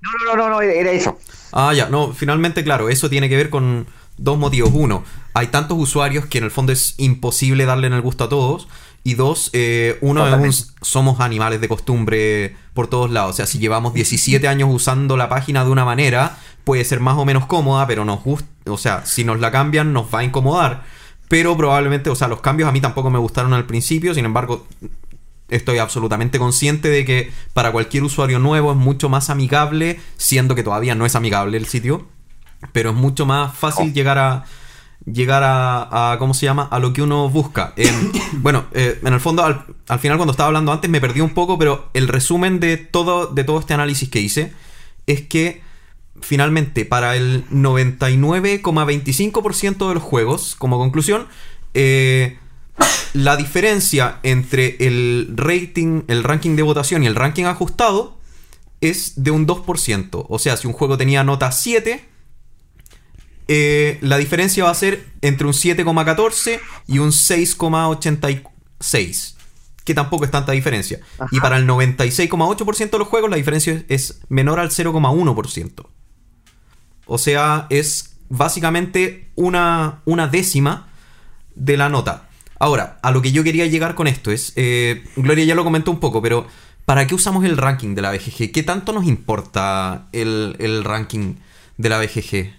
No, 0.00 0.10
no, 0.12 0.36
no, 0.36 0.48
no, 0.48 0.54
no, 0.54 0.60
era 0.62 0.90
eso. 0.90 1.18
Ah, 1.52 1.72
ya, 1.74 1.88
no, 1.88 2.12
finalmente, 2.12 2.64
claro, 2.64 2.88
eso 2.88 3.08
tiene 3.08 3.28
que 3.28 3.36
ver 3.36 3.50
con 3.50 3.86
dos 4.16 4.38
motivos. 4.38 4.70
Uno, 4.72 5.04
hay 5.34 5.48
tantos 5.48 5.78
usuarios 5.78 6.26
que 6.26 6.38
en 6.38 6.44
el 6.44 6.50
fondo 6.50 6.72
es 6.72 6.94
imposible 6.98 7.66
darle 7.66 7.86
en 7.86 7.92
el 7.92 8.00
gusto 8.00 8.24
a 8.24 8.28
todos. 8.28 8.68
Y 9.08 9.14
dos, 9.14 9.48
eh, 9.54 9.96
uno 10.02 10.20
es 10.20 10.24
un- 10.26 10.30
Totalmente. 10.40 10.66
somos 10.82 11.20
animales 11.20 11.62
de 11.62 11.68
costumbre 11.68 12.56
por 12.74 12.88
todos 12.88 13.10
lados. 13.10 13.30
O 13.30 13.32
sea, 13.32 13.46
si 13.46 13.58
llevamos 13.58 13.94
17 13.94 14.46
años 14.48 14.68
usando 14.70 15.16
la 15.16 15.30
página 15.30 15.64
de 15.64 15.70
una 15.70 15.86
manera, 15.86 16.36
puede 16.64 16.84
ser 16.84 17.00
más 17.00 17.16
o 17.16 17.24
menos 17.24 17.46
cómoda, 17.46 17.86
pero 17.86 18.04
nos 18.04 18.22
gusta. 18.22 18.46
O 18.66 18.76
sea, 18.76 19.06
si 19.06 19.24
nos 19.24 19.40
la 19.40 19.50
cambian, 19.50 19.94
nos 19.94 20.12
va 20.14 20.18
a 20.18 20.24
incomodar. 20.24 20.82
Pero 21.28 21.56
probablemente, 21.56 22.10
o 22.10 22.14
sea, 22.14 22.28
los 22.28 22.40
cambios 22.42 22.68
a 22.68 22.72
mí 22.72 22.82
tampoco 22.82 23.08
me 23.10 23.18
gustaron 23.18 23.54
al 23.54 23.64
principio. 23.64 24.12
Sin 24.12 24.26
embargo, 24.26 24.66
estoy 25.48 25.78
absolutamente 25.78 26.38
consciente 26.38 26.90
de 26.90 27.06
que 27.06 27.32
para 27.54 27.72
cualquier 27.72 28.02
usuario 28.04 28.38
nuevo 28.38 28.72
es 28.72 28.76
mucho 28.76 29.08
más 29.08 29.30
amigable, 29.30 30.00
siendo 30.18 30.54
que 30.54 30.62
todavía 30.62 30.94
no 30.94 31.06
es 31.06 31.16
amigable 31.16 31.56
el 31.56 31.64
sitio, 31.64 32.06
pero 32.72 32.90
es 32.90 32.96
mucho 32.96 33.24
más 33.24 33.56
fácil 33.56 33.88
Oh. 33.90 33.94
llegar 33.94 34.18
a 34.18 34.44
llegar 35.04 35.42
a, 35.42 36.12
a- 36.12 36.18
¿cómo 36.18 36.34
se 36.34 36.46
llama? 36.46 36.68
a 36.70 36.78
lo 36.78 36.92
que 36.92 37.02
uno 37.02 37.28
busca. 37.30 37.72
En- 37.76 38.12
bueno, 38.42 38.66
eh, 38.72 38.98
en 39.02 39.12
el 39.12 39.20
fondo 39.20 39.44
al, 39.44 39.64
al 39.88 39.98
final 39.98 40.18
cuando 40.18 40.32
estaba 40.32 40.48
hablando 40.48 40.72
antes 40.72 40.90
me 40.90 41.00
perdí 41.00 41.20
un 41.20 41.34
poco, 41.34 41.58
pero 41.58 41.88
el 41.94 42.08
resumen 42.08 42.60
de 42.60 42.76
todo 42.76 43.26
de 43.26 43.44
todo 43.44 43.58
este 43.60 43.74
análisis 43.74 44.08
que 44.08 44.20
hice 44.20 44.52
es 45.06 45.22
que 45.22 45.62
finalmente 46.20 46.84
para 46.84 47.16
el 47.16 47.44
99,25% 47.50 49.88
de 49.88 49.94
los 49.94 50.02
juegos, 50.02 50.56
como 50.56 50.78
conclusión, 50.78 51.26
eh, 51.74 52.38
la 53.12 53.36
diferencia 53.36 54.18
entre 54.22 54.76
el 54.80 55.32
rating, 55.36 56.02
el 56.08 56.24
ranking 56.24 56.56
de 56.56 56.62
votación 56.62 57.02
y 57.02 57.06
el 57.06 57.14
ranking 57.14 57.44
ajustado 57.44 58.16
es 58.80 59.22
de 59.22 59.30
un 59.30 59.46
2%. 59.46 60.26
O 60.28 60.38
sea, 60.38 60.56
si 60.56 60.66
un 60.66 60.72
juego 60.72 60.96
tenía 60.96 61.24
nota 61.24 61.50
7, 61.50 62.04
eh, 63.48 63.98
la 64.02 64.16
diferencia 64.18 64.64
va 64.64 64.70
a 64.70 64.74
ser 64.74 65.06
entre 65.22 65.46
un 65.46 65.52
7,14 65.52 66.60
y 66.86 66.98
un 66.98 67.10
6,86. 67.12 69.34
Que 69.84 69.94
tampoco 69.94 70.24
es 70.26 70.30
tanta 70.30 70.52
diferencia. 70.52 71.00
Ajá. 71.18 71.28
Y 71.32 71.40
para 71.40 71.56
el 71.56 71.66
96,8% 71.66 72.90
de 72.90 72.98
los 72.98 73.08
juegos 73.08 73.30
la 73.30 73.36
diferencia 73.36 73.72
es- 73.72 73.84
es 73.88 74.20
menor 74.28 74.60
al 74.60 74.70
0,1%. 74.70 75.88
O 77.06 77.16
sea, 77.18 77.66
es 77.70 78.16
básicamente 78.28 79.30
una, 79.34 80.02
una 80.04 80.28
décima 80.28 80.88
de 81.54 81.78
la 81.78 81.88
nota. 81.88 82.28
Ahora, 82.60 82.98
a 83.02 83.10
lo 83.12 83.22
que 83.22 83.32
yo 83.32 83.42
quería 83.44 83.64
llegar 83.66 83.94
con 83.94 84.06
esto 84.08 84.30
es, 84.30 84.52
eh, 84.56 85.04
Gloria 85.16 85.44
ya 85.46 85.54
lo 85.54 85.64
comentó 85.64 85.90
un 85.90 86.00
poco, 86.00 86.20
pero 86.20 86.46
¿para 86.84 87.06
qué 87.06 87.14
usamos 87.14 87.44
el 87.46 87.56
ranking 87.56 87.94
de 87.94 88.02
la 88.02 88.10
BGG? 88.10 88.52
¿Qué 88.52 88.62
tanto 88.62 88.92
nos 88.92 89.06
importa 89.06 90.08
el, 90.12 90.54
el 90.58 90.84
ranking 90.84 91.36
de 91.78 91.88
la 91.88 91.98
BGG? 91.98 92.52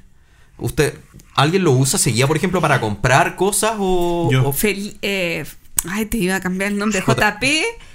¿Usted, 0.60 0.94
alguien 1.36 1.64
lo 1.64 1.72
usa 1.72 1.98
seguía, 2.00 2.28
por 2.28 2.38
ejemplo, 2.38 2.62
para 2.62 2.80
comprar 2.82 3.36
cosas 3.36 3.74
o...? 3.80 4.30
Yo. 4.32 4.48
o- 4.50 4.54
Fel- 4.54 4.98
eh, 5.02 5.46
ay, 5.88 6.06
te 6.06 6.18
iba 6.18 6.36
a 6.36 6.40
cambiar 6.42 6.72
el 6.72 6.78
nombre. 6.78 7.02
JP 7.02 7.44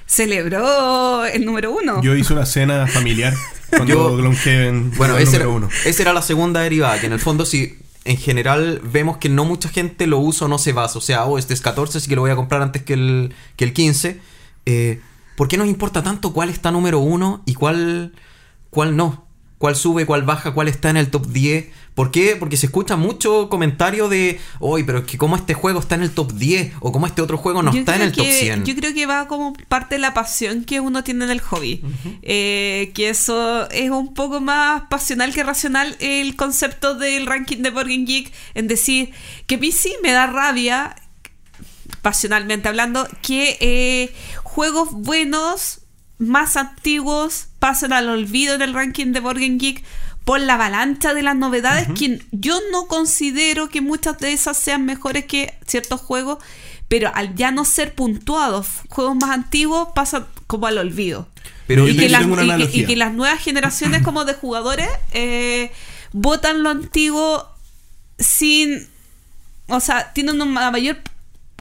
celebró 0.06 1.24
el 1.24 1.44
número 1.44 1.72
uno. 1.72 2.02
Yo 2.02 2.14
hice 2.14 2.32
una 2.32 2.46
cena 2.46 2.86
familiar 2.86 3.34
cuando 3.70 4.16
Gloomhaven 4.16 4.92
Bueno, 4.96 5.16
esa 5.18 5.36
era, 5.36 5.44
número 5.46 5.66
uno. 5.66 5.68
esa 5.84 6.02
era 6.02 6.12
la 6.12 6.22
segunda 6.22 6.60
derivada, 6.60 6.98
que 7.00 7.06
en 7.06 7.12
el 7.12 7.20
fondo 7.20 7.44
si 7.44 7.78
en 8.04 8.16
general 8.18 8.80
vemos 8.84 9.16
que 9.16 9.28
no 9.28 9.44
mucha 9.44 9.68
gente 9.70 10.06
lo 10.06 10.18
usa 10.18 10.46
o 10.46 10.48
no 10.48 10.58
se 10.58 10.72
basa, 10.72 10.98
o 10.98 11.00
sea, 11.00 11.24
oh, 11.24 11.38
este 11.38 11.54
es 11.54 11.60
14, 11.62 11.98
así 11.98 12.08
que 12.08 12.14
lo 12.14 12.20
voy 12.22 12.30
a 12.30 12.36
comprar 12.36 12.60
antes 12.62 12.82
que 12.82 12.92
el, 12.94 13.34
que 13.56 13.64
el 13.64 13.72
15. 13.72 14.20
Eh, 14.66 15.00
¿Por 15.36 15.48
qué 15.48 15.56
nos 15.56 15.66
importa 15.68 16.02
tanto 16.02 16.32
cuál 16.32 16.50
está 16.50 16.70
número 16.70 16.98
uno 17.00 17.42
y 17.46 17.54
cuál, 17.54 18.12
cuál 18.70 18.94
no? 18.96 19.23
¿Cuál 19.64 19.76
sube, 19.76 20.04
cuál 20.04 20.24
baja, 20.24 20.52
cuál 20.52 20.68
está 20.68 20.90
en 20.90 20.98
el 20.98 21.10
top 21.10 21.26
10? 21.28 21.68
¿Por 21.94 22.10
qué? 22.10 22.36
Porque 22.38 22.58
se 22.58 22.66
escucha 22.66 22.96
mucho 22.96 23.48
comentario 23.48 24.10
de, 24.10 24.38
oye, 24.60 24.84
pero 24.84 24.98
es 24.98 25.04
que 25.06 25.16
cómo 25.16 25.36
este 25.36 25.54
juego 25.54 25.80
está 25.80 25.94
en 25.94 26.02
el 26.02 26.10
top 26.10 26.34
10 26.34 26.74
o 26.80 26.92
cómo 26.92 27.06
este 27.06 27.22
otro 27.22 27.38
juego 27.38 27.62
no 27.62 27.72
Yo 27.72 27.78
está 27.78 27.96
en 27.96 28.02
el 28.02 28.12
top 28.12 28.26
que- 28.26 28.40
100. 28.40 28.66
Yo 28.66 28.74
creo 28.76 28.92
que 28.92 29.06
va 29.06 29.26
como 29.26 29.54
parte 29.68 29.94
de 29.94 30.00
la 30.00 30.12
pasión 30.12 30.64
que 30.64 30.80
uno 30.80 31.02
tiene 31.02 31.24
del 31.26 31.40
hobby. 31.40 31.80
Eh, 32.20 32.92
que 32.94 33.08
eso 33.08 33.70
es 33.70 33.88
un 33.88 34.12
poco 34.12 34.38
más 34.42 34.82
pasional 34.90 35.32
que 35.32 35.42
racional 35.42 35.96
el 35.98 36.36
concepto 36.36 36.94
del 36.96 37.24
ranking 37.24 37.62
de 37.62 37.70
Game 37.70 38.04
Geek 38.04 38.34
en 38.52 38.68
decir 38.68 39.12
que 39.46 39.72
sí 39.72 39.94
me 40.02 40.12
da 40.12 40.26
rabia, 40.26 40.94
pasionalmente 42.02 42.68
hablando, 42.68 43.08
que 43.22 43.56
eh, 43.62 44.12
juegos 44.42 44.90
buenos, 44.92 45.80
más 46.18 46.56
antiguos, 46.56 47.48
pasen 47.58 47.92
al 47.92 48.08
olvido 48.08 48.54
en 48.54 48.62
el 48.62 48.74
ranking 48.74 49.12
de 49.12 49.20
Game 49.20 49.56
Geek 49.58 49.84
por 50.24 50.40
la 50.40 50.54
avalancha 50.54 51.12
de 51.12 51.22
las 51.22 51.36
novedades 51.36 51.88
que 51.98 52.22
yo 52.32 52.58
no 52.72 52.86
considero 52.86 53.68
que 53.68 53.82
muchas 53.82 54.18
de 54.18 54.32
esas 54.32 54.56
sean 54.56 54.86
mejores 54.86 55.26
que 55.26 55.54
ciertos 55.66 56.00
juegos 56.00 56.38
pero 56.88 57.10
al 57.14 57.34
ya 57.34 57.50
no 57.50 57.64
ser 57.64 57.94
puntuados 57.94 58.66
juegos 58.88 59.16
más 59.16 59.30
antiguos 59.30 59.88
pasa 59.94 60.26
como 60.46 60.66
al 60.66 60.78
olvido. 60.78 61.28
Pero 61.66 61.88
y, 61.88 61.94
las, 62.08 62.26
que 62.26 62.96
las 62.96 63.12
nuevas 63.14 63.40
generaciones 63.40 64.02
como 64.02 64.24
de 64.24 64.34
jugadores 64.34 64.88
eh, 65.12 65.72
votan 66.12 66.62
lo 66.62 66.70
antiguo 66.70 67.48
sin 68.18 68.86
o 69.68 69.80
sea 69.80 70.12
tienen 70.12 70.40
una 70.40 70.70
mayor 70.70 70.98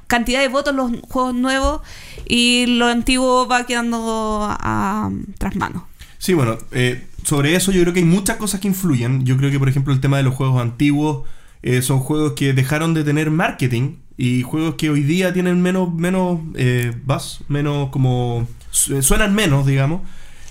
cantidad 0.07 0.41
de 0.41 0.47
votos 0.47 0.73
los 0.75 0.91
juegos 1.09 1.33
nuevos 1.35 1.81
y 2.27 2.65
lo 2.67 2.87
antiguo 2.87 3.47
va 3.47 3.65
quedando 3.65 4.39
a, 4.49 5.11
tras 5.37 5.55
mano 5.55 5.87
Sí, 6.17 6.33
bueno, 6.33 6.57
eh, 6.71 7.05
sobre 7.23 7.53
eso 7.55 7.71
yo 7.73 7.81
creo 7.81 7.91
que 7.93 7.99
hay 7.99 8.05
muchas 8.05 8.37
cosas 8.37 8.61
que 8.61 8.69
influyen. 8.69 9.25
Yo 9.25 9.35
creo 9.35 9.51
que, 9.51 9.59
por 9.59 9.67
ejemplo, 9.67 9.93
el 9.93 9.99
tema 9.99 10.15
de 10.15 10.23
los 10.23 10.33
juegos 10.33 10.61
antiguos 10.61 11.27
eh, 11.63 11.81
son 11.81 11.99
juegos 11.99 12.31
que 12.33 12.53
dejaron 12.53 12.93
de 12.93 13.03
tener 13.03 13.29
marketing 13.29 13.97
y 14.15 14.41
juegos 14.43 14.75
que 14.75 14.89
hoy 14.89 15.01
día 15.03 15.33
tienen 15.33 15.61
menos, 15.61 15.93
menos 15.93 16.39
eh, 16.55 16.93
buzz, 17.03 17.41
menos 17.49 17.89
como... 17.89 18.47
su- 18.71 19.01
suenan 19.03 19.35
menos, 19.35 19.65
digamos. 19.65 20.01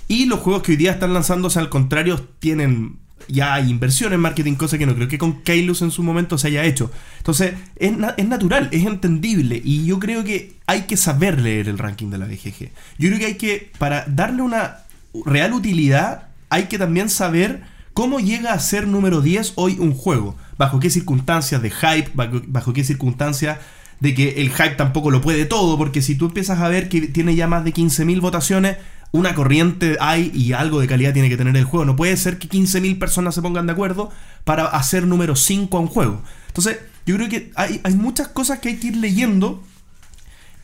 Y 0.07 0.25
los 0.27 0.41
juegos 0.41 0.61
que 0.61 0.73
hoy 0.73 0.77
día 0.77 0.91
están 0.91 1.11
lanzándose, 1.13 1.57
al 1.57 1.69
contrario, 1.69 2.23
tienen 2.37 2.99
ya 3.27 3.53
hay 3.53 3.69
inversión 3.69 4.13
en 4.13 4.19
marketing, 4.19 4.55
cosa 4.55 4.77
que 4.77 4.85
no 4.85 4.95
creo 4.95 5.07
que 5.07 5.17
con 5.17 5.41
Kailus 5.41 5.81
en 5.81 5.91
su 5.91 6.03
momento 6.03 6.37
se 6.37 6.47
haya 6.47 6.63
hecho. 6.65 6.91
Entonces, 7.17 7.53
es, 7.75 7.93
es 8.17 8.27
natural, 8.27 8.69
es 8.71 8.85
entendible 8.85 9.61
y 9.63 9.85
yo 9.85 9.99
creo 9.99 10.23
que 10.23 10.55
hay 10.65 10.83
que 10.83 10.97
saber 10.97 11.39
leer 11.39 11.69
el 11.69 11.77
ranking 11.77 12.09
de 12.09 12.17
la 12.17 12.25
BGG. 12.25 12.71
Yo 12.97 13.09
creo 13.09 13.19
que 13.19 13.25
hay 13.25 13.35
que, 13.35 13.71
para 13.77 14.05
darle 14.07 14.41
una 14.41 14.79
real 15.25 15.53
utilidad, 15.53 16.27
hay 16.49 16.63
que 16.63 16.77
también 16.77 17.09
saber 17.09 17.63
cómo 17.93 18.19
llega 18.19 18.53
a 18.53 18.59
ser 18.59 18.87
número 18.87 19.21
10 19.21 19.53
hoy 19.55 19.77
un 19.79 19.93
juego. 19.93 20.35
Bajo 20.57 20.79
qué 20.79 20.89
circunstancias 20.89 21.61
de 21.61 21.71
hype, 21.71 22.11
bajo, 22.13 22.41
bajo 22.47 22.73
qué 22.73 22.83
circunstancias 22.83 23.59
de 23.99 24.13
que 24.13 24.41
el 24.41 24.49
hype 24.49 24.75
tampoco 24.75 25.11
lo 25.11 25.21
puede 25.21 25.45
todo, 25.45 25.77
porque 25.77 26.01
si 26.01 26.15
tú 26.15 26.25
empiezas 26.25 26.59
a 26.59 26.67
ver 26.67 26.89
que 26.89 27.01
tiene 27.07 27.35
ya 27.35 27.47
más 27.47 27.63
de 27.63 27.73
15.000 27.73 28.19
votaciones, 28.19 28.77
una 29.13 29.35
corriente 29.35 29.95
hay 30.01 30.31
y 30.33 30.53
algo 30.53 30.81
de 30.81 30.87
calidad 30.87 31.13
tiene 31.13 31.29
que 31.29 31.37
tener 31.37 31.55
el 31.55 31.63
juego. 31.63 31.85
No 31.85 31.95
puede 31.95 32.17
ser 32.17 32.39
que 32.39 32.49
15.000 32.49 32.97
personas 32.97 33.35
se 33.35 33.41
pongan 33.41 33.67
de 33.67 33.71
acuerdo 33.71 34.09
para 34.43 34.65
hacer 34.65 35.05
número 35.07 35.35
5 35.35 35.77
a 35.77 35.79
un 35.79 35.87
juego. 35.87 36.21
Entonces, 36.47 36.79
yo 37.05 37.15
creo 37.15 37.29
que 37.29 37.51
hay, 37.55 37.79
hay 37.83 37.93
muchas 37.93 38.27
cosas 38.27 38.59
que 38.59 38.69
hay 38.69 38.77
que 38.77 38.87
ir 38.87 38.97
leyendo 38.97 39.63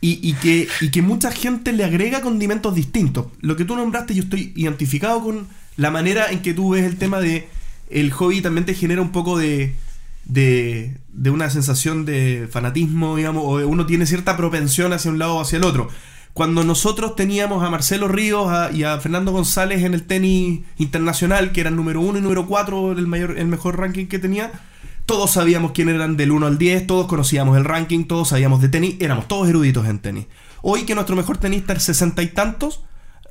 y, 0.00 0.18
y 0.28 0.34
que, 0.34 0.66
y 0.80 0.90
que 0.90 1.00
mucha 1.00 1.30
gente 1.30 1.72
le 1.72 1.84
agrega 1.84 2.22
condimentos 2.22 2.74
distintos. 2.74 3.26
Lo 3.40 3.54
que 3.54 3.64
tú 3.64 3.76
nombraste, 3.76 4.14
yo 4.14 4.24
estoy 4.24 4.52
identificado 4.56 5.22
con 5.22 5.46
la 5.76 5.92
manera 5.92 6.30
en 6.32 6.42
que 6.42 6.52
tú 6.52 6.70
ves 6.70 6.84
el 6.84 6.96
tema 6.96 7.20
de 7.20 7.48
el 7.88 8.10
hobby 8.10 8.40
también 8.40 8.66
te 8.66 8.74
genera 8.74 9.00
un 9.00 9.12
poco 9.12 9.38
de, 9.38 9.76
de, 10.24 10.96
de 11.12 11.30
una 11.30 11.50
sensación 11.50 12.04
de 12.04 12.48
fanatismo, 12.50 13.14
digamos, 13.16 13.44
o 13.46 13.58
de 13.58 13.64
uno 13.64 13.86
tiene 13.86 14.06
cierta 14.06 14.36
propensión 14.36 14.92
hacia 14.92 15.10
un 15.10 15.20
lado 15.20 15.36
o 15.36 15.40
hacia 15.40 15.58
el 15.58 15.64
otro. 15.64 15.88
Cuando 16.40 16.64
nosotros 16.64 17.16
teníamos 17.16 17.62
a 17.62 17.68
Marcelo 17.68 18.08
Ríos 18.08 18.50
y 18.72 18.84
a 18.84 18.98
Fernando 18.98 19.30
González 19.30 19.82
en 19.82 19.92
el 19.92 20.04
tenis 20.04 20.62
internacional, 20.78 21.52
que 21.52 21.60
eran 21.60 21.76
número 21.76 22.00
uno 22.00 22.16
y 22.16 22.22
número 22.22 22.46
cuatro, 22.46 22.92
el, 22.92 23.06
mayor, 23.06 23.38
el 23.38 23.46
mejor 23.46 23.78
ranking 23.78 24.06
que 24.06 24.18
tenía, 24.18 24.50
todos 25.04 25.32
sabíamos 25.32 25.72
quién 25.72 25.90
eran 25.90 26.16
del 26.16 26.30
1 26.30 26.46
al 26.46 26.56
10, 26.56 26.86
todos 26.86 27.08
conocíamos 27.08 27.58
el 27.58 27.66
ranking, 27.66 28.04
todos 28.04 28.28
sabíamos 28.28 28.62
de 28.62 28.70
tenis, 28.70 28.96
éramos 29.00 29.28
todos 29.28 29.50
eruditos 29.50 29.86
en 29.86 29.98
tenis. 29.98 30.28
Hoy 30.62 30.84
que 30.84 30.94
nuestro 30.94 31.14
mejor 31.14 31.36
tenista 31.36 31.74
es 31.74 31.82
sesenta 31.82 32.22
y 32.22 32.28
tantos, 32.28 32.84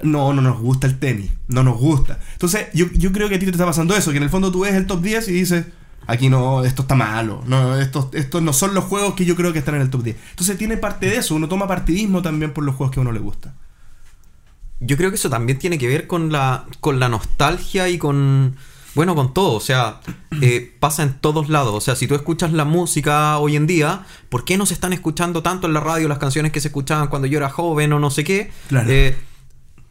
no, 0.04 0.32
no 0.32 0.44
nos 0.44 0.60
gusta 0.60 0.86
el 0.86 1.00
tenis, 1.00 1.32
no 1.48 1.64
nos 1.64 1.80
gusta. 1.80 2.20
Entonces, 2.34 2.68
yo, 2.76 2.92
yo 2.94 3.12
creo 3.12 3.28
que 3.28 3.38
a 3.38 3.40
ti 3.40 3.46
te 3.46 3.52
está 3.54 3.66
pasando 3.66 3.96
eso, 3.98 4.12
que 4.12 4.18
en 4.18 4.24
el 4.24 4.30
fondo 4.30 4.52
tú 4.52 4.60
ves 4.60 4.76
el 4.76 4.86
top 4.86 5.02
10 5.02 5.30
y 5.30 5.32
dices, 5.32 5.66
aquí 6.10 6.28
no, 6.28 6.64
esto 6.66 6.82
está 6.82 6.96
malo, 6.96 7.44
no, 7.46 7.78
estos, 7.78 8.08
estos 8.14 8.42
no 8.42 8.52
son 8.52 8.74
los 8.74 8.86
juegos 8.86 9.14
que 9.14 9.26
yo 9.26 9.36
creo 9.36 9.54
que 9.54 9.60
están 9.60 9.76
en 9.76 9.82
el 9.82 9.90
top 9.90 10.04
10. 10.04 10.18
Entonces 10.32 10.58
tiene 10.58 10.78
parte 10.78 11.06
de 11.06 11.18
eso, 11.18 11.36
uno 11.36 11.48
toma 11.48 11.68
partidismo 11.68 12.22
también 12.22 12.52
por 12.52 12.64
los 12.64 12.76
juegos 12.76 12.94
que 12.94 13.00
a 13.00 13.02
uno 13.02 13.12
le 13.12 13.20
gusta. 13.20 13.54
Yo 14.80 14.98
creo 14.98 15.10
que 15.10 15.16
eso 15.18 15.30
también 15.30 15.60
tiene 15.60 15.78
que 15.78 15.88
ver 15.88 16.08
con 16.08 16.32
la, 16.32 16.66
con 16.80 17.00
la 17.00 17.10
nostalgia 17.10 17.90
y 17.90 17.98
con. 17.98 18.56
Bueno, 18.96 19.14
con 19.14 19.34
todo. 19.34 19.54
O 19.54 19.60
sea, 19.60 20.00
eh, 20.42 20.76
pasa 20.80 21.04
en 21.04 21.20
todos 21.20 21.50
lados. 21.50 21.74
O 21.76 21.82
sea, 21.82 21.96
si 21.96 22.08
tú 22.08 22.16
escuchas 22.16 22.54
la 22.54 22.66
música 22.66 23.38
hoy 23.38 23.56
en 23.56 23.68
día, 23.68 24.06
¿por 24.30 24.46
qué 24.46 24.58
no 24.58 24.66
se 24.66 24.74
están 24.74 24.94
escuchando 24.94 25.44
tanto 25.44 25.68
en 25.68 25.74
la 25.74 25.80
radio 25.80 26.08
las 26.08 26.18
canciones 26.18 26.52
que 26.52 26.62
se 26.62 26.70
escuchaban 26.70 27.08
cuando 27.08 27.28
yo 27.28 27.38
era 27.38 27.50
joven 27.50 27.94
o 27.94 28.00
no 28.00 28.10
sé 28.10 28.24
qué? 28.24 28.52
Claro. 28.70 28.90
Eh, 28.90 29.18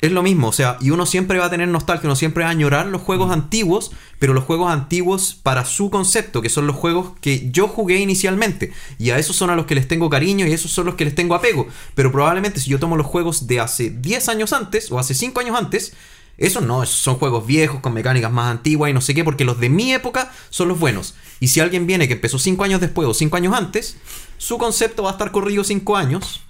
es 0.00 0.12
lo 0.12 0.22
mismo, 0.22 0.48
o 0.48 0.52
sea, 0.52 0.76
y 0.80 0.90
uno 0.90 1.06
siempre 1.06 1.38
va 1.38 1.46
a 1.46 1.50
tener 1.50 1.66
nostalgia, 1.66 2.06
uno 2.06 2.14
siempre 2.14 2.44
va 2.44 2.50
a 2.50 2.52
añorar 2.52 2.86
los 2.86 3.02
juegos 3.02 3.32
antiguos, 3.32 3.90
pero 4.20 4.32
los 4.32 4.44
juegos 4.44 4.70
antiguos 4.70 5.34
para 5.42 5.64
su 5.64 5.90
concepto, 5.90 6.40
que 6.40 6.48
son 6.48 6.68
los 6.68 6.76
juegos 6.76 7.14
que 7.20 7.50
yo 7.50 7.66
jugué 7.66 7.98
inicialmente, 7.98 8.72
y 8.98 9.10
a 9.10 9.18
esos 9.18 9.34
son 9.34 9.50
a 9.50 9.56
los 9.56 9.66
que 9.66 9.74
les 9.74 9.88
tengo 9.88 10.08
cariño 10.08 10.46
y 10.46 10.52
a 10.52 10.54
esos 10.54 10.70
son 10.70 10.86
los 10.86 10.94
que 10.94 11.04
les 11.04 11.16
tengo 11.16 11.34
apego, 11.34 11.66
pero 11.96 12.12
probablemente 12.12 12.60
si 12.60 12.70
yo 12.70 12.78
tomo 12.78 12.96
los 12.96 13.06
juegos 13.06 13.48
de 13.48 13.58
hace 13.58 13.90
10 13.90 14.28
años 14.28 14.52
antes 14.52 14.92
o 14.92 15.00
hace 15.00 15.14
5 15.14 15.40
años 15.40 15.58
antes, 15.58 15.94
esos 16.38 16.62
no, 16.62 16.84
esos 16.84 17.00
son 17.00 17.16
juegos 17.16 17.44
viejos 17.44 17.80
con 17.80 17.92
mecánicas 17.92 18.30
más 18.30 18.52
antiguas 18.52 18.90
y 18.90 18.94
no 18.94 19.00
sé 19.00 19.12
qué, 19.14 19.24
porque 19.24 19.44
los 19.44 19.58
de 19.58 19.68
mi 19.68 19.92
época 19.92 20.32
son 20.50 20.68
los 20.68 20.78
buenos. 20.78 21.16
Y 21.40 21.48
si 21.48 21.58
alguien 21.58 21.88
viene 21.88 22.06
que 22.06 22.14
empezó 22.14 22.38
5 22.38 22.62
años 22.62 22.80
después 22.80 23.08
o 23.08 23.14
5 23.14 23.36
años 23.36 23.54
antes, 23.54 23.96
su 24.38 24.58
concepto 24.58 25.02
va 25.02 25.10
a 25.10 25.12
estar 25.12 25.32
corrido 25.32 25.64
5 25.64 25.96
años. 25.96 26.42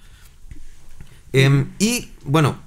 Em, 1.33 1.69
y 1.79 2.09
bueno, 2.23 2.57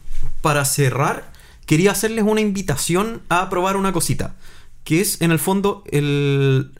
para 0.42 0.64
cerrar, 0.66 1.32
quería 1.64 1.92
hacerles 1.92 2.24
una 2.26 2.42
invitación 2.42 3.22
a 3.30 3.48
probar 3.48 3.76
una 3.78 3.92
cosita. 3.92 4.34
Que 4.84 5.00
es, 5.00 5.20
en 5.22 5.30
el 5.30 5.38
fondo, 5.38 5.84
el, 5.90 6.72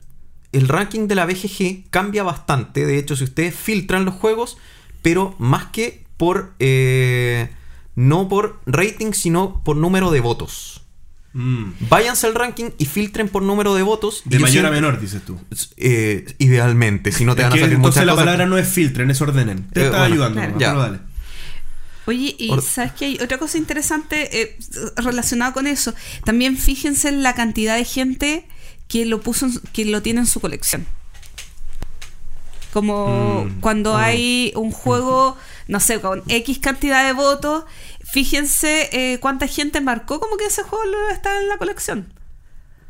el 0.51 0.67
ranking 0.67 1.07
de 1.07 1.15
la 1.15 1.25
BGG 1.25 1.89
cambia 1.89 2.21
bastante. 2.23 2.85
De 2.85 2.97
hecho, 2.99 3.15
si 3.15 3.23
ustedes 3.23 3.55
filtran 3.55 4.05
los 4.05 4.13
juegos, 4.13 4.57
pero 5.01 5.35
más 5.39 5.65
que 5.67 6.03
por. 6.17 6.53
eh, 6.59 7.49
no 7.95 8.27
por 8.27 8.59
rating, 8.65 9.13
sino 9.13 9.61
por 9.63 9.77
número 9.77 10.09
de 10.11 10.19
votos. 10.19 10.81
Váyanse 11.35 12.27
al 12.27 12.35
ranking 12.35 12.71
y 12.77 12.85
filtren 12.85 13.27
por 13.29 13.41
número 13.43 13.73
de 13.73 13.81
votos. 13.83 14.21
De 14.25 14.37
yo 14.37 14.41
mayor 14.41 14.65
a 14.67 14.71
menor, 14.71 14.99
dices 14.99 15.21
tú. 15.25 15.39
Eh, 15.77 16.25
idealmente, 16.39 17.11
si 17.11 17.25
no 17.25 17.35
te 17.35 17.41
Es 17.41 17.49
van 17.49 17.57
a 17.57 17.61
salir 17.61 17.75
entonces 17.75 18.01
muchas 18.01 18.05
la 18.05 18.11
cosas. 18.13 18.25
palabra 18.25 18.45
no 18.47 18.57
es 18.57 18.67
filtren, 18.67 19.09
es 19.11 19.19
ordenen. 19.21 19.67
Te 19.69 19.81
Eh, 19.81 19.85
está 19.85 19.99
bueno, 19.99 20.13
ayudando, 20.13 20.35
claro. 20.35 20.47
nomás, 20.53 20.61
Ya. 20.61 20.73
dale. 20.73 20.99
Oye, 22.05 22.35
y 22.37 22.49
Or- 22.51 22.61
sabes 22.61 22.91
que 22.93 23.05
hay 23.05 23.17
otra 23.21 23.37
cosa 23.37 23.57
interesante 23.57 24.41
eh, 24.41 24.57
relacionada 24.97 25.53
con 25.53 25.67
eso. 25.67 25.93
También 26.25 26.57
fíjense 26.57 27.07
en 27.09 27.23
la 27.23 27.33
cantidad 27.33 27.75
de 27.77 27.85
gente 27.85 28.45
que 28.87 29.05
lo 29.05 29.21
puso, 29.21 29.45
en 29.45 29.59
que 29.71 29.85
lo 29.85 30.01
tiene 30.01 30.19
en 30.21 30.27
su 30.27 30.39
colección. 30.41 30.85
Como 32.73 33.45
Mm. 33.45 33.59
cuando 33.61 33.95
Ah. 33.95 34.05
hay 34.05 34.51
un 34.55 34.71
juego, 34.71 35.37
no 35.67 35.79
sé, 35.79 36.01
con 36.01 36.23
X 36.27 36.59
cantidad 36.59 37.05
de 37.05 37.13
votos, 37.13 37.65
fíjense 38.03 38.89
eh, 38.91 39.19
cuánta 39.19 39.47
gente 39.47 39.79
marcó 39.79 40.19
como 40.19 40.37
que 40.37 40.45
ese 40.45 40.63
juego 40.63 40.85
está 41.11 41.39
en 41.39 41.49
la 41.49 41.57
colección. 41.57 42.11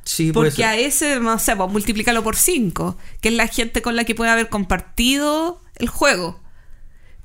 Sí, 0.05 0.31
Porque 0.33 0.65
a 0.65 0.75
ese, 0.75 1.19
no 1.21 1.37
sé, 1.39 1.55
pues 1.55 1.69
multiplícalo 1.71 2.23
por 2.23 2.35
5, 2.35 2.97
que 3.21 3.29
es 3.29 3.35
la 3.35 3.47
gente 3.47 3.81
con 3.81 3.95
la 3.95 4.03
que 4.03 4.15
puede 4.15 4.31
haber 4.31 4.49
compartido 4.49 5.61
el 5.75 5.87
juego. 5.87 6.39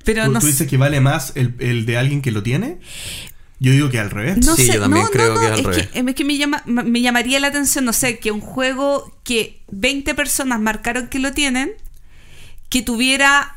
Pero 0.05 0.25
¿Tú, 0.25 0.33
no 0.33 0.41
tú 0.41 0.47
dices 0.47 0.67
que 0.69 0.77
vale 0.77 1.01
más 1.01 1.33
el, 1.35 1.55
el 1.59 1.87
de 1.87 1.99
alguien 1.99 2.23
que 2.23 2.31
lo 2.31 2.43
tiene? 2.43 2.79
Yo 3.61 3.73
digo 3.73 3.91
que 3.91 3.99
al 3.99 4.11
revés. 4.11 4.39
No 4.47 4.55
Sí, 4.55 4.67
sé, 4.67 4.75
yo 4.75 4.81
también 4.81 5.05
no, 5.05 5.11
creo 5.11 5.35
no, 5.35 5.41
que 5.41 5.47
no, 5.49 5.53
al 5.55 5.59
es 5.61 5.67
revés. 5.67 5.87
que, 5.89 5.99
es 5.99 6.15
que 6.15 6.25
me, 6.25 6.37
llama, 6.37 6.63
me 6.67 7.01
llamaría 7.01 7.41
la 7.41 7.49
atención, 7.49 7.85
no 7.85 7.93
sé, 7.93 8.19
que 8.19 8.31
un 8.31 8.41
juego 8.41 9.13
que 9.25 9.61
20 9.71 10.15
personas 10.15 10.61
marcaron 10.61 11.09
que 11.09 11.19
lo 11.19 11.33
tienen, 11.33 11.73
que 12.69 12.83
tuviera 12.83 13.57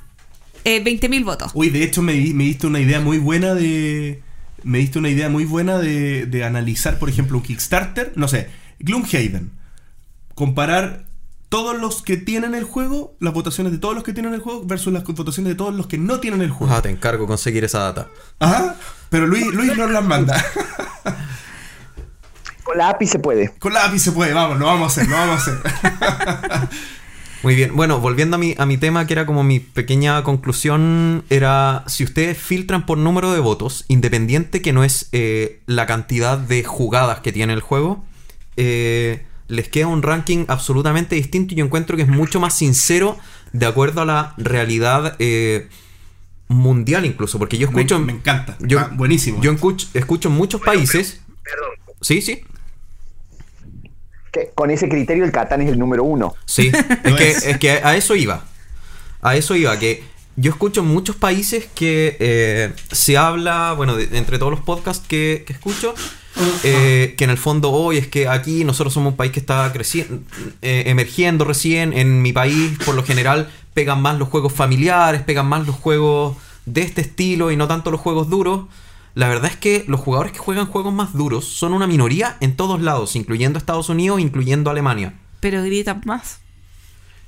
eh, 0.65 0.83
20.000 0.83 1.23
votos. 1.23 1.51
Uy, 1.53 1.69
de 1.69 1.83
hecho 1.83 2.01
me, 2.01 2.13
me 2.33 2.45
diste 2.45 2.67
una 2.67 2.79
idea 2.79 2.99
muy 2.99 3.19
buena 3.19 3.53
de. 3.53 4.21
Me 4.63 4.79
diste 4.79 4.99
una 4.99 5.09
idea 5.09 5.29
muy 5.29 5.45
buena 5.45 5.77
de, 5.79 6.25
de 6.25 6.43
analizar, 6.43 6.99
por 6.99 7.09
ejemplo, 7.09 7.37
un 7.37 7.43
Kickstarter. 7.43 8.13
No 8.15 8.27
sé, 8.27 8.47
Gloomhaven. 8.79 9.51
Comparar 10.35 11.05
todos 11.51 11.77
los 11.77 12.01
que 12.01 12.15
tienen 12.15 12.55
el 12.55 12.63
juego, 12.63 13.13
las 13.19 13.33
votaciones 13.33 13.73
de 13.73 13.77
todos 13.77 13.93
los 13.93 14.05
que 14.05 14.13
tienen 14.13 14.33
el 14.33 14.39
juego, 14.39 14.63
versus 14.63 14.93
las 14.93 15.03
votaciones 15.03 15.51
de 15.51 15.55
todos 15.55 15.75
los 15.75 15.85
que 15.85 15.97
no 15.97 16.21
tienen 16.21 16.41
el 16.41 16.49
juego. 16.49 16.73
Ah, 16.73 16.81
te 16.81 16.89
encargo 16.89 17.27
conseguir 17.27 17.65
esa 17.65 17.79
data. 17.79 18.07
Ajá. 18.39 18.77
Pero 19.09 19.27
Luis, 19.27 19.47
Luis 19.47 19.75
nos 19.75 19.91
las 19.91 20.01
manda. 20.01 20.41
Con 22.63 22.77
la 22.77 22.91
API 22.91 23.05
se 23.05 23.19
puede. 23.19 23.53
Con 23.59 23.73
la 23.73 23.83
API 23.83 23.99
se 23.99 24.13
puede, 24.13 24.33
vamos, 24.33 24.59
lo 24.59 24.65
vamos 24.65 24.97
a 24.97 25.01
hacer, 25.01 25.11
lo 25.11 25.17
vamos 25.17 25.45
a 25.45 25.51
hacer. 25.51 26.69
Muy 27.43 27.55
bien, 27.55 27.75
bueno, 27.75 27.99
volviendo 27.99 28.37
a 28.37 28.39
mi, 28.39 28.55
a 28.57 28.65
mi 28.65 28.77
tema, 28.77 29.05
que 29.05 29.11
era 29.11 29.25
como 29.25 29.43
mi 29.43 29.59
pequeña 29.59 30.23
conclusión, 30.23 31.25
era 31.29 31.83
si 31.87 32.05
ustedes 32.05 32.37
filtran 32.37 32.85
por 32.85 32.97
número 32.97 33.33
de 33.33 33.41
votos, 33.41 33.83
independiente 33.89 34.61
que 34.61 34.71
no 34.71 34.85
es 34.85 35.09
eh, 35.11 35.59
la 35.65 35.85
cantidad 35.85 36.37
de 36.37 36.63
jugadas 36.63 37.19
que 37.19 37.33
tiene 37.33 37.51
el 37.51 37.59
juego, 37.59 38.05
eh, 38.55 39.25
les 39.51 39.69
queda 39.69 39.87
un 39.87 40.01
ranking 40.01 40.45
absolutamente 40.47 41.15
distinto 41.15 41.53
y 41.53 41.57
yo 41.57 41.65
encuentro 41.65 41.95
que 41.97 42.03
es 42.03 42.07
mucho 42.09 42.39
más 42.39 42.57
sincero 42.57 43.17
de 43.53 43.65
acuerdo 43.65 44.01
a 44.01 44.05
la 44.05 44.33
realidad 44.37 45.15
eh, 45.19 45.67
mundial 46.47 47.05
incluso, 47.05 47.37
porque 47.39 47.57
yo 47.57 47.69
Me, 47.71 47.81
escucho... 47.81 47.97
en- 47.97 48.05
me 48.05 48.13
encanta. 48.13 48.57
yo, 48.59 48.79
Ah, 48.79 48.89
buenísimo. 48.93 49.41
Yo 49.41 49.51
escucho, 49.51 49.87
escucho 49.93 50.29
en 50.29 50.35
muchos 50.35 50.61
países... 50.61 51.21
Sí, 52.01 52.21
sí. 52.21 52.41
Que 54.31 54.49
con 54.55 54.71
ese 54.71 54.87
criterio 54.87 55.25
el 55.25 55.31
Catán 55.31 55.61
es 55.61 55.69
el 55.69 55.77
número 55.77 56.03
uno. 56.03 56.35
Sí, 56.45 56.71
es 57.03 57.13
que, 57.15 57.29
es. 57.31 57.45
es 57.45 57.57
que 57.57 57.71
a 57.71 57.95
eso 57.95 58.15
iba. 58.15 58.45
A 59.21 59.35
eso 59.35 59.55
iba, 59.55 59.77
que 59.77 60.03
yo 60.37 60.51
escucho 60.51 60.81
en 60.81 60.87
muchos 60.87 61.15
países 61.17 61.67
que 61.75 62.15
eh, 62.19 62.73
se 62.91 63.17
habla, 63.17 63.73
bueno, 63.73 63.95
de- 63.95 64.17
entre 64.17 64.39
todos 64.39 64.51
los 64.51 64.61
podcasts 64.61 65.05
que, 65.07 65.43
que 65.45 65.53
escucho, 65.53 65.93
eh, 66.63 67.15
que 67.17 67.23
en 67.23 67.29
el 67.29 67.37
fondo 67.37 67.71
hoy 67.71 67.97
es 67.97 68.07
que 68.07 68.27
aquí 68.27 68.63
nosotros 68.63 68.93
somos 68.93 69.11
un 69.11 69.17
país 69.17 69.31
que 69.31 69.39
está 69.39 69.71
creciendo, 69.73 70.19
eh, 70.61 70.83
emergiendo 70.87 71.45
recién. 71.45 71.93
En 71.93 72.21
mi 72.21 72.33
país, 72.33 72.77
por 72.85 72.95
lo 72.95 73.03
general, 73.03 73.49
pegan 73.73 74.01
más 74.01 74.17
los 74.17 74.29
juegos 74.29 74.53
familiares, 74.53 75.21
pegan 75.21 75.47
más 75.47 75.65
los 75.67 75.75
juegos 75.75 76.37
de 76.65 76.81
este 76.81 77.01
estilo 77.01 77.51
y 77.51 77.57
no 77.57 77.67
tanto 77.67 77.91
los 77.91 77.99
juegos 77.99 78.29
duros. 78.29 78.65
La 79.13 79.27
verdad 79.27 79.51
es 79.51 79.57
que 79.57 79.83
los 79.87 79.99
jugadores 79.99 80.31
que 80.31 80.39
juegan 80.39 80.67
juegos 80.67 80.93
más 80.93 81.13
duros 81.13 81.45
son 81.45 81.73
una 81.73 81.87
minoría 81.87 82.37
en 82.39 82.55
todos 82.55 82.81
lados, 82.81 83.15
incluyendo 83.15 83.59
Estados 83.59 83.89
Unidos, 83.89 84.21
incluyendo 84.21 84.69
Alemania. 84.69 85.13
Pero 85.41 85.61
gritan 85.63 86.01
más. 86.05 86.39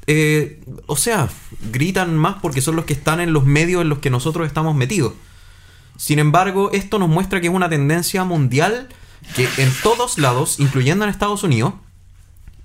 Eh, 0.08 0.62
o 0.86 0.96
sea, 0.96 1.30
gritan 1.72 2.16
más 2.16 2.36
porque 2.42 2.62
son 2.62 2.76
los 2.76 2.86
que 2.86 2.94
están 2.94 3.20
en 3.20 3.34
los 3.34 3.46
medios 3.46 3.82
en 3.82 3.90
los 3.90 4.00
que 4.00 4.10
nosotros 4.10 4.48
estamos 4.48 4.76
metidos. 4.76 5.14
Sin 5.98 6.20
embargo, 6.20 6.72
esto 6.72 7.00
nos 7.00 7.10
muestra 7.10 7.40
que 7.42 7.48
es 7.48 7.54
una 7.54 7.70
tendencia 7.70 8.24
mundial 8.24 8.90
que 9.36 9.48
en 9.58 9.72
todos 9.84 10.18
lados, 10.18 10.60
incluyendo 10.60 11.06
en 11.06 11.10
Estados 11.12 11.44
Unidos, 11.44 11.74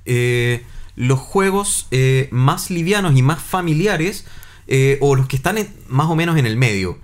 eh, 0.06 0.64
los 0.96 1.18
juegos 1.20 1.86
eh, 1.90 2.28
más 2.32 2.70
livianos 2.70 3.16
y 3.16 3.22
más 3.22 3.40
familiares, 3.40 4.26
eh, 4.66 4.98
o 5.00 5.14
los 5.14 5.28
que 5.28 5.36
están 5.36 5.59
en- 5.59 5.72
más 5.88 6.09
o 6.09 6.16
menos 6.16 6.36
en 6.36 6.46
el 6.46 6.56
medio, 6.56 6.98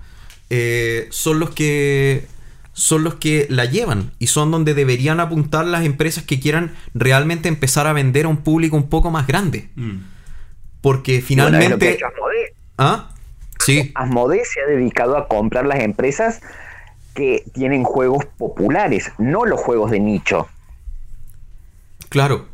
eh, 0.49 1.07
son 1.11 1.39
los 1.39 1.51
que 1.51 2.27
son 2.73 3.05
los 3.05 3.15
que 3.15 3.47
la 3.49 3.63
llevan 3.63 4.11
y 4.19 4.27
son 4.27 4.51
donde 4.51 4.73
deberían 4.73 5.21
apuntar 5.21 5.65
las 5.65 5.85
empresas 5.85 6.25
que 6.25 6.41
quieran 6.41 6.75
realmente 6.93 7.47
empezar 7.47 7.87
a 7.87 7.93
vender 7.93 8.25
a 8.25 8.27
un 8.27 8.37
público 8.37 8.75
un 8.75 8.89
poco 8.89 9.11
más 9.11 9.27
grande. 9.27 9.69
Mm. 9.75 9.99
Porque 10.81 11.21
finalmente... 11.21 11.97
¿Ah? 12.77 13.11
Sí. 13.59 13.91
Asmodee 13.95 14.43
se 14.45 14.61
ha 14.61 14.65
dedicado 14.65 15.17
a 15.17 15.27
comprar 15.27 15.65
las 15.65 15.79
empresas 15.79 16.41
que 17.13 17.43
tienen 17.53 17.83
juegos 17.83 18.25
populares, 18.37 19.11
no 19.17 19.45
los 19.45 19.59
juegos 19.59 19.89
de 19.91 19.99
nicho. 19.99 20.47
Claro, 22.09 22.47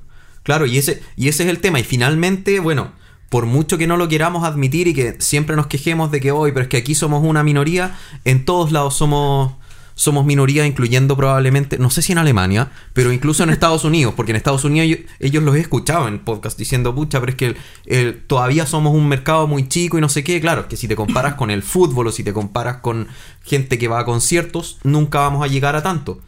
claro, 0.43 0.65
y 0.65 0.77
ese, 0.77 1.01
y 1.15 1.27
ese 1.27 1.43
es 1.43 1.49
el 1.49 1.59
tema. 1.59 1.79
Y 1.79 1.83
finalmente, 1.83 2.59
bueno, 2.59 2.91
por 3.29 3.45
mucho 3.45 3.77
que 3.77 3.87
no 3.87 3.97
lo 3.97 4.07
queramos 4.07 4.43
admitir 4.43 4.87
y 4.87 4.93
que 4.93 5.15
siempre 5.19 5.55
nos 5.55 5.67
quejemos 5.67 6.11
de 6.11 6.19
que 6.19 6.31
hoy, 6.31 6.51
pero 6.51 6.63
es 6.63 6.69
que 6.69 6.77
aquí 6.77 6.95
somos 6.95 7.23
una 7.23 7.43
minoría, 7.43 7.97
en 8.25 8.45
todos 8.45 8.71
lados 8.71 8.95
somos, 8.95 9.53
somos 9.95 10.25
minoría, 10.25 10.65
incluyendo 10.65 11.15
probablemente, 11.15 11.77
no 11.77 11.89
sé 11.89 12.01
si 12.01 12.11
en 12.11 12.17
Alemania, 12.17 12.71
pero 12.93 13.11
incluso 13.11 13.43
en 13.43 13.49
Estados 13.51 13.83
Unidos, 13.83 14.13
porque 14.15 14.31
en 14.31 14.35
Estados 14.37 14.63
Unidos 14.63 14.87
yo- 14.89 15.05
ellos 15.19 15.43
los 15.43 15.55
he 15.55 15.59
escuchado 15.59 16.07
en 16.07 16.19
podcast 16.19 16.57
diciendo, 16.57 16.93
pucha, 16.95 17.19
pero 17.19 17.31
es 17.31 17.35
que 17.37 17.45
el- 17.47 17.57
el- 17.85 18.23
todavía 18.25 18.65
somos 18.65 18.93
un 18.95 19.07
mercado 19.07 19.47
muy 19.47 19.67
chico 19.67 19.97
y 19.97 20.01
no 20.01 20.09
sé 20.09 20.23
qué. 20.23 20.39
Claro, 20.41 20.67
que 20.67 20.77
si 20.77 20.87
te 20.87 20.95
comparas 20.95 21.35
con 21.35 21.51
el 21.51 21.63
fútbol 21.63 22.07
o 22.07 22.11
si 22.11 22.23
te 22.23 22.33
comparas 22.33 22.77
con 22.77 23.07
gente 23.43 23.77
que 23.77 23.87
va 23.87 23.99
a 23.99 24.05
conciertos, 24.05 24.79
nunca 24.83 25.19
vamos 25.19 25.43
a 25.43 25.47
llegar 25.47 25.75
a 25.75 25.83
tanto. 25.83 26.19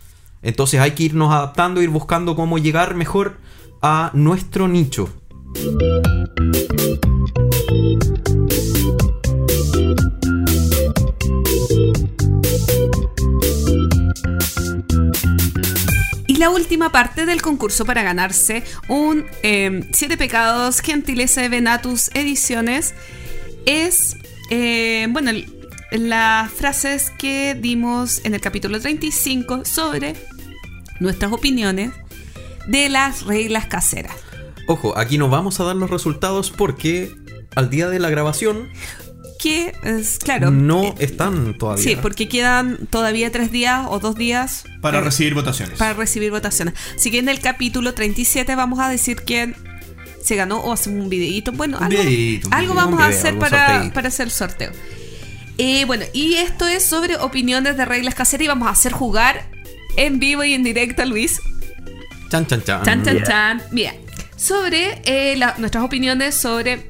Entonces 0.42 0.80
hay 0.82 0.92
que 0.92 1.04
irnos 1.04 1.32
adaptando, 1.34 1.82
ir 1.82 1.90
buscando 1.90 2.36
cómo 2.36 2.58
llegar 2.58 2.96
mejor 2.96 3.38
a 3.82 4.12
nuestro 4.14 4.68
nicho. 4.68 5.10
Y 16.34 16.38
la 16.38 16.50
última 16.50 16.92
parte 16.92 17.28
del 17.28 17.44
concurso 17.44 17.86
para 17.86 18.02
ganarse 18.02 18.64
un 18.88 19.28
eh, 19.44 19.88
Siete 19.92 20.18
Pecados 20.18 20.80
Gentileza 20.80 21.42
de 21.42 21.50
Venatus 21.50 22.10
Ediciones 22.16 22.96
es, 23.68 24.18
eh, 24.50 25.06
bueno, 25.12 25.30
las 25.92 26.52
frases 26.52 27.12
que 27.20 27.54
dimos 27.54 28.26
en 28.26 28.34
el 28.34 28.42
capítulo 28.42 28.80
35 28.82 29.64
sobre 29.64 30.16
nuestras 31.00 31.32
opiniones 31.32 31.92
de 32.66 32.90
las 32.90 33.28
reglas 33.28 33.68
caseras. 33.68 34.16
Ojo, 34.68 34.98
aquí 34.98 35.20
no 35.20 35.30
vamos 35.30 35.60
a 35.60 35.66
dar 35.66 35.76
los 35.76 35.92
resultados 35.92 36.50
porque 36.50 37.12
al 37.54 37.70
día 37.70 37.90
de 37.90 38.00
la 38.00 38.10
grabación 38.10 38.70
Que 39.44 39.74
es, 39.84 40.20
claro. 40.20 40.52
no 40.52 40.84
eh, 40.84 40.94
están 41.00 41.58
todavía. 41.58 41.84
Sí, 41.84 41.98
porque 42.02 42.30
quedan 42.30 42.88
todavía 42.88 43.30
tres 43.30 43.52
días 43.52 43.86
o 43.90 44.00
dos 44.00 44.16
días 44.16 44.64
Para 44.80 45.00
eh, 45.00 45.02
recibir 45.02 45.34
votaciones. 45.34 45.78
para 45.78 45.92
recibir 45.94 46.32
votaciones. 46.32 46.76
Así 46.96 47.12
que 47.12 47.20
en 47.20 47.28
el 47.28 47.42
capítulo 47.42 47.94
37 47.94 48.56
vamos 48.56 48.80
a 48.80 48.88
decir 48.88 49.18
quién 49.26 49.56
se 50.24 50.38
ganó 50.38 50.60
o 50.62 50.72
hacemos 50.72 51.04
un 51.04 51.10
videíto. 51.10 51.52
Bueno, 51.52 51.78
algo, 51.82 52.02
videíto, 52.02 52.48
algo 52.52 52.74
vamos 52.74 53.02
a 53.02 53.08
hacer 53.08 53.38
para, 53.38 53.92
para 53.94 54.08
hacer 54.08 54.28
el 54.28 54.32
sorteo. 54.32 54.72
Eh, 55.58 55.84
bueno, 55.86 56.06
y 56.14 56.36
esto 56.36 56.66
es 56.66 56.86
sobre 56.86 57.18
opiniones 57.18 57.76
de 57.76 57.84
reglas 57.84 58.16
caseras 58.16 58.46
y 58.46 58.48
vamos 58.48 58.70
a 58.70 58.72
hacer 58.72 58.94
jugar 58.94 59.50
en 59.98 60.20
vivo 60.20 60.46
y 60.46 60.54
en 60.54 60.64
directo 60.64 61.02
a 61.02 61.06
Luis. 61.06 61.42
Chan, 62.30 62.48
chan, 62.48 62.64
chan. 62.64 62.84
Chan, 62.86 63.04
chan, 63.04 63.14
Bien. 63.14 63.26
chan. 63.26 63.62
Bien. 63.72 63.96
Sobre 64.38 65.02
eh, 65.04 65.36
la- 65.36 65.56
nuestras 65.58 65.84
opiniones 65.84 66.34
sobre 66.34 66.90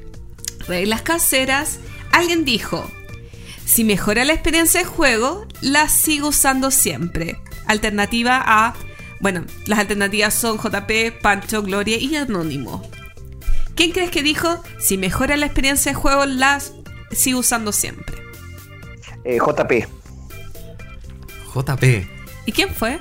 reglas 0.68 1.02
caseras, 1.02 1.80
alguien 2.14 2.44
dijo: 2.44 2.90
Si 3.64 3.84
mejora 3.84 4.24
la 4.24 4.32
experiencia 4.32 4.80
de 4.80 4.86
juego, 4.86 5.46
la 5.60 5.88
sigo 5.88 6.28
usando 6.28 6.70
siempre. 6.70 7.38
Alternativa 7.66 8.42
a. 8.44 8.74
Bueno, 9.20 9.44
las 9.66 9.78
alternativas 9.78 10.34
son 10.34 10.58
JP, 10.58 11.20
Pancho, 11.22 11.62
Gloria 11.62 11.96
y 11.96 12.14
Anónimo. 12.16 12.88
¿Quién 13.74 13.92
crees 13.92 14.10
que 14.10 14.22
dijo? 14.22 14.62
Si 14.78 14.98
mejora 14.98 15.36
la 15.36 15.46
experiencia 15.46 15.92
de 15.92 15.96
juego, 15.96 16.26
las 16.26 16.74
sigo 17.10 17.40
usando 17.40 17.72
siempre. 17.72 18.16
Eh, 19.24 19.38
JP, 19.38 19.88
JP. 21.54 21.84
¿Y 22.46 22.52
quién 22.52 22.68
fue? 22.74 22.98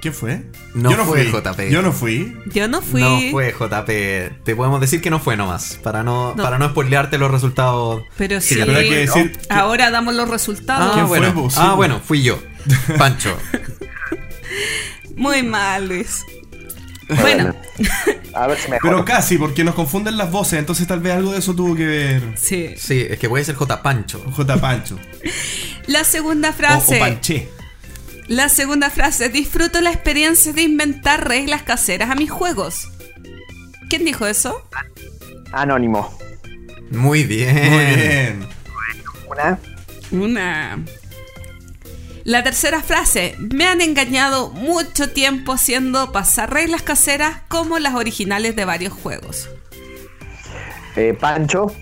¿Qué 0.00 0.12
fue? 0.12 0.42
No 0.74 0.90
Yo 0.90 1.04
fue 1.04 1.24
fui. 1.24 1.32
JP. 1.32 1.70
Yo 1.70 1.82
no 1.82 1.92
fui. 1.92 2.36
Yo 2.52 2.68
no 2.68 2.80
fui. 2.82 3.00
No 3.02 3.18
fue 3.32 3.52
JP. 3.52 4.44
Te 4.44 4.54
podemos 4.54 4.80
decir 4.80 5.00
que 5.00 5.10
no 5.10 5.18
fue 5.18 5.36
nomás. 5.36 5.78
Para 5.82 6.02
no, 6.02 6.34
No. 6.34 6.42
para 6.42 6.58
no 6.58 6.68
spoilearte 6.68 7.18
los 7.18 7.30
resultados. 7.30 8.02
Pero 8.16 8.40
sí. 8.40 8.56
pero 8.58 8.76
hay 8.76 8.88
que 8.88 8.96
decir 8.98 9.32
que- 9.32 9.52
Ahora 9.52 9.90
damos 9.90 10.14
los 10.14 10.28
resultados. 10.28 10.88
Ah, 10.90 10.94
¿Quién 10.94 11.08
bueno. 11.08 11.50
Sí, 11.50 11.56
ah, 11.60 11.68
vos. 11.68 11.76
bueno, 11.76 12.00
fui 12.04 12.22
yo. 12.22 12.38
Pancho. 12.98 13.36
Muy 15.16 15.42
mal, 15.42 15.88
Luis. 15.88 16.24
Bueno, 17.20 17.54
a 18.34 18.48
ver 18.48 18.58
si 18.58 18.68
mejor. 18.68 18.90
Pero 18.90 19.04
casi, 19.04 19.38
porque 19.38 19.62
nos 19.62 19.76
confunden 19.76 20.16
las 20.16 20.30
voces, 20.32 20.58
entonces 20.58 20.88
tal 20.88 20.98
vez 20.98 21.14
algo 21.14 21.30
de 21.32 21.38
eso 21.38 21.54
tuvo 21.54 21.76
que 21.76 21.86
ver 21.86 22.22
sí. 22.36 22.74
Sí, 22.76 23.06
es 23.08 23.16
que 23.20 23.28
puede 23.28 23.44
ser 23.44 23.54
J 23.54 23.80
Pancho. 23.80 24.20
J. 24.32 24.56
Pancho. 24.60 24.98
La 25.86 26.02
segunda 26.02 26.50
O, 26.50 26.52
frase. 26.52 26.96
o 26.96 26.98
Panché. 26.98 27.48
La 28.28 28.48
segunda 28.48 28.90
frase. 28.90 29.28
Disfruto 29.28 29.80
la 29.80 29.90
experiencia 29.90 30.52
de 30.52 30.62
inventar 30.62 31.28
reglas 31.28 31.62
caseras 31.62 32.10
a 32.10 32.14
mis 32.14 32.30
juegos. 32.30 32.88
¿Quién 33.88 34.04
dijo 34.04 34.26
eso? 34.26 34.62
Anónimo. 35.52 36.16
Muy 36.90 37.24
bien. 37.24 37.70
Muy 37.70 37.84
bien. 37.96 38.48
Una. 39.28 39.58
Una. 40.10 40.84
La 42.24 42.42
tercera 42.42 42.82
frase. 42.82 43.36
Me 43.38 43.66
han 43.66 43.80
engañado 43.80 44.50
mucho 44.50 45.10
tiempo 45.12 45.52
haciendo 45.52 46.10
pasar 46.10 46.52
reglas 46.52 46.82
caseras 46.82 47.42
como 47.48 47.78
las 47.78 47.94
originales 47.94 48.56
de 48.56 48.64
varios 48.64 48.92
juegos. 48.92 49.48
Eh, 50.96 51.16
Pancho. 51.18 51.72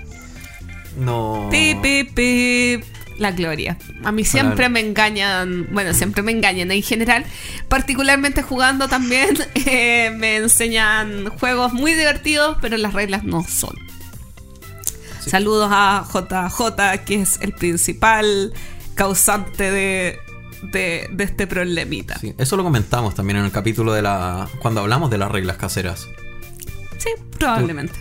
No. 0.99 1.49
Pip, 1.51 1.81
pip, 1.81 2.15
pip. 2.15 2.85
La 3.19 3.31
gloria. 3.31 3.79
A 4.03 4.11
mí 4.13 4.25
siempre 4.25 4.57
Claro. 4.57 4.73
me 4.73 4.81
engañan, 4.81 5.69
bueno, 5.73 5.95
siempre 5.95 6.23
me 6.23 6.33
engañan 6.33 6.71
en 6.73 6.83
general, 6.83 7.25
particularmente 7.69 8.43
jugando 8.43 8.89
también, 8.89 9.37
eh, 9.67 10.11
me 10.17 10.37
enseñan 10.37 11.29
juegos 11.39 11.73
muy 11.73 11.95
divertidos, 11.95 12.57
pero 12.61 12.77
las 12.77 12.93
reglas 12.93 13.23
no 13.25 13.45
son. 13.45 13.77
Saludos 15.25 15.69
a 15.73 16.05
JJ, 16.13 17.05
que 17.05 17.23
es 17.23 17.39
el 17.41 17.53
principal 17.53 18.53
causante 18.95 19.71
de, 19.71 20.19
de, 20.73 21.09
de 21.13 21.25
este 21.25 21.47
problemita. 21.47 22.19
Sí, 22.19 22.29
Sí, 22.29 22.35
eso 22.39 22.57
lo 22.57 22.63
comentamos 22.63 23.15
también 23.15 23.39
en 23.39 23.45
el 23.47 23.51
capítulo 23.53 23.93
de 23.93 24.03
la. 24.03 24.49
cuando 24.61 24.81
hablamos 24.83 25.11
de 25.11 25.19
las 25.19 25.31
reglas 25.31 25.57
caseras. 25.57 26.09
probablemente. 27.39 27.95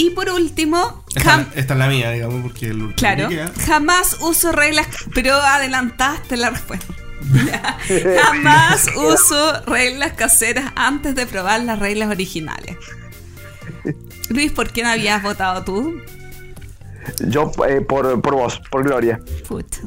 Y 0.00 0.08
por 0.10 0.30
último, 0.30 1.04
Esta, 1.14 1.46
es 1.54 1.68
la 1.68 1.86
mía, 1.86 2.10
digamos, 2.10 2.40
porque 2.42 2.68
el 2.68 2.94
Claro, 2.94 3.28
jamás 3.66 4.16
uso 4.22 4.50
reglas, 4.50 4.86
pero 5.14 5.34
adelantaste 5.34 6.38
la 6.38 6.48
respuesta. 6.48 6.94
jamás 8.22 8.86
uso 8.96 9.60
reglas 9.66 10.14
caseras 10.14 10.72
antes 10.74 11.14
de 11.14 11.26
probar 11.26 11.60
las 11.64 11.78
reglas 11.78 12.08
originales. 12.08 12.76
Luis, 14.30 14.52
¿por 14.52 14.70
quién 14.70 14.86
habías 14.86 15.22
votado 15.22 15.64
tú? 15.64 16.00
Yo 17.28 17.52
eh, 17.68 17.82
por, 17.82 18.22
por 18.22 18.34
vos, 18.34 18.58
por 18.70 18.82
Gloria. 18.84 19.20
Puta. 19.46 19.78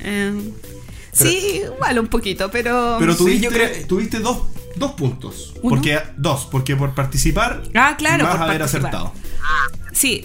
Eh, 0.00 0.52
sí, 1.12 1.62
igual 1.64 1.98
un 1.98 2.08
poquito, 2.08 2.50
pero. 2.50 2.96
Pero 2.98 3.12
Sí, 3.12 3.18
tuviste, 3.18 3.40
yo 3.44 3.50
creo- 3.50 3.86
tuviste 3.86 4.18
dos, 4.18 4.42
dos 4.80 4.92
puntos. 4.92 5.52
¿Uno? 5.62 5.70
Porque, 5.76 6.00
dos, 6.16 6.48
porque 6.50 6.74
por 6.74 6.94
participar 6.94 7.62
Ah, 7.74 7.94
claro, 7.96 8.24
vas 8.24 8.32
por 8.32 8.40
a 8.42 8.44
haber 8.46 8.58
participar. 8.58 8.86
acertado. 8.90 9.12
Sí, 9.92 10.24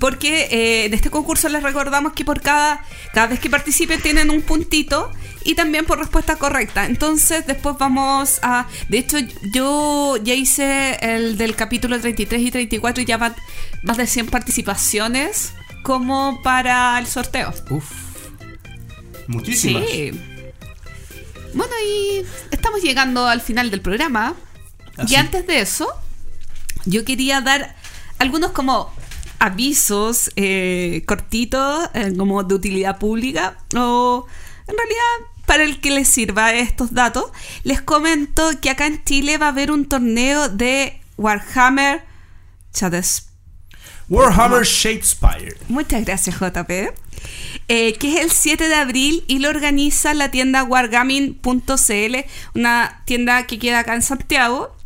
porque 0.00 0.48
eh, 0.50 0.84
en 0.86 0.94
este 0.94 1.08
concurso 1.08 1.48
les 1.48 1.62
recordamos 1.62 2.12
que 2.12 2.24
por 2.24 2.40
cada, 2.40 2.84
cada 3.12 3.28
vez 3.28 3.40
que 3.40 3.48
participen 3.48 4.00
tienen 4.02 4.28
un 4.30 4.42
puntito 4.42 5.10
y 5.44 5.54
también 5.54 5.86
por 5.86 5.98
respuesta 5.98 6.36
correcta. 6.36 6.84
Entonces 6.86 7.46
después 7.46 7.76
vamos 7.78 8.38
a... 8.42 8.66
De 8.88 8.98
hecho 8.98 9.16
yo 9.52 10.16
ya 10.22 10.34
hice 10.34 10.98
el 11.00 11.36
del 11.38 11.54
capítulo 11.56 11.98
33 11.98 12.42
y 12.42 12.50
34 12.50 13.02
y 13.02 13.06
ya 13.06 13.16
van 13.16 13.34
más 13.82 13.96
de 13.96 14.06
100 14.06 14.26
participaciones 14.26 15.52
como 15.82 16.42
para 16.42 16.98
el 16.98 17.06
sorteo. 17.06 17.54
Uf. 17.70 17.90
Muchísimas. 19.28 19.84
Sí. 19.88 20.10
Bueno, 21.54 21.72
y 21.86 22.24
estamos 22.50 22.82
llegando 22.82 23.26
al 23.26 23.40
final 23.40 23.70
del 23.70 23.80
programa. 23.80 24.34
Así. 24.96 25.14
Y 25.14 25.16
antes 25.16 25.46
de 25.46 25.60
eso, 25.60 25.88
yo 26.84 27.04
quería 27.04 27.40
dar 27.40 27.74
algunos 28.18 28.52
como 28.52 28.92
avisos 29.38 30.30
eh, 30.36 31.02
cortitos, 31.06 31.90
eh, 31.94 32.14
como 32.16 32.42
de 32.44 32.54
utilidad 32.54 32.98
pública, 32.98 33.58
o 33.76 34.26
en 34.66 34.76
realidad 34.76 35.30
para 35.46 35.64
el 35.64 35.80
que 35.80 35.90
les 35.90 36.08
sirva 36.08 36.54
estos 36.54 36.94
datos. 36.94 37.26
Les 37.62 37.80
comento 37.80 38.50
que 38.60 38.70
acá 38.70 38.86
en 38.86 39.02
Chile 39.04 39.38
va 39.38 39.46
a 39.46 39.48
haber 39.50 39.70
un 39.70 39.86
torneo 39.86 40.48
de 40.48 41.00
Warhammer 41.16 42.02
Shades 42.72 43.28
Warhammer 44.08 44.64
Shakespeare. 44.64 45.56
Muchas 45.68 46.04
gracias, 46.04 46.36
JP. 46.38 46.70
Eh, 47.68 47.94
que 47.94 48.14
es 48.14 48.20
el 48.20 48.30
7 48.30 48.68
de 48.68 48.74
abril 48.74 49.24
y 49.26 49.38
lo 49.38 49.48
organiza 49.48 50.12
la 50.12 50.30
tienda 50.30 50.64
wargaming.cl, 50.64 52.16
una 52.54 53.02
tienda 53.06 53.46
que 53.46 53.58
queda 53.58 53.80
acá 53.80 53.94
en 53.94 54.02
Santiago. 54.02 54.76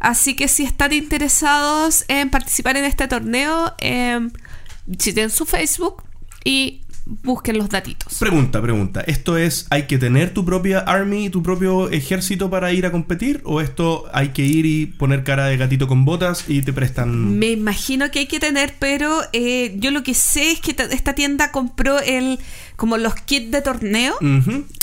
Así 0.00 0.34
que 0.34 0.48
si 0.48 0.64
están 0.64 0.92
interesados 0.92 2.04
en 2.08 2.30
participar 2.30 2.76
en 2.76 2.84
este 2.84 3.06
torneo, 3.06 3.74
eh, 3.78 4.18
visiten 4.86 5.30
su 5.30 5.44
Facebook 5.44 6.02
y 6.44 6.81
busquen 7.04 7.58
los 7.58 7.68
datitos. 7.68 8.18
Pregunta, 8.18 8.60
pregunta. 8.62 9.00
¿Esto 9.00 9.36
es, 9.36 9.66
hay 9.70 9.84
que 9.84 9.98
tener 9.98 10.32
tu 10.32 10.44
propia 10.44 10.78
army, 10.80 11.30
tu 11.30 11.42
propio 11.42 11.90
ejército 11.90 12.50
para 12.50 12.72
ir 12.72 12.86
a 12.86 12.92
competir? 12.92 13.40
¿O 13.44 13.60
esto 13.60 14.04
hay 14.12 14.28
que 14.28 14.42
ir 14.42 14.66
y 14.66 14.86
poner 14.86 15.24
cara 15.24 15.46
de 15.46 15.56
gatito 15.56 15.88
con 15.88 16.04
botas 16.04 16.44
y 16.48 16.62
te 16.62 16.72
prestan... 16.72 17.38
Me 17.38 17.50
imagino 17.50 18.10
que 18.10 18.20
hay 18.20 18.26
que 18.26 18.40
tener, 18.40 18.74
pero 18.78 19.20
eh, 19.32 19.74
yo 19.78 19.90
lo 19.90 20.02
que 20.02 20.14
sé 20.14 20.52
es 20.52 20.60
que 20.60 20.76
esta 20.90 21.14
tienda 21.14 21.50
compró 21.50 21.98
el 21.98 22.38
como 22.82 22.98
los 22.98 23.14
kits 23.14 23.52
de 23.52 23.62
torneo. 23.62 24.14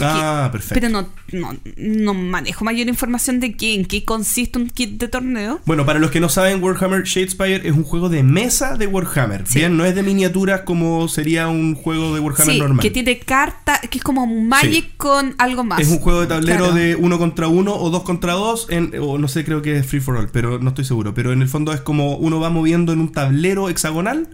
Ah, 0.02 0.46
que- 0.48 0.52
perfecto. 0.54 0.74
Pero 0.76 0.88
no, 0.88 1.10
no, 1.34 1.54
no 1.76 2.14
manejo 2.14 2.64
mayor 2.64 2.88
información 2.88 3.42
de 3.42 3.58
qué, 3.58 3.74
en 3.76 3.84
qué 3.84 4.06
consiste 4.06 4.58
un 4.58 4.70
kit 4.70 4.98
de 5.02 5.10
torneo. 5.10 5.60
Bueno, 5.66 5.86
para 5.86 6.00
los 6.00 6.10
que 6.10 6.22
no 6.22 6.30
saben, 6.30 6.64
Warhammer 6.64 7.04
Shadespire 7.04 7.68
es 7.68 7.74
un 7.76 7.84
juego 7.84 8.08
de 8.08 8.24
mesa 8.24 8.78
de 8.78 8.88
Warhammer. 8.88 9.44
Sí. 9.46 9.60
Bien, 9.60 9.76
no 9.76 9.84
es 9.84 9.96
de 9.96 10.04
miniaturas 10.04 10.62
como 10.62 11.10
sería 11.10 11.50
un 11.50 11.76
juego 11.76 12.14
de 12.14 12.22
Warhammer 12.22 12.54
Sí, 12.56 12.60
normal. 12.62 12.80
que 12.82 12.90
tiene 12.90 13.20
carta, 13.20 13.82
que 13.90 13.98
es 13.98 14.04
como 14.06 14.24
un 14.24 14.48
Magic 14.48 14.86
Sí. 14.86 14.94
con 14.96 15.36
algo 15.38 15.66
más. 15.66 15.82
Es 15.82 15.90
un 15.90 16.00
juego 16.00 16.22
de 16.22 16.28
tablero 16.28 16.58
Claro. 16.68 16.74
de 16.74 16.96
uno 16.96 17.18
contra 17.20 17.50
uno 17.50 17.76
o 17.76 17.90
dos 17.90 18.04
contra 18.04 18.32
dos, 18.32 18.68
en, 18.70 18.94
o 19.02 19.18
no 19.18 19.28
sé, 19.28 19.44
creo 19.44 19.62
que 19.62 19.76
es 19.78 19.86
free 19.86 20.00
for 20.00 20.16
all, 20.16 20.30
pero 20.32 20.58
no 20.60 20.70
estoy 20.70 20.86
seguro. 20.86 21.14
Pero 21.14 21.34
en 21.34 21.42
el 21.42 21.50
fondo 21.50 21.74
es 21.74 21.82
como 21.82 22.16
uno 22.16 22.40
va 22.40 22.50
moviendo 22.50 22.94
en 22.94 23.02
un 23.02 23.12
tablero 23.12 23.68
hexagonal 23.68 24.30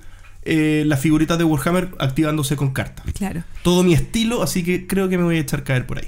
eh, 0.45 0.84
las 0.85 0.99
figuritas 1.01 1.38
de 1.38 1.43
Warhammer 1.43 1.89
activándose 1.99 2.55
con 2.55 2.72
cartas. 2.72 3.05
Claro. 3.13 3.43
Todo 3.63 3.84
mi 3.84 3.93
estilo, 3.93 4.43
así 4.43 4.63
que 4.63 4.88
creo 4.88 5.09
que 5.09 5.17
me 5.17 5.23
voy 5.23 5.38
a 5.38 5.39
echar 5.39 5.63
caer 5.63 5.85
por 5.88 5.97
ahí. 5.99 6.07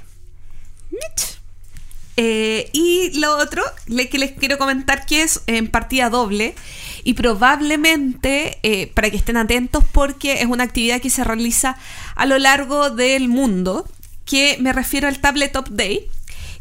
Eh, 2.20 2.72
y 2.74 3.12
lo 3.20 3.38
otro 3.38 3.62
le- 3.86 4.10
que 4.10 4.18
les 4.18 4.32
quiero 4.32 4.58
comentar 4.58 5.06
que 5.06 5.22
es 5.22 5.42
en 5.46 5.68
partida 5.68 6.10
doble 6.10 6.56
y 7.04 7.14
probablemente 7.14 8.58
eh, 8.64 8.88
para 8.96 9.12
que 9.12 9.18
estén 9.18 9.38
atentos 9.38 9.84
porque 9.92 10.42
es 10.42 10.48
una 10.48 10.64
actividad 10.64 11.00
que 11.00 11.12
se 11.12 11.24
realiza 11.24 11.78
a 12.16 12.26
lo 12.26 12.40
largo 12.40 12.90
del 12.90 13.28
mundo 13.30 13.88
que 14.26 14.58
me 14.60 14.74
refiero 14.74 15.08
al 15.08 15.20
Tabletop 15.20 15.68
Day 15.70 16.08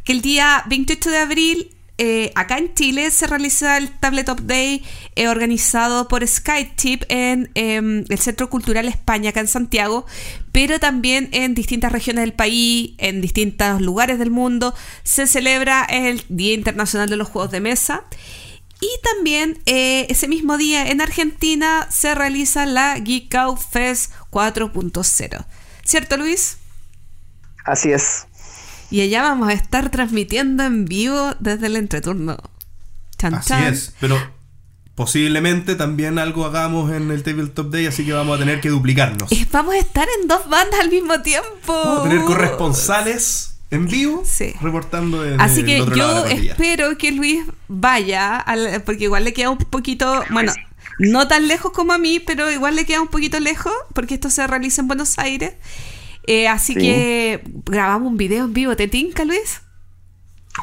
que 0.04 0.12
el 0.12 0.20
día 0.20 0.62
28 0.68 1.10
de 1.10 1.18
abril 1.18 1.70
eh, 1.98 2.30
acá 2.34 2.58
en 2.58 2.74
Chile 2.74 3.10
se 3.10 3.26
realiza 3.26 3.78
el 3.78 3.90
Tabletop 3.90 4.40
Day 4.40 4.84
eh, 5.14 5.28
organizado 5.28 6.08
por 6.08 6.26
SkyTip 6.26 7.04
en 7.08 7.50
em, 7.54 8.04
el 8.08 8.18
Centro 8.18 8.50
Cultural 8.50 8.86
España, 8.86 9.30
acá 9.30 9.40
en 9.40 9.48
Santiago, 9.48 10.04
pero 10.52 10.78
también 10.78 11.30
en 11.32 11.54
distintas 11.54 11.92
regiones 11.92 12.22
del 12.22 12.34
país, 12.34 12.94
en 12.98 13.22
distintos 13.22 13.80
lugares 13.80 14.18
del 14.18 14.30
mundo, 14.30 14.74
se 15.04 15.26
celebra 15.26 15.84
el 15.84 16.22
Día 16.28 16.54
Internacional 16.54 17.08
de 17.08 17.16
los 17.16 17.28
Juegos 17.28 17.50
de 17.50 17.60
Mesa. 17.60 18.04
Y 18.80 18.90
también 19.02 19.58
eh, 19.64 20.06
ese 20.10 20.28
mismo 20.28 20.58
día 20.58 20.90
en 20.90 21.00
Argentina 21.00 21.88
se 21.90 22.14
realiza 22.14 22.66
la 22.66 22.98
Geek 22.98 23.34
Out 23.34 23.58
Fest 23.58 24.12
4.0. 24.30 25.46
¿Cierto, 25.82 26.16
Luis? 26.18 26.58
Así 27.64 27.90
es. 27.90 28.26
Y 28.90 29.00
allá 29.00 29.22
vamos 29.22 29.48
a 29.48 29.52
estar 29.52 29.90
transmitiendo 29.90 30.62
en 30.64 30.84
vivo 30.84 31.34
desde 31.40 31.66
el 31.66 31.76
entreturno. 31.76 32.36
Chan, 33.18 33.34
Así 33.34 33.48
chan. 33.48 33.72
es, 33.72 33.94
pero 34.00 34.16
posiblemente 34.94 35.74
también 35.74 36.18
algo 36.18 36.44
hagamos 36.46 36.92
en 36.92 37.10
el 37.10 37.22
Tabletop 37.22 37.70
Day, 37.70 37.86
así 37.86 38.04
que 38.04 38.12
vamos 38.12 38.36
a 38.36 38.38
tener 38.38 38.60
que 38.60 38.68
duplicarnos. 38.70 39.28
Vamos 39.52 39.74
a 39.74 39.78
estar 39.78 40.06
en 40.20 40.28
dos 40.28 40.48
bandas 40.48 40.80
al 40.80 40.90
mismo 40.90 41.20
tiempo. 41.22 41.46
Vamos 41.68 42.00
a 42.06 42.08
tener 42.08 42.24
corresponsales 42.24 43.56
en 43.70 43.86
vivo 43.86 44.22
Sí. 44.24 44.54
reportando 44.60 45.22
desde 45.22 45.42
Así 45.42 45.60
el 45.60 45.66
que 45.66 45.80
otro 45.82 45.96
lado 45.96 46.22
de 46.24 46.36
yo 46.36 46.42
la 46.44 46.50
espero 46.52 46.96
que 46.98 47.12
Luis 47.12 47.44
vaya, 47.68 48.36
al- 48.38 48.82
porque 48.84 49.04
igual 49.04 49.24
le 49.24 49.32
queda 49.32 49.50
un 49.50 49.58
poquito, 49.58 50.22
bueno, 50.30 50.52
no 50.98 51.26
tan 51.28 51.46
lejos 51.48 51.72
como 51.72 51.92
a 51.92 51.98
mí, 51.98 52.20
pero 52.20 52.50
igual 52.50 52.76
le 52.76 52.86
queda 52.86 53.02
un 53.02 53.08
poquito 53.08 53.38
lejos, 53.40 53.72
porque 53.92 54.14
esto 54.14 54.30
se 54.30 54.46
realiza 54.46 54.80
en 54.82 54.88
Buenos 54.88 55.18
Aires. 55.18 55.54
Eh, 56.26 56.48
así 56.48 56.74
Sí. 56.74 56.80
que 56.80 57.44
grabamos 57.66 58.08
un 58.10 58.16
video 58.16 58.44
en 58.44 58.52
vivo. 58.52 58.76
¿Te 58.76 58.88
tinca, 58.88 59.24
Luis? 59.24 59.62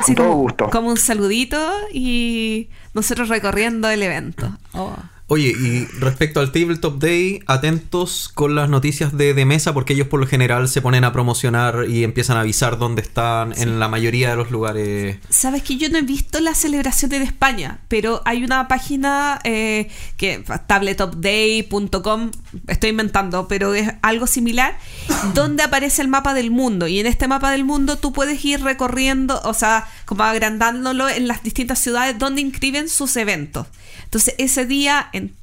Con 0.05 0.15
todo 0.15 0.27
como, 0.29 0.41
gusto. 0.41 0.69
Como 0.69 0.89
un 0.89 0.97
saludito 0.97 1.71
y 1.93 2.69
nosotros 2.93 3.29
recorriendo 3.29 3.89
el 3.89 4.01
evento. 4.03 4.57
Oh. 4.73 4.95
Oye, 5.33 5.47
y 5.47 5.85
respecto 5.99 6.41
al 6.41 6.51
Tabletop 6.51 7.01
Day, 7.01 7.39
atentos 7.47 8.29
con 8.35 8.53
las 8.53 8.69
noticias 8.69 9.17
de, 9.17 9.33
de 9.33 9.45
mesa 9.45 9.73
porque 9.73 9.93
ellos 9.93 10.05
por 10.05 10.19
lo 10.19 10.27
general 10.27 10.67
se 10.67 10.79
ponen 10.79 11.03
a 11.05 11.11
promocionar 11.11 11.85
y 11.89 12.03
empiezan 12.03 12.37
a 12.37 12.41
avisar 12.41 12.77
dónde 12.77 13.01
están 13.01 13.51
en 13.57 13.79
la 13.79 13.87
mayoría 13.87 14.29
de 14.29 14.35
los 14.35 14.51
lugares. 14.51 15.17
Sabes 15.31 15.63
que 15.63 15.77
yo 15.77 15.89
no 15.89 15.97
he 15.97 16.03
visto 16.03 16.39
las 16.39 16.59
celebraciones 16.59 17.19
de 17.19 17.25
España, 17.25 17.79
pero 17.87 18.21
hay 18.25 18.43
una 18.43 18.67
página 18.67 19.39
eh, 19.43 19.89
que 20.17 20.43
tabletopday.com, 20.67 22.29
estoy 22.67 22.91
inventando, 22.91 23.47
pero 23.47 23.73
es 23.73 23.91
algo 24.03 24.27
similar, 24.27 24.77
donde 25.33 25.63
aparece 25.63 26.03
el 26.03 26.09
mapa 26.09 26.35
del 26.35 26.51
mundo. 26.51 26.85
Y 26.87 26.99
en 26.99 27.07
este 27.07 27.27
mapa 27.27 27.49
del 27.49 27.63
mundo 27.63 27.97
tú 27.97 28.13
puedes 28.13 28.45
ir 28.45 28.61
recorriendo, 28.61 29.41
o 29.45 29.55
sea, 29.55 29.87
como 30.05 30.25
agrandándolo 30.25 31.09
en 31.09 31.27
las 31.27 31.41
distintas 31.41 31.79
ciudades 31.79 32.19
donde 32.19 32.41
inscriben 32.41 32.87
sus 32.87 33.17
eventos. 33.17 33.65
Entonces, 34.13 34.35
ese 34.37 34.67
día 34.67 35.09
en 35.11 35.33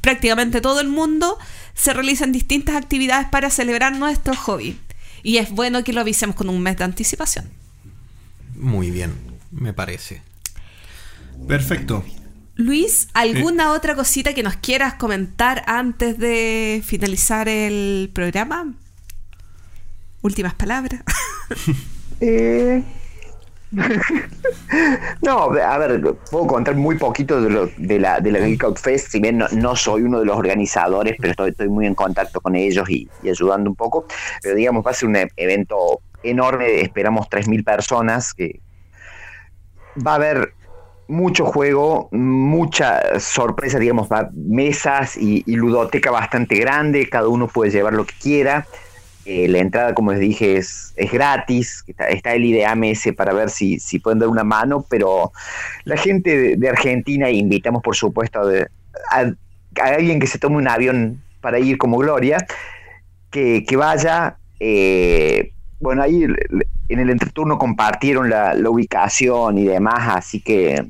prácticamente 0.00 0.60
todo 0.60 0.80
el 0.80 0.88
mundo 0.88 1.38
se 1.74 1.92
realizan 1.92 2.32
distintas 2.32 2.74
actividades 2.74 3.28
para 3.28 3.50
celebrar 3.50 3.96
nuestro 3.96 4.34
hobby. 4.34 4.76
Y 5.22 5.36
es 5.36 5.48
bueno 5.52 5.84
que 5.84 5.92
lo 5.92 6.00
avisemos 6.00 6.34
con 6.34 6.48
un 6.48 6.60
mes 6.60 6.76
de 6.76 6.82
anticipación. 6.82 7.48
Muy 8.56 8.90
bien, 8.90 9.14
me 9.52 9.72
parece. 9.72 10.22
Perfecto. 11.46 12.04
Luis, 12.56 13.06
¿alguna 13.14 13.74
otra 13.74 13.94
cosita 13.94 14.34
que 14.34 14.42
nos 14.42 14.56
quieras 14.56 14.94
comentar 14.94 15.62
antes 15.68 16.18
de 16.18 16.82
finalizar 16.84 17.48
el 17.48 18.10
programa? 18.12 18.74
Últimas 20.20 20.54
palabras. 20.54 21.02
Eh, 22.22 22.84
no, 25.22 25.52
a 25.52 25.78
ver, 25.78 26.02
puedo 26.30 26.46
contar 26.46 26.74
muy 26.74 26.98
poquito 26.98 27.40
de, 27.40 27.98
la, 28.00 28.20
de 28.20 28.32
la 28.32 28.40
Geek 28.40 28.64
Out 28.64 28.78
Fest, 28.78 29.08
si 29.08 29.20
bien 29.20 29.44
no, 29.52 29.76
soy 29.76 30.02
uno 30.02 30.18
de 30.18 30.24
los 30.24 30.36
organizadores, 30.36 31.16
pero 31.18 31.30
estoy, 31.30 31.50
estoy 31.50 31.68
muy 31.68 31.86
en 31.86 31.94
contacto 31.94 32.40
con 32.40 32.56
ellos 32.56 32.88
y, 32.90 33.08
ayudando 33.22 33.70
un 33.70 33.76
poco. 33.76 34.06
Pero 34.42 34.56
digamos, 34.56 34.84
va 34.84 34.90
a 34.90 34.94
ser 34.94 35.08
un 35.08 35.16
evento 35.36 36.00
enorme, 36.22 36.80
esperamos 36.80 37.28
3.000 37.28 37.64
personas, 37.64 38.34
que 38.34 38.60
va 40.04 40.12
a 40.12 40.16
haber 40.16 40.54
mucho 41.06 41.46
juego, 41.46 42.08
mucha 42.12 43.20
sorpresa, 43.20 43.78
digamos, 43.78 44.08
va, 44.08 44.30
mesas 44.32 45.16
y 45.16 45.44
ludoteca 45.46 46.10
bastante 46.10 46.56
grande, 46.56 47.08
cada 47.08 47.28
uno 47.28 47.46
puede 47.46 47.70
llevar 47.70 47.92
lo 47.92 48.04
que 48.04 48.14
quiera. 48.20 48.66
Eh, 49.32 49.46
la 49.46 49.58
entrada, 49.58 49.94
como 49.94 50.10
les 50.10 50.18
dije, 50.20 50.56
es, 50.56 50.92
es 50.96 51.12
gratis. 51.12 51.84
Está, 51.86 52.08
está 52.08 52.34
el 52.34 52.44
IDEAMS 52.44 53.10
para 53.16 53.32
ver 53.32 53.48
si, 53.48 53.78
si 53.78 54.00
pueden 54.00 54.18
dar 54.18 54.28
una 54.28 54.42
mano, 54.42 54.84
pero 54.90 55.30
la 55.84 55.96
gente 55.96 56.56
de, 56.56 56.68
Argentina, 56.68 57.28
e 57.28 57.34
invitamos 57.34 57.80
por 57.80 57.94
supuesto 57.94 58.44
de- 58.44 58.66
a- 59.12 59.32
alguien 59.82 60.18
que 60.18 60.26
se 60.26 60.38
tome 60.40 60.56
un 60.56 60.66
avión 60.66 61.22
para 61.40 61.60
ir 61.60 61.78
como 61.78 61.96
Gloria, 61.98 62.38
que, 63.30 63.64
que 63.64 63.76
vaya. 63.76 64.36
eh, 64.58 65.52
bueno, 65.78 66.02
ahí 66.02 66.24
en 66.88 66.98
el 66.98 67.08
entreturno 67.10 67.56
compartieron 67.56 68.28
la, 68.28 68.52
la 68.54 68.68
ubicación 68.68 69.58
y 69.58 69.64
demás, 69.64 70.16
así 70.16 70.40
que 70.40 70.86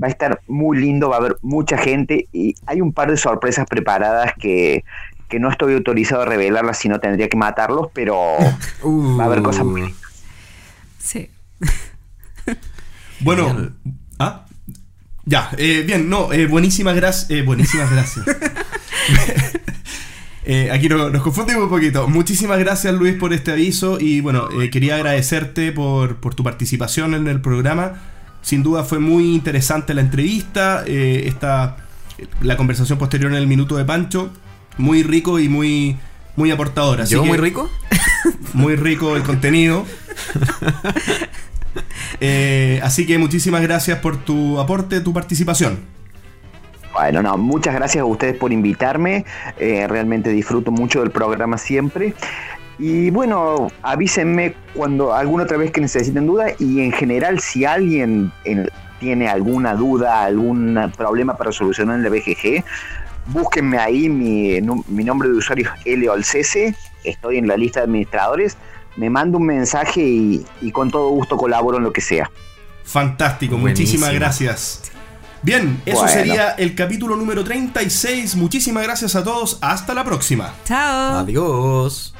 Va 0.00 0.06
a 0.06 0.10
estar 0.10 0.40
muy 0.46 0.78
lindo, 0.78 1.08
va 1.08 1.16
a 1.16 1.18
haber 1.18 1.36
mucha 1.42 1.76
gente 1.76 2.26
y 2.32 2.54
hay 2.66 2.80
un 2.80 2.92
par 2.92 3.10
de 3.10 3.16
sorpresas 3.16 3.66
preparadas 3.66 4.32
que, 4.38 4.84
que 5.28 5.38
no 5.38 5.50
estoy 5.50 5.74
autorizado 5.74 6.22
a 6.22 6.24
revelarlas 6.24 6.78
si 6.78 6.88
no 6.88 7.00
tendría 7.00 7.28
que 7.28 7.36
matarlos, 7.36 7.88
pero 7.92 8.16
va 8.84 9.22
a 9.24 9.26
haber 9.26 9.42
cosas 9.42 9.64
muy 9.64 9.82
lindas. 9.82 10.00
Sí. 10.98 11.30
Bueno, 13.20 13.72
¿ah? 14.20 14.44
Ya, 15.24 15.50
eh, 15.58 15.82
bien, 15.84 16.08
no, 16.08 16.32
eh, 16.32 16.46
buenísimas 16.46 16.94
gracias. 16.94 17.28
Eh, 17.30 17.42
buenísimas 17.42 17.90
gracias. 17.90 18.24
Eh, 20.50 20.70
aquí 20.72 20.88
no- 20.88 21.10
nos 21.10 21.22
confundimos 21.22 21.64
un 21.64 21.68
poquito. 21.68 22.08
Muchísimas 22.08 22.58
gracias 22.58 22.94
Luis 22.94 23.12
por 23.16 23.34
este 23.34 23.50
aviso 23.52 23.98
y 24.00 24.22
bueno, 24.22 24.48
eh, 24.62 24.70
quería 24.70 24.94
agradecerte 24.94 25.72
por, 25.72 26.16
por 26.16 26.34
tu 26.34 26.42
participación 26.42 27.12
en 27.12 27.28
el 27.28 27.42
programa. 27.42 28.00
Sin 28.40 28.62
duda 28.62 28.82
fue 28.82 28.98
muy 28.98 29.34
interesante 29.34 29.92
la 29.92 30.00
entrevista, 30.00 30.84
eh, 30.86 31.24
esta, 31.26 31.76
la 32.40 32.56
conversación 32.56 32.98
posterior 32.98 33.30
en 33.30 33.36
el 33.36 33.46
minuto 33.46 33.76
de 33.76 33.84
Pancho, 33.84 34.32
muy 34.78 35.02
rico 35.02 35.38
y 35.38 35.48
muy, 35.48 35.96
muy 36.36 36.50
aportador. 36.50 37.00
Así 37.02 37.10
¿Llegó 37.14 37.24
que- 37.24 37.28
muy 37.30 37.38
rico? 37.38 37.70
muy 38.54 38.76
rico 38.76 39.16
el 39.16 39.22
contenido. 39.22 39.84
Eh, 42.20 42.80
así 42.82 43.06
que 43.06 43.18
muchísimas 43.18 43.62
gracias 43.62 43.98
por 44.00 44.16
tu 44.16 44.58
aporte, 44.58 45.00
tu 45.00 45.12
participación. 45.12 45.78
Bueno, 46.92 47.22
no, 47.22 47.36
muchas 47.36 47.74
gracias 47.74 48.02
a 48.02 48.04
ustedes 48.06 48.36
por 48.36 48.52
invitarme. 48.52 49.24
eh, 49.58 49.86
realmente 49.88 50.30
disfruto 50.30 50.70
mucho 50.72 51.00
del 51.00 51.10
programa 51.10 51.58
siempre. 51.58 52.14
Y 52.80 53.10
bueno, 53.10 53.70
avísenme 53.82 54.54
cuando 54.74 55.14
alguna 55.14 55.44
otra 55.44 55.56
vez 55.58 55.70
que 55.70 55.80
necesiten 55.80 56.26
duda 56.26 56.46
y 56.58 56.80
en 56.80 56.90
general 56.92 57.38
si 57.40 57.64
alguien 57.64 58.32
en- 58.44 58.68
tiene 58.98 59.28
alguna 59.28 59.74
duda, 59.74 60.24
algún 60.24 60.76
problema 60.96 61.36
para 61.36 61.52
solucionar 61.52 61.96
en 61.96 62.02
la 62.02 62.08
BGG, 62.08 62.64
búsquenme 63.28 63.78
ahí, 63.78 64.08
mi, 64.08 64.60
mi 64.88 65.04
nombre 65.04 65.28
de 65.28 65.34
usuario 65.36 65.70
es 65.84 65.98
Leolcese, 65.98 66.74
estoy 67.04 67.38
en 67.38 67.46
la 67.46 67.56
lista 67.56 67.80
de 67.80 67.84
administradores, 67.84 68.56
me 68.96 69.08
manda 69.10 69.38
un 69.38 69.46
mensaje 69.46 70.00
y, 70.02 70.44
y 70.60 70.72
con 70.72 70.90
todo 70.90 71.08
gusto 71.10 71.36
colaboro 71.36 71.78
en 71.78 71.84
lo 71.84 71.92
que 71.92 72.00
sea. 72.00 72.30
Fantástico, 72.84 73.56
Buenísimo. 73.56 73.86
muchísimas 73.86 74.14
gracias. 74.14 74.82
Bien, 75.42 75.80
eso 75.86 75.98
Bueno. 75.98 76.12
sería 76.12 76.50
el 76.52 76.74
capítulo 76.74 77.14
número 77.14 77.44
36. 77.44 78.34
Muchísimas 78.34 78.82
gracias 78.82 79.14
a 79.14 79.22
todos. 79.22 79.58
Hasta 79.60 79.94
la 79.94 80.02
próxima. 80.02 80.52
Chao. 80.64 81.18
Adiós. 81.18 82.12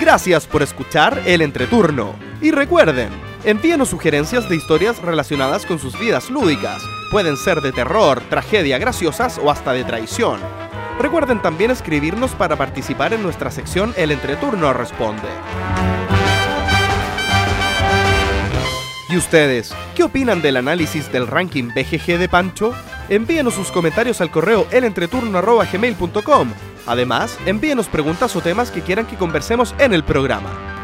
Gracias 0.00 0.46
por 0.46 0.62
escuchar 0.62 1.22
el 1.26 1.42
entreturno. 1.42 2.14
Y 2.40 2.50
recuerden, 2.50 3.10
envíenos 3.44 3.90
sugerencias 3.90 4.48
de 4.48 4.56
historias 4.56 5.00
relacionadas 5.00 5.66
con 5.66 5.78
sus 5.78 5.98
vidas 5.98 6.30
lúdicas. 6.30 6.82
Pueden 7.10 7.36
ser 7.36 7.60
de 7.60 7.72
terror, 7.72 8.22
tragedia, 8.30 8.78
graciosas 8.78 9.38
o 9.38 9.50
hasta 9.50 9.72
de 9.72 9.84
traición. 9.84 10.40
Recuerden 10.98 11.42
también 11.42 11.70
escribirnos 11.70 12.32
para 12.32 12.56
participar 12.56 13.12
en 13.12 13.22
nuestra 13.22 13.50
sección 13.50 13.92
El 13.96 14.10
entreturno 14.10 14.72
responde. 14.72 15.28
¿Y 19.10 19.16
ustedes? 19.16 19.74
¿Qué 19.94 20.02
opinan 20.02 20.40
del 20.42 20.56
análisis 20.56 21.12
del 21.12 21.26
ranking 21.26 21.68
BGG 21.68 22.18
de 22.18 22.28
Pancho? 22.28 22.74
Envíenos 23.08 23.54
sus 23.54 23.70
comentarios 23.70 24.20
al 24.20 24.30
correo 24.30 24.66
elentreturno.gmail.com. 24.70 26.48
Además, 26.86 27.38
envíenos 27.46 27.88
preguntas 27.88 28.34
o 28.34 28.40
temas 28.40 28.70
que 28.70 28.80
quieran 28.80 29.06
que 29.06 29.16
conversemos 29.16 29.74
en 29.78 29.94
el 29.94 30.04
programa. 30.04 30.83